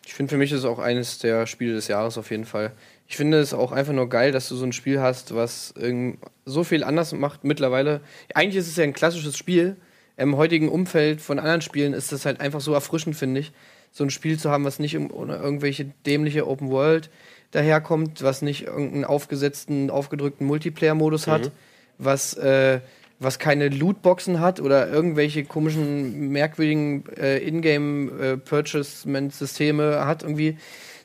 Ich 0.06 0.14
finde, 0.16 0.32
für 0.32 0.38
mich 0.38 0.52
ist 0.52 0.60
es 0.60 0.66
auch 0.66 0.80
eines 0.80 1.20
der 1.20 1.46
Spiele 1.46 1.74
des 1.74 1.88
Jahres 1.88 2.18
auf 2.18 2.32
jeden 2.32 2.46
Fall. 2.46 2.72
Ich 3.08 3.18
finde 3.18 3.39
es 3.39 3.54
auch 3.54 3.72
einfach 3.72 3.94
nur 3.94 4.10
geil, 4.10 4.32
dass 4.32 4.50
du 4.50 4.56
so 4.56 4.66
ein 4.66 4.74
Spiel 4.74 5.00
hast, 5.00 5.36
was 5.36 5.74
irgend- 5.78 6.18
so 6.46 6.64
viel 6.64 6.84
anders 6.84 7.14
macht 7.14 7.44
mittlerweile. 7.44 8.02
Eigentlich 8.34 8.56
ist 8.56 8.68
es 8.68 8.78
ja 8.78 8.84
ein 8.84 8.94
klassisches 8.94 9.38
Spiel. 9.38 9.76
Im 10.18 10.38
heutigen 10.38 10.70
Umfeld 10.70 11.22
von 11.22 11.38
anderen 11.39 11.62
Spielen 11.62 11.94
ist 11.94 12.12
das 12.12 12.26
halt 12.26 12.42
einfach 12.42 12.62
so 12.62 12.74
erfrischend, 12.74 13.16
finde 13.16 13.42
ich, 13.42 13.52
so 13.92 14.04
ein 14.04 14.10
Spiel 14.10 14.39
zu 14.39 14.50
haben, 14.50 14.66
was 14.66 14.80
nicht 14.80 14.96
um, 14.98 15.12
ohne 15.12 15.36
irgendwelche 15.36 15.86
dämliche 16.06 16.48
Open 16.48 16.70
World 16.70 17.10
daherkommt, 17.52 18.24
was 18.24 18.42
nicht 18.42 18.64
irgendeinen 18.64 19.06
aufgesetzten, 19.06 19.89
aufgedrückten 19.89 20.48
Multiplayer-Modus 20.48 21.28
hat, 21.28 21.52
was, 21.98 22.34
äh, 22.36 22.80
was 23.22 23.39
keine 23.39 23.69
Lootboxen 23.69 24.39
hat 24.39 24.59
oder 24.59 24.88
irgendwelche 24.89 25.45
komischen, 25.45 26.30
merkwürdigen 26.30 27.05
äh, 27.15 27.38
Ingame-Purchasement-Systeme 27.38 30.05
hat 30.05 30.24
irgendwie. 30.24 30.57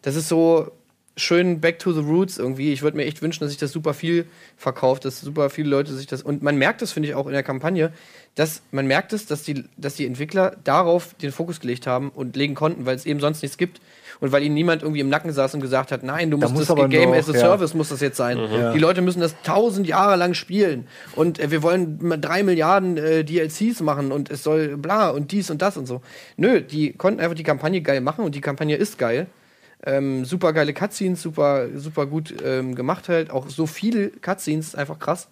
Das 0.02 0.16
ist 0.16 0.28
so, 0.28 0.72
schön 1.16 1.60
Back 1.60 1.78
to 1.78 1.92
the 1.92 2.00
Roots 2.00 2.38
irgendwie. 2.38 2.72
Ich 2.72 2.82
würde 2.82 2.96
mir 2.96 3.04
echt 3.04 3.22
wünschen, 3.22 3.40
dass 3.40 3.50
sich 3.50 3.58
das 3.58 3.72
super 3.72 3.94
viel 3.94 4.26
verkauft, 4.56 5.04
dass 5.04 5.20
super 5.20 5.50
viele 5.50 5.70
Leute 5.70 5.94
sich 5.94 6.06
das. 6.06 6.22
Und 6.22 6.42
man 6.42 6.58
merkt 6.58 6.82
das, 6.82 6.92
finde 6.92 7.08
ich, 7.08 7.14
auch 7.14 7.26
in 7.26 7.32
der 7.32 7.42
Kampagne, 7.42 7.92
dass 8.34 8.62
man 8.70 8.86
merkt 8.86 9.12
es, 9.14 9.26
dass 9.26 9.42
die, 9.42 9.64
dass 9.76 9.94
die 9.94 10.06
Entwickler 10.06 10.56
darauf 10.62 11.14
den 11.14 11.32
Fokus 11.32 11.60
gelegt 11.60 11.86
haben 11.86 12.10
und 12.10 12.36
legen 12.36 12.54
konnten, 12.54 12.84
weil 12.84 12.96
es 12.96 13.06
eben 13.06 13.20
sonst 13.20 13.42
nichts 13.42 13.56
gibt. 13.56 13.80
Und 14.20 14.32
weil 14.32 14.42
ihnen 14.42 14.54
niemand 14.54 14.82
irgendwie 14.82 15.00
im 15.00 15.08
Nacken 15.08 15.32
saß 15.32 15.54
und 15.54 15.60
gesagt 15.60 15.92
hat, 15.92 16.02
nein, 16.02 16.30
du 16.30 16.38
musst 16.38 16.54
muss 16.54 16.66
das 16.66 16.88
Game 16.88 17.10
noch, 17.10 17.16
as 17.16 17.28
a 17.28 17.32
ja. 17.32 17.40
Service 17.40 17.74
muss 17.74 17.90
das 17.90 18.00
jetzt 18.00 18.16
sein. 18.16 18.38
Die 18.74 18.78
Leute 18.78 19.02
müssen 19.02 19.20
das 19.20 19.34
tausend 19.42 19.86
Jahre 19.86 20.16
lang 20.16 20.34
spielen. 20.34 20.86
Und 21.14 21.38
äh, 21.38 21.50
wir 21.50 21.62
wollen 21.62 21.98
drei 22.20 22.42
Milliarden 22.42 22.96
äh, 22.96 23.24
DLCs 23.24 23.80
machen 23.80 24.12
und 24.12 24.30
es 24.30 24.42
soll 24.42 24.76
bla 24.76 25.10
und 25.10 25.32
dies 25.32 25.50
und 25.50 25.62
das 25.62 25.76
und 25.76 25.86
so. 25.86 26.00
Nö, 26.36 26.60
die 26.60 26.92
konnten 26.92 27.20
einfach 27.20 27.36
die 27.36 27.42
Kampagne 27.42 27.80
geil 27.80 28.00
machen 28.00 28.24
und 28.24 28.34
die 28.34 28.40
Kampagne 28.40 28.76
ist 28.76 28.98
geil. 28.98 29.26
Ähm, 29.84 30.24
super 30.24 30.52
geile 30.52 30.72
Cutscenes, 30.72 31.20
super, 31.22 31.68
super 31.74 32.06
gut 32.06 32.34
ähm, 32.44 32.74
gemacht 32.74 33.08
halt. 33.08 33.30
Auch 33.30 33.48
so 33.48 33.66
viele 33.66 34.10
Cutscenes, 34.10 34.68
ist 34.68 34.74
einfach 34.74 34.98
krass. 34.98 35.28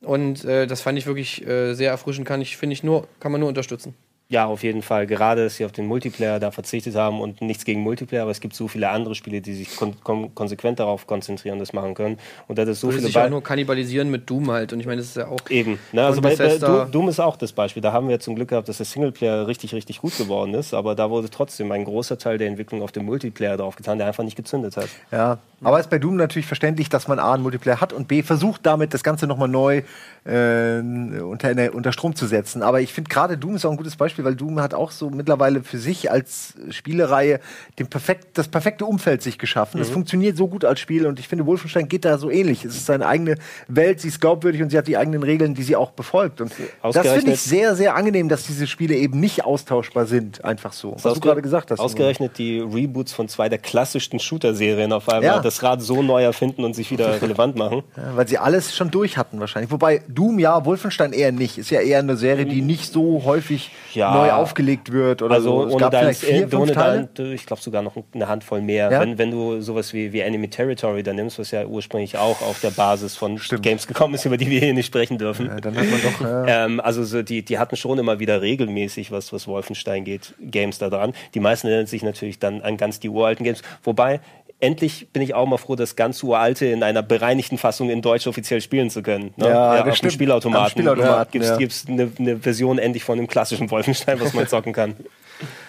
Und 0.00 0.44
äh, 0.44 0.66
das 0.66 0.80
fand 0.80 0.98
ich 0.98 1.06
wirklich 1.06 1.46
äh, 1.46 1.74
sehr 1.74 1.90
erfrischend, 1.90 2.26
kann 2.26 2.40
ich, 2.40 2.56
finde 2.56 2.74
ich 2.74 2.82
nur, 2.82 3.06
kann 3.20 3.30
man 3.30 3.40
nur 3.40 3.48
unterstützen. 3.48 3.94
Ja, 4.32 4.46
auf 4.46 4.62
jeden 4.62 4.80
Fall. 4.80 5.06
Gerade, 5.06 5.44
dass 5.44 5.56
sie 5.56 5.64
auf 5.66 5.72
den 5.72 5.84
Multiplayer 5.86 6.40
da 6.40 6.50
verzichtet 6.50 6.94
haben 6.96 7.20
und 7.20 7.42
nichts 7.42 7.66
gegen 7.66 7.80
Multiplayer, 7.82 8.22
aber 8.22 8.30
es 8.30 8.40
gibt 8.40 8.54
so 8.56 8.66
viele 8.66 8.88
andere 8.88 9.14
Spiele, 9.14 9.42
die 9.42 9.52
sich 9.52 9.76
kon 9.76 9.94
kon 10.02 10.34
konsequent 10.34 10.80
darauf 10.80 11.06
konzentrieren 11.06 11.58
das 11.58 11.74
machen 11.74 11.92
können. 11.92 12.16
Und 12.48 12.56
da 12.58 12.62
ist 12.62 12.80
so 12.80 12.86
Würde 12.86 12.96
viele 12.96 13.08
sich 13.08 13.18
auch 13.18 13.24
Be- 13.24 13.30
nur 13.30 13.42
kannibalisieren 13.42 14.10
mit 14.10 14.30
Doom 14.30 14.50
halt. 14.50 14.72
Und 14.72 14.80
ich 14.80 14.86
meine, 14.86 15.02
das 15.02 15.08
ist 15.10 15.16
ja 15.18 15.28
auch. 15.28 15.38
Eben. 15.50 15.78
Ne? 15.92 16.02
Also 16.04 16.22
bei, 16.22 16.34
bei 16.34 16.56
Doom, 16.56 16.90
Doom 16.90 17.08
ist 17.10 17.20
auch 17.20 17.36
das 17.36 17.52
Beispiel. 17.52 17.82
Da 17.82 17.92
haben 17.92 18.08
wir 18.08 18.20
zum 18.20 18.34
Glück 18.34 18.48
gehabt, 18.48 18.68
dass 18.70 18.78
der 18.78 18.86
Singleplayer 18.86 19.46
richtig, 19.46 19.74
richtig 19.74 20.00
gut 20.00 20.16
geworden 20.16 20.54
ist, 20.54 20.72
aber 20.72 20.94
da 20.94 21.10
wurde 21.10 21.28
trotzdem 21.28 21.70
ein 21.70 21.84
großer 21.84 22.16
Teil 22.16 22.38
der 22.38 22.48
Entwicklung 22.48 22.80
auf 22.80 22.90
den 22.90 23.04
Multiplayer 23.04 23.58
draufgetan, 23.58 23.98
der 23.98 24.06
einfach 24.06 24.24
nicht 24.24 24.36
gezündet 24.36 24.78
hat. 24.78 24.88
Ja, 25.10 25.38
aber 25.62 25.78
es 25.78 25.84
ist 25.86 25.90
bei 25.90 25.98
Doom 25.98 26.16
natürlich 26.16 26.46
verständlich, 26.46 26.88
dass 26.88 27.06
man 27.06 27.18
A, 27.18 27.34
einen 27.34 27.42
Multiplayer 27.42 27.82
hat 27.82 27.92
und 27.92 28.08
B, 28.08 28.22
versucht 28.22 28.64
damit 28.64 28.94
das 28.94 29.02
Ganze 29.04 29.26
nochmal 29.26 29.48
neu 29.48 29.82
äh, 30.24 30.78
unter, 31.20 31.48
eine- 31.48 31.72
unter 31.72 31.92
Strom 31.92 32.14
zu 32.14 32.26
setzen. 32.26 32.62
Aber 32.62 32.80
ich 32.80 32.92
finde 32.92 33.08
gerade 33.10 33.36
Doom 33.36 33.56
ist 33.56 33.64
auch 33.64 33.70
ein 33.70 33.76
gutes 33.76 33.96
Beispiel, 33.96 34.21
weil 34.24 34.34
Doom 34.36 34.60
hat 34.60 34.74
auch 34.74 34.90
so 34.90 35.10
mittlerweile 35.10 35.62
für 35.62 35.78
sich 35.78 36.10
als 36.10 36.54
Spielereihe 36.70 37.40
den 37.78 37.86
perfekt, 37.88 38.28
das 38.38 38.48
perfekte 38.48 38.84
Umfeld 38.86 39.22
sich 39.22 39.38
geschaffen. 39.38 39.78
Mhm. 39.78 39.82
Es 39.82 39.90
funktioniert 39.90 40.36
so 40.36 40.48
gut 40.48 40.64
als 40.64 40.80
Spiel 40.80 41.06
und 41.06 41.18
ich 41.18 41.28
finde, 41.28 41.46
Wolfenstein 41.46 41.88
geht 41.88 42.04
da 42.04 42.18
so 42.18 42.30
ähnlich. 42.30 42.64
Es 42.64 42.76
ist 42.76 42.86
seine 42.86 43.06
eigene 43.06 43.36
Welt, 43.68 44.00
sie 44.00 44.08
ist 44.08 44.20
glaubwürdig 44.20 44.62
und 44.62 44.70
sie 44.70 44.78
hat 44.78 44.86
die 44.88 44.96
eigenen 44.96 45.22
Regeln, 45.22 45.54
die 45.54 45.62
sie 45.62 45.76
auch 45.76 45.90
befolgt. 45.92 46.40
Und 46.40 46.52
das 46.82 47.08
finde 47.08 47.32
ich 47.32 47.40
sehr, 47.40 47.74
sehr 47.76 47.94
angenehm, 47.94 48.28
dass 48.28 48.44
diese 48.46 48.66
Spiele 48.66 48.94
eben 48.96 49.20
nicht 49.20 49.44
austauschbar 49.44 50.06
sind, 50.06 50.44
einfach 50.44 50.72
so. 50.72 50.96
Was 51.02 51.14
du 51.14 51.20
gerade 51.20 51.42
gesagt 51.42 51.70
hast. 51.70 51.80
Ausgerechnet 51.80 52.38
die 52.38 52.60
Reboots 52.60 53.12
von 53.12 53.28
zwei 53.28 53.48
der 53.48 53.58
klassischsten 53.58 54.18
Shooter-Serien 54.18 54.92
auf 54.92 55.08
einmal 55.08 55.24
Ja. 55.24 55.40
das 55.40 55.62
Rad 55.62 55.82
so 55.82 56.02
neu 56.02 56.22
erfinden 56.22 56.64
und 56.64 56.74
sich 56.74 56.90
wieder 56.90 57.20
relevant 57.22 57.56
machen. 57.56 57.82
Ja, 57.96 58.16
weil 58.16 58.28
sie 58.28 58.38
alles 58.38 58.74
schon 58.76 58.90
durch 58.90 59.16
hatten 59.16 59.40
wahrscheinlich. 59.40 59.70
Wobei 59.70 60.02
Doom 60.08 60.38
ja, 60.38 60.64
Wolfenstein 60.64 61.12
eher 61.12 61.32
nicht. 61.32 61.58
Ist 61.58 61.70
ja 61.70 61.80
eher 61.80 61.98
eine 61.98 62.16
Serie, 62.16 62.46
die 62.46 62.62
nicht 62.62 62.92
so 62.92 63.22
häufig 63.24 63.70
Ja. 63.94 64.11
Neu 64.14 64.30
aufgelegt 64.32 64.92
wird 64.92 65.22
oder 65.22 65.34
Also 65.34 65.62
so. 65.62 65.66
Es 65.68 65.72
ohne 65.74 65.80
gab 65.80 65.94
vielleicht 65.94 66.20
vier, 66.20 66.48
fünf 66.48 66.54
ohne 66.54 66.72
Teile. 66.72 67.08
dein, 67.14 67.32
ich 67.32 67.46
glaube 67.46 67.62
sogar 67.62 67.82
noch 67.82 67.96
eine 68.14 68.28
Handvoll 68.28 68.60
mehr. 68.60 68.90
Ja? 68.90 69.00
Wenn, 69.00 69.18
wenn 69.18 69.30
du 69.30 69.60
sowas 69.60 69.92
wie, 69.92 70.12
wie 70.12 70.20
Enemy 70.20 70.48
Territory 70.48 71.02
da 71.02 71.12
nimmst, 71.12 71.38
was 71.38 71.50
ja 71.50 71.64
ursprünglich 71.66 72.18
auch 72.18 72.40
auf 72.42 72.60
der 72.60 72.70
Basis 72.70 73.16
von 73.16 73.38
Stimmt. 73.38 73.62
Games 73.62 73.86
gekommen 73.86 74.14
ist, 74.14 74.24
über 74.24 74.36
die 74.36 74.48
wir 74.50 74.60
hier 74.60 74.74
nicht 74.74 74.86
sprechen 74.86 75.18
dürfen. 75.18 75.46
Ja, 75.46 75.56
dann 75.60 75.76
hat 75.76 75.84
man 75.86 76.00
doch. 76.02 76.46
Äh, 76.46 76.64
Ähm, 76.64 76.80
also 76.80 77.04
so 77.04 77.22
die, 77.22 77.44
die 77.44 77.58
hatten 77.58 77.76
schon 77.76 77.98
immer 77.98 78.18
wieder 78.18 78.42
regelmäßig, 78.42 79.10
was, 79.12 79.32
was 79.32 79.46
Wolfenstein 79.46 80.04
geht, 80.04 80.34
Games 80.40 80.78
da 80.78 80.90
dran. 80.90 81.12
Die 81.34 81.40
meisten 81.40 81.66
erinnern 81.68 81.86
sich 81.86 82.02
natürlich 82.02 82.38
dann 82.38 82.60
an 82.62 82.76
ganz 82.76 83.00
die 83.00 83.08
uralten 83.08 83.44
Games. 83.44 83.62
Wobei, 83.84 84.20
endlich 84.62 85.08
bin 85.12 85.22
ich 85.22 85.34
auch 85.34 85.46
mal 85.46 85.58
froh, 85.58 85.74
das 85.74 85.96
ganz 85.96 86.22
uralte 86.22 86.66
in 86.66 86.82
einer 86.82 87.02
bereinigten 87.02 87.58
Fassung 87.58 87.90
in 87.90 88.00
Deutsch 88.00 88.26
offiziell 88.26 88.60
spielen 88.60 88.90
zu 88.90 89.02
können. 89.02 89.34
Ne? 89.36 89.48
Ja, 89.48 89.70
das 89.70 89.80
auf 89.80 89.84
dem 89.84 89.94
stimmt. 89.94 90.12
Spielautomaten. 90.12 90.64
Am 90.64 90.70
Spielautomaten, 90.70 91.32
Gibt's, 91.32 91.48
ja. 91.48 91.56
gibt's 91.56 91.84
eine, 91.88 92.10
eine 92.18 92.38
Version 92.38 92.78
endlich 92.78 93.02
von 93.02 93.18
einem 93.18 93.26
klassischen 93.26 93.70
Wolfenstein, 93.70 94.20
was 94.20 94.32
man 94.32 94.46
zocken 94.48 94.72
kann. 94.72 94.96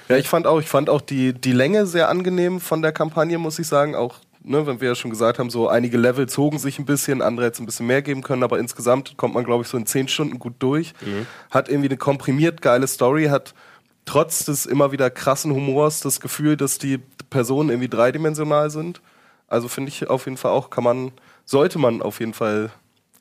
Ja, 0.10 0.18
ich 0.18 0.28
fand 0.28 0.46
auch, 0.46 0.60
ich 0.60 0.68
fand 0.68 0.90
auch 0.90 1.00
die, 1.00 1.34
die 1.34 1.54
Länge 1.54 1.86
sehr 1.86 2.10
angenehm 2.10 2.60
von 2.60 2.82
der 2.82 2.92
Kampagne, 2.92 3.38
muss 3.38 3.58
ich 3.58 3.68
sagen. 3.68 3.96
Auch, 3.96 4.16
ne, 4.44 4.68
wenn 4.68 4.82
wir 4.82 4.90
ja 4.90 4.96
schon 4.96 5.10
gesagt 5.10 5.40
haben, 5.40 5.50
so 5.50 5.70
einige 5.70 5.98
Level 5.98 6.28
zogen 6.28 6.60
sich 6.60 6.78
ein 6.78 6.86
bisschen, 6.86 7.22
andere 7.22 7.46
hätten 7.46 7.54
es 7.54 7.60
ein 7.62 7.66
bisschen 7.66 7.88
mehr 7.88 8.02
geben 8.02 8.22
können, 8.22 8.44
aber 8.44 8.60
insgesamt 8.60 9.16
kommt 9.16 9.34
man, 9.34 9.46
glaube 9.46 9.64
ich, 9.64 9.70
so 9.70 9.78
in 9.78 9.86
zehn 9.86 10.10
Stunden 10.10 10.40
gut 10.40 10.56
durch. 10.60 10.94
Hat 11.50 11.70
irgendwie 11.70 11.88
eine 11.88 11.98
komprimiert 11.98 12.62
geile 12.62 12.86
Story, 12.86 13.28
hat 13.28 13.56
trotz 14.06 14.46
des 14.46 14.66
immer 14.66 14.92
wieder 14.92 15.10
krassen 15.10 15.54
Humors 15.54 16.02
das 16.02 16.20
Gefühl, 16.20 16.58
dass 16.58 16.78
die 16.78 17.00
Personen 17.34 17.70
irgendwie 17.70 17.90
dreidimensional 17.90 18.70
sind. 18.70 19.02
Also 19.48 19.68
finde 19.68 19.90
ich 19.90 20.10
auf 20.10 20.26
jeden 20.26 20.38
Fall 20.38 20.52
auch, 20.52 20.70
kann 20.70 20.84
man, 20.84 21.12
sollte 21.46 21.78
man 21.80 22.02
auf 22.02 22.20
jeden 22.20 22.34
Fall, 22.34 22.72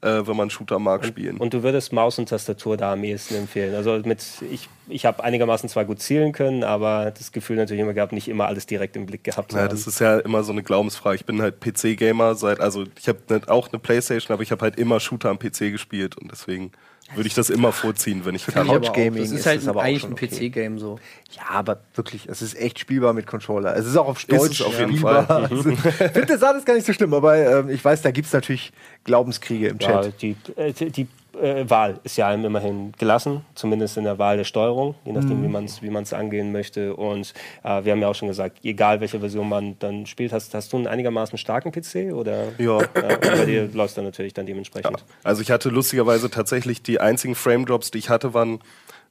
äh, 0.02 0.22
wenn 0.26 0.36
man 0.36 0.50
Shooter 0.50 0.78
mag, 0.78 1.04
spielen. 1.04 1.36
Und 1.38 1.52
du 1.52 1.62
würdest 1.62 1.92
Maus 1.92 2.18
und 2.18 2.28
Tastatur 2.28 2.76
da 2.76 2.92
am 2.92 3.02
ehesten 3.04 3.34
empfehlen. 3.34 3.74
Also 3.74 4.00
mit, 4.04 4.24
ich, 4.50 4.68
ich 4.88 5.04
habe 5.04 5.22
einigermaßen 5.24 5.68
zwar 5.68 5.84
gut 5.84 6.00
zielen 6.00 6.32
können, 6.32 6.64
aber 6.64 7.10
das 7.10 7.32
Gefühl 7.32 7.56
natürlich 7.56 7.82
immer 7.82 7.92
gehabt, 7.92 8.12
nicht 8.12 8.28
immer 8.28 8.46
alles 8.46 8.66
direkt 8.66 8.96
im 8.96 9.06
Blick 9.06 9.24
gehabt 9.24 9.50
zu 9.50 9.56
Ja, 9.56 9.64
haben. 9.64 9.70
das 9.70 9.86
ist 9.86 9.98
ja 9.98 10.18
immer 10.20 10.42
so 10.44 10.52
eine 10.52 10.62
Glaubensfrage. 10.62 11.16
Ich 11.16 11.26
bin 11.26 11.42
halt 11.42 11.60
PC-Gamer 11.60 12.34
seit, 12.34 12.60
also 12.60 12.84
ich 12.98 13.08
habe 13.08 13.18
auch 13.48 13.68
eine 13.70 13.78
Playstation, 13.78 14.32
aber 14.32 14.42
ich 14.42 14.52
habe 14.52 14.62
halt 14.62 14.78
immer 14.78 15.00
Shooter 15.00 15.28
am 15.30 15.38
PC 15.38 15.70
gespielt 15.72 16.16
und 16.16 16.30
deswegen 16.30 16.72
würde 17.14 17.26
ich 17.26 17.34
das 17.34 17.50
immer 17.50 17.72
vorziehen, 17.72 18.24
wenn 18.24 18.34
ich 18.34 18.46
kann. 18.46 18.66
Couch. 18.66 18.92
Gaming 18.92 19.22
Das 19.22 19.30
ist 19.30 19.40
ist 19.40 19.46
halt 19.46 19.60
es 19.60 19.68
aber 19.68 19.80
auch 19.80 19.84
eigentlich 19.84 20.00
schon 20.00 20.10
ein 20.10 20.14
okay. 20.14 20.28
PC-Game 20.28 20.78
so. 20.78 20.98
ja, 21.36 21.42
aber 21.50 21.80
wirklich, 21.94 22.28
es 22.28 22.42
ist 22.42 22.54
echt 22.58 22.78
spielbar 22.78 23.12
mit 23.12 23.26
Controller. 23.26 23.76
Es 23.76 23.86
ist 23.86 23.96
auch 23.96 24.08
auf 24.08 24.18
Ist 24.20 24.32
Deutsch 24.32 24.62
auf 24.62 24.78
jeden 24.78 24.92
spielbar. 24.92 25.26
Fall. 25.26 25.42
Also, 25.50 25.70
ich 25.70 25.78
finde 25.80 26.26
das 26.26 26.42
alles 26.42 26.64
gar 26.64 26.74
nicht 26.74 26.86
so 26.86 26.92
schlimm, 26.92 27.12
aber 27.14 27.36
ähm, 27.36 27.68
ich 27.70 27.84
weiß, 27.84 28.02
da 28.02 28.10
gibt 28.10 28.26
es 28.26 28.32
natürlich 28.32 28.72
Glaubenskriege 29.04 29.68
im 29.68 29.78
Ja, 29.78 30.02
Chat. 30.02 30.22
die 30.22 30.36
äh, 30.56 30.72
die 30.72 31.06
äh, 31.40 31.68
Wahl 31.68 32.00
ist 32.04 32.16
ja 32.16 32.28
einem 32.28 32.44
immerhin 32.44 32.92
gelassen, 32.98 33.44
zumindest 33.54 33.96
in 33.96 34.04
der 34.04 34.18
Wahl 34.18 34.36
der 34.36 34.44
Steuerung, 34.44 34.94
je 35.04 35.12
nachdem, 35.12 35.40
Mhm. 35.40 35.44
wie 35.44 35.48
man 35.48 35.64
es 35.64 35.82
wie 35.82 35.90
man's 35.90 36.12
angehen 36.12 36.52
möchte. 36.52 36.94
Und 36.96 37.32
äh, 37.62 37.84
wir 37.84 37.92
haben 37.92 38.00
ja 38.00 38.08
auch 38.08 38.14
schon 38.14 38.28
gesagt, 38.28 38.58
egal 38.64 39.00
welche 39.00 39.20
Version 39.20 39.48
man 39.48 39.76
dann 39.78 40.06
spielt, 40.06 40.32
hast, 40.32 40.54
hast 40.54 40.72
du 40.72 40.76
einen 40.78 40.86
einigermaßen 40.86 41.38
starken 41.38 41.72
PC 41.72 42.12
oder? 42.12 42.48
Ja. 42.58 42.72
und 42.76 42.92
bei 42.94 43.44
dir 43.44 43.68
läuft 43.72 43.96
dann 43.96 44.04
natürlich 44.04 44.34
dann 44.34 44.46
dementsprechend. 44.46 45.04
Also 45.22 45.42
ich 45.42 45.50
hatte 45.50 45.68
lustigerweise 45.68 46.30
tatsächlich 46.30 46.82
die 46.82 47.00
einzigen 47.00 47.34
Frame-Drops, 47.34 47.90
die 47.90 47.98
ich 47.98 48.08
hatte, 48.10 48.34
waren 48.34 48.60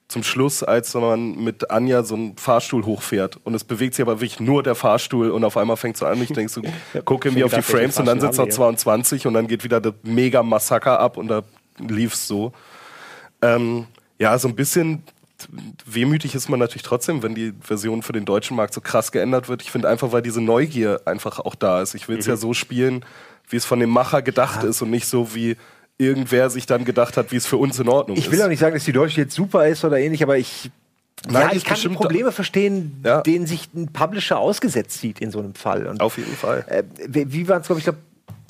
zum 0.07 0.23
Schluss, 0.23 0.61
als 0.61 0.93
man 0.93 1.41
mit 1.41 1.71
Anja 1.71 2.03
so 2.03 2.15
einen 2.15 2.35
Fahrstuhl 2.35 2.85
hochfährt 2.85 3.39
und 3.45 3.53
es 3.53 3.63
bewegt 3.63 3.95
sich 3.95 4.03
aber 4.03 4.19
wirklich 4.19 4.41
nur 4.41 4.61
der 4.61 4.75
Fahrstuhl 4.75 5.31
und 5.31 5.45
auf 5.45 5.55
einmal 5.55 5.77
fängt 5.77 5.95
so 5.95 6.05
an, 6.05 6.21
ich 6.21 6.33
denke 6.33 6.51
so, 6.51 6.61
gucke 7.05 7.29
irgendwie 7.29 7.45
auf 7.45 7.53
die 7.53 7.61
Frames 7.61 7.97
und 7.97 8.07
dann 8.07 8.19
sitzt 8.19 8.37
noch 8.37 8.45
wir 8.45 8.51
22 8.51 9.25
und 9.25 9.33
dann 9.35 9.47
geht 9.47 9.63
wieder 9.63 9.79
das 9.79 9.93
mega 10.03 10.43
Massaker 10.43 10.99
ab 10.99 11.15
und 11.15 11.29
da 11.29 11.43
lief's 11.87 12.27
so. 12.27 12.51
Ähm, 13.41 13.87
ja, 14.19 14.37
so 14.37 14.47
ein 14.47 14.55
bisschen 14.55 15.03
wehmütig 15.85 16.35
ist 16.35 16.49
man 16.49 16.59
natürlich 16.59 16.83
trotzdem, 16.83 17.23
wenn 17.23 17.33
die 17.33 17.53
Version 17.61 18.03
für 18.03 18.13
den 18.13 18.25
deutschen 18.25 18.55
Markt 18.55 18.73
so 18.73 18.81
krass 18.81 19.11
geändert 19.11 19.49
wird. 19.49 19.61
Ich 19.63 19.71
finde 19.71 19.89
einfach, 19.89 20.11
weil 20.11 20.21
diese 20.21 20.41
Neugier 20.41 21.01
einfach 21.05 21.39
auch 21.39 21.55
da 21.55 21.81
ist. 21.81 21.95
Ich 21.95 22.07
will 22.07 22.19
es 22.19 22.27
ja 22.27 22.35
so 22.37 22.53
spielen, 22.53 23.03
wie 23.49 23.55
es 23.57 23.65
von 23.65 23.79
dem 23.79 23.89
Macher 23.89 24.21
gedacht 24.21 24.63
ist 24.63 24.81
und 24.83 24.91
nicht 24.91 25.07
so 25.07 25.33
wie 25.33 25.57
irgendwer 25.97 26.49
sich 26.49 26.65
dann 26.67 26.85
gedacht 26.85 27.17
hat, 27.17 27.31
wie 27.31 27.35
es 27.37 27.45
für 27.47 27.57
uns 27.57 27.79
in 27.79 27.87
Ordnung 27.89 28.17
Ich 28.17 28.25
ist. 28.25 28.31
will 28.31 28.41
auch 28.41 28.47
nicht 28.47 28.59
sagen, 28.59 28.75
dass 28.75 28.85
die 28.85 28.91
Deutsche 28.91 29.21
jetzt 29.21 29.33
super 29.35 29.67
ist 29.67 29.83
oder 29.83 29.97
ähnlich, 29.99 30.21
aber 30.23 30.37
ich. 30.37 30.69
Nein, 31.29 31.49
ja, 31.51 31.55
ich 31.55 31.65
kann 31.65 31.77
Probleme 31.93 32.31
verstehen, 32.31 32.99
Ja. 33.05 33.21
denen 33.21 33.45
sich 33.45 33.69
ein 33.75 33.93
Publisher 33.93 34.39
ausgesetzt 34.39 34.99
sieht 34.99 35.21
in 35.21 35.29
so 35.29 35.37
einem 35.39 35.53
Fall. 35.53 35.85
Und 35.85 36.01
Auf 36.01 36.17
jeden 36.17 36.35
Fall. 36.35 36.65
äh, 36.67 36.83
wie 37.07 37.47
waren 37.47 37.61
es, 37.61 37.67
glaube 37.67 37.79
ich, 37.79 37.83
glaub, 37.83 37.97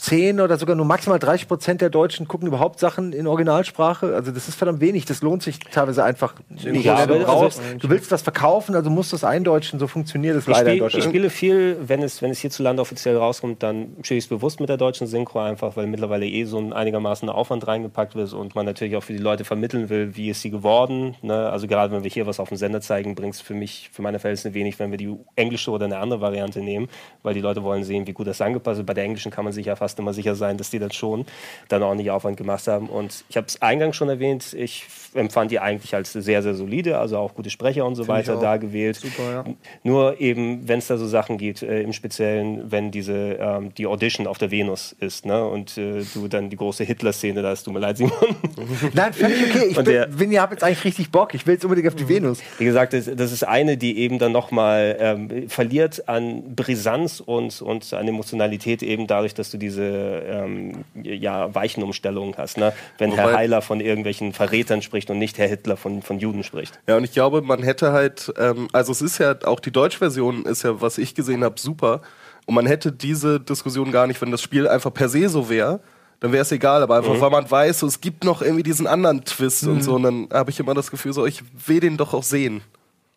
10 0.02 0.42
oder 0.42 0.58
sogar 0.58 0.76
nur 0.76 0.86
maximal 0.88 1.20
30 1.20 1.48
Prozent 1.48 1.80
der 1.80 1.92
Deutschen 1.92 2.28
gucken 2.28 2.48
überhaupt 2.48 2.80
Sachen 2.80 3.14
in 3.14 3.28
Originalsprache. 3.28 4.16
Also 4.16 4.32
das 4.32 4.48
ist 4.48 4.56
verdammt 4.56 4.82
wenig. 4.82 5.06
Das 5.06 5.22
lohnt 5.22 5.44
sich 5.44 5.60
teilweise 5.60 6.04
einfach 6.04 6.34
nicht. 6.50 6.84
Ja, 6.84 7.06
du, 7.06 7.14
aber- 7.14 7.24
brauchst, 7.24 7.62
du 7.78 7.88
willst 7.88 8.10
was 8.12 8.24
verkaufen, 8.24 8.74
also 8.74 8.90
musst 8.90 9.12
du 9.12 9.16
es 9.16 9.24
eindeutschen. 9.24 9.78
So 9.80 9.86
funktioniert 9.88 10.36
es 10.36 10.48
Ich, 10.48 10.48
leider 10.48 10.72
in 10.72 10.78
spiel, 10.78 10.88
ich 10.88 10.94
Deutschland. 10.94 11.04
spiele 11.04 11.30
viel, 11.30 11.78
wenn 11.86 12.02
es, 12.02 12.20
wenn 12.24 12.32
es 12.32 12.40
hierzulande 12.40 12.82
offiziell 12.82 13.16
rauskommt, 13.16 13.62
dann 13.62 13.96
spiele 14.02 14.18
ich 14.18 14.24
es 14.24 14.30
bewusst 14.30 14.60
mit 14.60 14.70
der 14.70 14.78
deutschen 14.78 15.06
Synchro 15.06 15.38
einfach, 15.40 15.76
weil 15.78 15.86
mittlerweile 15.86 16.26
eh 16.26 16.46
so 16.46 16.58
ein 16.58 16.74
einigermaßen 16.74 17.30
Aufwand 17.30 17.68
reingepackt 17.68 18.16
wird 18.16 18.34
und 18.34 18.56
man 18.56 18.66
natürlich 18.66 18.96
auch 18.96 19.04
für 19.04 19.14
die 19.14 19.20
Leute 19.20 19.46
vermitteln 19.46 19.90
will, 19.92 20.16
wie 20.16 20.32
ist 20.32 20.42
sie 20.42 20.50
geworden. 20.50 21.16
Ne? 21.22 21.48
Also 21.52 21.68
gerade 21.68 21.94
wenn 21.94 22.04
wir 22.04 22.10
hier 22.10 22.26
was 22.26 22.40
auf 22.40 22.50
dem 22.50 22.58
Sender 22.58 22.82
zeigen, 22.82 23.14
bringt 23.14 23.36
es 23.36 23.42
für 23.42 23.54
mich, 23.54 23.92
für 23.94 24.02
meine 24.02 24.18
Verhältnisse 24.18 24.56
wenig, 24.56 24.80
wenn 24.80 24.90
wir 24.90 24.98
die 24.98 25.16
englische 25.36 25.70
oder 25.70 25.86
eine 25.86 26.00
andere 26.00 26.22
Variante 26.22 26.60
nehmen, 26.62 26.88
weil 27.22 27.36
die 27.36 27.42
Leute 27.42 27.62
wollen 27.62 27.84
sehen, 27.84 28.08
wie 28.08 28.14
gut 28.14 28.26
das 28.26 28.42
angepasst 28.42 28.80
ist. 28.80 28.86
Bei 28.88 28.96
der 28.96 29.04
englischen 29.04 29.32
kann 29.32 29.44
man 29.44 29.54
sich 29.54 29.68
ja 29.68 29.76
fast 29.76 29.91
fast 29.92 30.00
immer 30.00 30.14
sicher 30.14 30.36
sein, 30.36 30.58
dass 30.58 30.70
die 30.70 30.80
das 30.80 30.96
schon 30.96 31.26
dann 31.68 31.84
ordentlich 31.84 32.12
Aufwand 32.12 32.38
gemacht 32.38 32.66
haben. 32.68 32.88
Und 32.88 33.26
ich 33.30 33.36
habe 33.38 33.48
es 33.48 33.62
eingangs 33.62 33.96
schon 33.98 34.08
erwähnt, 34.10 34.54
ich 34.54 34.86
empfand 35.14 35.52
die 35.52 35.60
eigentlich 35.60 35.94
als 35.94 36.14
sehr, 36.14 36.42
sehr 36.42 36.54
solide, 36.54 36.98
also 36.98 37.18
auch 37.18 37.34
gute 37.34 37.50
Sprecher 37.50 37.86
und 37.86 37.96
so 37.96 38.08
weiter 38.08 38.38
da 38.38 38.56
gewählt. 38.56 38.96
Super, 38.96 39.32
ja. 39.32 39.44
Nur 39.84 40.22
eben, 40.22 40.66
wenn 40.68 40.80
es 40.80 40.88
da 40.88 40.96
so 40.98 41.06
Sachen 41.08 41.38
gibt, 41.38 41.62
äh, 41.62 41.82
im 41.82 41.92
Speziellen, 41.92 42.72
wenn 42.72 42.92
diese 42.92 43.38
ähm, 43.40 43.74
die 43.78 43.86
Audition 43.88 44.28
auf 44.28 44.38
der 44.38 44.52
Venus 44.52 44.96
ist, 45.02 45.26
ne? 45.26 45.46
Und 45.46 45.78
äh, 45.78 46.04
du 46.14 46.28
dann 46.30 46.50
die 46.50 46.56
große 46.56 46.86
Hitler-Szene, 46.86 47.42
da 47.42 47.52
ist 47.52 47.64
tut 47.64 47.74
mir 47.74 47.80
leid, 47.82 47.98
Simon. 47.98 48.14
Nein, 48.94 49.12
völlig 49.12 49.44
okay. 49.50 49.66
Ich 49.72 49.78
Und 49.78 49.84
bin, 49.84 49.94
der- 49.94 50.08
bin, 50.08 50.32
ihr 50.32 50.42
habt 50.42 50.54
jetzt 50.54 50.64
eigentlich 50.64 50.86
richtig 50.86 51.12
Bock. 51.12 51.34
Ich 51.34 51.46
will 51.46 51.56
jetzt 51.56 51.66
unbedingt 51.66 51.90
auf 51.90 51.96
die 51.96 52.08
Venus. 52.08 52.40
Wie 52.58 52.66
gesagt, 52.66 52.94
das, 52.94 53.10
das 53.14 53.34
ist 53.34 53.44
eine, 53.46 53.76
die 53.76 53.98
eben 54.00 54.18
dann 54.20 54.32
nochmal 54.32 54.96
ähm, 55.00 55.50
verliert 55.50 56.08
an 56.08 56.56
Brisanz 56.56 57.20
und, 57.20 57.62
und 57.62 57.92
an 57.94 58.08
Emotionalität 58.08 58.82
eben 58.84 59.08
dadurch, 59.08 59.34
dass 59.34 59.52
du 59.52 59.58
diese 59.58 59.81
ähm, 59.84 60.86
ja, 61.04 61.54
weichen 61.54 61.84
Umstellungen 61.84 62.36
hast. 62.38 62.58
Ne? 62.58 62.74
Wenn 62.98 63.12
Herr 63.12 63.26
Wobei- 63.26 63.36
Heiler 63.38 63.62
von 63.62 63.80
irgendwelchen 63.82 64.34
Verrätern 64.34 64.82
spricht 64.82 65.10
und 65.10 65.18
nicht 65.20 65.38
Herr 65.38 65.48
Hitler 65.48 65.78
von, 65.78 66.02
von 66.02 66.20
Juden 66.20 66.44
spricht. 66.44 66.80
Ja, 66.88 66.98
und 66.98 67.04
ich 67.04 67.12
glaube, 67.12 67.42
man 67.42 67.64
hätte 67.64 67.92
halt, 67.92 68.34
ähm, 68.38 68.68
also 68.74 68.92
es 68.92 69.02
ist 69.02 69.18
ja, 69.18 69.36
auch 69.46 69.60
die 69.60 69.72
Deutschversion 69.72 70.46
ist 70.46 70.64
ja, 70.64 70.82
was 70.82 70.98
ich 70.98 71.16
gesehen 71.16 71.44
habe, 71.44 71.60
super. 71.60 72.02
Und 72.46 72.56
man 72.56 72.66
hätte 72.66 72.92
diese 72.92 73.40
Diskussion 73.40 73.92
gar 73.92 74.08
nicht, 74.08 74.22
wenn 74.22 74.32
das 74.32 74.42
Spiel 74.42 74.68
einfach 74.68 74.94
per 74.94 75.10
se 75.10 75.30
so 75.30 75.50
wäre, 75.50 75.80
dann 76.20 76.32
wäre 76.32 76.42
es 76.42 76.52
egal. 76.52 76.84
Aber 76.84 76.98
einfach, 76.98 77.20
weil 77.20 77.30
man 77.30 77.50
weiß, 77.50 77.80
so, 77.80 77.88
es 77.88 78.02
gibt 78.02 78.24
noch 78.24 78.42
irgendwie 78.42 78.64
diesen 78.64 78.88
anderen 78.88 79.24
Twist 79.26 79.66
und 79.68 79.84
so. 79.84 79.96
Und 79.96 80.04
dann 80.04 80.28
habe 80.34 80.50
ich 80.52 80.60
immer 80.60 80.74
das 80.74 80.92
Gefühl, 80.92 81.14
so, 81.14 81.26
ich 81.26 81.44
will 81.68 81.80
den 81.80 81.98
doch 81.98 82.14
auch 82.14 82.24
sehen. 82.24 82.62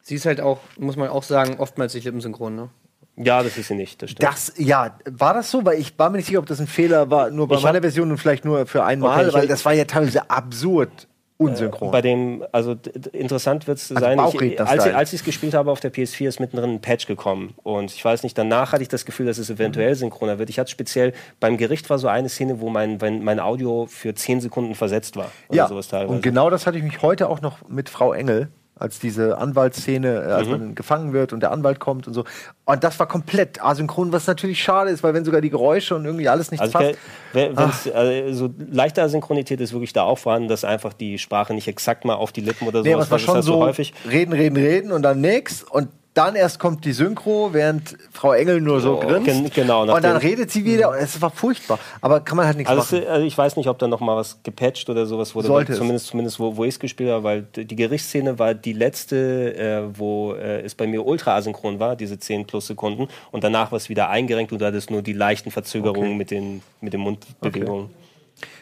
Sie 0.03 0.15
ist 0.17 0.27
halt 0.27 0.41
auch, 0.41 0.61
muss 0.79 0.97
man 0.97 1.09
auch 1.09 1.23
sagen, 1.23 1.57
oftmals 1.59 1.95
nicht 1.95 2.05
lippensynchron, 2.05 2.55
ne? 2.55 2.69
Ja, 3.17 3.43
das 3.43 3.57
ist 3.57 3.69
sie 3.69 3.75
nicht. 3.75 4.03
Das 4.03 4.11
stimmt. 4.11 4.29
Das, 4.29 4.53
ja, 4.57 4.97
war 5.09 5.35
das 5.35 5.51
so? 5.51 5.65
Weil 5.65 5.79
ich 5.79 5.97
war 5.99 6.11
mir 6.11 6.17
nicht 6.17 6.27
sicher, 6.27 6.41
ob 6.41 6.47
das 6.47 6.61
ein 6.61 6.67
Fehler 6.67 7.11
war, 7.11 7.31
nur 7.31 7.47
bei 7.49 7.57
Ich 7.57 7.63
meiner 7.63 7.77
hab- 7.77 7.83
Version 7.83 8.11
und 8.11 8.19
vielleicht 8.19 8.45
nur 8.45 8.67
für 8.67 8.85
einmal, 8.85 9.25
Okay, 9.27 9.35
weil 9.35 9.47
das 9.47 9.65
war 9.65 9.73
ja 9.73 9.85
teilweise 9.85 10.29
absurd 10.31 11.07
unsynchron. 11.37 11.91
Bei 11.91 12.01
dem, 12.01 12.45
also 12.53 12.77
interessant 13.13 13.67
wird 13.67 13.79
es 13.79 13.91
Also 13.91 14.01
sein, 14.01 14.19
ich, 14.19 14.61
als, 14.61 14.87
ich- 14.87 14.95
als 14.95 15.13
ich 15.13 15.21
es 15.21 15.25
gespielt 15.25 15.55
habe 15.55 15.71
auf 15.71 15.81
der 15.81 15.93
PS4, 15.93 16.29
ist 16.29 16.39
mittendrin 16.41 16.71
ein 16.75 16.81
Patch 16.81 17.07
gekommen. 17.07 17.55
Und 17.63 17.93
ich 17.93 18.05
weiß 18.05 18.23
nicht, 18.23 18.39
danach 18.39 18.73
hatte 18.73 18.83
ich 18.83 18.89
das 18.89 19.05
Gefühl, 19.05 19.27
dass 19.27 19.39
es 19.39 19.51
eventuell 19.51 19.95
synchroner 19.97 20.39
wird. 20.39 20.49
Ich 20.49 20.59
hatte 20.59 20.71
speziell, 20.71 21.13
beim 21.41 21.57
Gericht 21.57 21.91
war 21.91 21.99
so 21.99 22.07
eine 22.09 22.29
Szene, 22.29 22.61
wo 22.61 22.71
mein, 22.71 23.01
wenn 23.01 23.23
mein 23.25 23.41
Audio 23.41 23.87
für 23.89 24.15
10 24.15 24.41
Sekunden 24.41 24.75
versetzt 24.75 25.17
war. 25.17 25.31
Ja, 25.53 25.67
und 26.07 26.23
genau 26.23 26.51
das 26.51 26.67
hatte 26.67 26.79
ich 26.79 26.85
mich 26.85 27.03
heute 27.03 27.29
auch 27.29 27.41
noch 27.41 27.69
mit 27.69 27.89
Frau 27.89 28.13
Engel, 28.13 28.49
als 28.77 28.99
diese 28.99 29.39
Anwaltsszene, 29.39 30.09
äh, 30.23 30.27
Mhm. 30.27 30.33
als 30.33 30.49
man 30.49 30.75
gefangen 30.75 31.13
wird 31.13 31.33
und 31.33 31.41
der 31.41 31.53
Anwalt 31.53 31.79
kommt 31.79 32.07
und 32.09 32.15
so. 32.15 32.25
Und 32.65 32.83
das 32.83 32.99
war 32.99 33.07
komplett 33.07 33.63
asynchron, 33.63 34.13
was 34.13 34.27
natürlich 34.27 34.63
schade 34.63 34.91
ist, 34.91 35.03
weil 35.03 35.15
wenn 35.15 35.25
sogar 35.25 35.41
die 35.41 35.51
Geräusche 35.51 35.95
und 35.95 36.05
irgendwie 36.05 36.29
alles 36.29 36.51
nicht 36.51 36.61
Also 36.61 36.73
passt. 36.73 36.99
wenn 37.33 37.57
es 37.57 37.87
äh, 37.87 38.33
so 38.33 38.51
leichte 38.71 39.03
Asynchronität 39.03 39.61
ist 39.61 39.73
wirklich 39.73 39.93
da 39.93 40.03
auch 40.03 40.19
vorhanden, 40.19 40.49
dass 40.49 40.65
einfach 40.65 40.93
die 40.93 41.19
Sprache 41.19 41.55
nicht 41.55 41.69
exakt 41.69 42.05
mal 42.05 42.15
auf 42.15 42.33
die 42.33 42.41
Lippen 42.41 42.67
oder 42.67 42.79
so. 42.81 42.85
Nee, 42.85 42.95
aber 42.95 43.03
es 43.05 43.11
war 43.11 43.19
schon 43.21 43.43
so, 43.43 43.57
häufig. 43.61 43.95
reden, 44.11 44.33
reden, 44.33 44.57
reden 44.57 44.91
und 44.93 45.03
dann 45.03 45.21
nix 45.21 45.63
und 45.63 45.89
dann 46.15 46.37
erst 46.37 46.61
kommt 46.61 46.85
die 46.85 46.93
Synchro, 46.93 47.51
während 47.53 47.97
Frau 48.13 48.33
Engel 48.33 48.61
nur 48.61 48.81
so 48.81 48.97
Oh, 48.99 49.01
grinst. 49.01 49.27
gen- 49.27 49.51
genau, 49.53 49.83
und 49.93 50.03
dann 50.05 50.17
redet 50.17 50.49
sie 50.51 50.65
wieder 50.65 50.91
und 50.91 50.97
es 50.97 51.21
war 51.21 51.31
furchtbar. 51.31 51.79
Aber 52.01 52.21
kann 52.21 52.37
man 52.37 52.47
halt 52.47 52.57
nichts 52.57 52.71
Also, 52.71 52.97
machen. 52.97 53.09
also 53.09 53.27
ich 53.27 53.37
weiß 53.37 53.57
nicht, 53.57 53.69
ob 53.69 53.79
da 53.81 53.89
noch 53.89 53.99
mal 54.01 54.17
was 54.17 54.39
gepatcht 54.45 54.89
oder 54.89 55.07
sowas 55.07 55.35
wurde. 55.35 55.49
Sollte 55.49 55.73
es. 55.73 55.79
zumindest, 55.79 56.07
zumindest 56.07 56.39
wo, 56.39 56.57
wo 56.57 56.65
ich 56.65 56.75
es 56.75 56.79
gespielt 56.79 57.11
habe, 57.11 57.25
weil 57.25 57.43
die 57.43 57.75
Gerichtsszene 57.77 58.39
war 58.39 58.55
die 58.55 58.73
letzte, 58.73 59.57
äh, 59.57 59.99
wo 59.99 60.35
äh, 60.35 60.61
es 60.63 60.75
bei 60.77 60.87
mir 60.87 61.05
ultra 61.05 61.37
asynchron 61.37 61.81
war, 61.81 61.97
diese 61.97 62.17
10 62.19 62.47
plus 62.47 62.69
Sekunden. 62.69 63.09
Und 63.33 63.43
danach 63.43 63.73
war 63.73 63.77
es 63.79 63.89
wieder 63.89 64.09
eingerenkt 64.09 64.53
und 64.53 64.61
du 64.61 64.67
hattest 64.67 64.91
nur 64.93 65.03
die 65.03 65.15
leichten 65.15 65.51
Verzögerungen 65.51 66.17
mit, 66.17 66.31
den, 66.31 66.63
mit 66.81 66.93
den 66.93 67.01
Mundbewegungen. 67.01 67.91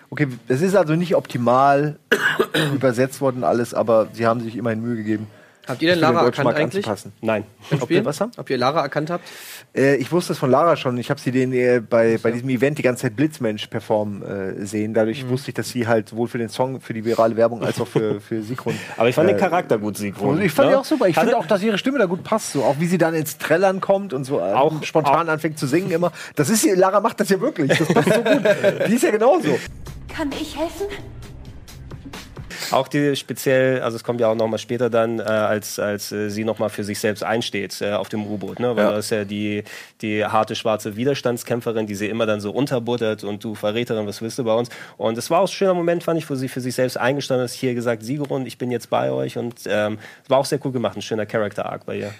Okay, 0.08 0.28
es 0.48 0.62
ist 0.62 0.74
also 0.74 0.94
nicht 0.94 1.14
optimal 1.16 1.96
übersetzt 2.74 3.20
worden 3.20 3.44
alles, 3.44 3.74
aber 3.74 4.08
sie 4.12 4.26
haben 4.26 4.40
sich 4.40 4.56
immerhin 4.56 4.80
Mühe 4.80 4.96
gegeben. 4.96 5.26
Habt 5.66 5.80
ihr 5.80 5.90
denn 5.90 6.00
Lara 6.00 6.24
erkannt 6.24 6.48
eigentlich? 6.50 6.84
anzupassen. 6.86 7.12
Nein. 7.20 7.44
Ob 7.80 7.88
wir 7.88 8.04
was 8.04 8.20
haben? 8.20 8.32
Ob 8.36 8.50
ihr 8.50 8.58
Lara 8.58 8.82
erkannt 8.82 9.10
habt? 9.10 9.28
Äh, 9.74 9.96
ich 9.96 10.10
wusste 10.10 10.32
es 10.32 10.38
von 10.38 10.50
Lara 10.50 10.76
schon. 10.76 10.98
Ich 10.98 11.08
habe 11.08 11.20
sie 11.20 11.30
den 11.30 11.52
äh, 11.52 11.80
bei, 11.80 12.18
bei 12.20 12.32
diesem 12.32 12.48
Event 12.48 12.78
die 12.78 12.82
ganze 12.82 13.02
Zeit 13.02 13.14
Blitzmensch 13.16 13.68
performen 13.68 14.22
äh, 14.22 14.66
sehen. 14.66 14.92
Dadurch 14.92 15.28
wusste 15.28 15.50
ich, 15.50 15.54
dass 15.54 15.68
sie 15.68 15.86
halt 15.86 16.08
sowohl 16.08 16.26
für 16.26 16.38
den 16.38 16.48
Song, 16.48 16.80
für 16.80 16.94
die 16.94 17.04
virale 17.04 17.36
Werbung 17.36 17.62
als 17.62 17.80
auch 17.80 17.86
für, 17.86 18.20
für 18.20 18.42
Sigrun. 18.42 18.74
Aber 18.96 19.08
ich 19.08 19.14
fand 19.14 19.28
äh, 19.28 19.34
den 19.34 19.40
Charakter 19.40 19.78
gut, 19.78 19.96
Sigrun. 19.96 20.42
Ich 20.42 20.52
fand 20.52 20.68
ne? 20.68 20.74
die 20.74 20.80
auch 20.80 20.84
super. 20.84 21.06
Ich 21.06 21.16
finde 21.16 21.36
auch, 21.36 21.46
dass 21.46 21.62
ihre 21.62 21.78
Stimme 21.78 21.98
da 21.98 22.06
gut 22.06 22.24
passt. 22.24 22.52
So 22.52 22.64
auch 22.64 22.80
wie 22.80 22.86
sie 22.86 22.98
dann 22.98 23.14
ins 23.14 23.38
Trällern 23.38 23.80
kommt 23.80 24.12
und 24.12 24.24
so 24.24 24.40
äh, 24.40 24.52
Auch- 24.54 24.82
spontan 24.82 25.28
anfängt 25.28 25.58
zu 25.58 25.68
singen 25.68 25.90
immer. 25.92 26.10
Das 26.34 26.50
ist 26.50 26.66
Lara 26.76 27.00
macht 27.00 27.20
das 27.20 27.28
ja 27.28 27.40
wirklich. 27.40 27.78
Das 27.78 27.86
passt 27.86 28.12
so 28.12 28.22
gut. 28.22 28.42
Die 28.88 28.94
ist 28.94 29.02
ja 29.04 29.10
genauso. 29.10 29.58
Kann 30.08 30.30
ich 30.32 30.58
helfen? 30.58 30.86
Auch 32.70 32.88
die 32.88 33.16
speziell, 33.16 33.82
also 33.82 33.96
es 33.96 34.04
kommt 34.04 34.20
ja 34.20 34.28
auch 34.28 34.34
noch 34.34 34.46
mal 34.48 34.58
später 34.58 34.88
dann, 34.90 35.18
äh, 35.18 35.22
als, 35.22 35.78
als 35.78 36.12
äh, 36.12 36.30
sie 36.30 36.44
noch 36.44 36.58
mal 36.58 36.68
für 36.68 36.84
sich 36.84 37.00
selbst 37.00 37.22
einsteht 37.24 37.80
äh, 37.80 37.92
auf 37.92 38.08
dem 38.08 38.26
U-Boot. 38.26 38.60
Ne? 38.60 38.76
Weil 38.76 38.84
Ja. 38.84 38.90
das 38.92 39.06
ist 39.06 39.10
ja 39.10 39.24
die, 39.24 39.64
die 40.00 40.24
harte 40.24 40.54
schwarze 40.54 40.96
Widerstandskämpferin, 40.96 41.86
die 41.86 41.94
sie 41.94 42.08
immer 42.08 42.26
dann 42.26 42.40
so 42.40 42.50
unterbuttert 42.52 43.24
und 43.24 43.42
du 43.44 43.54
Verräterin, 43.54 44.06
was 44.06 44.22
willst 44.22 44.38
du 44.38 44.44
bei 44.44 44.54
uns? 44.54 44.68
Und 44.96 45.18
es 45.18 45.30
war 45.30 45.40
auch 45.40 45.48
ein 45.48 45.52
schöner 45.52 45.74
Moment, 45.74 46.04
fand 46.04 46.18
ich, 46.18 46.28
wo 46.30 46.34
sie 46.34 46.48
für 46.48 46.60
sich 46.60 46.74
selbst 46.74 46.96
eingestanden 46.96 47.44
ist, 47.44 47.54
hier 47.54 47.74
gesagt, 47.74 48.02
Sigrun, 48.04 48.46
ich 48.46 48.58
bin 48.58 48.70
jetzt 48.70 48.90
bei 48.90 49.10
euch. 49.10 49.38
Und 49.38 49.54
ähm, 49.66 49.98
es 50.22 50.30
war 50.30 50.38
auch 50.38 50.46
sehr 50.46 50.60
cool 50.64 50.72
gemacht, 50.72 50.96
ein 50.96 51.02
schöner 51.02 51.26
Character-Arc 51.26 51.86
bei 51.86 51.96
ihr. 51.96 52.14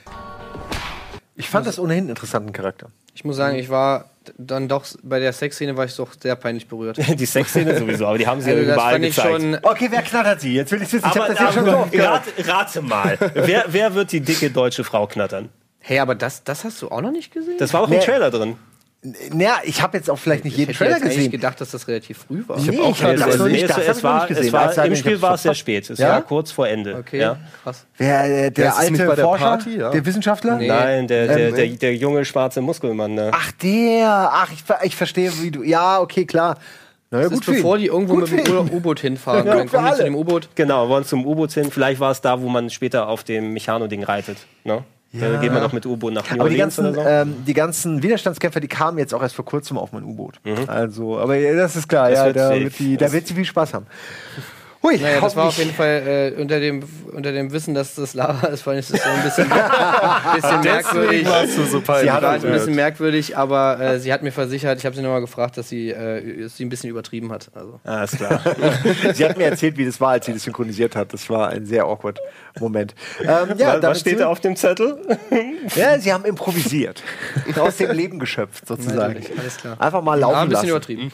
Ich 1.36 1.49
fand 1.49 1.66
das 1.66 1.78
ohnehin 1.78 2.03
einen 2.05 2.11
interessanten 2.11 2.53
Charakter. 2.53 2.88
Ich 3.14 3.24
muss 3.24 3.36
sagen, 3.36 3.57
ich 3.57 3.68
war 3.70 4.11
dann 4.39 4.68
doch 4.68 4.85
bei 5.03 5.18
der 5.18 5.33
Sexszene 5.33 5.77
war 5.77 5.85
ich 5.85 5.97
doch 5.97 6.11
sehr 6.20 6.37
peinlich 6.37 6.68
berührt. 6.68 6.99
die 7.18 7.27
Sexszene 7.27 7.79
sowieso, 7.79 8.07
aber 8.07 8.18
die 8.18 8.27
haben 8.27 8.41
sie 8.41 8.51
Also 8.51 8.62
ja 8.62 8.66
das 8.68 8.75
überall 8.77 8.93
fand 8.93 9.05
ich 9.05 9.14
gezeigt. 9.16 9.41
schon. 9.43 9.59
Okay, 9.62 9.87
wer 9.91 10.03
knattert 10.03 10.41
sie? 10.41 10.55
Jetzt 10.55 10.73
will 10.73 10.83
ich 10.83 10.93
wissen. 10.93 11.07
Ich 11.09 11.16
aber, 11.16 11.25
habe 11.25 11.35
das 11.35 11.55
schon 11.55 11.64
so 11.64 11.70
aber 11.70 11.81
oft 11.83 11.93
gehört. 11.93 12.23
rate, 12.47 12.83
mal, 12.83 13.18
wer, 13.35 13.64
wer 13.68 13.95
wird 13.95 14.12
die 14.12 14.20
dicke 14.20 14.51
deutsche 14.51 14.85
Frau 14.85 15.07
knattern? 15.07 15.49
Hey, 15.81 15.99
aber 15.99 16.14
das, 16.14 16.45
das 16.45 16.64
hast 16.64 16.81
du 16.83 16.89
auch 16.91 17.01
noch 17.01 17.11
nicht 17.11 17.33
gesehen? 17.33 17.57
Das 17.59 17.73
war 17.75 17.83
doch 17.83 17.89
Nee. 17.89 17.97
im 17.97 18.03
Trailer 18.03 18.31
drin. 18.31 18.57
Naja, 19.32 19.57
ich 19.64 19.82
habe 19.82 19.96
jetzt 19.96 20.09
auch 20.09 20.16
vielleicht 20.18 20.44
nicht 20.44 20.57
jeden 20.57 20.70
ich 20.70 20.78
hätte 20.78 20.92
Trailer 20.92 21.05
gesehen. 21.05 21.32
gedacht, 21.32 21.61
dass 21.61 21.72
das 21.72 21.88
relativ 21.88 22.18
früh 22.18 22.44
war. 22.46 22.57
Nee, 22.61 22.78
hab 22.78 22.84
auch 22.84 22.90
ich 22.96 23.03
habe 23.03 23.16
das 23.16 23.36
noch 23.36 23.46
Nee, 23.46 23.53
nicht, 23.53 23.62
es, 23.64 23.68
das 23.68 23.76
hab 23.78 23.88
es 23.90 23.98
ich 23.98 24.05
war, 24.05 24.14
nicht 24.20 24.28
gesehen. 24.28 24.46
es 24.46 24.53
war, 24.53 24.61
Also, 24.68 24.80
Im 24.82 24.92
ich 24.92 24.98
Spiel 25.00 25.22
war 25.22 25.34
es 25.34 25.42
sehr 25.42 25.55
spät. 25.57 25.90
Es 25.90 25.98
Ja? 25.98 26.09
war 26.11 26.22
kurz 26.22 26.53
vor 26.53 26.68
Ende. 26.68 26.94
Okay, 26.96 27.18
Ja. 27.18 27.36
krass. 27.64 27.84
Wer, 27.96 28.24
äh, 28.24 28.28
der 28.28 28.50
Der 28.50 28.76
alte 28.78 28.92
der 28.92 29.16
Forscher, 29.16 29.44
Party, 29.44 29.76
ja? 29.76 29.90
der 29.90 30.07
Wissenschaftler? 30.07 30.57
Nee. 30.57 30.68
Nein, 30.68 31.09
der, 31.09 31.26
der, 31.26 31.48
Ähm, 31.48 31.55
der, 31.57 31.66
der 31.66 31.96
junge 31.96 32.24
schwarze 32.24 32.61
Muskelmann. 32.61 33.14
Ne? 33.14 33.30
Ach, 33.34 33.50
der. 33.61 34.30
Ach, 34.32 34.53
ich, 34.53 34.62
ich 34.84 34.94
verstehe, 34.94 35.32
wie 35.40 35.50
du. 35.50 35.64
Ja, 35.64 36.00
okay, 36.00 36.24
klar. 36.24 36.59
Na 37.11 37.18
ja, 37.18 37.24
Das 37.24 37.32
gut 37.32 37.48
ist 37.48 37.55
bevor 37.57 37.78
die 37.78 37.86
irgendwo 37.86 38.14
Gut 38.14 38.30
mit 38.30 38.46
dem 38.46 38.70
U-Boot 38.70 39.00
hinfahren. 39.00 39.44
Ja, 39.46 39.57
dann 39.57 39.68
kommen 39.68 39.84
die 39.90 39.96
zu 39.96 40.05
dem 40.05 40.14
U-Boot. 40.14 40.48
Genau, 40.55 40.88
wollen 40.88 41.05
zum 41.05 41.26
U-Boot 41.26 41.50
hin. 41.53 41.72
Vielleicht 41.72 41.98
war 41.98 42.12
es 42.12 42.20
da, 42.20 42.40
wo 42.40 42.48
man 42.48 42.70
später 42.70 43.09
auf 43.09 43.24
dem 43.24 43.53
Mechano-Ding 43.53 44.05
reitet. 44.05 44.38
Ne? 44.62 44.84
Da 45.12 45.36
geht 45.36 45.52
man 45.52 45.60
doch 45.62 45.72
mit 45.72 45.84
U-Boot 45.84 46.14
nach 46.14 46.30
New 46.30 46.40
Aber 46.40 46.48
die 46.48 46.56
ganzen, 46.56 46.94
so. 46.94 47.00
ähm, 47.00 47.44
die 47.46 47.52
ganzen 47.52 48.02
Widerstandskämpfer, 48.02 48.60
die 48.60 48.68
kamen 48.68 48.96
jetzt 48.98 49.12
auch 49.12 49.20
erst 49.22 49.34
vor 49.34 49.44
kurzem 49.44 49.76
auf 49.76 49.92
mein 49.92 50.04
U-Boot. 50.04 50.40
Also, 50.66 51.18
aber 51.18 51.36
ja, 51.36 51.54
das 51.54 51.76
ist 51.76 51.86
klar, 51.88 52.08
Das 52.08 52.18
ja, 52.18 52.24
wird 52.26 52.36
da, 52.36 52.50
wird 52.58 52.78
die, 52.78 52.96
da 52.96 53.12
wird 53.12 53.26
sie 53.26 53.34
viel 53.34 53.44
Spaß 53.44 53.74
haben. 53.74 53.86
Hui, 54.83 54.99
Naja, 54.99 55.20
das 55.20 55.37
war 55.37 55.47
auf 55.47 55.59
jeden 55.59 55.72
Fall 55.72 56.33
äh, 56.37 56.41
unter, 56.41 56.59
dem, 56.59 56.83
unter 57.12 57.30
dem 57.30 57.53
Wissen, 57.53 57.72
dass 57.72 57.95
das 57.95 58.14
Lara 58.14 58.47
ist, 58.53 58.62
fand 58.62 58.80
ich 58.80 58.89
das 58.89 59.01
so 59.01 59.09
ein 59.09 59.22
bisschen, 59.22 59.49
bisschen 60.35 60.61
merkwürdig. 60.61 61.26
so. 61.70 61.80
Sie 62.01 62.11
hat 62.11 62.22
War 62.22 62.30
halt 62.33 62.45
ein 62.45 62.53
bisschen 62.53 62.74
merkwürdig, 62.74 63.37
aber 63.37 63.78
äh, 63.80 64.01
sie 64.01 64.12
hat 64.12 64.24
mir 64.24 64.33
versichert, 64.33 64.78
ich 64.80 64.85
habe 64.87 64.97
sie 64.97 65.03
nochmal 65.03 65.20
gefragt, 65.20 65.57
dass 65.57 65.68
sie 65.68 65.91
äh, 65.91 66.49
sie 66.49 66.64
ein 66.64 66.68
bisschen 66.68 66.91
übertrieben 66.91 67.30
hat. 67.30 67.51
Also. 67.55 67.78
Alles 67.85 68.12
klar. 68.12 68.41
sie 69.14 69.24
hat 69.24 69.39
mir 69.39 69.45
erzählt, 69.45 69.76
wie 69.76 69.85
das 69.87 70.01
war, 70.01 70.11
als 70.11 70.26
sie 70.26 70.33
das 70.33 70.43
synchronisiert 70.43 70.97
hat. 70.97 71.12
Das 71.12 71.30
war 71.30 71.51
ein 71.51 71.64
sehr 71.64 71.85
awkward 71.85 72.18
Moment. 72.59 72.95
Ähm, 73.20 73.57
ja, 73.59 73.80
was, 73.80 74.01
steht 74.01 74.18
da 74.18 74.26
auf 74.26 74.41
dem 74.41 74.57
Zettel? 74.57 74.99
Ja, 75.76 75.99
sie 75.99 76.12
haben 76.12 76.24
improvisiert. 76.24 77.03
Aus 77.59 77.76
dem 77.76 77.93
Leben 77.93 78.18
geschöpft, 78.18 78.66
sozusagen. 78.66 79.14
Natürlich, 79.14 79.39
alles 79.39 79.57
klar. 79.59 79.80
Einfach 79.80 80.03
mal 80.03 80.18
laufen 80.18 80.35
Ja, 80.35 80.43
ein 80.43 80.49
bisschen 80.49 80.68
lassen. 80.70 80.93
übertrieben. 80.93 81.12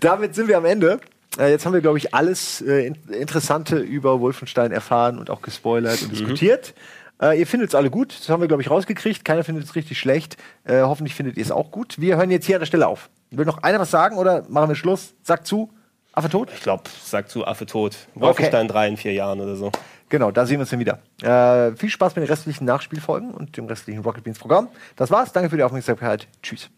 Damit 0.00 0.34
sind 0.34 0.48
wir 0.48 0.56
am 0.58 0.64
Ende. 0.64 0.98
Äh, 1.38 1.50
jetzt 1.50 1.64
haben 1.64 1.72
wir, 1.72 1.80
glaube 1.80 1.98
ich, 1.98 2.14
alles 2.14 2.60
äh, 2.60 2.86
in 2.86 2.94
Interessante 3.12 3.78
über 3.78 4.20
Wolfenstein 4.20 4.72
erfahren 4.72 5.18
und 5.18 5.30
auch 5.30 5.42
gespoilert 5.42 6.02
und 6.02 6.12
diskutiert. 6.12 6.74
Äh, 7.20 7.38
ihr 7.38 7.46
findet 7.46 7.70
es 7.70 7.74
alle 7.74 7.90
gut. 7.90 8.18
Das 8.18 8.28
haben 8.28 8.40
wir, 8.40 8.48
glaube 8.48 8.62
ich, 8.62 8.70
rausgekriegt. 8.70 9.24
Keiner 9.24 9.44
findet 9.44 9.64
es 9.64 9.74
richtig 9.74 9.98
schlecht. 9.98 10.36
Äh, 10.64 10.82
hoffentlich 10.82 11.14
findet 11.14 11.36
ihr 11.36 11.44
es 11.44 11.50
auch 11.50 11.70
gut. 11.70 12.00
Wir 12.00 12.16
hören 12.16 12.30
jetzt 12.30 12.46
hier 12.46 12.56
an 12.56 12.60
der 12.60 12.66
Stelle 12.66 12.88
auf. 12.88 13.10
Will 13.30 13.46
noch 13.46 13.62
einer 13.62 13.78
was 13.78 13.90
sagen 13.90 14.18
oder 14.18 14.44
machen 14.48 14.68
wir 14.68 14.74
Schluss? 14.74 15.14
Sagt 15.22 15.46
zu. 15.46 15.70
Affe 16.12 16.28
tot? 16.28 16.50
Ich 16.54 16.62
glaube, 16.62 16.82
sagt 17.02 17.30
zu 17.30 17.46
Affe 17.46 17.64
tot. 17.64 17.96
Wolfenstein 18.14 18.68
3 18.68 18.88
in 18.88 18.96
vier 18.98 19.12
Jahren 19.12 19.40
oder 19.40 19.56
so. 19.56 19.72
Genau, 20.10 20.30
da 20.30 20.44
sehen 20.44 20.56
wir 20.56 20.62
uns 20.62 20.70
dann 20.70 20.80
wieder. 20.80 20.98
Äh, 21.22 21.74
viel 21.74 21.88
Spaß 21.88 22.14
mit 22.16 22.24
den 22.24 22.28
restlichen 22.28 22.66
Nachspielfolgen 22.66 23.30
und 23.30 23.56
dem 23.56 23.64
restlichen 23.64 24.02
Rocket 24.02 24.22
Beans 24.22 24.38
Programm. 24.38 24.68
Das 24.96 25.10
war's. 25.10 25.32
Danke 25.32 25.48
für 25.48 25.56
die 25.56 25.62
Aufmerksamkeit. 25.62 26.28
Tschüss. 26.42 26.68